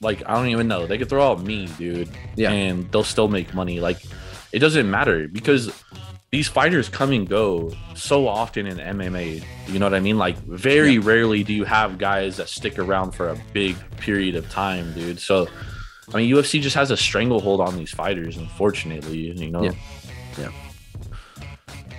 Like, 0.00 0.22
I 0.24 0.34
don't 0.34 0.46
even 0.46 0.68
know. 0.68 0.86
They 0.86 0.96
could 0.96 1.08
throw 1.08 1.28
out 1.28 1.42
me, 1.42 1.66
dude. 1.76 2.08
Yeah. 2.36 2.52
And 2.52 2.90
they'll 2.92 3.02
still 3.02 3.26
make 3.26 3.52
money. 3.52 3.80
Like, 3.80 3.98
it 4.52 4.60
doesn't 4.60 4.88
matter 4.88 5.26
because 5.26 5.72
these 6.34 6.48
fighters 6.48 6.88
come 6.88 7.12
and 7.12 7.28
go 7.28 7.70
so 7.94 8.26
often 8.26 8.66
in 8.66 8.78
MMA. 8.78 9.44
You 9.68 9.78
know 9.78 9.86
what 9.86 9.94
I 9.94 10.00
mean? 10.00 10.18
Like, 10.18 10.36
very 10.38 10.98
rarely 10.98 11.44
do 11.44 11.54
you 11.54 11.62
have 11.62 11.96
guys 11.96 12.38
that 12.38 12.48
stick 12.48 12.76
around 12.76 13.12
for 13.12 13.28
a 13.28 13.38
big 13.52 13.76
period 13.98 14.34
of 14.34 14.50
time, 14.50 14.92
dude. 14.94 15.20
So, 15.20 15.46
I 16.12 16.16
mean, 16.16 16.34
UFC 16.34 16.60
just 16.60 16.74
has 16.74 16.90
a 16.90 16.96
stranglehold 16.96 17.60
on 17.60 17.76
these 17.76 17.92
fighters, 17.92 18.36
unfortunately. 18.36 19.16
You 19.16 19.48
know. 19.52 19.62
Yeah. 19.62 19.74
Yeah. 20.36 20.50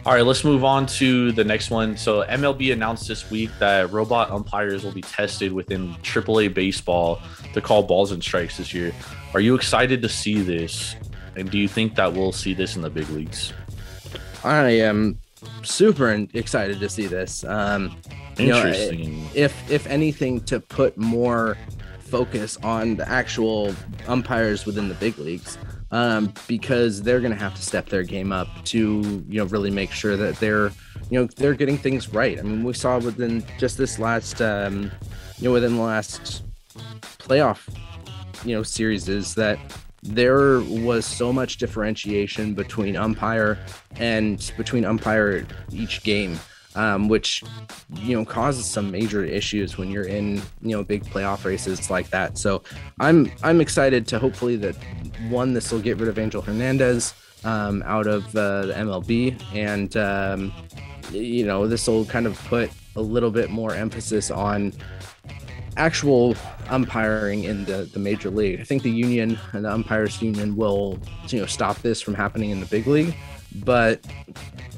All 0.05 0.13
right, 0.13 0.25
let's 0.25 0.43
move 0.43 0.65
on 0.65 0.85
to 0.99 1.31
the 1.31 1.45
next 1.45 1.71
one. 1.71 1.95
So 1.95 2.25
MLB 2.25 2.73
announced 2.73 3.07
this 3.07 3.31
week 3.31 3.51
that 3.59 3.89
robot 3.89 4.31
umpires 4.31 4.83
will 4.83 4.91
be 4.91 5.01
tested 5.01 5.53
within 5.53 5.93
AAA 6.03 6.53
baseball 6.53 7.21
to 7.53 7.61
call 7.61 7.83
balls 7.83 8.11
and 8.11 8.21
strikes 8.21 8.57
this 8.57 8.73
year. 8.73 8.91
Are 9.33 9.39
you 9.39 9.55
excited 9.55 10.01
to 10.01 10.09
see 10.09 10.41
this? 10.41 10.93
And 11.37 11.49
do 11.49 11.57
you 11.57 11.69
think 11.69 11.95
that 11.95 12.11
we'll 12.11 12.33
see 12.33 12.53
this 12.53 12.75
in 12.75 12.81
the 12.81 12.89
big 12.89 13.09
leagues? 13.09 13.53
I 14.45 14.69
am 14.69 15.19
super 15.63 16.11
excited 16.33 16.79
to 16.79 16.89
see 16.89 17.07
this 17.07 17.43
um 17.43 17.95
You 18.37 18.47
know, 18.47 18.57
Interesting. 18.57 19.29
if 19.33 19.53
if 19.69 19.87
anything 19.87 20.41
to 20.41 20.59
put 20.59 20.97
more 20.97 21.57
focus 21.99 22.57
on 22.63 22.95
the 22.95 23.09
actual 23.09 23.73
umpires 24.07 24.65
within 24.65 24.87
the 24.87 24.95
big 24.95 25.17
leagues 25.17 25.57
um, 25.91 26.33
because 26.47 27.01
they're 27.01 27.19
going 27.19 27.33
to 27.33 27.39
have 27.39 27.55
to 27.55 27.61
step 27.61 27.89
their 27.89 28.03
game 28.03 28.31
up 28.31 28.47
to 28.65 29.23
you 29.27 29.39
know 29.39 29.45
really 29.45 29.71
make 29.71 29.91
sure 29.91 30.15
that 30.17 30.35
they're 30.39 30.71
you 31.09 31.19
know 31.19 31.27
they're 31.37 31.53
getting 31.53 31.77
things 31.77 32.13
right 32.13 32.39
i 32.39 32.41
mean 32.41 32.63
we 32.63 32.73
saw 32.73 32.99
within 32.99 33.43
just 33.57 33.77
this 33.77 33.97
last 33.99 34.41
um, 34.41 34.91
you 35.37 35.45
know 35.45 35.51
within 35.51 35.75
the 35.75 35.81
last 35.81 36.43
playoff 37.19 37.67
you 38.43 38.55
know 38.55 38.63
series 38.63 39.07
is 39.09 39.33
that 39.35 39.57
there 40.05 40.61
was 40.61 41.05
so 41.05 41.33
much 41.33 41.57
differentiation 41.57 42.53
between 42.53 42.95
umpire 42.95 43.57
and 43.97 44.53
between 44.57 44.85
umpire 44.85 45.45
each 45.71 46.03
game 46.03 46.39
um, 46.75 47.07
which 47.07 47.43
you 47.95 48.15
know 48.15 48.25
causes 48.25 48.65
some 48.65 48.91
major 48.91 49.23
issues 49.23 49.77
when 49.77 49.89
you're 49.89 50.05
in 50.05 50.41
you 50.61 50.75
know 50.75 50.83
big 50.83 51.03
playoff 51.05 51.45
races 51.45 51.89
like 51.89 52.09
that. 52.09 52.37
So 52.37 52.63
I'm 52.99 53.31
I'm 53.43 53.61
excited 53.61 54.07
to 54.07 54.19
hopefully 54.19 54.55
that 54.57 54.75
one 55.29 55.53
this 55.53 55.71
will 55.71 55.79
get 55.79 55.97
rid 55.97 56.09
of 56.09 56.19
Angel 56.19 56.41
Hernandez 56.41 57.13
um, 57.43 57.81
out 57.85 58.07
of 58.07 58.27
uh, 58.35 58.67
the 58.67 58.73
MLB 58.73 59.41
and 59.53 59.95
um, 59.97 60.53
you 61.11 61.45
know 61.45 61.67
this 61.67 61.87
will 61.87 62.05
kind 62.05 62.27
of 62.27 62.37
put 62.45 62.69
a 62.97 63.01
little 63.01 63.31
bit 63.31 63.49
more 63.49 63.73
emphasis 63.73 64.31
on 64.31 64.73
actual 65.77 66.35
umpiring 66.69 67.43
in 67.43 67.65
the, 67.65 67.89
the 67.91 67.99
major 67.99 68.29
league. 68.29 68.59
I 68.59 68.63
think 68.63 68.83
the 68.83 68.91
union 68.91 69.37
and 69.53 69.65
the 69.65 69.71
umpires 69.71 70.21
union 70.21 70.55
will 70.55 70.99
you 71.27 71.39
know 71.39 71.45
stop 71.45 71.77
this 71.81 72.01
from 72.01 72.13
happening 72.13 72.49
in 72.49 72.59
the 72.59 72.65
big 72.65 72.87
league, 72.87 73.15
but 73.63 74.05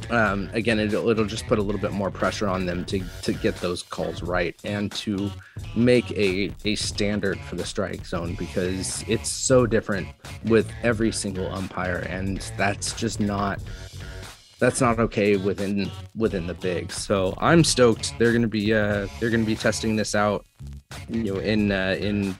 um, 0.09 0.49
again, 0.53 0.79
it'll, 0.79 1.09
it'll 1.09 1.25
just 1.25 1.47
put 1.47 1.59
a 1.59 1.61
little 1.61 1.81
bit 1.81 1.91
more 1.91 2.09
pressure 2.09 2.47
on 2.47 2.65
them 2.65 2.85
to, 2.85 3.01
to 3.23 3.33
get 3.33 3.55
those 3.57 3.83
calls 3.83 4.23
right 4.23 4.55
and 4.63 4.91
to 4.93 5.29
make 5.75 6.11
a, 6.11 6.53
a 6.65 6.75
standard 6.75 7.39
for 7.41 7.55
the 7.55 7.65
strike 7.65 8.05
zone 8.05 8.35
because 8.35 9.03
it's 9.07 9.29
so 9.29 9.65
different 9.65 10.07
with 10.45 10.71
every 10.83 11.11
single 11.11 11.51
umpire. 11.53 12.07
And 12.09 12.39
that's 12.57 12.93
just 12.93 13.19
not 13.19 13.59
that's 14.59 14.81
not 14.81 14.99
okay 14.99 15.37
within 15.37 15.91
within 16.15 16.47
the 16.47 16.53
bigs. 16.53 16.95
So 16.95 17.35
I'm 17.37 17.63
stoked. 17.63 18.17
They're 18.17 18.33
gonna 18.33 18.47
be 18.47 18.73
uh, 18.73 19.07
they're 19.19 19.29
gonna 19.29 19.43
be 19.43 19.55
testing 19.55 19.95
this 19.95 20.15
out, 20.15 20.45
you 21.09 21.33
know, 21.33 21.39
in 21.39 21.71
uh, 21.71 21.95
in 21.99 22.37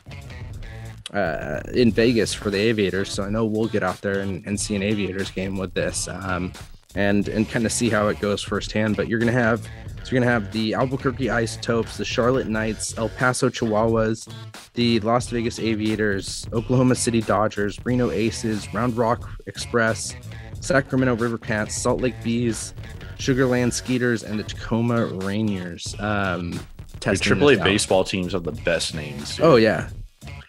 uh, 1.14 1.62
in 1.74 1.92
Vegas 1.92 2.34
for 2.34 2.50
the 2.50 2.58
Aviators. 2.58 3.12
So 3.12 3.24
I 3.24 3.30
know 3.30 3.46
we'll 3.46 3.68
get 3.68 3.84
out 3.84 4.02
there 4.02 4.20
and, 4.20 4.46
and 4.46 4.60
see 4.60 4.76
an 4.76 4.84
Aviators 4.84 5.32
game 5.32 5.58
with 5.58 5.74
this, 5.74 6.08
um, 6.08 6.52
and 6.96 7.28
and 7.28 7.48
kind 7.50 7.66
of 7.66 7.72
see 7.72 7.90
how 7.90 8.08
it 8.08 8.20
goes 8.20 8.42
firsthand. 8.42 8.96
But 8.96 9.08
you're 9.08 9.20
gonna 9.20 9.32
have 9.32 9.62
so 10.08 10.16
you're 10.16 10.22
gonna 10.22 10.32
have 10.32 10.52
the 10.54 10.74
Albuquerque 10.74 11.30
Isotopes, 11.30 11.98
the 11.98 12.06
Charlotte 12.06 12.48
Knights, 12.48 12.98
El 12.98 13.10
Paso 13.10 13.50
Chihuahuas, 13.50 14.32
the 14.74 15.00
Las 15.02 15.28
Vegas 15.28 15.60
Aviators, 15.60 16.48
Oklahoma 16.54 16.96
City 16.96 17.22
Dodgers, 17.22 17.78
Reno 17.86 18.10
Aces, 18.10 18.74
Round 18.74 18.96
Rock 18.98 19.30
Express. 19.48 20.16
Sacramento 20.62 21.16
River 21.16 21.38
Cats, 21.38 21.76
Salt 21.76 22.02
Lake 22.02 22.16
Bees, 22.24 22.74
Sugarland 23.18 23.74
Skeeters, 23.74 24.24
and 24.24 24.40
the 24.40 24.44
Tacoma 24.44 25.08
Rainiers. 25.08 26.00
Um, 26.02 26.52
The 26.52 26.98
testing 27.00 27.38
AAA 27.38 27.64
baseball 27.64 28.04
teams 28.04 28.34
have 28.34 28.44
the 28.44 28.52
best 28.52 28.94
names. 28.96 29.38
dude. 29.38 29.46
Oh 29.46 29.56
yeah, 29.56 29.90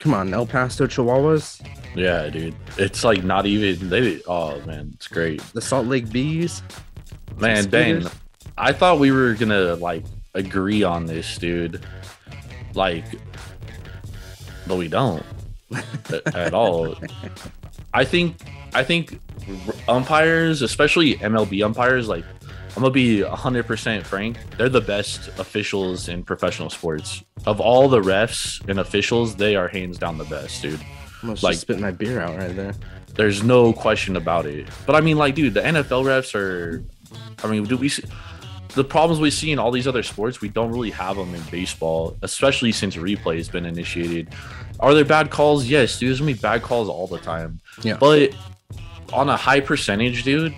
come 0.00 0.14
on, 0.14 0.32
El 0.34 0.46
Paso 0.46 0.86
Chihuahuas, 0.86 1.60
yeah, 1.94 2.28
dude. 2.28 2.54
It's 2.76 3.04
like 3.04 3.22
not 3.24 3.46
even 3.46 3.88
they. 3.88 4.20
Oh 4.26 4.60
man, 4.66 4.90
it's 4.94 5.08
great, 5.08 5.40
the 5.54 5.60
Salt 5.60 5.86
Lake 5.86 6.10
Bees. 6.10 6.62
man. 7.38 7.68
Ben, 7.68 8.08
I 8.56 8.72
thought 8.72 8.98
we 8.98 9.12
were 9.12 9.34
gonna 9.34 9.74
like 9.76 10.04
agree 10.34 10.82
on 10.82 11.06
this, 11.06 11.38
dude. 11.38 11.84
Like, 12.74 13.04
but 14.66 14.76
we 14.76 14.88
don't 14.88 15.24
at 16.34 16.54
all. 16.54 16.94
I 17.94 18.04
think 18.04 18.36
I 18.74 18.84
think 18.84 19.20
umpires, 19.88 20.62
especially 20.62 21.16
MLB 21.16 21.62
umpires, 21.64 22.08
like 22.08 22.24
I'm 22.76 22.82
gonna 22.82 22.90
be 22.90 23.20
100% 23.20 24.04
frank, 24.04 24.36
they're 24.56 24.68
the 24.68 24.80
best 24.80 25.28
officials 25.38 26.08
in 26.08 26.22
professional 26.22 26.70
sports. 26.70 27.22
Of 27.46 27.60
all 27.60 27.88
the 27.88 28.00
refs 28.00 28.66
and 28.68 28.78
officials, 28.78 29.34
they 29.36 29.56
are 29.56 29.68
hands 29.68 29.98
down 29.98 30.18
the 30.18 30.24
best, 30.24 30.62
dude. 30.62 30.80
Almost 31.22 31.42
Like- 31.42 31.56
spit 31.56 31.80
my 31.80 31.90
beer 31.90 32.20
out 32.20 32.36
right 32.38 32.54
there. 32.54 32.74
There's 33.14 33.42
no 33.42 33.72
question 33.72 34.14
about 34.16 34.46
it. 34.46 34.68
But 34.86 34.94
I 34.94 35.00
mean, 35.00 35.16
like, 35.18 35.34
dude, 35.34 35.54
the 35.54 35.62
NFL 35.62 36.04
refs 36.04 36.34
are. 36.36 36.84
I 37.42 37.48
mean, 37.48 37.64
do 37.64 37.76
we 37.76 37.88
see 37.88 38.04
the 38.74 38.84
problems 38.84 39.20
we 39.20 39.30
see 39.30 39.50
in 39.50 39.58
all 39.58 39.72
these 39.72 39.88
other 39.88 40.04
sports? 40.04 40.40
We 40.40 40.48
don't 40.48 40.70
really 40.70 40.90
have 40.90 41.16
them 41.16 41.34
in 41.34 41.42
baseball, 41.50 42.16
especially 42.22 42.70
since 42.70 42.94
replay 42.94 43.38
has 43.38 43.48
been 43.48 43.66
initiated. 43.66 44.28
Are 44.78 44.94
there 44.94 45.04
bad 45.04 45.30
calls? 45.30 45.66
Yes, 45.66 45.98
dude. 45.98 46.10
There's 46.10 46.20
gonna 46.20 46.32
be 46.32 46.38
bad 46.38 46.62
calls 46.62 46.88
all 46.88 47.08
the 47.08 47.18
time. 47.18 47.60
Yeah. 47.82 47.96
But 47.98 48.30
on 49.12 49.28
a 49.28 49.36
high 49.36 49.60
percentage, 49.60 50.24
dude. 50.24 50.54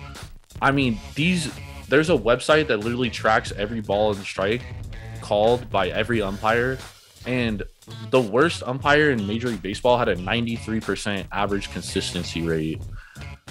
I 0.61 0.71
mean, 0.71 0.99
these. 1.15 1.51
There's 1.87 2.09
a 2.09 2.17
website 2.17 2.67
that 2.67 2.77
literally 2.77 3.09
tracks 3.09 3.51
every 3.57 3.81
ball 3.81 4.13
and 4.13 4.23
strike 4.23 4.61
called 5.19 5.69
by 5.69 5.89
every 5.89 6.21
umpire, 6.21 6.77
and 7.25 7.63
the 8.11 8.21
worst 8.21 8.63
umpire 8.63 9.11
in 9.11 9.27
Major 9.27 9.49
League 9.49 9.61
Baseball 9.61 9.97
had 9.97 10.07
a 10.07 10.15
93% 10.15 11.25
average 11.31 11.69
consistency 11.71 12.41
rate. 12.43 12.81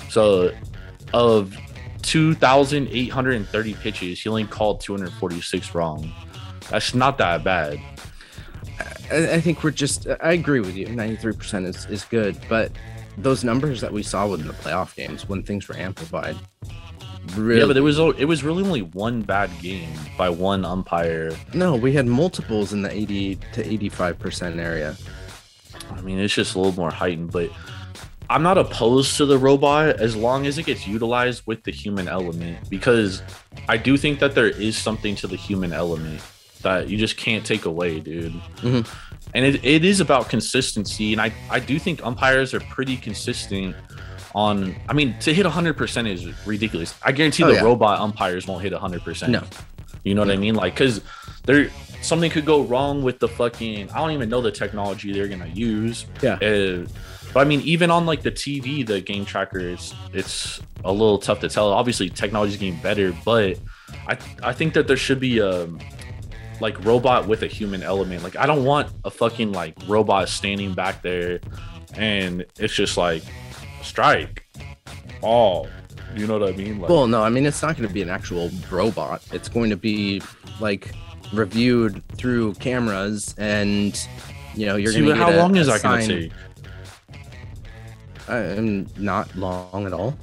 So, 0.09 0.53
of 1.13 1.57
2,830 2.03 3.75
pitches, 3.75 4.23
he 4.23 4.29
only 4.29 4.47
called 4.47 4.81
246 4.81 5.75
wrong. 5.75 6.11
That's 6.71 6.95
not 6.95 7.19
that 7.19 7.45
bad. 7.45 7.79
I, 9.13 9.41
think 9.41 9.65
we're 9.65 9.73
just. 9.73 10.07
I 10.21 10.33
agree 10.33 10.61
with 10.61 10.77
you. 10.77 10.87
Ninety-three 10.87 11.33
percent 11.33 11.67
is 11.67 11.85
is 11.87 12.05
good, 12.05 12.39
but 12.49 12.71
those 13.19 13.45
numbers 13.45 13.81
that 13.81 13.93
we 13.93 14.03
saw 14.03 14.27
within 14.27 14.47
the 14.47 14.53
playoff 14.55 14.95
games 14.95 15.29
when 15.29 15.43
things 15.43 15.69
were 15.69 15.77
amplified. 15.77 16.37
Really, 17.37 17.61
Yeah, 17.61 17.67
but 17.67 17.77
it 17.77 17.83
was 17.83 17.99
it 17.99 18.25
was 18.27 18.43
really 18.43 18.63
only 18.65 18.83
one 18.83 19.23
bad 19.23 19.51
game 19.61 19.93
by 20.17 20.31
one 20.31 20.65
umpire. 20.65 21.33
no, 21.53 21.77
we 21.77 21.93
had 21.93 22.07
multiples 22.07 22.73
in 22.73 22.83
the 22.83 22.91
eighty 22.91 23.37
to 23.53 23.67
eighty-five 23.67 24.19
percent 24.19 24.59
area. 24.59 24.97
I 25.93 26.01
mean, 26.01 26.19
it's 26.19 26.35
just 26.35 26.55
a 26.55 26.59
little 26.59 26.73
more 26.75 26.91
heightened, 26.91 27.31
but 27.33 27.51
I'm 28.31 28.43
not 28.43 28.57
opposed 28.59 29.17
to 29.19 29.27
the 29.27 29.37
robot 29.37 30.01
as 30.01 30.17
long 30.17 30.47
as 30.47 30.57
it 30.57 30.65
gets 30.65 30.87
utilized 30.87 31.43
with 31.47 31.65
the 31.65 31.73
human 31.73 32.09
element 32.09 32.71
because 32.71 33.23
I 33.69 33.77
do 33.77 33.97
think 33.97 34.21
that 34.21 34.35
there 34.35 34.49
is 34.49 34.77
something 34.79 35.15
to 35.17 35.27
the 35.27 35.37
human 35.37 35.73
element 35.73 36.23
that 36.63 36.89
you 36.89 36.97
just 36.97 37.17
can't 37.17 37.45
take 37.45 37.65
away, 37.65 38.01
dude. 38.01 38.33
Mhm. 38.63 38.87
And 39.35 39.45
it, 39.45 39.65
it 39.65 39.85
is 39.85 40.01
about 40.01 40.29
consistency. 40.29 41.13
And 41.13 41.21
I, 41.21 41.33
I 41.51 41.61
do 41.61 41.79
think 41.79 42.05
umpires 42.05 42.53
are 42.55 42.61
pretty 42.61 42.97
consistent 42.97 43.77
on, 44.35 44.75
I 44.89 44.93
mean, 44.93 45.17
to 45.21 45.33
hit 45.35 45.47
100% 45.47 46.09
is 46.09 46.47
ridiculous. 46.47 46.95
I 47.03 47.13
guarantee 47.13 47.45
Oh, 47.45 47.49
the 47.49 47.55
yeah. 47.55 47.63
robot 47.63 48.01
umpires 48.01 48.47
won't 48.47 48.63
hit 48.63 48.73
100%. 48.73 49.29
No. 49.29 49.43
You 50.05 50.15
know 50.15 50.23
what 50.23 50.31
I 50.31 50.37
mean? 50.37 50.55
Like, 50.55 50.75
because 50.75 51.03
there 51.45 51.71
something 52.01 52.31
could 52.31 52.47
go 52.47 52.63
wrong 52.63 53.03
with 53.03 53.19
the 53.19 53.29
fucking. 53.29 53.91
I 53.91 53.99
don't 53.99 54.13
even 54.13 54.29
know 54.31 54.41
the 54.41 54.51
technology 54.51 55.13
they're 55.13 55.29
gonna 55.29 55.47
use. 55.49 56.07
Yeah. 56.23 56.35
Uh, 56.37 56.87
but 57.35 57.41
I 57.41 57.45
mean, 57.45 57.61
even 57.61 57.91
on 57.91 58.07
like 58.07 58.23
the 58.23 58.33
TV, 58.33 58.87
the 58.87 59.01
game 59.03 59.27
tracker, 59.27 59.59
it's 59.59 59.95
it's 60.15 60.61
a 60.85 60.91
little 60.93 61.19
tough 61.19 61.41
to 61.41 61.49
tell. 61.51 61.71
Obviously, 61.71 62.09
technology's 62.09 62.57
getting 62.57 62.81
better, 62.81 63.15
but 63.27 63.59
I 64.09 64.17
I 64.43 64.53
think 64.55 64.73
that 64.75 64.87
there 64.87 64.97
should 64.97 65.21
be 65.21 65.39
a 65.39 65.69
like 66.61 66.83
robot 66.85 67.27
with 67.27 67.43
a 67.43 67.47
human 67.47 67.83
element. 67.83 68.23
Like, 68.23 68.37
I 68.37 68.47
don't 68.47 68.65
want 68.65 68.91
a 69.05 69.11
fucking 69.11 69.53
like 69.53 69.77
robot 69.89 70.29
standing 70.29 70.75
back 70.75 71.03
there, 71.03 71.41
and 71.95 72.45
it's 72.59 72.75
just 72.75 72.97
like 72.97 73.23
strike, 73.83 74.45
all. 75.23 75.69
You 76.15 76.27
know 76.27 76.39
what 76.39 76.49
I 76.49 76.57
mean? 76.57 76.81
Like, 76.81 76.91
Well, 76.91 77.07
no, 77.07 77.23
I 77.23 77.29
mean 77.29 77.47
it's 77.47 77.63
not 77.63 77.77
going 77.77 77.89
to 77.89 77.95
be 77.95 78.03
an 78.03 78.11
actual 78.11 78.51
robot. 78.71 79.23
It's 79.33 79.49
going 79.49 79.71
to 79.71 79.77
be 79.77 80.21
like 80.61 80.93
reviewed 81.33 82.03
through 82.17 82.55
cameras, 82.55 83.35
and 83.39 83.99
you 84.55 84.67
know 84.67 84.77
you're 84.77 84.93
going 84.93 85.07
to. 85.07 85.15
how 85.15 85.31
long 85.31 85.57
is 85.57 85.67
that 85.69 85.83
gonna 85.83 86.07
take? 86.07 86.33
I'm 88.29 88.87
not 88.97 89.35
long 89.37 89.87
at 89.87 89.93
all. 89.93 90.17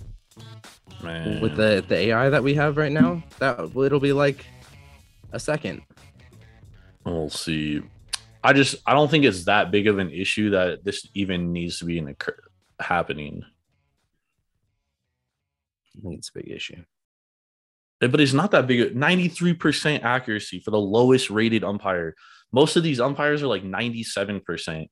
Man. 1.03 1.41
With 1.41 1.55
the 1.55 1.83
the 1.87 1.95
AI 1.95 2.29
that 2.29 2.43
we 2.43 2.53
have 2.55 2.77
right 2.77 2.91
now, 2.91 3.23
that 3.39 3.59
it'll 3.59 3.99
be 3.99 4.13
like 4.13 4.45
a 5.31 5.39
second. 5.39 5.81
We'll 7.07 7.29
see. 7.29 7.81
I 8.43 8.51
just 8.51 8.75
I 8.85 8.93
don't 8.93 9.09
think 9.09 9.23
it's 9.23 9.45
that 9.45 9.71
big 9.71 9.87
of 9.87 9.97
an 9.97 10.11
issue 10.11 10.49
that 10.49 10.83
this 10.83 11.07
even 11.13 11.53
needs 11.53 11.79
to 11.79 11.85
be 11.85 11.97
an 11.99 12.09
occur- 12.09 12.43
happening. 12.79 13.43
I 15.95 16.01
think 16.01 16.19
it's 16.19 16.29
a 16.29 16.33
big 16.33 16.51
issue. 16.51 16.83
But 18.01 18.19
it's 18.19 18.33
not 18.33 18.51
that 18.51 18.67
big. 18.67 18.95
Ninety 18.95 19.29
three 19.29 19.53
percent 19.53 20.03
accuracy 20.03 20.59
for 20.59 20.71
the 20.71 20.79
lowest 20.79 21.29
rated 21.29 21.63
umpire. 21.63 22.13
Most 22.51 22.75
of 22.75 22.83
these 22.83 22.99
umpires 22.99 23.41
are 23.41 23.47
like 23.47 23.63
ninety 23.63 24.03
seven 24.03 24.41
percent. 24.41 24.89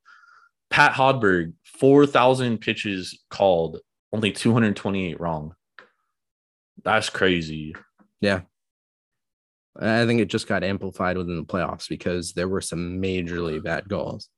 Pat 0.70 0.94
Hoberg, 0.94 1.54
four 1.66 2.06
thousand 2.06 2.60
pitches 2.60 3.20
called, 3.30 3.80
only 4.14 4.32
two 4.32 4.54
hundred 4.54 4.78
twenty 4.78 5.12
eight 5.12 5.20
wrong. 5.20 5.54
That's 6.82 7.10
crazy. 7.10 7.76
I 9.78 10.06
think 10.06 10.22
it 10.22 10.30
just 10.30 10.48
got 10.48 10.64
amplified 10.64 11.18
within 11.18 11.36
the 11.36 11.44
playoffs 11.44 11.90
because 11.90 12.34
there 12.34 12.48
were 12.48 12.62
some 12.62 13.02
majorly 13.02 13.62
bad 13.62 13.90
goals. 13.90 14.30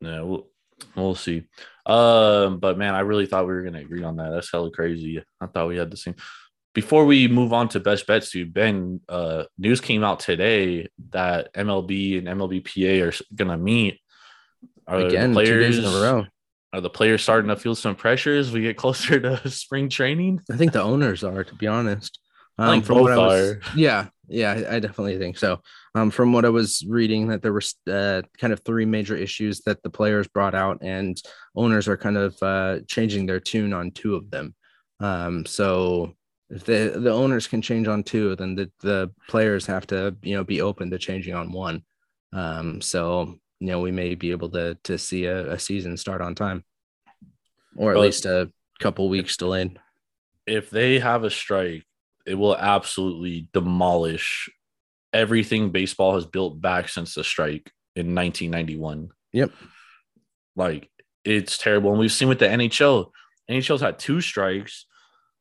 Yeah, 0.00 0.22
we'll, 0.22 0.48
we'll 0.96 1.14
see. 1.14 1.44
Um, 1.84 2.58
but 2.58 2.78
man, 2.78 2.94
I 2.94 3.00
really 3.00 3.26
thought 3.26 3.46
we 3.46 3.52
were 3.52 3.62
gonna 3.62 3.80
agree 3.80 4.02
on 4.02 4.16
that. 4.16 4.30
That's 4.30 4.50
hella 4.50 4.70
crazy. 4.70 5.22
I 5.40 5.46
thought 5.46 5.68
we 5.68 5.76
had 5.76 5.90
the 5.90 5.96
same. 5.96 6.14
Before 6.74 7.04
we 7.04 7.28
move 7.28 7.52
on 7.52 7.68
to 7.70 7.80
best 7.80 8.06
bets, 8.06 8.30
dude, 8.30 8.54
Ben, 8.54 9.00
uh, 9.08 9.44
news 9.58 9.80
came 9.80 10.02
out 10.02 10.20
today 10.20 10.88
that 11.10 11.52
MLB 11.52 12.18
and 12.18 12.26
MLBPA 12.26 13.06
are 13.06 13.34
gonna 13.34 13.58
meet. 13.58 14.00
Are 14.86 14.98
Again, 14.98 15.34
two 15.34 15.60
days 15.60 15.78
in 15.78 15.84
a 15.84 15.88
row. 15.88 16.26
Are 16.72 16.80
the 16.80 16.90
players 16.90 17.22
starting 17.22 17.48
to 17.48 17.56
feel 17.56 17.74
some 17.74 17.94
pressure 17.94 18.34
as 18.34 18.50
we 18.50 18.62
get 18.62 18.78
closer 18.78 19.20
to 19.20 19.50
spring 19.50 19.90
training? 19.90 20.40
I 20.50 20.56
think 20.56 20.72
the 20.72 20.82
owners 20.82 21.22
are, 21.22 21.44
to 21.44 21.54
be 21.54 21.66
honest. 21.66 22.18
Um, 22.58 22.82
from 22.82 23.00
what 23.00 23.12
I 23.12 23.16
was, 23.16 23.50
are. 23.52 23.60
yeah, 23.76 24.08
yeah, 24.28 24.52
I 24.52 24.76
I 24.76 24.78
definitely 24.80 25.18
think 25.18 25.38
so. 25.38 25.60
Um, 25.94 26.10
from 26.10 26.32
what 26.32 26.44
I 26.44 26.48
was 26.50 26.84
reading, 26.88 27.28
that 27.28 27.42
there 27.42 27.52
were 27.52 27.62
uh, 27.90 28.22
kind 28.38 28.52
of 28.52 28.60
three 28.60 28.84
major 28.84 29.16
issues 29.16 29.60
that 29.62 29.82
the 29.82 29.90
players 29.90 30.28
brought 30.28 30.54
out, 30.54 30.78
and 30.82 31.20
owners 31.56 31.88
are 31.88 31.96
kind 31.96 32.16
of 32.16 32.42
uh, 32.42 32.80
changing 32.86 33.26
their 33.26 33.40
tune 33.40 33.72
on 33.72 33.90
two 33.90 34.14
of 34.14 34.30
them. 34.30 34.54
Um, 35.00 35.44
so 35.46 36.14
if 36.50 36.64
the 36.64 36.92
the 36.96 37.10
owners 37.12 37.46
can 37.46 37.62
change 37.62 37.88
on 37.88 38.02
two, 38.02 38.36
then 38.36 38.54
the 38.54 38.70
the 38.80 39.10
players 39.28 39.66
have 39.66 39.86
to 39.88 40.14
you 40.22 40.36
know 40.36 40.44
be 40.44 40.60
open 40.60 40.90
to 40.90 40.98
changing 40.98 41.34
on 41.34 41.52
one. 41.52 41.82
Um, 42.32 42.80
so 42.80 43.38
you 43.60 43.66
know 43.68 43.80
we 43.80 43.90
may 43.90 44.14
be 44.14 44.30
able 44.30 44.50
to 44.50 44.78
to 44.84 44.98
see 44.98 45.24
a, 45.24 45.52
a 45.52 45.58
season 45.58 45.96
start 45.96 46.20
on 46.20 46.34
time, 46.34 46.64
or 47.76 47.92
at 47.92 47.94
But- 47.94 48.00
least 48.02 48.26
a 48.26 48.50
couple 48.80 49.08
weeks 49.08 49.36
delayed. 49.36 49.78
if 50.46 50.70
they 50.70 50.98
have 50.98 51.22
a 51.24 51.30
strike, 51.30 51.84
it 52.26 52.34
will 52.34 52.56
absolutely 52.56 53.48
demolish 53.52 54.50
everything 55.12 55.70
baseball 55.70 56.14
has 56.14 56.26
built 56.26 56.60
back 56.60 56.88
since 56.88 57.14
the 57.14 57.24
strike 57.24 57.70
in 57.94 58.14
1991. 58.14 59.10
Yep. 59.32 59.50
Like 60.56 60.90
it's 61.24 61.58
terrible. 61.58 61.90
And 61.90 61.98
we've 61.98 62.12
seen 62.12 62.28
with 62.28 62.38
the 62.38 62.46
NHL, 62.46 63.10
NHL's 63.50 63.80
had 63.80 63.98
two 63.98 64.20
strikes, 64.20 64.86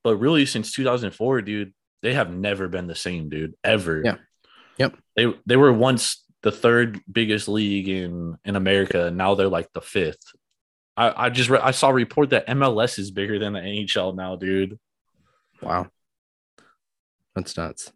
but 0.03 0.17
really 0.17 0.45
since 0.45 0.71
2004, 0.73 1.41
dude, 1.41 1.73
they 2.01 2.13
have 2.13 2.33
never 2.33 2.67
been 2.67 2.87
the 2.87 2.95
same, 2.95 3.29
dude, 3.29 3.53
ever. 3.63 4.01
Yeah. 4.03 4.15
Yep. 4.77 4.97
They 5.15 5.33
they 5.45 5.55
were 5.55 5.73
once 5.73 6.25
the 6.41 6.51
third 6.51 6.99
biggest 7.11 7.47
league 7.47 7.87
in 7.87 8.37
in 8.43 8.55
America. 8.55 9.11
Now 9.11 9.35
they're 9.35 9.47
like 9.47 9.71
the 9.73 9.81
fifth. 9.81 10.23
I 10.97 11.25
I 11.25 11.29
just 11.29 11.49
re- 11.49 11.59
I 11.61 11.71
saw 11.71 11.89
a 11.89 11.93
report 11.93 12.31
that 12.31 12.47
MLS 12.47 12.97
is 12.97 13.11
bigger 13.11 13.37
than 13.37 13.53
the 13.53 13.59
NHL 13.59 14.15
now, 14.15 14.35
dude. 14.35 14.79
Wow. 15.61 15.89
That's 17.35 17.55
nuts. 17.57 17.91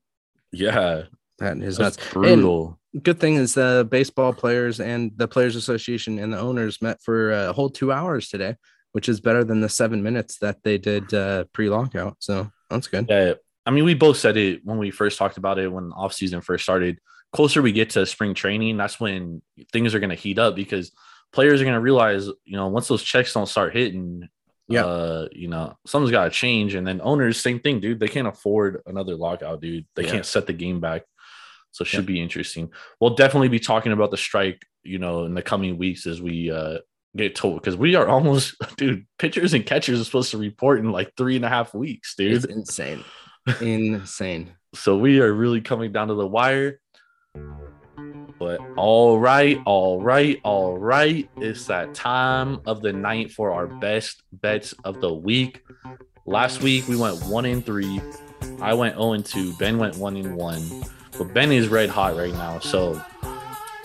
Yeah, 0.52 1.04
That 1.40 1.58
is 1.58 1.78
that's 1.78 1.98
nuts. 1.98 2.14
brutal. 2.14 2.80
And 2.94 3.04
good 3.04 3.20
thing 3.20 3.36
is 3.36 3.54
the 3.54 3.88
baseball 3.90 4.34
players 4.34 4.80
and 4.80 5.12
the 5.18 5.28
Players 5.28 5.56
Association 5.56 6.18
and 6.20 6.32
the 6.34 6.40
owners 6.40 6.82
met 6.82 7.02
for 7.04 7.32
a 7.32 7.52
whole 7.54 7.70
two 7.70 7.92
hours 7.92 8.30
today, 8.30 8.56
which 8.94 9.10
is 9.10 9.20
better 9.20 9.44
than 9.44 9.60
the 9.62 9.68
seven 9.70 10.02
minutes 10.02 10.38
that 10.40 10.64
they 10.64 10.78
did 10.78 11.14
uh, 11.14 11.44
pre 11.52 11.70
lockout. 11.70 12.16
So 12.20 12.50
that's 12.70 12.88
good. 12.88 13.08
Yeah, 13.10 13.34
I 13.66 13.72
mean, 13.72 13.84
we 13.84 13.96
both 13.96 14.18
said 14.18 14.38
it 14.38 14.62
when 14.64 14.78
we 14.78 14.92
first 14.92 15.18
talked 15.18 15.38
about 15.38 15.60
it 15.60 15.68
when 15.68 15.92
off 15.92 16.14
season 16.14 16.40
first 16.42 16.64
started. 16.64 17.00
Closer 17.34 17.62
we 17.62 17.74
get 17.74 17.90
to 17.92 18.06
spring 18.06 18.34
training, 18.34 18.78
that's 18.78 18.98
when 19.00 19.42
things 19.74 19.94
are 19.94 20.00
going 20.00 20.12
to 20.12 20.16
heat 20.16 20.40
up 20.40 20.56
because 20.56 20.94
players 21.34 21.60
are 21.60 21.66
going 21.66 21.74
to 21.76 21.82
realize, 21.82 22.28
you 22.28 22.56
know, 22.56 22.68
once 22.68 22.88
those 22.88 23.04
checks 23.04 23.34
don't 23.34 23.50
start 23.50 23.76
hitting, 23.76 24.30
Yeah. 24.68 24.86
uh, 24.86 25.28
you 25.32 25.48
know, 25.48 25.78
something's 25.86 26.12
got 26.12 26.24
to 26.26 26.30
change. 26.32 26.74
And 26.76 26.86
then 26.88 27.00
owners, 27.04 27.40
same 27.40 27.60
thing, 27.60 27.80
dude. 27.80 28.00
They 28.00 28.08
can't 28.08 28.28
afford 28.28 28.82
another 28.86 29.16
lockout, 29.16 29.62
dude. 29.62 29.86
They 29.96 30.04
Yeah. 30.06 30.12
can't 30.12 30.26
set 30.26 30.48
the 30.48 30.54
game 30.54 30.80
back. 30.80 31.04
So 31.72 31.84
it 31.84 31.88
should 31.88 32.06
Yeah. 32.06 32.16
be 32.16 32.22
interesting. 32.22 32.72
We'll 33.00 33.16
definitely 33.16 33.50
be 33.50 33.60
talking 33.60 33.92
about 33.92 34.10
the 34.12 34.18
strike, 34.18 34.64
you 34.84 34.98
know, 34.98 35.26
in 35.26 35.34
the 35.36 35.42
coming 35.44 35.78
weeks 35.78 36.08
as 36.08 36.22
we 36.22 36.50
uh 36.52 36.80
get 37.16 37.36
told 37.36 37.62
because 37.62 37.76
we 37.78 37.96
are 37.96 38.08
almost, 38.16 38.56
dude. 38.78 39.06
Pitchers 39.20 39.54
and 39.54 39.66
catchers 39.66 40.02
are 40.02 40.04
supposed 40.04 40.32
to 40.32 40.38
report 40.38 40.80
in 40.80 40.92
like 40.92 41.14
three 41.16 41.36
and 41.36 41.46
a 41.46 41.50
half 41.50 41.74
weeks, 41.74 42.16
dude. 42.16 42.34
It's 42.34 42.46
insane. 42.46 43.04
insane. 43.62 44.54
So 44.76 44.98
we 44.98 45.22
are 45.22 45.32
really 45.32 45.62
coming 45.62 45.94
down 45.94 46.10
to 46.10 46.16
the 46.16 46.28
wire. 46.28 46.82
But 48.40 48.60
all 48.76 49.20
right, 49.20 49.60
all 49.66 50.02
right, 50.02 50.40
all 50.44 50.78
right. 50.78 51.30
It's 51.38 51.66
that 51.68 51.94
time 51.94 52.60
of 52.66 52.82
the 52.82 52.92
night 52.92 53.32
for 53.32 53.52
our 53.52 53.68
best 53.68 54.24
bets 54.34 54.74
of 54.84 55.00
the 55.02 55.14
week. 55.14 55.64
Last 56.26 56.62
week 56.62 56.88
we 56.88 56.96
went 56.98 57.24
one 57.26 57.46
in 57.46 57.62
three. 57.62 58.02
I 58.62 58.74
went 58.74 58.96
0 58.96 59.14
and 59.14 59.26
2. 59.26 59.54
Ben 59.58 59.78
went 59.78 59.98
one 59.98 60.18
in 60.18 60.36
one. 60.36 60.62
But 61.18 61.34
Ben 61.34 61.52
is 61.52 61.68
red 61.70 61.90
hot 61.90 62.16
right 62.18 62.34
now. 62.34 62.60
So 62.60 63.02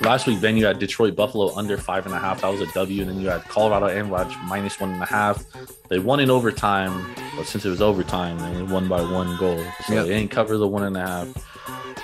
last 0.00 0.26
week, 0.26 0.40
Ben, 0.40 0.56
you 0.56 0.66
had 0.66 0.78
Detroit 0.78 1.14
Buffalo 1.14 1.54
under 1.54 1.76
five 1.76 2.06
and 2.06 2.14
a 2.14 2.18
half. 2.18 2.40
That 2.40 2.48
was 2.50 2.60
a 2.60 2.66
W. 2.72 3.02
And 3.02 3.10
then 3.10 3.20
you 3.20 3.28
had 3.28 3.42
Colorado 3.44 3.86
Avalanche 3.88 4.34
minus 4.46 4.80
one 4.80 4.92
and 4.92 5.02
a 5.02 5.06
half. 5.06 5.44
They 5.88 5.98
won 5.98 6.18
in 6.20 6.30
overtime, 6.30 7.14
but 7.36 7.46
since 7.46 7.64
it 7.64 7.70
was 7.70 7.80
overtime, 7.80 8.38
they 8.38 8.62
won 8.62 8.88
by 8.88 9.00
one 9.00 9.36
goal. 9.38 9.62
So 9.86 9.94
Yep. 9.94 10.06
they 10.06 10.18
didn't 10.18 10.30
cover 10.30 10.56
the 10.56 10.66
one 10.68 10.82
and 10.84 10.96
a 10.96 11.06
half 11.06 11.28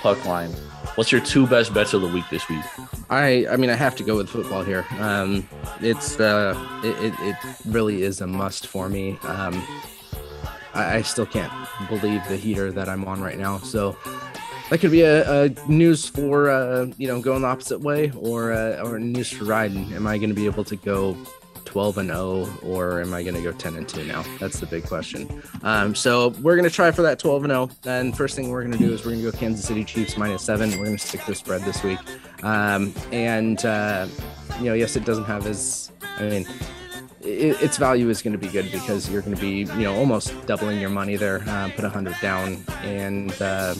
puck 0.01 0.23
line. 0.25 0.53
What's 0.95 1.11
your 1.11 1.21
two 1.21 1.45
best 1.47 1.73
bets 1.73 1.93
of 1.93 2.01
the 2.01 2.07
week 2.07 2.25
this 2.29 2.47
week? 2.49 2.63
I 3.09 3.45
I 3.49 3.57
mean 3.57 3.69
I 3.69 3.75
have 3.75 3.95
to 3.97 4.03
go 4.03 4.15
with 4.15 4.29
football 4.29 4.63
here. 4.63 4.85
Um, 4.99 5.47
it's 5.81 6.19
uh 6.19 6.55
it, 6.83 7.13
it, 7.19 7.35
really 7.65 8.03
is 8.03 8.21
a 8.21 8.27
must 8.27 8.67
for 8.67 8.89
me. 8.89 9.19
Um, 9.23 9.61
I, 10.73 10.97
I 10.97 11.01
still 11.01 11.25
can't 11.25 11.51
believe 11.89 12.27
the 12.27 12.37
heater 12.37 12.71
that 12.71 12.89
I'm 12.89 13.05
on 13.05 13.21
right 13.21 13.37
now. 13.37 13.59
So 13.59 13.97
that 14.69 14.79
could 14.79 14.91
be 14.91 15.01
a, 15.01 15.45
a 15.45 15.49
news 15.67 16.07
for 16.07 16.49
uh, 16.49 16.87
you 16.97 17.07
know 17.07 17.21
going 17.21 17.41
the 17.41 17.47
opposite 17.47 17.81
way, 17.81 18.11
or 18.17 18.51
uh, 18.51 18.81
or 18.83 18.99
news 18.99 19.31
for 19.31 19.45
riding. 19.45 19.93
Am 19.93 20.07
I 20.07 20.17
going 20.17 20.29
to 20.29 20.35
be 20.35 20.45
able 20.45 20.65
to 20.65 20.75
go 20.75 21.17
12 21.67 21.97
and 21.97 22.09
0, 22.09 22.47
or 22.63 23.01
am 23.01 23.13
I 23.13 23.21
going 23.23 23.35
to 23.35 23.41
go 23.41 23.51
10 23.51 23.75
and 23.75 23.87
2 23.87 24.05
now? 24.05 24.23
That's 24.39 24.59
the 24.59 24.65
big 24.65 24.85
question. 24.85 25.43
Um, 25.63 25.93
so 25.93 26.29
we're 26.41 26.55
going 26.55 26.67
to 26.67 26.73
try 26.73 26.91
for 26.91 27.01
that 27.01 27.19
12 27.19 27.43
and 27.43 27.51
0. 27.51 27.69
And 27.85 28.15
first 28.15 28.37
thing 28.37 28.49
we're 28.49 28.63
going 28.63 28.71
to 28.71 28.77
do 28.77 28.93
is 28.93 29.01
we're 29.01 29.11
going 29.11 29.23
to 29.23 29.31
go 29.31 29.37
Kansas 29.37 29.65
City 29.65 29.83
Chiefs 29.83 30.17
minus 30.17 30.43
seven. 30.43 30.71
We're 30.71 30.85
going 30.85 30.97
to 30.97 31.07
stick 31.07 31.25
to 31.25 31.35
spread 31.35 31.61
this 31.63 31.83
week. 31.83 31.99
Um, 32.41 32.93
and 33.11 33.63
uh, 33.65 34.07
you 34.59 34.65
know, 34.65 34.73
yes, 34.73 34.95
it 34.95 35.03
doesn't 35.03 35.25
have 35.25 35.45
as 35.45 35.91
I 36.17 36.29
mean. 36.29 36.47
It, 37.19 37.61
its 37.61 37.75
value 37.75 38.07
is 38.09 38.21
going 38.21 38.31
to 38.31 38.39
be 38.39 38.47
good 38.47 38.71
because 38.71 39.09
you're 39.09 39.21
going 39.21 39.35
to 39.35 39.41
be, 39.41 39.59
you 39.59 39.83
know, 39.83 39.95
almost 39.95 40.33
doubling 40.45 40.79
your 40.79 40.89
money 40.89 41.17
there. 41.17 41.43
Uh, 41.47 41.69
put 41.75 41.83
a 41.83 41.89
hundred 41.89 42.15
down, 42.21 42.63
and 42.83 43.33
uh, 43.41 43.75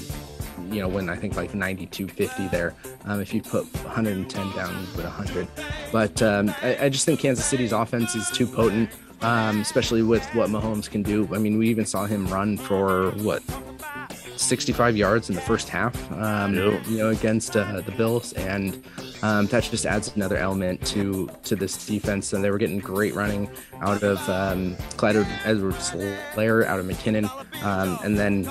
you 0.72 0.82
know, 0.82 0.88
win 0.88 1.10
I 1.10 1.16
think 1.16 1.36
like 1.36 1.52
92.50 1.52 2.52
there. 2.52 2.76
Um, 3.06 3.22
if 3.22 3.34
you 3.34 3.42
put 3.42 3.66
110 3.84 4.52
down, 4.56 4.80
you 4.82 4.88
put 4.94 5.04
100. 5.04 5.48
But 5.92 6.22
um, 6.22 6.54
I, 6.62 6.78
I 6.84 6.90
just 6.90 7.06
think 7.06 7.20
Kansas 7.20 7.46
City's 7.46 7.72
offense 7.72 8.16
is 8.16 8.30
too 8.32 8.46
potent, 8.48 8.90
um, 9.22 9.62
especially 9.62 10.04
with 10.04 10.26
what 10.36 10.50
Mahomes 10.50 10.90
can 10.90 11.04
do. 11.04 11.28
I 11.34 11.38
mean, 11.38 11.58
we 11.58 11.70
even 11.70 11.86
saw 11.86 12.06
him 12.06 12.28
run 12.28 12.58
for 12.58 13.12
what 13.12 13.42
65 14.36 14.96
yards 14.96 15.30
in 15.30 15.36
the 15.36 15.42
first 15.42 15.68
half, 15.70 15.96
um, 16.12 16.54
Yep. 16.54 16.88
you 16.88 16.98
know, 16.98 17.10
against 17.10 17.56
uh, 17.58 17.82
the 17.82 17.92
Bills, 17.92 18.34
and 18.34 18.84
um, 19.24 19.48
that 19.48 19.64
just 19.64 19.86
adds 19.86 20.16
another 20.16 20.38
element 20.38 20.86
to 20.88 21.30
to 21.44 21.56
this 21.56 21.86
defense. 21.86 22.34
And 22.34 22.44
they 22.44 22.52
were 22.52 22.60
getting 22.60 22.80
great 22.80 23.16
running 23.16 23.50
out 23.82 24.04
of 24.04 24.18
um, 24.30 24.76
Clyde 24.98 25.26
Edwards 25.44 25.94
Lair, 26.36 26.68
out 26.68 26.80
of 26.80 26.86
McKinnon, 26.86 27.30
um, 27.64 27.98
and 28.04 28.18
then 28.18 28.44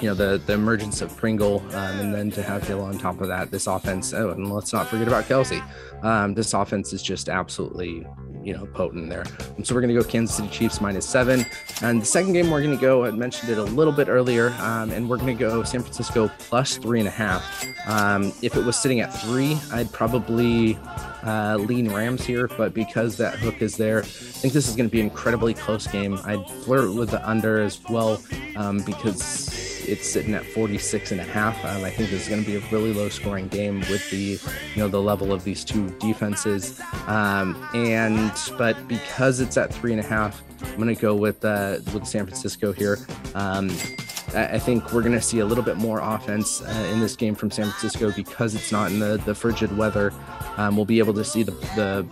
you 0.00 0.08
know 0.08 0.14
the 0.14 0.40
the 0.46 0.54
emergence 0.54 1.00
of 1.02 1.16
Pringle, 1.16 1.60
um, 1.70 2.00
and 2.00 2.14
then 2.14 2.30
to 2.32 2.42
have 2.42 2.66
Hill 2.66 2.80
on 2.80 2.98
top 2.98 3.20
of 3.20 3.28
that, 3.28 3.50
this 3.50 3.66
offense. 3.66 4.12
Oh, 4.12 4.30
and 4.30 4.52
let's 4.52 4.72
not 4.72 4.86
forget 4.86 5.08
about 5.08 5.24
Kelce. 5.24 5.62
Um, 6.04 6.34
this 6.34 6.54
offense 6.54 6.92
is 6.92 7.02
just 7.02 7.28
absolutely 7.28 8.06
you 8.42 8.54
know 8.54 8.66
potent 8.66 9.10
there. 9.10 9.24
And 9.56 9.66
so 9.66 9.74
we're 9.74 9.82
going 9.82 9.94
to 9.94 10.00
go 10.00 10.06
Kansas 10.06 10.36
City 10.36 10.48
Chiefs 10.48 10.80
minus 10.80 11.08
seven. 11.08 11.44
And 11.82 12.00
the 12.00 12.06
second 12.06 12.32
game 12.32 12.50
we're 12.50 12.62
going 12.62 12.76
to 12.76 12.80
go. 12.80 13.04
I 13.04 13.10
mentioned 13.10 13.50
it 13.50 13.58
a 13.58 13.64
little 13.64 13.92
bit 13.92 14.08
earlier, 14.08 14.50
um, 14.60 14.90
and 14.90 15.08
we're 15.08 15.18
going 15.18 15.36
to 15.36 15.40
go 15.40 15.62
San 15.62 15.82
Francisco 15.82 16.30
plus 16.38 16.76
three 16.76 17.00
and 17.00 17.08
a 17.08 17.12
half. 17.12 17.66
Um, 17.86 18.32
if 18.42 18.56
it 18.56 18.64
was 18.64 18.76
sitting 18.76 19.00
at 19.00 19.12
three, 19.12 19.58
I'd 19.72 19.92
probably 19.92 20.78
uh, 21.24 21.56
lean 21.56 21.92
Rams 21.92 22.24
here, 22.24 22.48
but 22.56 22.74
because 22.74 23.16
that 23.18 23.38
hook 23.38 23.62
is 23.62 23.76
there, 23.76 23.98
I 23.98 24.02
think 24.02 24.54
this 24.54 24.68
is 24.68 24.76
going 24.76 24.88
to 24.88 24.92
be 24.92 25.00
an 25.00 25.06
incredibly 25.06 25.54
close 25.54 25.86
game. 25.86 26.18
I'd 26.24 26.48
flirt 26.48 26.94
with 26.94 27.10
the 27.10 27.28
under 27.28 27.60
as 27.62 27.80
well 27.88 28.22
um, 28.56 28.78
because 28.84 29.70
it's 29.86 30.08
sitting 30.08 30.34
at 30.34 30.44
46 30.44 31.12
and 31.12 31.20
a 31.20 31.24
half. 31.24 31.62
Um, 31.64 31.84
I 31.84 31.90
think 31.90 32.10
this 32.10 32.22
is 32.22 32.28
going 32.28 32.44
to 32.44 32.46
be 32.46 32.56
a 32.56 32.60
really 32.70 32.92
low 32.92 33.08
scoring 33.08 33.48
game 33.48 33.80
with 33.80 34.08
the, 34.10 34.38
you 34.74 34.76
know, 34.76 34.88
the 34.88 35.00
level 35.00 35.32
of 35.32 35.44
these 35.44 35.64
two 35.64 35.90
defenses. 35.98 36.80
Um, 37.06 37.56
and, 37.74 38.32
but 38.56 38.88
because 38.88 39.40
it's 39.40 39.56
at 39.56 39.72
three 39.72 39.92
and 39.92 40.00
a 40.00 40.06
half, 40.06 40.42
I'm 40.62 40.76
going 40.76 40.94
to 40.94 41.00
go 41.00 41.14
with, 41.14 41.44
uh, 41.44 41.78
with 41.92 42.06
San 42.06 42.26
Francisco 42.26 42.72
here. 42.72 42.98
Um, 43.34 43.70
I 44.34 44.60
think 44.60 44.92
we're 44.92 45.02
going 45.02 45.14
to 45.14 45.20
see 45.20 45.40
a 45.40 45.44
little 45.44 45.64
bit 45.64 45.76
more 45.76 45.98
offense 45.98 46.62
uh, 46.62 46.88
in 46.92 47.00
this 47.00 47.16
game 47.16 47.34
from 47.34 47.50
San 47.50 47.64
Francisco 47.64 48.12
because 48.12 48.54
it's 48.54 48.70
not 48.70 48.92
in 48.92 49.00
the, 49.00 49.20
the 49.24 49.34
frigid 49.34 49.76
weather. 49.76 50.12
Um, 50.60 50.76
we'll 50.76 50.84
be 50.84 50.98
able 50.98 51.14
to 51.14 51.24
see 51.24 51.42
the, 51.42 51.52
the, 51.74 52.06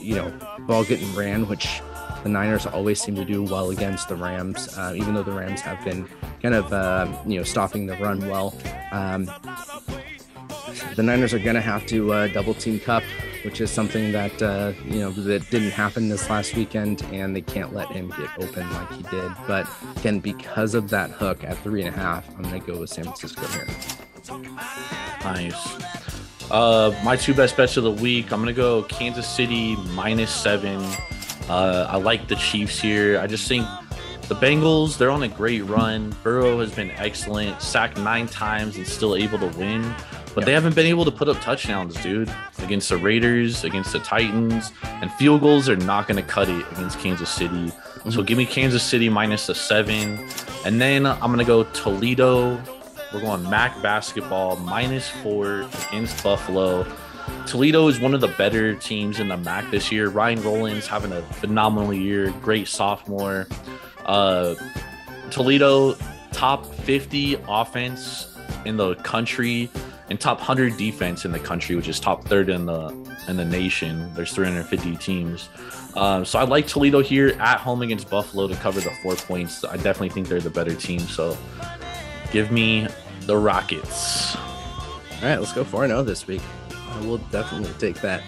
you 0.00 0.14
know, 0.14 0.32
ball 0.60 0.84
getting 0.84 1.14
ran, 1.14 1.46
which 1.46 1.82
the 2.22 2.30
Niners 2.30 2.64
always 2.64 2.98
seem 2.98 3.14
to 3.16 3.26
do 3.26 3.42
well 3.42 3.68
against 3.68 4.08
the 4.08 4.16
Rams, 4.16 4.74
uh, 4.78 4.94
even 4.96 5.12
though 5.12 5.22
the 5.22 5.32
Rams 5.32 5.60
have 5.60 5.84
been 5.84 6.08
kind 6.40 6.54
of, 6.54 6.72
uh, 6.72 7.06
you 7.26 7.36
know, 7.36 7.42
stopping 7.42 7.84
the 7.84 7.94
run 7.98 8.26
well. 8.26 8.56
Um, 8.90 9.30
the 10.96 11.02
Niners 11.02 11.34
are 11.34 11.38
going 11.38 11.56
to 11.56 11.60
have 11.60 11.84
to 11.88 12.10
uh, 12.14 12.28
double 12.28 12.54
team 12.54 12.80
Kupp, 12.80 13.02
which 13.42 13.60
is 13.60 13.70
something 13.70 14.12
that 14.12 14.42
uh, 14.42 14.72
you 14.86 15.00
know 15.00 15.10
that 15.10 15.50
didn't 15.50 15.72
happen 15.72 16.08
this 16.08 16.30
last 16.30 16.56
weekend, 16.56 17.02
and 17.12 17.36
they 17.36 17.42
can't 17.42 17.74
let 17.74 17.88
him 17.88 18.08
get 18.16 18.30
open 18.38 18.68
like 18.72 18.92
he 18.92 19.02
did. 19.02 19.30
But 19.46 19.68
again, 19.96 20.20
because 20.20 20.74
of 20.74 20.88
that 20.88 21.10
hook 21.10 21.44
at 21.44 21.58
three 21.58 21.82
and 21.82 21.94
a 21.94 21.98
half, 21.98 22.26
I'm 22.36 22.44
going 22.44 22.60
to 22.60 22.66
go 22.66 22.80
with 22.80 22.88
San 22.88 23.04
Francisco 23.04 23.46
here. 23.48 23.66
Nice. 25.22 26.03
Uh, 26.50 26.94
my 27.02 27.16
two 27.16 27.34
best 27.34 27.56
bets 27.56 27.76
of 27.76 27.84
the 27.84 27.90
week. 27.90 28.32
I'm 28.32 28.40
gonna 28.40 28.52
go 28.52 28.82
Kansas 28.84 29.26
City 29.26 29.76
minus 29.92 30.30
seven. 30.30 30.80
Uh, 31.48 31.86
I 31.88 31.96
like 31.96 32.28
the 32.28 32.36
Chiefs 32.36 32.80
here. 32.80 33.18
I 33.18 33.26
just 33.26 33.48
think 33.48 33.66
the 34.28 34.34
Bengals 34.34 34.96
they're 34.96 35.10
on 35.10 35.22
a 35.22 35.28
great 35.28 35.64
run. 35.64 36.14
Burrow 36.22 36.60
has 36.60 36.74
been 36.74 36.90
excellent, 36.92 37.60
sacked 37.60 37.98
nine 37.98 38.26
times 38.26 38.76
and 38.76 38.86
still 38.86 39.16
able 39.16 39.38
to 39.38 39.48
win. 39.58 39.94
But 40.34 40.46
they 40.46 40.52
haven't 40.52 40.74
been 40.74 40.86
able 40.86 41.04
to 41.04 41.12
put 41.12 41.28
up 41.28 41.40
touchdowns, 41.40 41.94
dude, 42.02 42.28
against 42.58 42.88
the 42.88 42.96
Raiders, 42.96 43.62
against 43.62 43.92
the 43.92 44.00
Titans, 44.00 44.72
and 44.82 45.12
field 45.12 45.42
goals 45.42 45.68
are 45.68 45.76
not 45.76 46.08
going 46.08 46.16
to 46.16 46.28
cut 46.28 46.48
it 46.48 46.66
against 46.72 46.98
Kansas 46.98 47.30
City. 47.30 47.72
So 48.10 48.20
give 48.22 48.36
me 48.36 48.44
Kansas 48.44 48.82
City 48.82 49.08
minus 49.08 49.46
the 49.46 49.54
seven, 49.54 50.28
and 50.64 50.80
then 50.80 51.06
I'm 51.06 51.20
going 51.20 51.38
to 51.38 51.44
go 51.44 51.62
Toledo 51.64 52.56
we're 53.14 53.20
going 53.20 53.48
MAC 53.48 53.80
basketball 53.80 54.56
minus 54.56 55.08
four 55.08 55.68
against 55.88 56.22
Buffalo. 56.24 56.84
Toledo 57.46 57.88
is 57.88 58.00
one 58.00 58.12
of 58.12 58.20
the 58.20 58.28
better 58.28 58.74
teams 58.74 59.20
in 59.20 59.28
the 59.28 59.36
MAC 59.36 59.70
this 59.70 59.92
year. 59.92 60.08
Ryan 60.08 60.42
Rollins 60.42 60.86
having 60.86 61.12
a 61.12 61.22
phenomenal 61.22 61.94
year, 61.94 62.32
great 62.42 62.66
sophomore. 62.66 63.46
Uh, 64.04 64.56
Toledo, 65.30 65.94
top 66.32 66.66
50 66.66 67.38
offense 67.48 68.36
in 68.64 68.76
the 68.76 68.96
country 68.96 69.70
and 70.10 70.20
top 70.20 70.38
100 70.38 70.76
defense 70.76 71.24
in 71.24 71.32
the 71.32 71.38
country, 71.38 71.76
which 71.76 71.88
is 71.88 72.00
top 72.00 72.24
third 72.24 72.48
in 72.50 72.66
the 72.66 72.88
in 73.28 73.36
the 73.36 73.44
nation. 73.44 74.12
There's 74.14 74.32
350 74.32 74.96
teams. 74.96 75.48
Um, 75.94 76.24
so 76.24 76.38
I 76.38 76.44
like 76.44 76.66
Toledo 76.66 77.00
here 77.00 77.36
at 77.38 77.58
home 77.58 77.80
against 77.80 78.10
Buffalo 78.10 78.48
to 78.48 78.54
cover 78.56 78.80
the 78.80 78.90
four 79.02 79.14
points. 79.14 79.64
I 79.64 79.76
definitely 79.76 80.10
think 80.10 80.28
they're 80.28 80.40
the 80.40 80.50
better 80.50 80.74
team. 80.74 81.00
So 81.00 81.38
give 82.32 82.50
me 82.50 82.88
the 83.26 83.36
Rockets. 83.36 84.36
All 84.36 84.42
right, 85.22 85.38
let's 85.38 85.52
go 85.52 85.64
4 85.64 85.86
0 85.86 86.02
this 86.02 86.26
week. 86.26 86.42
I 86.70 87.00
will 87.00 87.18
definitely 87.18 87.72
take 87.78 88.00
that. 88.02 88.22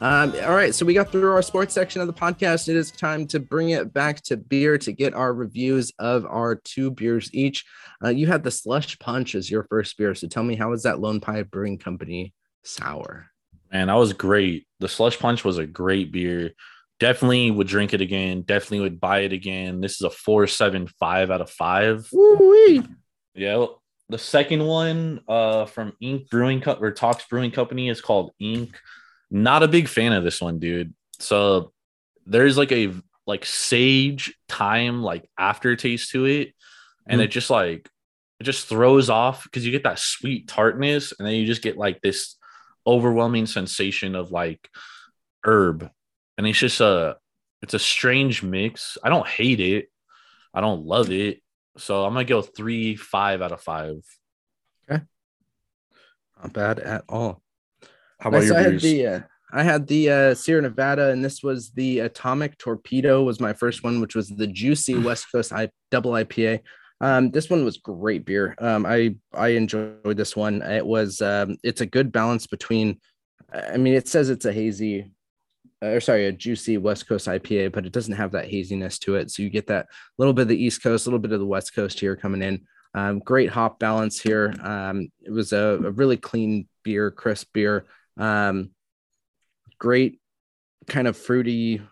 Um, 0.00 0.34
all 0.44 0.54
right, 0.54 0.74
so 0.74 0.84
we 0.84 0.92
got 0.92 1.10
through 1.10 1.32
our 1.32 1.40
sports 1.40 1.72
section 1.72 2.02
of 2.02 2.06
the 2.06 2.12
podcast. 2.12 2.68
It 2.68 2.76
is 2.76 2.90
time 2.90 3.26
to 3.28 3.40
bring 3.40 3.70
it 3.70 3.94
back 3.94 4.20
to 4.24 4.36
beer 4.36 4.76
to 4.78 4.92
get 4.92 5.14
our 5.14 5.32
reviews 5.32 5.92
of 5.98 6.26
our 6.26 6.56
two 6.56 6.90
beers 6.90 7.30
each. 7.32 7.64
Uh, 8.04 8.10
you 8.10 8.26
had 8.26 8.42
the 8.42 8.50
Slush 8.50 8.98
Punch 8.98 9.34
as 9.34 9.50
your 9.50 9.64
first 9.64 9.96
beer, 9.96 10.14
so 10.14 10.28
tell 10.28 10.42
me 10.42 10.56
how 10.56 10.70
was 10.70 10.82
that 10.82 11.00
Lone 11.00 11.20
Pine 11.20 11.44
Brewing 11.50 11.78
Company 11.78 12.34
sour? 12.64 13.30
Man, 13.72 13.86
that 13.86 13.94
was 13.94 14.12
great. 14.12 14.66
The 14.80 14.88
Slush 14.88 15.18
Punch 15.18 15.42
was 15.42 15.56
a 15.56 15.66
great 15.66 16.12
beer. 16.12 16.52
Definitely 17.00 17.50
would 17.50 17.66
drink 17.66 17.94
it 17.94 18.00
again. 18.00 18.42
Definitely 18.42 18.80
would 18.80 19.00
buy 19.00 19.20
it 19.20 19.32
again. 19.32 19.80
This 19.80 19.94
is 19.94 20.02
a 20.02 20.10
four 20.10 20.46
seven 20.46 20.86
five 20.86 21.30
out 21.30 21.40
of 21.40 21.50
five. 21.50 22.06
Woo-wee. 22.12 22.82
Yeah. 23.34 23.66
The 24.10 24.18
second 24.18 24.64
one 24.64 25.20
uh, 25.28 25.64
from 25.66 25.94
Ink 26.00 26.28
Brewing 26.30 26.60
Cup 26.60 26.82
or 26.82 26.92
Talks 26.92 27.24
Brewing 27.26 27.50
Company 27.50 27.88
is 27.88 28.00
called 28.00 28.32
Ink. 28.38 28.78
Not 29.30 29.62
a 29.62 29.68
big 29.68 29.88
fan 29.88 30.12
of 30.12 30.24
this 30.24 30.40
one, 30.40 30.58
dude. 30.58 30.94
So 31.18 31.72
there's 32.26 32.58
like 32.58 32.72
a 32.72 32.92
like 33.26 33.46
sage 33.46 34.34
time 34.48 35.02
like 35.02 35.28
aftertaste 35.38 36.10
to 36.10 36.26
it, 36.26 36.52
and 37.06 37.20
Mm. 37.20 37.24
it 37.24 37.28
just 37.28 37.48
like 37.50 37.88
it 38.40 38.44
just 38.44 38.66
throws 38.66 39.08
off 39.08 39.44
because 39.44 39.64
you 39.64 39.72
get 39.72 39.84
that 39.84 39.98
sweet 39.98 40.48
tartness, 40.48 41.12
and 41.18 41.26
then 41.26 41.34
you 41.34 41.46
just 41.46 41.62
get 41.62 41.78
like 41.78 42.00
this 42.02 42.36
overwhelming 42.86 43.46
sensation 43.46 44.14
of 44.14 44.30
like 44.30 44.68
herb, 45.44 45.88
and 46.36 46.46
it's 46.46 46.58
just 46.58 46.80
a 46.80 47.16
it's 47.62 47.74
a 47.74 47.78
strange 47.78 48.42
mix. 48.42 48.98
I 49.02 49.08
don't 49.08 49.26
hate 49.26 49.60
it, 49.60 49.88
I 50.52 50.60
don't 50.60 50.84
love 50.84 51.10
it, 51.10 51.40
so 51.76 52.04
I'm 52.04 52.12
gonna 52.12 52.24
go 52.24 52.42
three 52.42 52.96
five 52.96 53.42
out 53.42 53.52
of 53.52 53.60
five. 53.60 53.96
Okay, 54.90 55.02
Not 56.42 56.52
bad 56.52 56.78
at 56.80 57.04
all. 57.08 57.42
How 58.20 58.28
about 58.30 58.38
Nice. 58.38 58.48
your 58.48 58.56
I 58.56 58.62
had 58.62 58.70
beers? 58.70 58.82
the 58.82 59.06
uh, 59.06 59.20
I 59.52 59.62
had 59.62 59.86
the 59.86 60.10
uh, 60.10 60.34
Sierra 60.34 60.62
Nevada, 60.62 61.10
and 61.10 61.24
this 61.24 61.42
was 61.42 61.70
the 61.70 62.00
Atomic 62.00 62.58
Torpedo 62.58 63.22
was 63.22 63.40
my 63.40 63.52
first 63.52 63.84
one, 63.84 64.00
which 64.00 64.14
was 64.16 64.28
the 64.28 64.46
juicy 64.48 64.94
West 64.96 65.26
Coast 65.30 65.52
I 65.52 65.68
double 65.90 66.12
IPA. 66.12 66.60
Um, 67.00 67.30
this 67.30 67.50
one 67.50 67.64
was 67.64 67.78
great 67.78 68.24
beer. 68.24 68.54
Um, 68.58 68.86
I 68.86 69.16
I 69.32 69.48
enjoyed 69.48 70.16
this 70.16 70.34
one. 70.36 70.62
It 70.62 70.84
was 70.84 71.20
um, 71.20 71.56
it's 71.62 71.80
a 71.80 71.86
good 71.86 72.10
balance 72.12 72.46
between. 72.46 73.00
I 73.52 73.76
mean, 73.76 73.94
it 73.94 74.08
says 74.08 74.30
it's 74.30 74.46
a 74.46 74.52
hazy, 74.52 75.12
or 75.82 76.00
sorry, 76.00 76.26
a 76.26 76.32
juicy 76.32 76.78
West 76.78 77.08
Coast 77.08 77.26
IPA, 77.26 77.72
but 77.72 77.86
it 77.86 77.92
doesn't 77.92 78.14
have 78.14 78.32
that 78.32 78.48
haziness 78.48 78.98
to 79.00 79.16
it. 79.16 79.30
So 79.30 79.42
you 79.42 79.50
get 79.50 79.66
that 79.68 79.86
little 80.18 80.32
bit 80.32 80.42
of 80.42 80.48
the 80.48 80.62
East 80.62 80.82
Coast, 80.82 81.06
a 81.06 81.08
little 81.08 81.18
bit 81.18 81.32
of 81.32 81.40
the 81.40 81.46
West 81.46 81.74
Coast 81.74 82.00
here 82.00 82.16
coming 82.16 82.42
in. 82.42 82.66
Um, 82.94 83.18
great 83.18 83.50
hop 83.50 83.78
balance 83.78 84.20
here. 84.20 84.54
Um, 84.62 85.08
it 85.20 85.30
was 85.30 85.52
a, 85.52 85.80
a 85.84 85.90
really 85.90 86.16
clean 86.16 86.68
beer, 86.84 87.10
crisp 87.10 87.48
beer. 87.52 87.86
Um, 88.16 88.70
great 89.78 90.20
kind 90.86 91.08
of 91.08 91.16
fruity, 91.16 91.82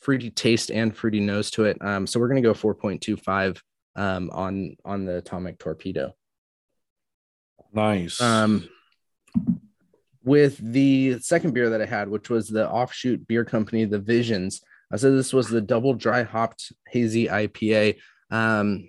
fruity 0.00 0.30
taste 0.30 0.70
and 0.70 0.96
fruity 0.96 1.20
nose 1.20 1.50
to 1.52 1.64
it. 1.64 1.78
Um, 1.80 2.06
so 2.06 2.20
we're 2.20 2.28
gonna 2.28 2.42
go 2.42 2.54
4.25 2.54 3.60
um, 3.96 4.30
on 4.32 4.76
on 4.84 5.04
the 5.04 5.18
Atomic 5.18 5.58
Torpedo. 5.58 6.14
Nice. 7.72 8.20
Um, 8.20 8.68
with 10.24 10.58
the 10.58 11.18
second 11.20 11.54
beer 11.54 11.70
that 11.70 11.82
I 11.82 11.86
had, 11.86 12.08
which 12.08 12.30
was 12.30 12.48
the 12.48 12.68
offshoot 12.68 13.26
beer 13.26 13.44
company, 13.44 13.84
the 13.84 13.98
Visions. 13.98 14.62
I 14.92 14.96
said 14.96 15.12
this 15.12 15.32
was 15.32 15.48
the 15.48 15.60
double 15.60 15.94
dry 15.94 16.22
hopped 16.22 16.72
hazy 16.88 17.26
IPA. 17.26 17.96
Um, 18.30 18.88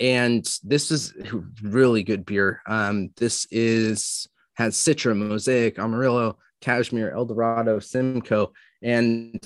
and 0.00 0.44
this 0.62 0.90
is 0.90 1.14
really 1.62 2.02
good 2.02 2.24
beer. 2.26 2.60
Um, 2.66 3.10
this 3.16 3.46
is 3.50 4.28
has 4.54 4.76
Citra, 4.76 5.16
Mosaic, 5.16 5.78
Amarillo, 5.78 6.38
Cashmere, 6.60 7.12
Eldorado, 7.12 7.78
Simcoe, 7.80 8.52
and 8.82 9.40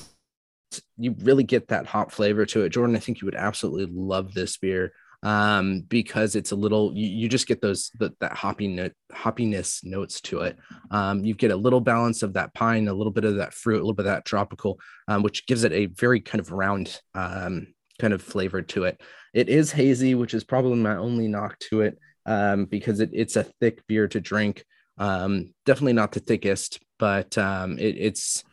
you 0.99 1.15
really 1.21 1.45
get 1.45 1.69
that 1.69 1.87
hop 1.87 2.13
flavor 2.13 2.45
to 2.47 2.63
it. 2.63 2.71
Jordan, 2.71 2.95
I 2.95 2.99
think 2.99 3.21
you 3.21 3.27
would 3.27 3.35
absolutely 3.35 3.87
love 3.91 4.35
this 4.35 4.57
beer 4.59 4.93
um, 5.23 5.81
because 5.89 6.37
it's 6.37 6.53
a 6.53 6.57
little 6.57 6.93
you, 6.95 7.09
you 7.09 7.29
just 7.29 7.49
get 7.49 7.61
those 7.61 7.91
that 7.99 8.19
that 8.21 8.33
hoppy 8.33 8.69
note 8.69 8.93
hoppiness 9.13 9.85
notes 9.85 10.21
to 10.23 10.41
it. 10.41 10.57
Um, 10.91 11.25
you 11.25 11.35
get 11.35 11.51
a 11.51 11.57
little 11.57 11.81
balance 11.81 12.23
of 12.23 12.35
that 12.35 12.55
pine, 12.55 12.89
a 12.89 12.95
little 12.95 13.13
bit 13.13 13.25
of 13.25 13.37
that 13.37 13.55
fruit, 13.55 13.77
a 13.77 13.85
little 13.85 13.95
bit 13.95 14.07
of 14.07 14.13
that 14.13 14.25
tropical, 14.25 14.79
um, 15.09 15.23
which 15.23 15.47
gives 15.47 15.65
it 15.65 15.73
a 15.73 15.87
very 15.87 16.21
kind 16.21 16.41
of 16.41 16.53
round 16.53 17.01
um, 17.15 17.69
kind 17.99 18.13
of 18.13 18.23
flavor 18.23 18.63
to 18.63 18.85
it. 18.85 19.01
It 19.35 19.49
is 19.49 19.73
hazy, 19.73 20.15
which 20.15 20.35
is 20.35 20.45
probably 20.45 20.79
my 20.79 20.97
only 20.97 21.29
knock 21.29 21.59
to 21.71 21.83
it 21.83 21.99
um, 22.27 22.67
because 22.67 23.01
it, 23.01 23.11
it's 23.13 23.37
a 23.37 23.45
thick 23.61 23.85
beer 23.87 24.07
to 24.09 24.21
drink. 24.21 24.65
Um, 24.99 25.53
definitely 25.67 25.95
not 25.95 26.13
the 26.13 26.21
thickest, 26.21 26.81
but 26.99 27.37
um, 27.39 27.79
it, 27.79 27.97
it's 27.99 28.45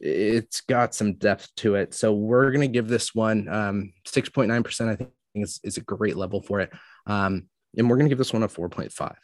it's 0.00 0.62
got 0.62 0.94
some 0.94 1.14
depth 1.14 1.48
to 1.56 1.74
it. 1.74 1.92
So 1.92 2.14
we're 2.14 2.50
gonna 2.50 2.66
give 2.68 2.88
this 2.88 3.14
one 3.14 3.48
um, 3.48 3.92
6.9%. 4.06 4.88
I 4.88 4.96
think 4.96 5.10
is, 5.34 5.60
is 5.62 5.76
a 5.76 5.82
great 5.82 6.16
level 6.16 6.42
for 6.42 6.60
it. 6.60 6.72
Um, 7.06 7.48
and 7.76 7.88
we're 7.88 7.96
gonna 7.96 8.08
give 8.08 8.18
this 8.18 8.32
one 8.32 8.42
a 8.42 8.48
4.5. 8.48 9.16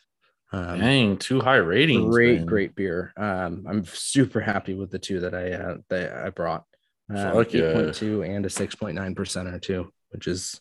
Um, 0.50 0.80
Dang, 0.80 1.16
two 1.18 1.40
high 1.40 1.56
ratings. 1.56 2.14
great, 2.14 2.38
man. 2.38 2.46
great 2.46 2.74
beer. 2.74 3.12
Um, 3.16 3.66
I'm 3.68 3.84
super 3.84 4.40
happy 4.40 4.74
with 4.74 4.90
the 4.90 4.98
two 4.98 5.20
that 5.20 5.34
I 5.34 5.52
uh, 5.52 5.76
that 5.90 6.24
I 6.24 6.30
brought. 6.30 6.64
Um, 7.10 7.32
Fuck 7.34 7.52
yeah. 7.52 7.72
8.2 7.72 8.28
and 8.36 8.46
a 8.46 8.48
6.9 8.48 9.16
percent 9.16 9.48
or 9.48 9.58
two, 9.58 9.92
which 10.10 10.26
is 10.26 10.60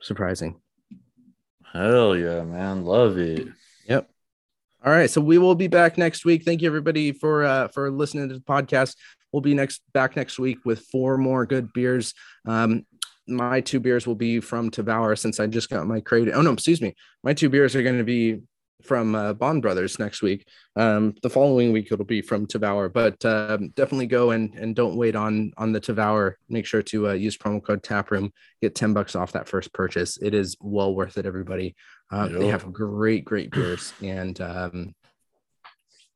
surprising. 0.00 0.60
Hell 1.72 2.16
yeah, 2.16 2.42
man. 2.42 2.84
Love 2.84 3.18
it. 3.18 3.46
Yep. 3.86 4.10
All 4.84 4.92
right, 4.92 5.10
so 5.10 5.20
we 5.20 5.38
will 5.38 5.54
be 5.54 5.68
back 5.68 5.98
next 5.98 6.24
week. 6.24 6.42
Thank 6.44 6.62
you 6.62 6.66
everybody 6.68 7.12
for 7.12 7.44
uh, 7.44 7.68
for 7.68 7.90
listening 7.90 8.28
to 8.30 8.34
the 8.34 8.40
podcast. 8.40 8.96
We'll 9.30 9.42
be 9.42 9.54
next 9.54 9.82
back 9.92 10.16
next 10.16 10.38
week 10.38 10.64
with 10.64 10.80
four 10.90 11.18
more 11.18 11.46
good 11.46 11.72
beers. 11.72 12.14
Um, 12.46 12.84
my 13.30 13.60
two 13.60 13.80
beers 13.80 14.06
will 14.06 14.14
be 14.16 14.40
from 14.40 14.70
Tavour 14.70 15.16
since 15.18 15.40
I 15.40 15.46
just 15.46 15.70
got 15.70 15.86
my 15.86 16.00
crate. 16.00 16.28
Oh 16.32 16.42
no, 16.42 16.52
excuse 16.52 16.80
me. 16.82 16.94
My 17.22 17.32
two 17.32 17.48
beers 17.48 17.74
are 17.76 17.82
going 17.82 17.98
to 17.98 18.04
be 18.04 18.40
from 18.82 19.14
uh, 19.14 19.34
Bond 19.34 19.60
Brothers 19.60 19.98
next 19.98 20.22
week. 20.22 20.46
Um, 20.74 21.14
the 21.22 21.28
following 21.30 21.70
week 21.70 21.92
it'll 21.92 22.04
be 22.04 22.22
from 22.22 22.46
Tavour, 22.46 22.90
but 22.92 23.22
um, 23.24 23.68
definitely 23.70 24.06
go 24.06 24.30
and 24.30 24.54
and 24.54 24.74
don't 24.74 24.96
wait 24.96 25.14
on 25.16 25.52
on 25.56 25.72
the 25.72 25.80
Tavour. 25.80 26.34
Make 26.48 26.66
sure 26.66 26.82
to 26.82 27.10
uh, 27.10 27.12
use 27.12 27.36
promo 27.36 27.62
code 27.62 27.82
Taproom. 27.82 28.32
Get 28.62 28.74
ten 28.74 28.92
bucks 28.94 29.14
off 29.14 29.32
that 29.32 29.48
first 29.48 29.72
purchase. 29.72 30.18
It 30.20 30.34
is 30.34 30.56
well 30.60 30.94
worth 30.94 31.18
it, 31.18 31.26
everybody. 31.26 31.74
Uh, 32.10 32.28
They 32.28 32.48
have 32.48 32.72
great, 32.72 33.24
great 33.24 33.50
beers, 33.50 33.92
and 34.02 34.40
um, 34.40 34.94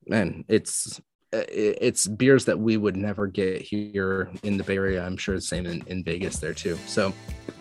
man, 0.06 0.44
it's 0.48 0.98
it- 0.98 1.04
Uh, 1.34 1.44
it's 1.48 2.06
beers 2.06 2.44
that 2.44 2.56
we 2.58 2.76
would 2.76 2.96
never 2.96 3.26
get 3.26 3.60
here 3.60 4.30
in 4.44 4.56
the 4.56 4.62
Bay 4.62 4.76
Area. 4.76 5.04
I'm 5.04 5.16
sure 5.16 5.34
the 5.34 5.40
same 5.40 5.66
in, 5.66 5.82
in 5.88 6.04
Vegas 6.04 6.38
there 6.38 6.54
too. 6.54 6.78
So 6.86 7.12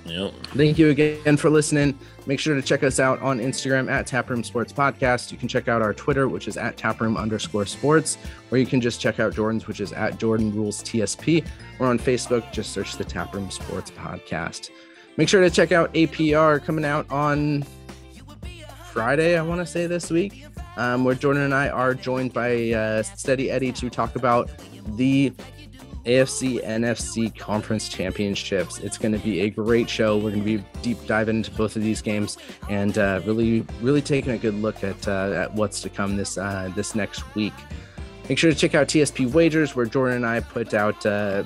Yep. 0.06 0.34
thank 0.56 0.78
you 0.78 0.90
again 0.90 1.38
for 1.38 1.50
listening. 1.50 1.98
Make 2.28 2.40
sure 2.40 2.56
to 2.56 2.62
check 2.62 2.84
us 2.84 3.00
out 3.00 3.22
on 3.22 3.40
Instagram 3.40 3.90
at 3.90 4.06
Taproom 4.06 4.44
Sports 4.44 4.74
Podcast. 4.74 5.32
You 5.32 5.38
can 5.38 5.48
check 5.48 5.68
out 5.70 5.82
our 5.82 5.94
Twitter, 5.94 6.28
which 6.28 6.48
is 6.48 6.58
at 6.58 6.78
Taproom 6.78 7.18
underscore 7.18 7.66
sports, 7.66 8.18
or 8.52 8.58
you 8.58 8.66
can 8.66 8.82
just 8.82 9.00
check 9.02 9.20
out 9.20 9.34
Jordan's, 9.34 9.66
which 9.66 9.80
is 9.80 9.94
at 9.94 10.20
Jordan 10.20 10.54
Rules 10.54 10.84
TSP. 10.84 11.46
Or 11.80 11.88
on 11.88 11.98
Facebook, 11.98 12.52
just 12.52 12.74
search 12.74 12.98
the 12.98 13.06
Taproom 13.06 13.50
Sports 13.50 13.92
Podcast. 13.92 14.70
Make 15.18 15.30
sure 15.30 15.42
to 15.42 15.50
check 15.50 15.72
out 15.72 15.92
APR 15.94 16.64
coming 16.64 16.86
out 16.86 17.10
on 17.10 17.66
Friday, 18.92 19.38
I 19.38 19.42
want 19.42 19.60
to 19.60 19.66
say 19.66 19.88
this 19.88 20.12
week, 20.12 20.46
um, 20.78 21.04
where 21.04 21.16
Jordan 21.16 21.44
and 21.44 21.54
I 21.54 21.70
are 21.70 21.94
joined 21.94 22.34
by 22.34 22.72
uh, 22.72 23.04
Steady 23.04 23.52
Eddie 23.52 23.72
to 23.74 23.90
talk 23.90 24.16
about 24.16 24.50
the 24.96 25.34
AFC 26.06 26.64
NFC 26.66 27.36
Conference 27.38 27.88
Championships. 27.88 28.80
It's 28.80 28.98
going 28.98 29.14
to 29.14 29.20
be 29.20 29.42
a 29.42 29.50
great 29.50 29.90
show. 29.90 30.18
We're 30.18 30.32
going 30.32 30.44
to 30.44 30.58
be 30.58 30.66
deep 30.82 30.98
diving 31.06 31.38
into 31.38 31.52
both 31.52 31.76
of 31.76 31.82
these 31.82 32.02
games 32.02 32.38
and 32.70 32.98
uh, 32.98 33.22
really, 33.26 33.66
really 33.82 34.02
taking 34.02 34.34
a 34.34 34.38
good 34.38 34.56
look 34.56 34.84
at 34.84 35.08
uh, 35.08 35.32
at 35.34 35.54
what's 35.54 35.82
to 35.82 35.90
come 35.90 36.18
this 36.18 36.38
uh, 36.38 36.72
this 36.76 36.94
next 36.96 37.36
week. 37.36 37.54
Make 38.28 38.38
sure 38.38 38.52
to 38.52 38.58
check 38.58 38.76
out 38.76 38.88
TSP 38.88 39.32
Wagers, 39.32 39.76
where 39.76 39.86
Jordan 39.86 40.18
and 40.18 40.26
I 40.26 40.42
put 40.42 40.74
out 40.74 41.06
uh, 41.06 41.44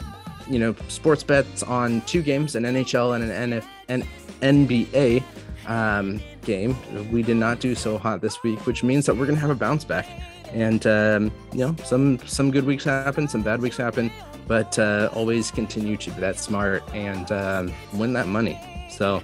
you 0.49 0.59
know 0.59 0.75
sports 0.87 1.23
bets 1.23 1.61
on 1.61 2.01
two 2.01 2.23
games, 2.23 2.55
an 2.55 2.63
NHL 2.63 3.15
and 3.15 3.29
an 3.29 3.51
NF- 3.51 3.67
an 3.89 4.03
NBA 4.41 5.23
um, 5.67 6.19
game. 6.47 6.75
We 7.11 7.21
did 7.21 7.37
not 7.37 7.59
do 7.59 7.75
so 7.75 7.99
hot 7.99 8.21
this 8.21 8.41
week, 8.41 8.65
which 8.65 8.83
means 8.83 9.05
that 9.05 9.13
we're 9.13 9.27
going 9.27 9.35
to 9.35 9.41
have 9.41 9.51
a 9.51 9.55
bounce 9.55 9.83
back. 9.83 10.07
And 10.53 10.87
um, 10.87 11.31
you 11.51 11.59
know, 11.59 11.75
some 11.83 12.17
some 12.25 12.49
good 12.49 12.65
weeks 12.65 12.85
happen, 12.85 13.27
some 13.27 13.43
bad 13.43 13.61
weeks 13.61 13.77
happen, 13.77 14.11
but 14.47 14.79
uh, 14.79 15.09
always 15.13 15.51
continue 15.51 15.97
to 15.97 16.09
be 16.09 16.21
that 16.21 16.39
smart 16.39 16.81
and 16.95 17.31
um, 17.31 17.73
win 17.93 18.13
that 18.13 18.27
money. 18.27 18.57
So 18.89 19.21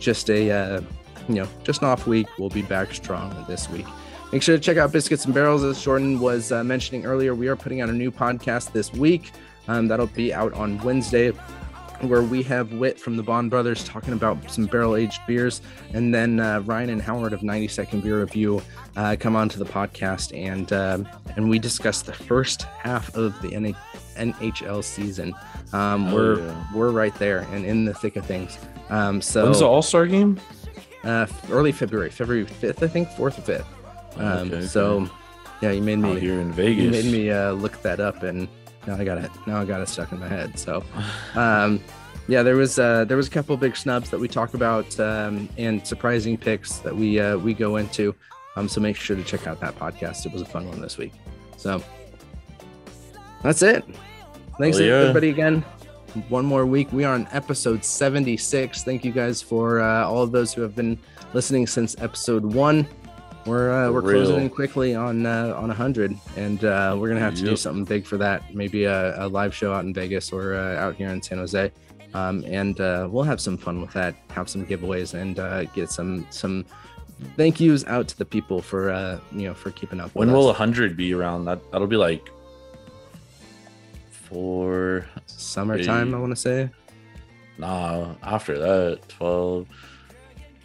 just 0.00 0.30
a 0.30 0.50
uh, 0.50 0.80
you 1.28 1.34
know 1.36 1.48
just 1.62 1.82
an 1.82 1.88
off 1.88 2.06
week. 2.06 2.26
We'll 2.38 2.48
be 2.48 2.62
back 2.62 2.94
strong 2.94 3.44
this 3.46 3.68
week. 3.68 3.86
Make 4.32 4.42
sure 4.42 4.56
to 4.56 4.62
check 4.62 4.76
out 4.76 4.90
Biscuits 4.90 5.26
and 5.26 5.34
Barrels. 5.34 5.62
As 5.64 5.82
Jordan 5.82 6.18
was 6.18 6.50
uh, 6.50 6.64
mentioning 6.64 7.06
earlier, 7.06 7.34
we 7.34 7.48
are 7.48 7.56
putting 7.56 7.80
out 7.80 7.88
a 7.88 7.92
new 7.92 8.10
podcast 8.10 8.72
this 8.72 8.92
week. 8.92 9.32
Um, 9.68 9.86
that'll 9.86 10.06
be 10.06 10.32
out 10.32 10.54
on 10.54 10.78
Wednesday, 10.78 11.32
where 12.02 12.22
we 12.22 12.42
have 12.44 12.72
Wit 12.74 12.98
from 13.00 13.16
the 13.16 13.22
Bond 13.22 13.50
Brothers 13.50 13.82
talking 13.84 14.12
about 14.12 14.50
some 14.50 14.66
barrel 14.66 14.94
aged 14.96 15.20
beers. 15.26 15.60
And 15.92 16.14
then 16.14 16.38
uh, 16.40 16.60
Ryan 16.60 16.90
and 16.90 17.02
Howard 17.02 17.32
of 17.32 17.42
90 17.42 17.68
Second 17.68 18.02
Beer 18.02 18.20
Review 18.20 18.62
uh, 18.96 19.16
come 19.18 19.34
onto 19.36 19.58
the 19.58 19.64
podcast 19.64 20.36
and 20.36 20.72
uh, 20.72 20.98
and 21.36 21.48
we 21.50 21.58
discuss 21.58 22.02
the 22.02 22.12
first 22.12 22.62
half 22.62 23.14
of 23.16 23.40
the 23.42 23.54
N- 23.54 23.76
NHL 24.16 24.82
season. 24.84 25.34
Um, 25.72 26.08
Oh, 26.08 26.14
we're 26.14 26.40
yeah. 26.40 26.64
we're 26.74 26.90
right 26.90 27.14
there 27.16 27.40
and 27.52 27.64
in 27.64 27.84
the 27.84 27.94
thick 27.94 28.16
of 28.16 28.24
things. 28.26 28.58
Um, 28.90 29.20
so 29.20 29.44
When's 29.44 29.58
the 29.60 29.66
All 29.66 29.82
Star 29.82 30.06
game? 30.06 30.38
uh, 31.04 31.26
early 31.50 31.72
February, 31.72 32.10
February 32.10 32.44
5th, 32.46 32.82
I 32.82 32.88
think, 32.88 33.08
4th 33.10 33.20
or 33.20 33.30
5th. 33.30 33.64
Um, 34.20 34.48
Okay, 34.52 34.66
so, 34.66 35.00
okay. 35.02 35.12
yeah, 35.62 35.70
you 35.72 35.80
made 35.82 35.98
me 36.00 36.18
here 36.18 36.40
in 36.40 36.48
you 36.48 36.52
Vegas. 36.54 37.04
made 37.04 37.12
me 37.12 37.30
uh, 37.30 37.52
look 37.52 37.80
that 37.82 38.00
up, 38.00 38.22
and 38.24 38.48
now 38.88 38.96
I 38.96 39.04
got 39.04 39.18
it. 39.18 39.30
Now 39.46 39.60
I 39.60 39.64
got 39.66 39.82
it 39.82 39.88
stuck 39.88 40.12
in 40.12 40.18
my 40.18 40.28
head. 40.28 40.58
So, 40.58 40.82
um, 41.34 41.80
yeah, 42.26 42.42
there 42.42 42.56
was 42.56 42.78
uh, 42.78 43.04
there 43.04 43.18
was 43.18 43.28
a 43.28 43.30
couple 43.30 43.56
big 43.58 43.76
snubs 43.76 44.08
that 44.10 44.18
we 44.18 44.28
talk 44.28 44.54
about, 44.54 44.98
um, 44.98 45.48
and 45.58 45.86
surprising 45.86 46.38
picks 46.38 46.78
that 46.78 46.96
we 46.96 47.20
uh, 47.20 47.36
we 47.36 47.52
go 47.52 47.76
into. 47.76 48.14
Um, 48.56 48.66
so 48.66 48.80
make 48.80 48.96
sure 48.96 49.14
to 49.14 49.22
check 49.22 49.46
out 49.46 49.60
that 49.60 49.78
podcast. 49.78 50.24
It 50.24 50.32
was 50.32 50.42
a 50.42 50.46
fun 50.46 50.66
one 50.68 50.80
this 50.80 50.96
week. 50.96 51.12
So 51.58 51.82
that's 53.42 53.62
it. 53.62 53.84
Thanks 54.58 54.80
yeah. 54.80 54.86
everybody 54.86 55.28
again. 55.28 55.64
One 56.28 56.46
more 56.46 56.64
week. 56.64 56.90
We 56.90 57.04
are 57.04 57.14
on 57.14 57.28
episode 57.30 57.84
76. 57.84 58.82
Thank 58.82 59.04
you 59.04 59.12
guys 59.12 59.42
for 59.42 59.80
uh, 59.80 60.06
all 60.06 60.22
of 60.22 60.32
those 60.32 60.54
who 60.54 60.62
have 60.62 60.74
been 60.74 60.98
listening 61.34 61.66
since 61.66 61.94
episode 62.00 62.44
one. 62.44 62.88
We're 63.46 63.72
uh, 63.72 63.90
we're 63.90 64.00
Real. 64.02 64.24
closing 64.24 64.42
in 64.42 64.50
quickly 64.50 64.94
on 64.94 65.24
uh, 65.24 65.54
on 65.56 65.68
100, 65.68 66.14
and 66.36 66.62
uh, 66.64 66.96
we're 66.98 67.08
gonna 67.08 67.20
have 67.20 67.34
to 67.36 67.42
do 67.42 67.56
something 67.56 67.84
big 67.84 68.04
for 68.04 68.16
that. 68.18 68.54
Maybe 68.54 68.84
a, 68.84 69.24
a 69.24 69.26
live 69.28 69.54
show 69.54 69.72
out 69.72 69.84
in 69.84 69.94
Vegas 69.94 70.32
or 70.32 70.54
uh, 70.54 70.76
out 70.76 70.96
here 70.96 71.08
in 71.08 71.22
San 71.22 71.38
Jose, 71.38 71.72
um, 72.14 72.44
and 72.46 72.78
uh, 72.80 73.08
we'll 73.10 73.24
have 73.24 73.40
some 73.40 73.56
fun 73.56 73.80
with 73.80 73.92
that. 73.92 74.14
Have 74.30 74.48
some 74.50 74.66
giveaways 74.66 75.14
and 75.14 75.38
uh, 75.38 75.64
get 75.64 75.90
some 75.90 76.26
some 76.30 76.66
thank 77.36 77.58
yous 77.58 77.84
out 77.86 78.06
to 78.08 78.18
the 78.18 78.24
people 78.24 78.60
for 78.60 78.90
uh, 78.90 79.18
you 79.32 79.48
know 79.48 79.54
for 79.54 79.70
keeping 79.70 79.98
up. 80.00 80.14
When 80.14 80.30
will 80.30 80.52
hundred 80.52 80.96
be 80.96 81.14
around? 81.14 81.46
That 81.46 81.58
that'll 81.72 81.86
be 81.86 81.96
like 81.96 82.28
for 84.10 85.06
summertime? 85.26 86.14
I 86.14 86.18
want 86.18 86.32
to 86.32 86.36
say. 86.36 86.70
Nah, 87.56 88.14
after 88.22 88.58
that, 88.58 89.08
twelve. 89.08 89.66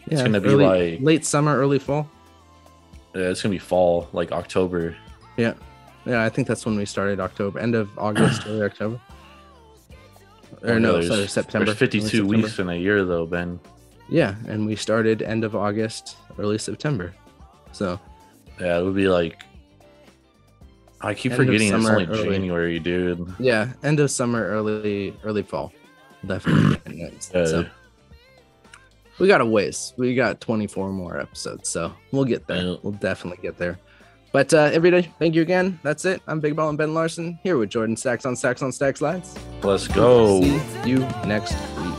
Yeah, 0.08 0.16
it's 0.16 0.22
gonna 0.24 0.42
be 0.42 0.50
like- 0.50 1.00
late 1.02 1.26
summer, 1.26 1.58
early 1.58 1.80
fall. 1.80 2.10
Yeah, 3.16 3.30
it's 3.30 3.42
gonna 3.42 3.52
be 3.54 3.60
fall, 3.60 4.08
like 4.14 4.32
October. 4.32 4.96
Yeah, 5.38 5.54
yeah. 6.06 6.24
I 6.24 6.30
think 6.30 6.48
that's 6.48 6.66
when 6.66 6.76
we 6.76 6.86
started. 6.86 7.20
October, 7.20 7.60
end 7.60 7.76
of 7.76 7.90
August, 7.98 8.44
early 8.48 8.64
October. 8.64 9.00
Oh, 10.64 10.68
or 10.70 10.74
Oh, 10.74 10.80
no, 10.80 10.94
there's- 10.94 11.08
sorry, 11.08 11.28
September. 11.28 11.66
There's 11.66 11.78
52 11.78 12.08
September. 12.08 12.28
weeks 12.38 12.60
in 12.60 12.70
a 12.70 12.76
year, 12.76 13.04
though, 13.06 13.26
Ben. 13.26 13.60
Yeah, 14.10 14.36
and 14.48 14.66
we 14.66 14.76
started 14.76 15.22
end 15.22 15.44
of 15.44 15.56
August, 15.56 16.18
early 16.38 16.58
September. 16.58 17.14
So 17.72 18.00
Yeah, 18.60 18.80
it 18.80 18.84
would 18.84 18.96
be 18.96 19.08
like. 19.08 19.42
I 21.02 21.14
keep 21.14 21.34
forgetting 21.34 21.62
it's 21.64 21.72
summer, 21.72 21.92
only 22.00 22.06
early. 22.06 22.30
January, 22.30 22.80
dude. 22.80 23.28
yeah, 23.38 23.74
end 23.84 24.00
of 24.00 24.10
summer, 24.10 24.48
early 24.48 25.14
early 25.24 25.44
fall. 25.44 25.72
Definitely. 26.26 26.80
Yeah. 27.34 27.46
So 27.46 27.66
we 29.20 29.28
got 29.28 29.42
a 29.42 29.46
ways. 29.46 29.94
We 29.98 30.16
got 30.16 30.42
24 30.42 30.92
more 30.92 31.20
episodes, 31.20 31.70
so 31.70 31.94
we'll 32.12 32.26
get 32.26 32.48
there. 32.48 32.78
We'll 32.82 32.94
definitely 32.94 33.42
get 33.42 33.58
there. 33.58 33.80
But 34.32 34.52
uh, 34.54 34.72
everybody, 34.74 35.12
thank 35.20 35.36
you 35.36 35.44
again. 35.44 35.80
That's 35.84 36.06
it. 36.06 36.22
I'm 36.28 36.40
Big 36.40 36.56
Ball 36.56 36.70
and 36.70 36.78
Ben 36.78 36.96
Larson 36.96 37.38
here 37.44 37.58
with 37.58 37.70
Jordan 37.70 37.96
Stacks 37.96 38.26
on 38.26 38.36
Stacks 38.36 38.64
on 38.64 38.72
Stacks 38.72 39.00
Lights. 39.00 39.38
Let's 39.62 39.88
go. 39.88 40.42
See 40.42 40.90
you 40.90 41.00
next 41.28 41.56
week. 41.78 41.94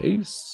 Peace. 0.00 0.53